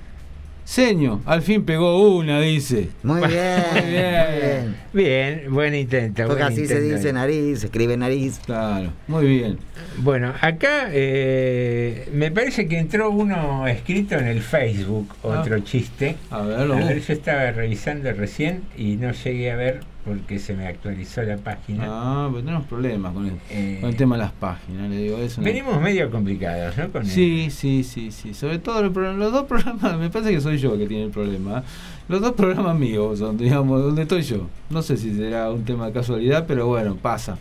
Seño, 0.63 1.21
al 1.25 1.43
fin 1.43 1.63
pegó 1.63 2.13
una, 2.17 2.41
dice. 2.41 2.89
Muy 3.01 3.21
bien, 3.25 3.63
Muy 3.73 3.81
muy 3.81 3.89
bien. 3.89 4.05
bien. 4.33 4.75
Bien, 4.91 5.53
buen 5.53 5.75
intento. 5.75 6.23
Porque 6.27 6.41
buen 6.43 6.53
así 6.53 6.67
se 6.67 6.81
dice 6.81 7.13
nariz, 7.13 7.59
se 7.61 7.67
escribe 7.67 7.95
nariz. 7.95 8.41
Claro, 8.45 8.91
muy 9.07 9.25
bien. 9.27 9.59
Bueno, 9.99 10.33
acá 10.41 10.89
eh, 10.91 12.09
me 12.13 12.31
parece 12.31 12.67
que 12.67 12.79
entró 12.79 13.11
uno 13.11 13.65
escrito 13.65 14.15
en 14.15 14.27
el 14.27 14.41
Facebook, 14.41 15.13
Ah. 15.23 15.39
otro 15.39 15.57
chiste. 15.61 16.17
A 16.31 16.41
ver, 16.41 16.67
lo 16.67 16.73
A 16.75 16.79
ver, 16.79 17.01
yo 17.01 17.13
estaba 17.13 17.49
revisando 17.51 18.11
recién 18.11 18.63
y 18.77 18.97
no 18.97 19.13
llegué 19.13 19.51
a 19.51 19.55
ver 19.55 19.79
porque 20.07 20.39
se 20.39 20.53
me 20.53 20.65
actualizó 20.65 21.21
la 21.23 21.35
página. 21.37 21.83
Ah, 21.85 22.27
pero 22.31 22.43
tenemos 22.43 22.65
problemas 22.65 23.13
con 23.13 23.25
el, 23.25 23.33
Eh, 23.49 23.77
con 23.81 23.89
el 23.89 23.95
tema 23.97 24.15
de 24.15 24.23
las 24.23 24.31
páginas, 24.31 24.89
le 24.89 24.97
digo. 24.97 25.17
Es 25.17 25.37
una- 25.37 25.45
Venimos 25.45 25.81
medio 25.81 26.09
complicados, 26.09 26.77
¿no? 26.77 26.89
Con 26.89 27.01
el- 27.03 27.07
Sí, 27.09 27.49
sí, 27.51 27.83
sí, 27.83 28.11
sí. 28.11 28.33
Sobre 28.33 28.59
todo 28.59 28.79
el 28.79 28.93
los 29.19 29.31
dos 29.33 29.45
programas, 29.45 29.97
me 29.99 30.09
parece 30.09 30.31
que 30.31 30.41
soy 30.41 30.57
yo 30.57 30.77
que 30.77 30.87
tiene 30.87 31.03
el 31.05 31.11
problema. 31.11 31.63
Los 32.07 32.21
dos 32.21 32.31
programas 32.31 32.77
míos 32.79 33.19
son, 33.19 33.37
digamos, 33.37 33.81
donde 33.83 34.03
estoy 34.03 34.21
yo. 34.21 34.47
No 34.69 34.81
sé 34.81 34.95
si 34.97 35.13
será 35.13 35.51
un 35.51 35.65
tema 35.65 35.87
de 35.87 35.91
casualidad, 35.91 36.45
pero 36.47 36.67
bueno, 36.67 36.95
pasa. 36.95 37.37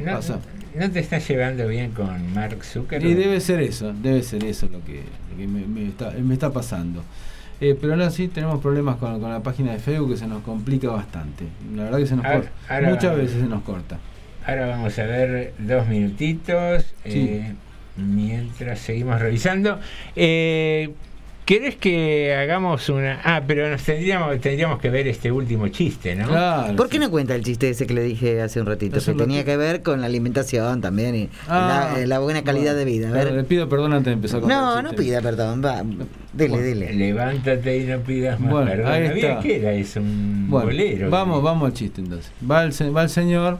no, 0.00 0.12
pasa. 0.12 0.40
no 0.74 0.90
te 0.90 0.98
estás 1.00 1.28
llevando 1.28 1.66
bien 1.68 1.92
con 1.92 2.34
Mark 2.34 2.64
Zuckerberg. 2.64 3.08
Y 3.10 3.14
debe 3.14 3.40
ser 3.40 3.60
eso, 3.60 3.92
debe 3.92 4.22
ser 4.22 4.44
eso 4.44 4.66
lo 4.66 4.84
que, 4.84 5.02
lo 5.30 5.36
que 5.36 5.46
me, 5.46 5.66
me 5.66 5.88
está, 5.88 6.10
me 6.10 6.34
está 6.34 6.50
pasando. 6.52 7.02
Eh, 7.60 7.76
pero 7.80 7.94
no, 7.96 8.10
sí 8.10 8.28
tenemos 8.28 8.60
problemas 8.60 8.96
con, 8.96 9.20
con 9.20 9.30
la 9.30 9.40
página 9.42 9.72
de 9.72 9.78
Facebook 9.78 10.10
que 10.12 10.16
se 10.16 10.26
nos 10.26 10.42
complica 10.42 10.88
bastante. 10.88 11.44
La 11.74 11.84
verdad 11.84 11.98
que 11.98 12.06
se 12.06 12.16
nos 12.16 12.24
Ahora- 12.24 12.38
corta. 12.40 12.74
ahora- 12.74 12.88
Muchas 12.90 13.16
veces 13.16 13.40
se 13.42 13.46
nos 13.48 13.62
corta. 13.62 13.98
Ahora 14.46 14.66
vamos 14.68 14.98
a 14.98 15.02
ver 15.04 15.52
dos 15.58 15.86
minutitos 15.86 16.94
eh, 17.04 17.52
mientras 17.96 18.78
seguimos 18.78 19.20
revisando. 19.20 19.78
Eh, 20.16 20.90
¿Querés 21.50 21.74
que 21.74 22.32
hagamos 22.32 22.88
una.? 22.90 23.20
Ah, 23.24 23.42
pero 23.44 23.68
nos 23.68 23.82
tendríamos, 23.82 24.38
tendríamos 24.40 24.78
que 24.78 24.88
ver 24.88 25.08
este 25.08 25.32
último 25.32 25.66
chiste, 25.66 26.14
¿no? 26.14 26.28
¿Por 26.76 26.88
qué 26.88 27.00
no 27.00 27.10
cuenta 27.10 27.34
el 27.34 27.42
chiste 27.42 27.68
ese 27.70 27.88
que 27.88 27.94
le 27.94 28.04
dije 28.04 28.40
hace 28.40 28.60
un 28.60 28.66
ratito? 28.66 28.98
Hace 28.98 29.06
Que 29.06 29.10
un 29.10 29.18
tenía 29.18 29.38
ratito. 29.38 29.50
que 29.50 29.56
ver 29.56 29.82
con 29.82 30.00
la 30.00 30.06
alimentación 30.06 30.80
también 30.80 31.16
y 31.16 31.28
Ah, 31.48 31.90
la, 31.94 32.00
eh, 32.02 32.06
la 32.06 32.20
buena 32.20 32.44
calidad 32.44 32.76
de 32.76 32.84
vida. 32.84 33.08
A 33.08 33.12
ver. 33.12 33.32
le 33.32 33.42
pido 33.42 33.68
perdón 33.68 33.94
antes 33.94 34.06
de 34.06 34.12
empezar 34.12 34.38
con 34.38 34.48
No, 34.48 34.78
el 34.78 34.84
no 34.84 34.92
pida 34.92 35.20
perdón, 35.22 35.60
va. 35.64 35.82
Dile, 36.32 36.62
dile. 36.62 36.92
Levántate 36.94 37.78
y 37.78 37.84
no 37.84 37.98
pidas 37.98 38.38
más 38.38 38.52
Bueno, 38.52 38.70
perdón. 38.70 38.92
ahí 38.92 39.06
¿Había 39.08 39.28
está. 39.30 39.42
qué 39.42 39.56
era 39.56 39.72
eso? 39.72 39.98
Un 39.98 40.46
Bueno, 40.48 40.66
bolero. 40.66 41.10
Vamos, 41.10 41.42
vamos 41.42 41.66
al 41.66 41.74
chiste 41.74 42.00
entonces. 42.00 42.30
Va 42.48 42.62
el, 42.62 42.72
se- 42.72 42.90
va 42.90 43.02
el 43.02 43.10
señor 43.10 43.58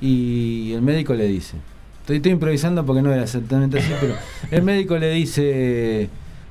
y 0.00 0.72
el 0.74 0.82
médico 0.82 1.14
le 1.14 1.26
dice. 1.28 1.58
Estoy, 2.00 2.16
estoy 2.16 2.32
improvisando 2.32 2.84
porque 2.84 3.02
no 3.02 3.12
era 3.12 3.22
exactamente 3.22 3.78
así, 3.78 3.92
pero 4.00 4.14
el 4.50 4.62
médico 4.64 4.98
le 4.98 5.10
dice, 5.12 6.08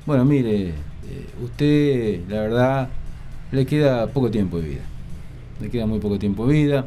bueno, 0.08 0.26
mire, 0.26 0.70
eh, 0.70 0.74
usted, 1.44 2.22
la 2.30 2.42
verdad, 2.42 2.90
le 3.52 3.66
queda 3.68 4.08
poco 4.08 4.32
tiempo 4.32 4.60
de 4.60 4.70
vida. 4.70 4.82
Le 5.62 5.70
queda 5.70 5.86
muy 5.86 6.00
poco 6.00 6.18
tiempo 6.18 6.48
de 6.48 6.54
vida. 6.54 6.86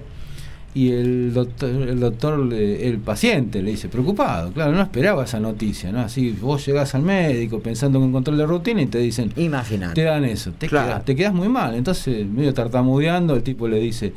Y 0.72 0.90
el 0.92 1.32
doctor, 1.34 1.68
el 1.68 1.98
doctor, 2.00 2.38
le- 2.38 2.88
el 2.88 2.98
paciente 2.98 3.60
le 3.62 3.72
dice, 3.72 3.88
preocupado, 3.88 4.52
claro, 4.52 4.72
no 4.72 4.80
esperaba 4.82 5.24
esa 5.24 5.40
noticia, 5.40 5.90
¿no? 5.90 5.98
Así 6.00 6.30
vos 6.40 6.64
llegás 6.64 6.94
al 6.94 7.02
médico 7.02 7.58
pensando 7.60 7.98
en 7.98 8.04
un 8.04 8.12
control 8.12 8.38
de 8.38 8.46
rutina 8.46 8.80
y 8.82 8.86
te 8.86 8.98
dicen, 8.98 9.32
Imagínate. 9.36 9.94
te 9.94 10.02
dan 10.02 10.24
eso, 10.24 10.52
te, 10.52 10.68
Claro. 10.68 10.86
quedas, 10.88 11.04
te 11.04 11.16
quedas 11.16 11.34
muy 11.34 11.48
mal. 11.48 11.74
Entonces, 11.74 12.24
medio 12.26 12.54
tartamudeando, 12.54 13.34
el 13.34 13.42
tipo 13.42 13.66
le 13.68 13.80
dice, 13.80 14.12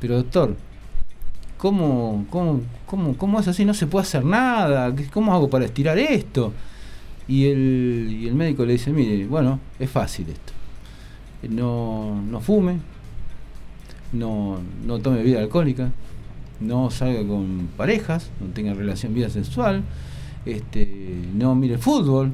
pero 0.00 0.14
doctor, 0.18 0.54
¿cómo, 1.58 2.24
cómo, 2.30 2.60
cómo, 2.86 3.16
cómo 3.16 3.40
es 3.40 3.48
así? 3.48 3.64
No 3.64 3.74
se 3.74 3.86
puede 3.86 4.02
hacer 4.04 4.24
nada, 4.24 4.94
¿Qué- 4.94 5.06
¿cómo 5.06 5.34
hago 5.34 5.48
para 5.50 5.64
estirar 5.64 5.98
esto? 5.98 6.52
Y 7.28 7.46
el, 7.46 8.18
y 8.20 8.28
el 8.28 8.34
médico 8.34 8.64
le 8.64 8.74
dice, 8.74 8.92
mire, 8.92 9.26
bueno, 9.26 9.58
es 9.78 9.90
fácil 9.90 10.28
esto. 10.28 10.52
No, 11.48 12.20
no 12.22 12.40
fume, 12.40 12.78
no, 14.12 14.58
no 14.84 14.98
tome 14.98 15.18
bebida 15.18 15.40
alcohólica, 15.40 15.90
no 16.60 16.90
salga 16.90 17.26
con 17.26 17.68
parejas, 17.76 18.30
no 18.40 18.48
tenga 18.48 18.74
relación 18.74 19.14
vida 19.14 19.28
sexual, 19.28 19.82
este, 20.44 20.88
no 21.34 21.54
mire 21.54 21.78
fútbol. 21.78 22.32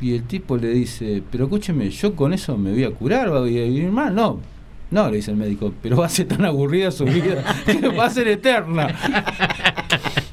Y 0.00 0.14
el 0.14 0.24
tipo 0.24 0.56
le 0.56 0.68
dice, 0.68 1.22
pero 1.30 1.44
escúcheme, 1.44 1.90
yo 1.90 2.16
con 2.16 2.32
eso 2.32 2.56
me 2.56 2.72
voy 2.72 2.84
a 2.84 2.90
curar, 2.90 3.28
voy 3.28 3.58
a 3.58 3.64
vivir 3.64 3.90
mal. 3.90 4.14
No, 4.14 4.40
no, 4.90 5.10
le 5.10 5.16
dice 5.16 5.30
el 5.30 5.36
médico, 5.36 5.72
pero 5.82 5.98
va 5.98 6.06
a 6.06 6.08
ser 6.08 6.26
tan 6.26 6.44
aburrida 6.44 6.90
su 6.90 7.04
vida 7.04 7.44
que 7.66 7.88
va 7.96 8.06
a 8.06 8.10
ser 8.10 8.28
eterna. 8.28 8.96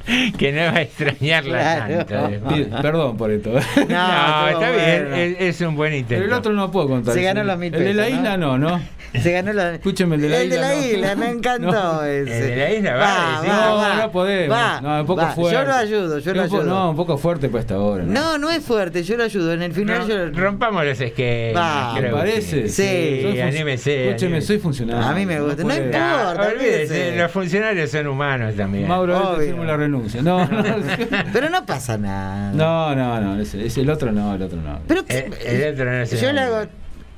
que 0.38 0.52
no 0.52 0.60
va 0.72 0.78
a 0.78 0.82
extrañarla 0.82 2.04
Claro. 2.06 2.38
tanto. 2.40 2.82
Perdón 2.82 3.16
por 3.16 3.30
esto. 3.30 3.50
No, 3.52 4.48
está 4.48 4.70
bien, 4.70 5.06
bueno. 5.08 5.16
es, 5.16 5.36
es 5.40 5.60
un 5.60 5.76
buen 5.76 5.92
intento. 5.94 6.22
Pero 6.22 6.24
el 6.24 6.32
otro 6.32 6.52
no 6.52 6.70
puedo 6.70 6.88
contar. 6.88 7.14
Se 7.14 7.22
ganó 7.22 7.44
los 7.44 7.58
mil 7.58 7.74
El 7.74 7.84
de 7.84 7.94
la 7.94 8.08
isla 8.08 8.36
no, 8.36 8.58
¿no? 8.58 8.80
Se 9.22 9.32
ganó 9.32 9.52
la. 9.54 9.74
Escúcheme, 9.76 10.16
el 10.16 10.20
de 10.22 10.28
la 10.28 10.40
el 10.42 10.50
de 10.50 10.56
isla. 10.56 10.68
la 10.68 10.74
no. 10.74 10.84
isla, 10.86 11.14
me 11.16 11.28
encantó 11.30 11.72
No. 11.72 12.04
ese. 12.04 12.38
El 12.40 12.46
de 12.50 12.56
la 12.56 12.72
isla, 12.74 12.94
va. 12.96 13.42
No, 13.46 13.96
no 14.02 14.12
podemos. 14.12 14.56
va, 14.56 14.80
no, 14.82 15.00
un 15.00 15.06
poco 15.06 15.22
va. 15.22 15.30
fuerte. 15.32 15.58
Yo 15.58 15.64
lo 15.64 15.74
ayudo, 15.74 16.18
yo 16.18 16.34
lo 16.34 16.42
ayudo. 16.42 16.62
No, 16.64 16.90
un 16.90 16.96
poco 16.96 17.16
fuerte 17.16 17.48
para 17.48 17.60
esta 17.60 17.78
hora. 17.78 18.04
No, 18.04 18.36
no 18.36 18.50
es 18.50 18.62
fuerte, 18.62 19.02
yo 19.02 19.16
lo 19.16 19.24
ayudo. 19.24 19.52
En 19.54 19.62
el 19.62 19.72
final 19.72 20.00
No, 20.00 20.08
yo. 20.08 20.30
rompamos 20.38 20.84
los 20.84 21.00
esquemas. 21.00 21.62
Va, 21.62 21.94
creo 21.98 22.02
¿Me 22.02 22.22
que- 22.22 22.28
parece? 22.32 22.68
Sí. 22.68 23.20
Soy 23.22 23.32
fun- 23.32 23.40
anímese. 23.40 24.08
Escúcheme, 24.08 24.40
soy 24.42 24.58
funcionario. 24.58 25.06
A 25.06 25.12
mí 25.14 25.24
me 25.24 25.40
gusta. 25.40 25.62
No 25.64 25.74
importa. 25.74 26.30
Ah, 26.32 26.48
olvídese, 26.54 27.16
los 27.16 27.30
funcionarios 27.30 27.90
son 27.90 28.06
humanos 28.08 28.54
también. 28.56 28.86
Mauro, 28.88 29.36
firmo 29.38 29.64
la 29.64 29.76
renuncia. 29.78 29.97
No, 30.22 30.46
no, 30.46 30.64
Pero 31.32 31.50
no 31.50 31.64
pasa 31.66 31.96
nada. 31.98 32.52
no, 32.52 32.94
no, 32.94 33.20
no, 33.20 33.40
ese- 33.40 33.80
el 33.80 33.90
otro 33.90 34.12
no, 34.12 34.34
el 34.34 34.42
otro 34.42 34.60
no. 34.60 34.80
Pero 34.86 35.00
Eh, 35.08 35.30
que- 35.40 35.66
el 35.68 35.74
otro 35.74 35.98
no 35.98 36.06
se 36.06 36.16
yo 36.18 36.32
le 36.32 36.40
hago, 36.40 36.68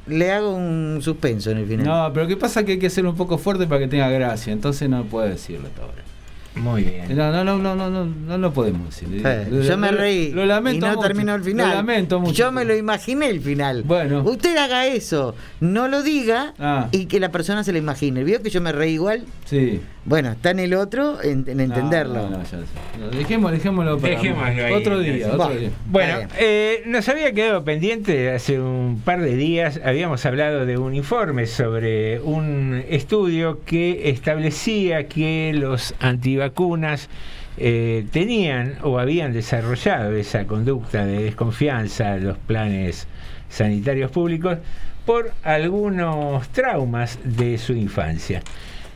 le 0.07 0.32
hago 0.32 0.55
un 0.55 0.98
suspenso 1.02 1.51
en 1.51 1.59
el 1.59 1.66
final. 1.66 1.86
No, 1.86 2.11
pero 2.12 2.27
¿qué 2.27 2.36
pasa? 2.36 2.65
Que 2.65 2.73
hay 2.73 2.78
que 2.78 2.90
ser 2.90 3.07
un 3.07 3.16
poco 3.16 3.39
fuerte 3.39 3.66
para 3.66 3.81
que 3.81 3.89
tenga 3.89 4.09
gracia, 4.09 4.52
entonces 4.52 4.89
no 4.89 5.05
puedo 5.05 5.27
decirlo 5.28 5.69
hasta 5.69 5.82
ahora. 5.82 6.02
Muy 6.57 6.82
bien. 6.82 7.16
No, 7.16 7.31
no, 7.31 7.44
no, 7.44 7.59
no, 7.59 7.77
no, 7.77 7.89
no, 7.89 8.05
no 8.05 8.36
lo 8.39 8.52
podemos 8.52 8.86
decir. 8.86 9.23
Eh, 9.24 9.47
Lo- 9.48 9.62
yo 9.62 9.78
me 9.78 9.93
lo- 9.93 9.98
reí 9.98 10.32
Lo 10.32 10.44
lamento 10.44 10.85
y 10.85 10.89
no 10.90 10.97
mucho. 10.97 11.07
terminó 11.07 11.35
el 11.36 11.44
final. 11.44 11.69
Lo 11.69 11.74
lamento 11.77 12.19
mucho. 12.19 12.32
Yo 12.32 12.51
me 12.51 12.65
lo 12.65 12.74
imaginé 12.77 13.28
el 13.31 13.40
final. 13.40 13.85
Bueno. 13.85 14.23
Usted 14.24 14.57
haga 14.57 14.85
eso, 14.86 15.36
no 15.61 15.86
lo 15.86 16.02
diga 16.02 16.55
Ah. 16.59 16.89
y 16.90 17.07
que 17.07 17.20
la 17.20 17.31
persona 17.31 17.62
se 17.62 17.70
lo 17.70 17.78
imagine. 17.78 18.24
¿Vio 18.24 18.43
que 18.43 18.51
yo 18.51 18.61
me 18.61 18.73
reí 18.73 18.94
igual? 18.94 19.23
Sí. 19.44 19.81
Bueno, 20.05 20.32
está 20.32 20.51
en 20.51 20.60
el 20.60 20.74
otro 20.74 21.22
en, 21.22 21.44
en 21.47 21.60
entenderlo. 21.60 22.22
No, 22.28 22.31
no, 22.31 22.43
ya 22.43 22.48
sé. 22.48 22.56
No, 22.98 23.09
dejémoslo, 23.10 23.56
dejémoslo 23.56 23.98
para 23.98 24.14
Dejémoslo 24.14 24.64
ahí, 24.64 24.72
otro 24.72 24.98
día, 25.01 25.27
otro 25.28 25.39
Va. 25.39 25.55
día. 25.55 25.70
Bueno, 25.86 26.28
eh, 26.39 26.82
nos 26.86 27.09
había 27.09 27.32
quedado 27.32 27.62
pendiente 27.64 28.31
hace 28.31 28.59
un 28.59 29.01
par 29.05 29.20
de 29.20 29.36
días, 29.36 29.78
habíamos 29.85 30.24
hablado 30.24 30.64
de 30.64 30.78
un 30.78 30.94
informe 30.94 31.47
sobre 31.47 32.18
un 32.20 32.82
estudio 32.89 33.60
que 33.64 34.09
establecía 34.09 35.06
que 35.06 35.52
los 35.55 35.94
antivacunas 36.01 37.09
eh, 37.59 38.06
tenían 38.10 38.77
o 38.82 38.98
habían 38.98 39.35
desarrollado 39.35 40.12
esa 40.16 40.47
conducta 40.47 41.05
de 41.05 41.24
desconfianza 41.24 42.14
a 42.14 42.16
los 42.16 42.39
planes 42.39 43.06
sanitarios 43.51 44.10
públicos 44.10 44.56
por 45.05 45.32
algunos 45.43 46.48
traumas 46.48 47.18
de 47.22 47.59
su 47.59 47.74
infancia. 47.74 48.43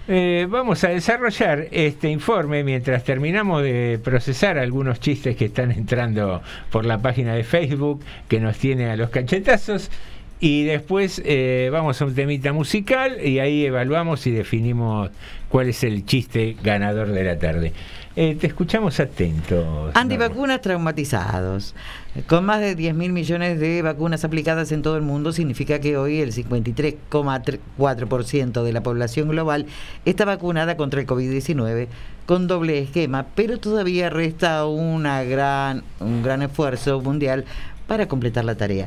Eh, 0.06 0.46
vamos 0.50 0.84
a 0.84 0.88
desarrollar 0.88 1.66
este 1.70 2.10
informe 2.10 2.62
mientras 2.62 3.04
terminamos 3.04 3.62
de 3.62 3.98
procesar 4.04 4.58
algunos 4.58 5.00
chistes 5.00 5.34
que 5.34 5.46
están 5.46 5.70
entrando 5.70 6.42
por 6.70 6.84
la 6.84 6.98
página 7.00 7.34
de 7.34 7.42
Facebook 7.42 8.02
que 8.28 8.38
nos 8.38 8.58
tiene 8.58 8.90
a 8.90 8.96
los 8.96 9.08
cachetazos. 9.08 9.90
Y 10.40 10.64
después 10.64 11.22
eh, 11.24 11.70
vamos 11.72 12.02
a 12.02 12.04
un 12.04 12.14
temita 12.14 12.52
musical 12.52 13.16
y 13.24 13.38
ahí 13.38 13.64
evaluamos 13.64 14.26
y 14.26 14.30
definimos 14.32 15.10
cuál 15.48 15.70
es 15.70 15.82
el 15.84 16.04
chiste 16.04 16.54
ganador 16.62 17.12
de 17.12 17.24
la 17.24 17.38
tarde. 17.38 17.72
Eh, 18.16 18.36
te 18.40 18.46
escuchamos 18.46 19.00
atentos. 19.00 19.90
Antivacunas 19.94 20.60
traumatizados. 20.60 21.74
Con 22.28 22.44
más 22.44 22.60
de 22.60 22.76
10 22.76 22.94
mil 22.94 23.12
millones 23.12 23.58
de 23.58 23.82
vacunas 23.82 24.24
aplicadas 24.24 24.70
en 24.70 24.82
todo 24.82 24.96
el 24.96 25.02
mundo, 25.02 25.32
significa 25.32 25.80
que 25.80 25.96
hoy 25.96 26.20
el 26.20 26.32
53,4% 26.32 28.62
de 28.62 28.72
la 28.72 28.84
población 28.84 29.30
global 29.30 29.66
está 30.04 30.24
vacunada 30.24 30.76
contra 30.76 31.00
el 31.00 31.08
COVID-19 31.08 31.88
con 32.24 32.46
doble 32.46 32.78
esquema, 32.78 33.26
pero 33.34 33.58
todavía 33.58 34.10
resta 34.10 34.64
una 34.64 35.24
gran, 35.24 35.82
un 35.98 36.22
gran 36.22 36.42
esfuerzo 36.42 37.00
mundial 37.00 37.44
para 37.88 38.06
completar 38.06 38.44
la 38.44 38.54
tarea. 38.54 38.86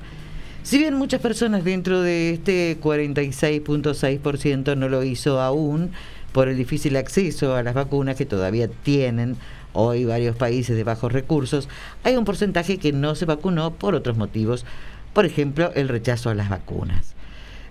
Si 0.63 0.77
bien 0.77 0.93
muchas 0.95 1.19
personas 1.21 1.63
dentro 1.63 2.01
de 2.01 2.33
este 2.33 2.77
46.6% 2.81 4.75
no 4.75 4.89
lo 4.89 5.03
hizo 5.03 5.39
aún 5.41 5.91
por 6.31 6.47
el 6.47 6.57
difícil 6.57 6.95
acceso 6.97 7.55
a 7.55 7.63
las 7.63 7.73
vacunas 7.73 8.15
que 8.15 8.25
todavía 8.25 8.67
tienen 8.67 9.37
hoy 9.73 10.05
varios 10.05 10.35
países 10.35 10.75
de 10.75 10.83
bajos 10.83 11.11
recursos, 11.11 11.69
hay 12.03 12.15
un 12.15 12.25
porcentaje 12.25 12.77
que 12.77 12.91
no 12.91 13.15
se 13.15 13.25
vacunó 13.25 13.73
por 13.73 13.95
otros 13.95 14.17
motivos, 14.17 14.65
por 15.13 15.25
ejemplo, 15.25 15.71
el 15.75 15.87
rechazo 15.87 16.29
a 16.29 16.35
las 16.35 16.49
vacunas. 16.49 17.17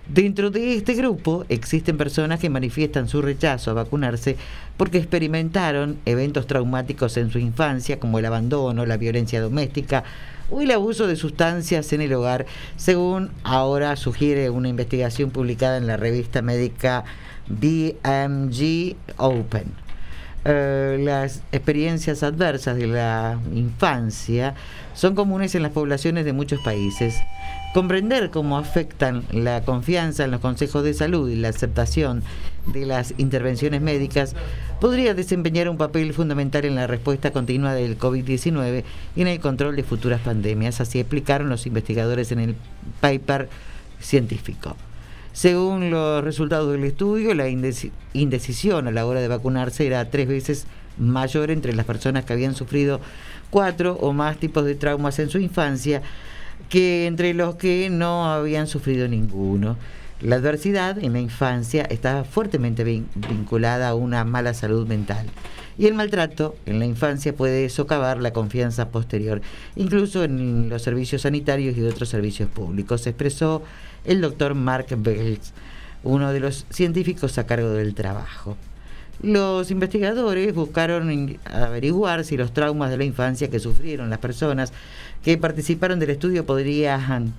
Dentro 0.07 0.51
de 0.51 0.75
este 0.75 0.93
grupo 0.93 1.45
existen 1.49 1.97
personas 1.97 2.39
que 2.39 2.49
manifiestan 2.49 3.09
su 3.09 3.21
rechazo 3.21 3.71
a 3.71 3.73
vacunarse 3.73 4.37
porque 4.77 4.99
experimentaron 4.99 5.97
eventos 6.05 6.47
traumáticos 6.47 7.17
en 7.17 7.29
su 7.29 7.39
infancia 7.39 7.99
como 7.99 8.17
el 8.17 8.25
abandono, 8.25 8.85
la 8.85 8.95
violencia 8.95 9.41
doméstica 9.41 10.05
o 10.49 10.61
el 10.61 10.71
abuso 10.71 11.07
de 11.07 11.17
sustancias 11.17 11.91
en 11.91 11.99
el 11.99 12.13
hogar, 12.13 12.45
según 12.77 13.31
ahora 13.43 13.97
sugiere 13.97 14.49
una 14.49 14.69
investigación 14.69 15.29
publicada 15.29 15.75
en 15.75 15.87
la 15.87 15.97
revista 15.97 16.41
médica 16.41 17.03
BMG 17.49 18.95
Open. 19.17 19.87
Eh, 20.49 20.97
las 21.01 21.41
experiencias 21.51 22.23
adversas 22.23 22.77
de 22.77 22.87
la 22.87 23.37
infancia 23.53 24.55
son 24.93 25.13
comunes 25.13 25.53
en 25.55 25.63
las 25.63 25.73
poblaciones 25.73 26.23
de 26.23 26.31
muchos 26.31 26.61
países. 26.61 27.19
Comprender 27.73 28.29
cómo 28.29 28.57
afectan 28.57 29.25
la 29.31 29.61
confianza 29.65 30.23
en 30.23 30.31
los 30.31 30.39
consejos 30.39 30.85
de 30.85 30.93
salud 30.93 31.29
y 31.29 31.35
la 31.35 31.49
aceptación 31.49 32.23
de 32.65 32.85
las 32.85 33.13
intervenciones 33.17 33.81
médicas 33.81 34.35
podría 34.79 35.13
desempeñar 35.13 35.67
un 35.67 35.77
papel 35.77 36.13
fundamental 36.13 36.63
en 36.63 36.75
la 36.75 36.87
respuesta 36.87 37.31
continua 37.31 37.73
del 37.73 37.99
COVID-19 37.99 38.83
y 39.17 39.21
en 39.21 39.27
el 39.27 39.41
control 39.41 39.75
de 39.75 39.83
futuras 39.83 40.21
pandemias, 40.21 40.79
así 40.79 40.99
explicaron 40.99 41.49
los 41.49 41.67
investigadores 41.67 42.31
en 42.31 42.39
el 42.39 42.55
paper 43.01 43.49
científico. 43.99 44.77
Según 45.41 45.91
los 45.91 46.23
resultados 46.23 46.71
del 46.71 46.83
estudio, 46.83 47.35
la 47.35 47.47
indeci- 47.47 47.91
indecisión 48.13 48.87
a 48.87 48.91
la 48.91 49.05
hora 49.05 49.21
de 49.21 49.27
vacunarse 49.27 49.85
era 49.85 50.09
tres 50.09 50.27
veces 50.27 50.65
mayor 50.97 51.51
entre 51.51 51.75
las 51.75 51.85
personas 51.85 52.25
que 52.25 52.33
habían 52.33 52.55
sufrido 52.55 52.99
cuatro 53.51 53.99
o 54.01 54.13
más 54.13 54.37
tipos 54.37 54.65
de 54.65 54.73
traumas 54.73 55.19
en 55.19 55.29
su 55.29 55.37
infancia 55.37 56.01
que 56.69 57.05
entre 57.05 57.35
los 57.35 57.53
que 57.53 57.91
no 57.91 58.25
habían 58.25 58.65
sufrido 58.65 59.07
ninguno. 59.07 59.77
La 60.21 60.37
adversidad 60.37 60.97
en 60.97 61.13
la 61.13 61.19
infancia 61.19 61.83
está 61.83 62.23
fuertemente 62.23 62.83
vin- 62.83 63.05
vinculada 63.13 63.89
a 63.89 63.93
una 63.93 64.23
mala 64.23 64.55
salud 64.55 64.87
mental 64.87 65.27
y 65.77 65.85
el 65.85 65.93
maltrato 65.93 66.55
en 66.65 66.79
la 66.79 66.87
infancia 66.87 67.35
puede 67.35 67.69
socavar 67.69 68.19
la 68.19 68.33
confianza 68.33 68.89
posterior, 68.89 69.41
incluso 69.75 70.23
en 70.23 70.67
los 70.69 70.81
servicios 70.81 71.21
sanitarios 71.21 71.77
y 71.77 71.83
otros 71.83 72.09
servicios 72.09 72.49
públicos, 72.49 73.05
expresó 73.05 73.61
el 74.07 74.21
doctor 74.21 74.55
Mark 74.55 74.87
Bells, 74.97 75.53
uno 76.03 76.33
de 76.33 76.39
los 76.39 76.65
científicos 76.69 77.37
a 77.37 77.45
cargo 77.45 77.69
del 77.69 77.93
trabajo. 77.93 78.57
Los 79.21 79.71
investigadores 79.71 80.53
buscaron 80.53 81.37
averiguar 81.45 82.23
si 82.23 82.37
los 82.37 82.53
traumas 82.53 82.89
de 82.89 82.97
la 82.97 83.03
infancia 83.03 83.49
que 83.49 83.59
sufrieron 83.59 84.09
las 84.09 84.19
personas 84.19 84.71
que 85.23 85.37
participaron 85.37 85.99
del 85.99 86.11
estudio 86.11 86.45
podrían 86.45 87.33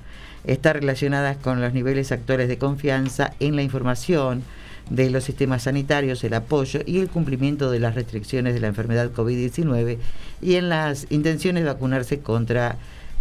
estar 0.44 0.76
relacionadas 0.76 1.36
con 1.36 1.60
los 1.60 1.72
niveles 1.72 2.12
actuales 2.12 2.48
de 2.48 2.58
confianza 2.58 3.32
en 3.38 3.56
la 3.56 3.62
información 3.62 4.42
de 4.90 5.10
los 5.10 5.24
sistemas 5.24 5.64
sanitarios, 5.64 6.24
el 6.24 6.34
apoyo 6.34 6.80
y 6.84 6.98
el 6.98 7.08
cumplimiento 7.08 7.70
de 7.70 7.78
las 7.78 7.94
restricciones 7.94 8.54
de 8.54 8.60
la 8.60 8.68
enfermedad 8.68 9.12
COVID-19 9.12 9.98
y 10.40 10.54
en 10.54 10.68
las 10.68 11.06
intenciones 11.10 11.62
de 11.62 11.70
vacunarse 11.70 12.20
contra 12.20 12.76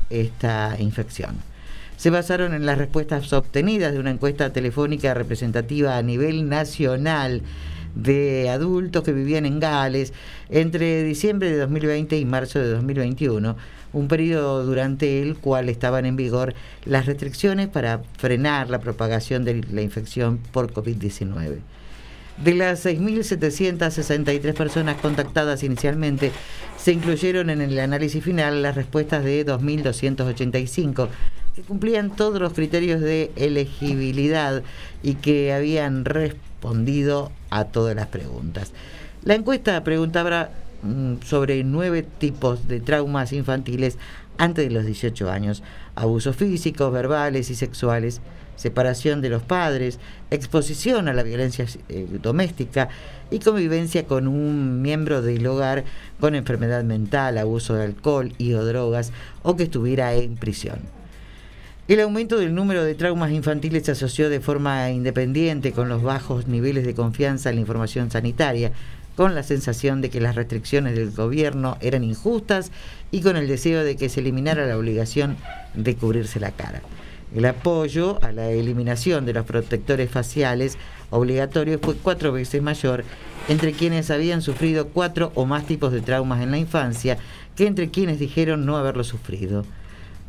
esta 0.10 0.76
infección. 0.80 1.36
Se 1.98 2.12
basaron 2.12 2.54
en 2.54 2.68
las 2.68 2.78
respuestas 2.78 3.34
obtenidas 3.34 3.92
de 3.92 4.00
una 4.00 4.12
encuesta 4.12 4.54
telefónica 4.54 5.16
representativa 5.16 5.98
a 5.98 6.04
nivel 6.04 6.48
nacional 6.48 7.42
de 7.96 8.50
adultos 8.50 9.04
que 9.04 9.14
vivían 9.14 9.48
en 9.48 9.60
Gales 9.60 10.14
entre 10.50 11.04
diciembre 11.04 11.50
de 11.50 11.58
2020 11.58 12.18
y 12.20 12.26
marzo 12.26 12.60
de 12.60 12.70
2021, 12.70 13.58
un 13.94 14.08
periodo 14.08 14.64
durante 14.64 15.24
el 15.24 15.38
cual 15.38 15.70
estaban 15.70 16.06
en 16.06 16.16
vigor 16.16 16.54
las 16.86 17.08
restricciones 17.08 17.68
para 17.68 18.04
frenar 18.18 18.70
la 18.70 18.80
propagación 18.80 19.44
de 19.44 19.64
la 19.72 19.82
infección 19.82 20.38
por 20.52 20.72
COVID-19. 20.72 21.58
De 22.44 22.54
las 22.54 22.86
6.763 22.86 24.54
personas 24.54 24.98
contactadas 24.98 25.64
inicialmente, 25.64 26.32
se 26.88 26.94
incluyeron 26.94 27.50
en 27.50 27.60
el 27.60 27.78
análisis 27.80 28.24
final 28.24 28.62
las 28.62 28.74
respuestas 28.74 29.22
de 29.22 29.46
2.285 29.46 31.10
que 31.54 31.62
cumplían 31.64 32.16
todos 32.16 32.40
los 32.40 32.54
criterios 32.54 33.02
de 33.02 33.30
elegibilidad 33.36 34.64
y 35.04 35.16
que 35.16 35.52
habían 35.52 36.06
respondido 36.06 37.30
a 37.50 37.66
todas 37.66 37.94
las 37.94 38.08
preguntas. 38.08 38.72
La 39.26 39.36
encuesta 39.36 39.84
preguntaba 39.84 40.52
mm, 40.82 41.16
sobre 41.26 41.62
nueve 41.66 42.04
tipos 42.04 42.70
de 42.70 42.80
traumas 42.80 43.34
infantiles 43.34 43.98
antes 44.38 44.66
de 44.70 44.74
los 44.74 44.86
18 44.86 45.30
años, 45.30 45.64
abusos 45.94 46.38
físicos, 46.38 46.94
verbales 46.94 47.50
y 47.50 47.56
sexuales, 47.56 48.22
separación 48.58 49.22
de 49.22 49.30
los 49.30 49.42
padres, 49.42 50.00
exposición 50.30 51.08
a 51.08 51.14
la 51.14 51.24
violencia 51.24 51.66
eh, 51.88 52.06
doméstica 52.22 52.90
y 53.32 53.40
convivencia 53.40 54.06
con 54.06 54.28
un 54.28 54.82
miembro 54.82 55.22
del 55.22 55.48
hogar 55.48 55.86
con 56.20 56.36
enfermedad 56.36 56.84
mental, 56.84 57.38
abuso 57.38 57.76
de 57.76 57.86
alcohol 57.86 58.34
y 58.38 58.54
o 58.54 58.66
drogas 58.66 59.14
o 59.44 59.56
que 59.56 59.64
estuviera 59.64 60.14
en 60.14 60.36
prisión. 60.36 60.80
El 61.88 62.02
aumento 62.02 62.38
del 62.38 62.54
número 62.54 62.84
de 62.84 62.96
traumas 62.96 63.32
infantiles 63.32 63.86
se 63.86 63.92
asoció 63.92 64.30
de 64.30 64.42
forma 64.42 64.90
independiente 64.92 65.72
con 65.72 65.88
los 65.88 66.04
bajos 66.04 66.48
niveles 66.48 66.86
de 66.86 66.94
confianza 66.94 67.50
en 67.50 67.56
la 67.56 67.62
información 67.62 68.12
sanitaria, 68.12 68.74
con 69.16 69.36
la 69.36 69.42
sensación 69.42 70.02
de 70.02 70.10
que 70.10 70.20
las 70.20 70.36
restricciones 70.36 70.96
del 70.96 71.12
gobierno 71.12 71.78
eran 71.80 72.04
injustas 72.04 72.72
y 73.10 73.22
con 73.22 73.38
el 73.38 73.48
deseo 73.48 73.86
de 73.86 73.96
que 73.96 74.10
se 74.10 74.20
eliminara 74.20 74.68
la 74.68 74.78
obligación 74.78 75.38
de 75.76 75.96
cubrirse 75.96 76.42
la 76.42 76.52
cara. 76.52 76.82
El 77.36 77.46
apoyo 77.46 78.24
a 78.24 78.32
la 78.32 78.50
eliminación 78.50 79.26
de 79.26 79.34
los 79.34 79.46
protectores 79.46 80.10
faciales 80.10 80.78
obligatorios 81.10 81.82
fue 81.82 81.96
cuatro 81.96 82.32
veces 82.32 82.62
mayor 82.62 83.04
entre 83.50 83.74
quienes 83.74 84.10
habían 84.12 84.42
sufrido 84.42 84.88
cuatro 84.88 85.32
o 85.36 85.46
más 85.46 85.66
tipos 85.66 85.92
de 85.92 86.02
traumas 86.02 86.42
en 86.42 86.52
la 86.52 86.58
infancia 86.58 87.18
que 87.56 87.68
entre 87.68 87.90
quienes 87.90 88.20
dijeron 88.20 88.66
no 88.66 88.78
haberlo 88.78 89.04
sufrido. 89.04 89.66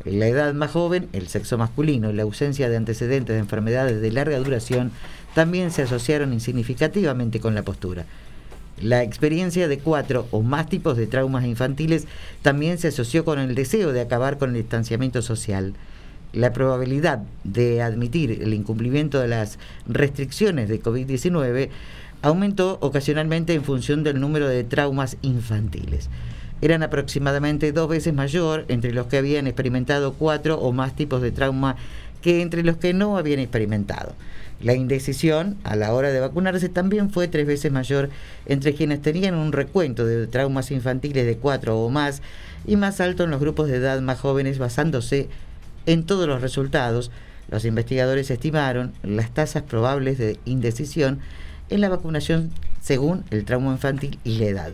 La 0.05 0.27
edad 0.27 0.53
más 0.53 0.71
joven, 0.71 1.09
el 1.13 1.27
sexo 1.27 1.57
masculino 1.57 2.09
y 2.09 2.13
la 2.13 2.23
ausencia 2.23 2.69
de 2.69 2.77
antecedentes 2.77 3.33
de 3.33 3.39
enfermedades 3.39 4.01
de 4.01 4.11
larga 4.11 4.37
duración 4.37 4.91
también 5.35 5.71
se 5.71 5.83
asociaron 5.83 6.33
insignificativamente 6.33 7.39
con 7.39 7.55
la 7.55 7.63
postura. 7.63 8.05
La 8.81 9.03
experiencia 9.03 9.67
de 9.67 9.79
cuatro 9.79 10.27
o 10.31 10.41
más 10.41 10.69
tipos 10.69 10.95
de 10.95 11.07
traumas 11.07 11.45
infantiles 11.45 12.07
también 12.41 12.77
se 12.77 12.87
asoció 12.87 13.25
con 13.25 13.39
el 13.39 13.55
deseo 13.55 13.91
de 13.91 14.01
acabar 14.01 14.37
con 14.37 14.51
el 14.51 14.61
distanciamiento 14.61 15.21
social. 15.21 15.73
La 16.33 16.53
probabilidad 16.53 17.23
de 17.43 17.81
admitir 17.81 18.43
el 18.43 18.53
incumplimiento 18.53 19.19
de 19.19 19.27
las 19.27 19.57
restricciones 19.87 20.69
de 20.69 20.81
COVID-19 20.81 21.69
aumentó 22.21 22.77
ocasionalmente 22.81 23.53
en 23.53 23.63
función 23.63 24.03
del 24.03 24.19
número 24.19 24.47
de 24.47 24.63
traumas 24.63 25.17
infantiles. 25.23 26.09
Eran 26.61 26.83
aproximadamente 26.83 27.71
dos 27.71 27.89
veces 27.89 28.13
mayor 28.13 28.65
entre 28.67 28.93
los 28.93 29.07
que 29.07 29.17
habían 29.17 29.47
experimentado 29.47 30.13
cuatro 30.13 30.59
o 30.59 30.71
más 30.71 30.95
tipos 30.95 31.21
de 31.21 31.31
trauma 31.31 31.77
que 32.21 32.41
entre 32.41 32.63
los 32.63 32.77
que 32.77 32.93
no 32.93 33.17
habían 33.17 33.39
experimentado. 33.39 34.13
La 34.61 34.75
indecisión 34.75 35.55
a 35.63 35.77
la 35.77 35.93
hora 35.93 36.11
de 36.11 36.19
vacunarse 36.19 36.67
también 36.67 37.09
fue 37.09 37.29
tres 37.29 37.47
veces 37.47 37.71
mayor 37.71 38.09
entre 38.45 38.75
quienes 38.75 39.01
tenían 39.01 39.35
un 39.35 39.53
recuento 39.53 40.05
de 40.05 40.27
traumas 40.27 40.69
infantiles 40.69 41.25
de 41.25 41.37
cuatro 41.37 41.79
o 41.79 41.89
más 41.89 42.21
y 42.67 42.75
más 42.75 42.99
alto 42.99 43.23
en 43.23 43.31
los 43.31 43.39
grupos 43.39 43.69
de 43.69 43.77
edad 43.77 44.01
más 44.01 44.19
jóvenes 44.19 44.59
basándose 44.59 45.21
en 45.21 45.48
todos 46.05 46.27
los 46.27 46.41
resultados 46.41 47.11
Los 47.49 47.65
investigadores 47.65 48.29
estimaron 48.29 48.93
las 49.01 49.33
tasas 49.33 49.63
probables 49.63 50.17
de 50.17 50.39
indecisión 50.45 51.19
en 51.69 51.81
la 51.81 51.89
vacunación 51.89 52.51
según 52.81 53.23
el 53.31 53.45
trauma 53.45 53.71
infantil 53.71 54.19
y 54.23 54.37
la 54.37 54.45
edad. 54.45 54.71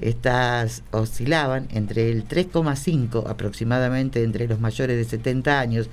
Estas 0.00 0.82
oscilaban 0.90 1.68
entre 1.70 2.10
el 2.10 2.26
3,5 2.28 3.28
aproximadamente 3.28 4.22
entre 4.22 4.46
los 4.46 4.60
mayores 4.60 4.96
de 4.96 5.04
70 5.04 5.60
años 5.60 5.88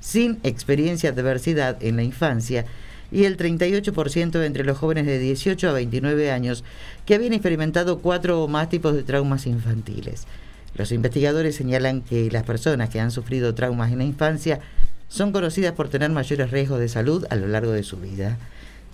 sin 0.00 0.38
experiencia 0.42 1.12
de 1.12 1.20
adversidad 1.20 1.82
en 1.82 1.96
la 1.96 2.02
infancia 2.02 2.66
y 3.10 3.24
el 3.24 3.36
38% 3.38 4.44
entre 4.44 4.64
los 4.64 4.76
jóvenes 4.76 5.06
de 5.06 5.18
18 5.18 5.70
a 5.70 5.72
29 5.72 6.30
años 6.30 6.62
que 7.06 7.14
habían 7.14 7.32
experimentado 7.32 8.00
cuatro 8.00 8.42
o 8.42 8.48
más 8.48 8.68
tipos 8.68 8.94
de 8.94 9.02
traumas 9.02 9.46
infantiles. 9.46 10.26
Los 10.74 10.92
investigadores 10.92 11.56
señalan 11.56 12.02
que 12.02 12.30
las 12.30 12.44
personas 12.44 12.90
que 12.90 13.00
han 13.00 13.10
sufrido 13.10 13.54
traumas 13.54 13.92
en 13.92 13.98
la 13.98 14.04
infancia 14.04 14.60
son 15.08 15.32
conocidas 15.32 15.72
por 15.72 15.88
tener 15.88 16.10
mayores 16.10 16.50
riesgos 16.50 16.80
de 16.80 16.88
salud 16.88 17.26
a 17.30 17.36
lo 17.36 17.48
largo 17.48 17.72
de 17.72 17.82
su 17.82 17.96
vida. 17.96 18.36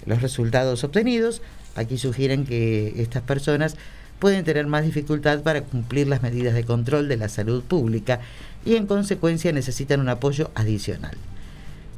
Los 0.06 0.22
resultados 0.22 0.84
obtenidos 0.84 1.42
aquí 1.74 1.98
sugieren 1.98 2.44
que 2.44 2.94
estas 3.02 3.22
personas 3.22 3.76
pueden 4.18 4.44
tener 4.44 4.66
más 4.66 4.84
dificultad 4.84 5.42
para 5.42 5.62
cumplir 5.62 6.06
las 6.06 6.22
medidas 6.22 6.54
de 6.54 6.64
control 6.64 7.08
de 7.08 7.16
la 7.16 7.28
salud 7.28 7.62
pública 7.62 8.20
y 8.64 8.76
en 8.76 8.86
consecuencia 8.86 9.52
necesitan 9.52 10.00
un 10.00 10.08
apoyo 10.08 10.50
adicional. 10.54 11.16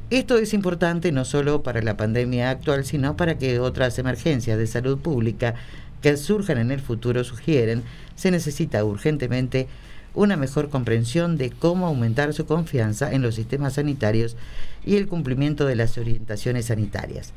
Esto 0.08 0.38
es 0.38 0.54
importante 0.54 1.10
no 1.10 1.24
solo 1.24 1.62
para 1.62 1.82
la 1.82 1.96
pandemia 1.96 2.50
actual, 2.50 2.84
sino 2.84 3.16
para 3.16 3.38
que 3.38 3.58
otras 3.58 3.98
emergencias 3.98 4.56
de 4.56 4.66
salud 4.66 4.98
pública 4.98 5.56
que 6.02 6.16
surjan 6.16 6.58
en 6.58 6.70
el 6.70 6.80
futuro 6.80 7.24
sugieren 7.24 7.82
se 8.14 8.30
necesita 8.30 8.84
urgentemente 8.84 9.68
una 10.14 10.36
mejor 10.36 10.70
comprensión 10.70 11.36
de 11.36 11.50
cómo 11.50 11.86
aumentar 11.86 12.32
su 12.32 12.46
confianza 12.46 13.12
en 13.12 13.22
los 13.22 13.34
sistemas 13.34 13.74
sanitarios 13.74 14.36
y 14.84 14.96
el 14.96 15.08
cumplimiento 15.08 15.66
de 15.66 15.76
las 15.76 15.98
orientaciones 15.98 16.66
sanitarias. 16.66 17.32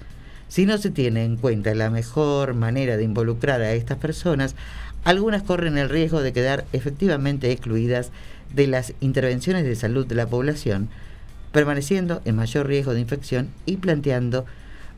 Si 0.47 0.65
no 0.65 0.77
se 0.77 0.89
tiene 0.89 1.25
en 1.25 1.35
cuenta 1.35 1.75
la 1.75 1.89
mejor 1.89 2.55
manera 2.55 2.97
de 2.97 3.03
involucrar 3.03 3.61
a 3.61 3.73
estas 3.73 3.97
personas, 3.97 4.55
algunas 5.03 5.43
corren 5.43 5.77
el 5.77 5.89
riesgo 5.89 6.21
de 6.21 6.33
quedar 6.33 6.65
efectivamente 6.73 7.51
excluidas 7.51 8.11
de 8.53 8.67
las 8.67 8.93
intervenciones 8.99 9.63
de 9.63 9.75
salud 9.75 10.07
de 10.07 10.15
la 10.15 10.27
población, 10.27 10.89
permaneciendo 11.51 12.21
en 12.25 12.35
mayor 12.35 12.67
riesgo 12.67 12.93
de 12.93 13.01
infección 13.01 13.49
y 13.65 13.77
planteando 13.77 14.45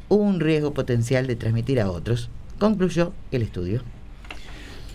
un 0.08 0.40
riesgo 0.40 0.74
potencial 0.74 1.28
de 1.28 1.36
transmitir 1.36 1.80
a 1.80 1.90
otros, 1.90 2.30
concluyó 2.62 3.12
el 3.32 3.42
estudio. 3.42 3.82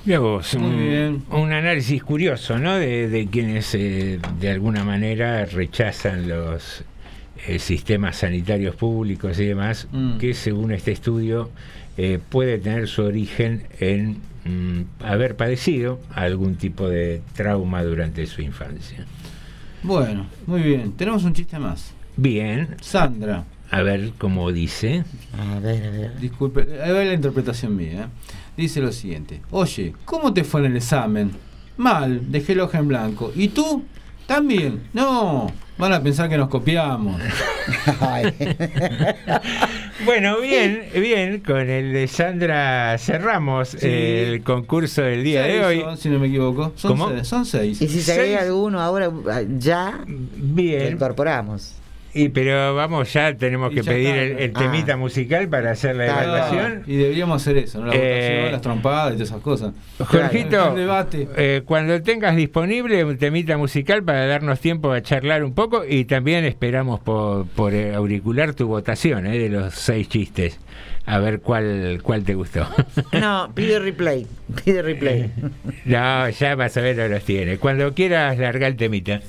Mira 0.04 0.20
vos, 0.20 0.54
Muy 0.54 0.70
un, 0.70 0.78
bien. 0.78 1.22
un 1.32 1.52
análisis 1.52 2.00
curioso, 2.02 2.58
¿no? 2.60 2.76
De, 2.76 3.08
de 3.08 3.26
quienes 3.26 3.74
eh, 3.74 4.20
de 4.38 4.50
alguna 4.50 4.84
manera 4.84 5.44
rechazan 5.46 6.28
los 6.28 6.84
eh, 7.48 7.58
sistemas 7.58 8.16
sanitarios 8.18 8.76
públicos 8.76 9.38
y 9.40 9.46
demás, 9.46 9.88
Mm. 9.90 10.18
que 10.18 10.32
según 10.34 10.70
este 10.70 10.92
estudio 10.92 11.50
eh, 11.98 12.20
puede 12.28 12.58
tener 12.58 12.86
su 12.86 13.02
origen 13.02 13.64
en 13.80 14.18
mm, 14.44 15.02
haber 15.04 15.34
padecido 15.34 15.98
algún 16.14 16.54
tipo 16.54 16.88
de 16.88 17.20
trauma 17.34 17.82
durante 17.82 18.26
su 18.26 18.42
infancia. 18.42 19.04
Bueno, 19.82 20.26
muy 20.46 20.62
bien. 20.62 20.92
Tenemos 20.92 21.24
un 21.24 21.32
chiste 21.32 21.58
más. 21.58 21.92
Bien. 22.16 22.76
Sandra. 22.80 23.44
A 23.70 23.82
ver 23.82 24.12
cómo 24.18 24.52
dice. 24.52 25.04
A 25.38 25.58
ver, 25.58 25.86
a 25.86 25.90
ver. 25.90 26.18
Disculpe, 26.20 26.66
ahí 26.82 26.92
va 26.92 27.04
la 27.04 27.14
interpretación 27.14 27.76
mía. 27.76 28.02
¿eh? 28.02 28.06
Dice 28.56 28.80
lo 28.80 28.92
siguiente. 28.92 29.42
Oye, 29.50 29.94
¿cómo 30.04 30.32
te 30.32 30.44
fue 30.44 30.60
en 30.60 30.66
el 30.66 30.76
examen? 30.76 31.32
Mal, 31.76 32.30
dejé 32.30 32.52
el 32.52 32.60
hoja 32.60 32.78
en 32.78 32.88
blanco. 32.88 33.32
¿Y 33.34 33.48
tú? 33.48 33.84
También. 34.26 34.82
No, 34.92 35.52
van 35.78 35.92
a 35.92 36.02
pensar 36.02 36.28
que 36.28 36.36
nos 36.36 36.48
copiamos. 36.48 37.20
Bueno, 40.04 40.40
bien, 40.40 40.82
bien, 40.94 41.40
con 41.40 41.68
el 41.68 41.92
de 41.92 42.06
Sandra 42.06 42.96
cerramos 42.98 43.70
Sí. 43.70 43.86
el 43.88 44.42
concurso 44.42 45.02
del 45.02 45.24
día 45.24 45.42
de 45.42 45.64
hoy. 45.64 45.80
son, 45.80 45.96
si 45.96 46.08
no 46.10 46.18
me 46.18 46.28
equivoco. 46.28 46.72
Son, 46.76 46.92
¿Cómo? 46.92 47.08
seis, 47.10 47.26
son 47.26 47.44
seis. 47.46 47.80
Y 47.82 47.88
si 47.88 48.02
se 48.02 48.12
agrega 48.12 48.42
alguno 48.42 48.80
ahora, 48.80 49.10
ah, 49.30 49.40
ya 49.58 50.00
Bien. 50.06 50.84
lo 50.84 50.90
incorporamos. 50.90 51.72
Y 52.16 52.30
pero 52.30 52.74
vamos, 52.74 53.12
ya 53.12 53.36
tenemos 53.36 53.70
Y 53.72 53.76
que 53.76 53.82
ya 53.82 53.92
pedir 53.92 54.06
está. 54.16 54.22
el, 54.22 54.38
el 54.38 54.52
Ah. 54.54 54.58
temita 54.58 54.96
musical 54.96 55.48
para 55.48 55.70
hacer 55.72 55.96
la 55.96 56.04
Ah, 56.04 56.24
evaluación. 56.24 56.82
Y 56.86 56.96
deberíamos 56.96 57.42
hacer 57.42 57.58
eso, 57.58 57.80
¿no? 57.80 57.86
La 57.88 57.92
Eh, 57.94 57.98
votación, 57.98 58.52
las 58.52 58.60
trompadas 58.62 59.10
y 59.12 59.16
todas 59.16 59.28
esas 59.28 59.40
cosas. 59.42 59.74
Jorgito, 59.98 60.74
eh, 61.36 61.62
cuando 61.64 62.02
tengas 62.02 62.34
disponible 62.36 63.04
un 63.04 63.18
temita 63.18 63.56
musical 63.58 64.02
para 64.02 64.26
darnos 64.26 64.60
tiempo 64.60 64.92
a 64.92 65.02
charlar 65.02 65.44
un 65.44 65.54
poco 65.54 65.84
y 65.86 66.04
también 66.06 66.44
esperamos 66.44 67.00
por, 67.00 67.46
por 67.48 67.74
auricular 67.74 68.54
tu 68.54 68.66
votación 68.66 69.26
eh, 69.26 69.38
de 69.38 69.48
los 69.50 69.74
seis 69.74 70.08
chistes. 70.08 70.58
A 71.04 71.18
ver 71.18 71.40
cuál, 71.40 72.00
cuál 72.02 72.24
te 72.24 72.34
gustó. 72.34 72.66
No, 73.12 73.50
pide 73.54 73.78
replay. 73.78 74.26
Pide 74.64 74.82
replay. 74.82 75.30
no, 75.84 76.28
ya 76.30 76.56
más 76.56 76.76
o 76.76 76.80
menos 76.80 77.10
los 77.10 77.22
tiene. 77.24 77.58
Cuando 77.58 77.92
quieras 77.94 78.38
largar 78.38 78.70
el 78.72 78.76
temita. 78.76 79.20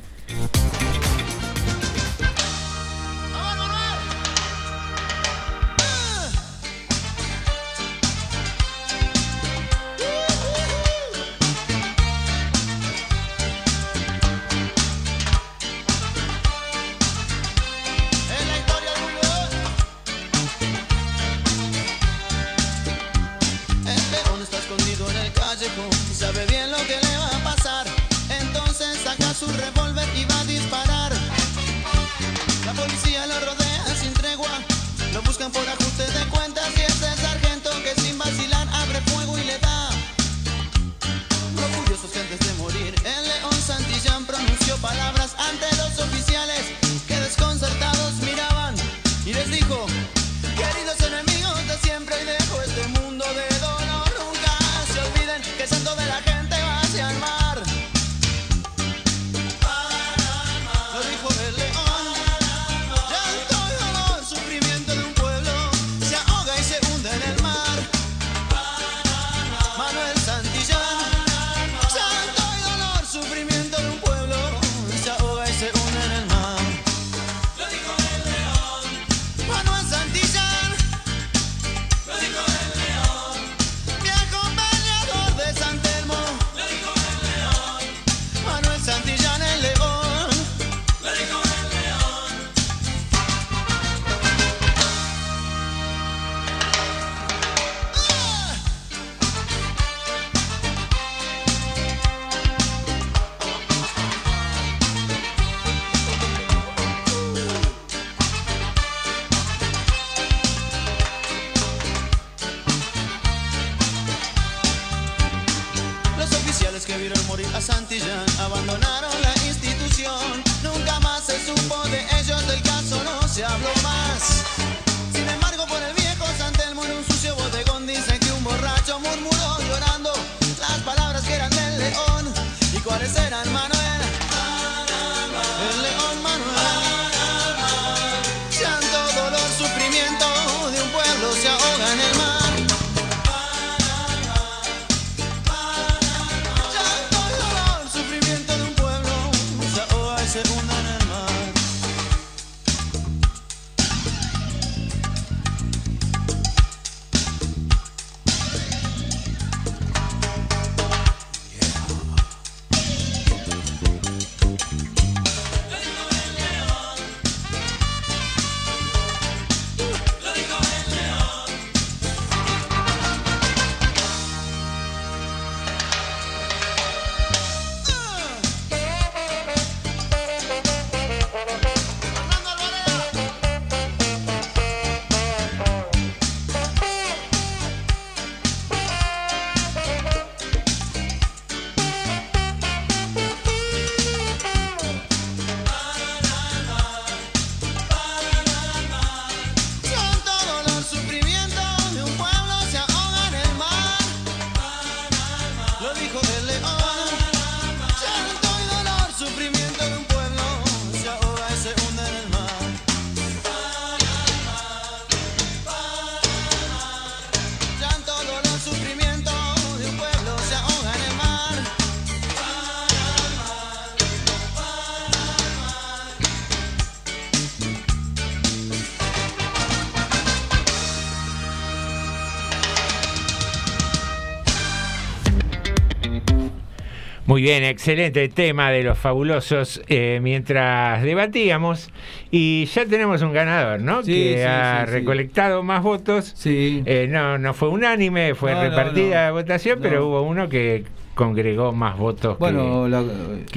Muy 237.38 237.44
bien, 237.44 237.64
excelente 237.64 238.28
tema 238.30 238.72
de 238.72 238.82
los 238.82 238.98
fabulosos 238.98 239.80
eh, 239.90 240.18
mientras 240.24 241.04
debatíamos 241.04 241.92
y 242.32 242.66
ya 242.66 242.84
tenemos 242.88 243.22
un 243.22 243.32
ganador, 243.32 243.80
¿no? 243.80 244.02
Sí, 244.02 244.12
que 244.12 244.38
sí, 244.40 244.44
ha 244.44 244.86
sí, 244.88 244.92
recolectado 244.94 245.62
más 245.62 245.84
votos. 245.84 246.34
Sí. 246.36 246.82
Eh, 246.88 247.06
no, 247.08 247.38
no 247.38 247.54
fue 247.54 247.70
unánime, 247.70 248.34
fue 248.34 248.56
No, 248.56 248.62
repartida 248.64 249.06
no. 249.20 249.26
la 249.26 249.32
votación, 249.34 249.78
pero 249.84 250.08
hubo 250.08 250.24
uno 250.24 250.50
que 250.50 250.86
congregó 251.14 251.74
más 251.74 251.96
votos. 252.00 252.40
Bueno, 252.40 252.86
que, 252.86 252.90
la- 252.90 253.04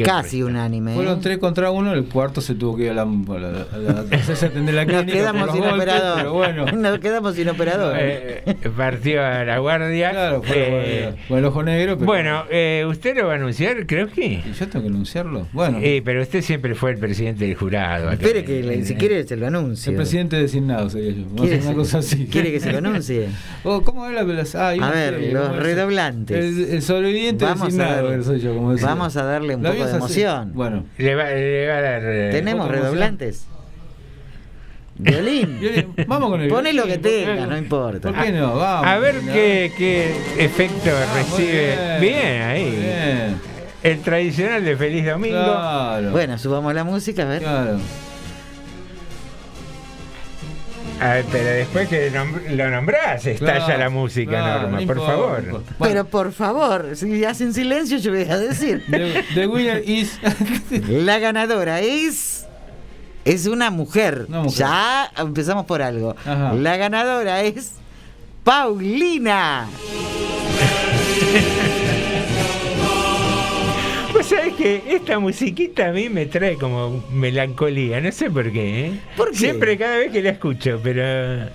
Casi 0.04 0.42
unánime. 0.42 0.92
¿eh? 0.92 0.94
Fueron 0.94 1.20
tres 1.20 1.38
contra 1.38 1.70
uno, 1.70 1.92
el 1.92 2.04
cuarto 2.04 2.40
se 2.40 2.54
tuvo 2.54 2.76
que 2.76 2.84
ir 2.84 2.90
a 2.90 2.94
la, 2.94 3.02
a 3.02 3.06
la, 3.06 3.48
a 3.72 3.78
la- 3.78 4.00
atender 4.00 4.74
la 4.74 4.84
Nos 4.84 4.94
clínica. 4.94 5.12
quedamos 5.18 5.40
por 5.40 5.46
los 5.48 5.54
sin 5.56 5.64
golpes, 5.64 5.78
operador. 5.82 6.16
Pero 6.16 6.32
bueno. 6.32 6.66
Nos 6.72 6.98
quedamos 6.98 7.34
sin 7.34 7.48
operador. 7.48 7.96
Eh, 7.98 8.42
partió 8.76 9.24
a 9.24 9.44
la 9.44 9.58
guardia. 9.58 10.10
Claro, 10.10 10.42
fue 10.42 10.56
Eh, 10.58 11.14
con 11.28 11.38
el 11.38 11.44
ojo 11.44 11.62
negro. 11.62 11.94
Pero 11.96 12.06
bueno, 12.06 12.44
eh, 12.50 12.84
¿usted 12.88 13.16
lo 13.16 13.26
va 13.26 13.32
a 13.32 13.36
anunciar? 13.36 13.86
Creo 13.86 14.08
que. 14.08 14.26
¿Y 14.26 14.52
yo 14.58 14.68
tengo 14.68 14.82
que 14.84 14.88
anunciarlo? 14.90 15.46
Bueno. 15.52 15.78
Eh, 15.82 16.02
pero 16.04 16.22
usted 16.22 16.42
siempre 16.42 16.74
fue 16.74 16.92
el 16.92 16.98
presidente 16.98 17.44
del 17.46 17.54
jurado. 17.54 18.10
Espere 18.10 18.44
que 18.44 18.62
le- 18.62 18.84
si 18.84 18.94
quiere 18.94 19.26
se 19.26 19.36
lo 19.36 19.46
anuncio. 19.46 19.90
El 19.90 19.96
presidente 19.96 20.36
designado 20.36 20.88
sería 20.90 21.10
yo. 21.12 21.24
Vamos 21.24 21.40
a 21.40 21.42
¿Quiere, 21.42 21.56
hacer 21.58 21.68
una 21.68 21.76
cosa 21.76 21.98
así. 21.98 22.26
quiere 22.26 22.52
que 22.52 22.60
se 22.60 22.72
lo 22.72 22.78
anuncie? 22.90 23.28
Oh, 23.64 23.82
¿Cómo 23.82 24.06
era 24.06 24.22
la 24.22 24.44
ah, 24.54 24.68
A 24.68 24.90
ver, 24.90 25.32
los 25.32 25.56
redoblantes. 25.56 26.36
El, 26.36 26.74
el 26.74 26.82
sobreviviente 26.82 27.44
Vamos 27.44 27.62
a 27.62 27.64
designado 27.66 28.08
darle- 28.10 28.18
que 28.18 28.24
soy 28.24 28.40
yo, 28.40 28.54
como 28.54 28.72
decía. 28.72 28.86
Vamos 28.88 29.16
a 29.16 29.24
darle 29.24 29.56
un 29.56 29.62
¿La 29.62 29.70
poco 29.84 29.90
de 29.92 29.96
emoción. 29.98 30.50
Bueno. 30.54 30.84
Le 30.98 31.14
va, 31.14 31.24
le 31.30 31.68
va 31.68 31.76
a 31.76 31.80
dar. 31.80 32.02
eh, 32.04 32.28
¿Tenemos 32.32 32.68
redoblantes? 32.68 33.46
Violín. 34.96 35.58
Violín, 35.60 35.94
Vamos 36.06 36.30
con 36.30 36.40
el 36.42 36.48
Pone 36.48 36.72
lo 36.72 36.84
que 36.84 36.98
tenga, 36.98 37.46
no 37.46 37.56
importa. 37.56 38.12
¿Por 38.12 38.22
qué 38.22 38.32
no? 38.32 38.56
Vamos. 38.56 38.86
a 38.86 38.98
ver 38.98 39.22
¿no? 39.22 39.32
qué, 39.32 39.72
qué 39.76 40.14
efecto 40.38 40.90
recibe. 41.14 41.98
bien, 42.00 42.00
Bien, 42.00 42.42
ahí. 42.42 42.70
bien. 42.70 43.50
El 43.82 44.00
tradicional 44.02 44.62
de 44.62 44.76
Feliz 44.76 45.06
Domingo. 45.06 45.38
Claro. 45.42 46.10
Bueno, 46.10 46.36
subamos 46.36 46.74
la 46.74 46.84
música, 46.84 47.22
a 47.22 47.26
ver. 47.26 47.40
Claro. 47.40 47.78
A 51.00 51.14
ver, 51.14 51.24
pero 51.32 51.44
después 51.48 51.88
que 51.88 52.12
nom- 52.12 52.46
lo 52.50 52.70
nombrás, 52.70 53.24
estalla 53.26 53.64
Claro, 53.64 53.78
la 53.78 53.88
música, 53.90 54.30
claro, 54.30 54.62
Norma, 54.62 54.80
no 54.80 54.86
por 54.86 54.96
importa, 54.96 55.06
favor. 55.06 55.62
Pero 55.78 56.04
por 56.06 56.32
favor, 56.32 56.90
si 56.94 57.24
hacen 57.24 57.54
silencio 57.54 57.96
yo 57.98 58.10
voy 58.10 58.22
a 58.28 58.36
decir. 58.38 58.84
The, 58.90 59.24
the 59.34 59.46
winner 59.46 59.82
is. 59.88 60.18
La 60.88 61.18
ganadora 61.18 61.80
es. 61.80 62.46
Es 63.24 63.46
una 63.46 63.70
mujer. 63.70 64.26
Una 64.28 64.40
mujer. 64.40 64.58
Ya 64.58 65.10
empezamos 65.16 65.64
por 65.66 65.80
algo. 65.82 66.14
Ajá. 66.24 66.52
La 66.54 66.76
ganadora 66.76 67.42
es. 67.42 67.72
Paulina. 68.44 69.66
Que 74.60 74.82
esta 74.88 75.18
musiquita 75.18 75.88
a 75.88 75.92
mí 75.92 76.10
me 76.10 76.26
trae 76.26 76.56
como 76.56 77.02
melancolía, 77.10 77.98
no 77.98 78.12
sé 78.12 78.30
por 78.30 78.52
qué, 78.52 78.88
¿eh? 78.88 78.92
¿Por 79.16 79.30
qué? 79.30 79.36
Siempre 79.38 79.78
cada 79.78 79.96
vez 79.96 80.12
que 80.12 80.20
la 80.20 80.28
escucho, 80.28 80.78
pero 80.82 81.48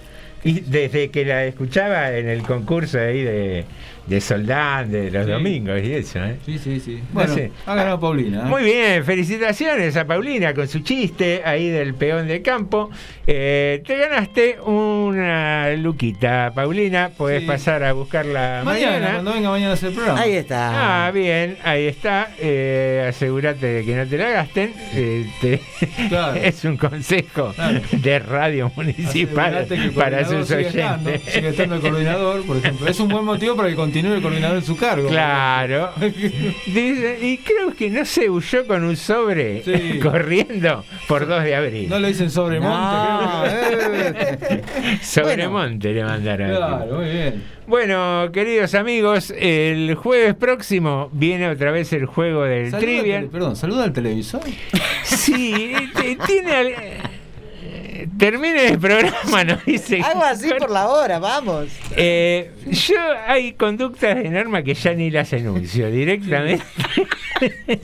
y 0.43 0.61
desde 0.61 1.11
que 1.11 1.23
la 1.23 1.45
escuchaba 1.45 2.17
en 2.17 2.27
el 2.27 2.41
concurso 2.41 2.97
ahí 2.99 3.21
de, 3.21 3.65
de 4.07 4.21
Soldán, 4.21 4.91
de 4.91 5.09
los 5.11 5.25
Sí. 5.25 5.31
domingos 5.31 5.81
y 5.83 5.93
eso, 5.93 6.23
¿eh? 6.23 6.37
Sí, 6.45 6.59
sí, 6.59 6.79
sí. 6.79 6.95
No 6.97 7.01
Bueno, 7.13 7.33
sé. 7.33 7.51
ha 7.65 7.75
ganado 7.75 7.99
Paulina. 7.99 8.41
¿eh? 8.41 8.45
Muy 8.45 8.63
bien, 8.63 9.03
felicitaciones 9.03 9.95
a 9.97 10.05
Paulina 10.05 10.53
con 10.53 10.67
su 10.67 10.79
chiste 10.79 11.41
ahí 11.43 11.69
del 11.69 11.95
peón 11.95 12.27
de 12.27 12.41
campo. 12.41 12.89
Eh, 13.27 13.81
te 13.85 13.97
ganaste 13.97 14.57
una 14.61 15.71
luquita, 15.75 16.51
Paulina. 16.53 17.09
Podés 17.17 17.41
Sí. 17.41 17.47
pasar 17.47 17.83
a 17.83 17.93
buscarla 17.93 18.61
Mañana, 18.63 18.91
mañana. 18.91 19.11
cuando 19.13 19.33
venga 19.33 19.49
mañana 19.49 19.71
a 19.71 19.73
hacer 19.73 19.89
el 19.89 19.95
programa. 19.95 20.21
Ahí 20.21 20.33
está. 20.33 21.07
Ah, 21.07 21.11
bien, 21.11 21.57
ahí 21.63 21.85
está. 21.87 22.29
Eh, 22.39 23.05
asegúrate 23.09 23.65
de 23.65 23.85
que 23.85 23.95
no 23.95 24.05
te 24.05 24.17
la 24.17 24.29
gasten. 24.29 24.73
Eh, 24.93 25.25
te- 25.41 25.61
Claro. 26.09 26.35
es 26.41 26.63
un 26.65 26.77
consejo 26.77 27.53
Claro. 27.55 27.81
de 27.91 28.19
radio 28.19 28.71
municipal 28.75 29.65
para 29.95 30.25
sus 30.25 30.47
sigue 30.47 30.67
estando, 30.67 31.09
oyentes. 31.09 31.33
sigue 31.33 31.49
estando 31.49 31.75
el 31.75 31.81
coordinador, 31.81 32.45
por 32.45 32.57
ejemplo. 32.57 32.87
Es 32.87 32.99
un 32.99 33.07
buen 33.09 33.25
motivo 33.25 33.55
para 33.55 33.69
que 33.69 33.75
continúe 33.95 34.15
el 34.17 34.21
coordinador 34.21 34.57
en 34.57 34.63
su 34.63 34.75
cargo. 34.77 35.07
Claro. 35.09 35.91
Dice, 35.99 37.17
y 37.21 37.37
creo 37.37 37.73
que 37.77 37.89
no 37.89 38.03
se 38.05 38.29
huyó 38.29 38.67
con 38.67 38.83
un 38.83 38.95
sobre 38.97 39.63
Sí. 39.63 39.99
corriendo 40.03 40.83
por 41.07 41.25
2 41.27 41.43
de 41.43 41.55
abril. 41.55 41.89
No 41.89 41.99
le 41.99 42.09
dicen 42.09 42.29
sobremonte, 42.29 42.77
No, 42.77 43.43
creo 43.69 43.91
que. 43.91 44.61
Sobremonte 45.01 45.93
le 45.93 46.03
mandaron. 46.03 46.49
Claro, 46.55 46.95
muy 46.97 47.05
bien. 47.09 47.43
Bueno, 47.67 48.29
queridos 48.31 48.75
amigos, 48.75 49.33
el 49.37 49.95
jueves 49.95 50.35
próximo 50.35 51.09
viene 51.13 51.49
otra 51.49 51.71
vez 51.71 51.91
el 51.93 52.05
juego 52.05 52.43
del 52.43 52.69
Saluda 52.71 52.77
al 52.77 52.83
trivia. 52.83 53.15
tele- 53.21 53.29
perdón, 53.31 53.55
saluda 53.55 53.83
al 53.85 53.93
televisor. 53.93 54.41
Sí, 55.03 55.73
eh, 56.03 56.17
tiene. 56.27 56.51
al- 56.53 56.67
eh, 56.67 56.97
Termine 58.17 58.67
el 58.67 58.79
programa, 58.79 59.43
nos 59.43 59.65
dice. 59.65 60.01
Algo 60.01 60.23
así 60.23 60.49
por 60.57 60.69
la 60.69 60.87
hora, 60.89 61.19
vamos. 61.19 61.67
Eh, 61.95 62.51
yo 62.67 62.95
hay 63.27 63.53
conductas 63.53 64.15
de 64.15 64.29
norma 64.29 64.63
que 64.63 64.73
ya 64.73 64.93
ni 64.93 65.09
las 65.11 65.31
enuncio 65.33 65.89
directamente. 65.91 66.63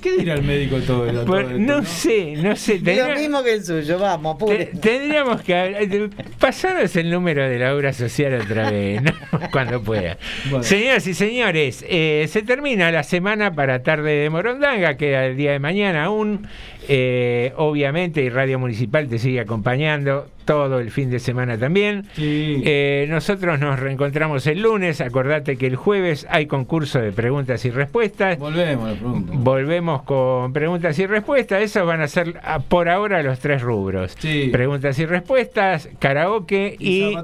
¿Qué 0.02 0.12
dirá 0.18 0.36
el 0.36 0.44
médico 0.44 0.78
todo, 0.80 1.06
todo 1.12 1.26
Por- 1.26 1.42
esto, 1.42 1.58
no 1.58 1.84
sé, 1.84 2.36
no 2.38 2.56
sé. 2.56 2.80
Lo 2.80 3.16
mismo 3.16 3.44
que 3.44 3.54
el 3.56 3.64
suyo, 3.66 4.00
vamos, 4.00 4.38
te- 4.48 4.68
tendríamos 4.68 5.42
que 5.42 5.56
hablar- 5.56 6.10
pasaros 6.40 6.96
el 6.96 7.10
número 7.12 7.48
de 7.50 7.60
la 7.60 7.76
obra 7.76 7.92
social 7.92 8.34
otra 8.42 8.72
vez, 8.72 9.02
¿no? 9.02 9.12
cuando 9.52 9.82
pueda. 9.84 10.18
Bueno. 10.50 10.64
Señoras 10.64 11.06
y 11.06 11.14
señores, 11.14 11.84
eh, 11.90 12.28
se 12.30 12.44
termina 12.44 12.92
la 12.92 13.04
semana 13.04 13.54
para 13.54 13.84
tarde 13.84 14.12
de 14.14 14.30
Morondanga, 14.30 14.96
queda 14.96 15.26
el 15.26 15.36
día 15.36 15.52
de 15.52 15.60
mañana 15.60 16.06
aún. 16.06 16.48
Eh, 16.88 17.54
obviamente, 17.58 18.22
y 18.22 18.30
Radio 18.30 18.60
Municipal 18.60 19.08
te 19.08 19.20
sigue 19.20 19.40
acompañando 19.40 20.28
todo 20.46 20.80
el 20.80 20.92
fin 20.92 21.10
de 21.10 21.20
semana 21.20 21.58
también. 21.58 22.06
Sí. 22.14 22.62
Eh, 22.66 23.06
nosotros 23.10 23.60
nos 23.60 23.80
reencontramos 23.80 24.48
el 24.48 24.62
lunes. 24.62 25.00
Acordate 25.02 25.56
que 25.58 25.68
el 25.68 25.76
jueves 25.76 26.26
hay 26.30 26.48
concurso 26.48 27.00
de 27.00 27.12
preguntas 27.12 27.64
y 27.66 27.70
respuestas. 27.70 28.38
Volvemos. 28.40 28.98
Volvemos 29.02 30.04
con 30.04 30.52
preguntas 30.54 30.98
y 31.00 31.06
respuestas. 31.06 31.62
Esos 31.62 31.86
van 31.86 32.02
a 32.02 32.08
ser 32.08 32.40
ah, 32.44 32.60
por 32.60 32.90
ahora 32.90 33.22
los 33.24 33.40
tres 33.40 33.62
rubros. 33.62 34.16
Sí. 34.20 34.50
Preguntas 34.52 34.98
y 35.00 35.06
respuestas, 35.06 35.90
karaoke 36.00 36.76
Y 36.80 37.16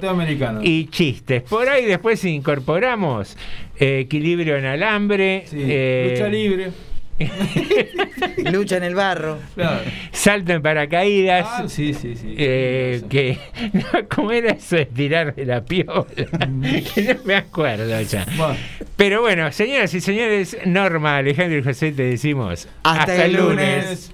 y 0.62 0.86
chistes. 0.88 1.44
Por 1.44 1.68
ahí 1.68 1.86
después 1.86 2.24
incorporamos 2.24 3.38
eh, 3.80 4.00
equilibrio 4.00 4.58
en 4.58 4.66
alambre. 4.66 5.44
Sí, 5.48 5.58
eh, 5.60 6.14
lucha 6.14 6.30
libre. 6.30 6.72
Lucha 8.52 8.78
en 8.78 8.84
el 8.84 8.96
barro. 8.96 9.40
Claro. 9.56 9.82
Salto 10.12 10.54
en 10.54 10.62
paracaídas. 10.62 11.46
Ah, 11.48 11.66
sí, 11.68 11.94
sí, 11.94 12.16
sí. 12.16 12.36
eh, 12.38 13.02
que 13.10 13.38
no, 13.74 14.08
¿cómo 14.10 14.32
era 14.32 14.52
eso 14.54 14.76
de 14.76 14.86
tirar 14.86 15.36
de 15.36 15.46
la 15.46 15.64
piola? 15.64 16.06
que 16.16 17.14
no 17.16 17.24
me 17.26 17.36
acuerdo 17.36 18.02
ya. 18.02 18.26
Bueno, 18.38 18.58
Pero 18.96 19.22
bueno, 19.22 19.52
señoras 19.52 19.94
y 19.94 20.02
señores, 20.02 20.58
Norma, 20.66 21.18
Alejandro 21.18 21.58
y 21.60 21.64
José 21.64 21.92
te 21.92 22.04
decimos 22.04 22.68
Hasta 22.84 23.26
el 23.26 23.34
lunes. 23.34 24.12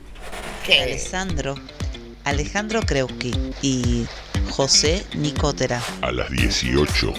Alessandro, 0.81 1.55
Alejandro 2.23 2.81
Kreuski 2.81 3.33
y 3.61 4.05
José 4.49 5.03
Nicotera. 5.15 5.81
A 6.01 6.11
las 6.11 6.29
18 6.31 7.13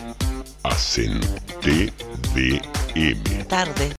hacen 0.62 1.20
TDM. 1.60 3.44
Tarde 3.48 3.90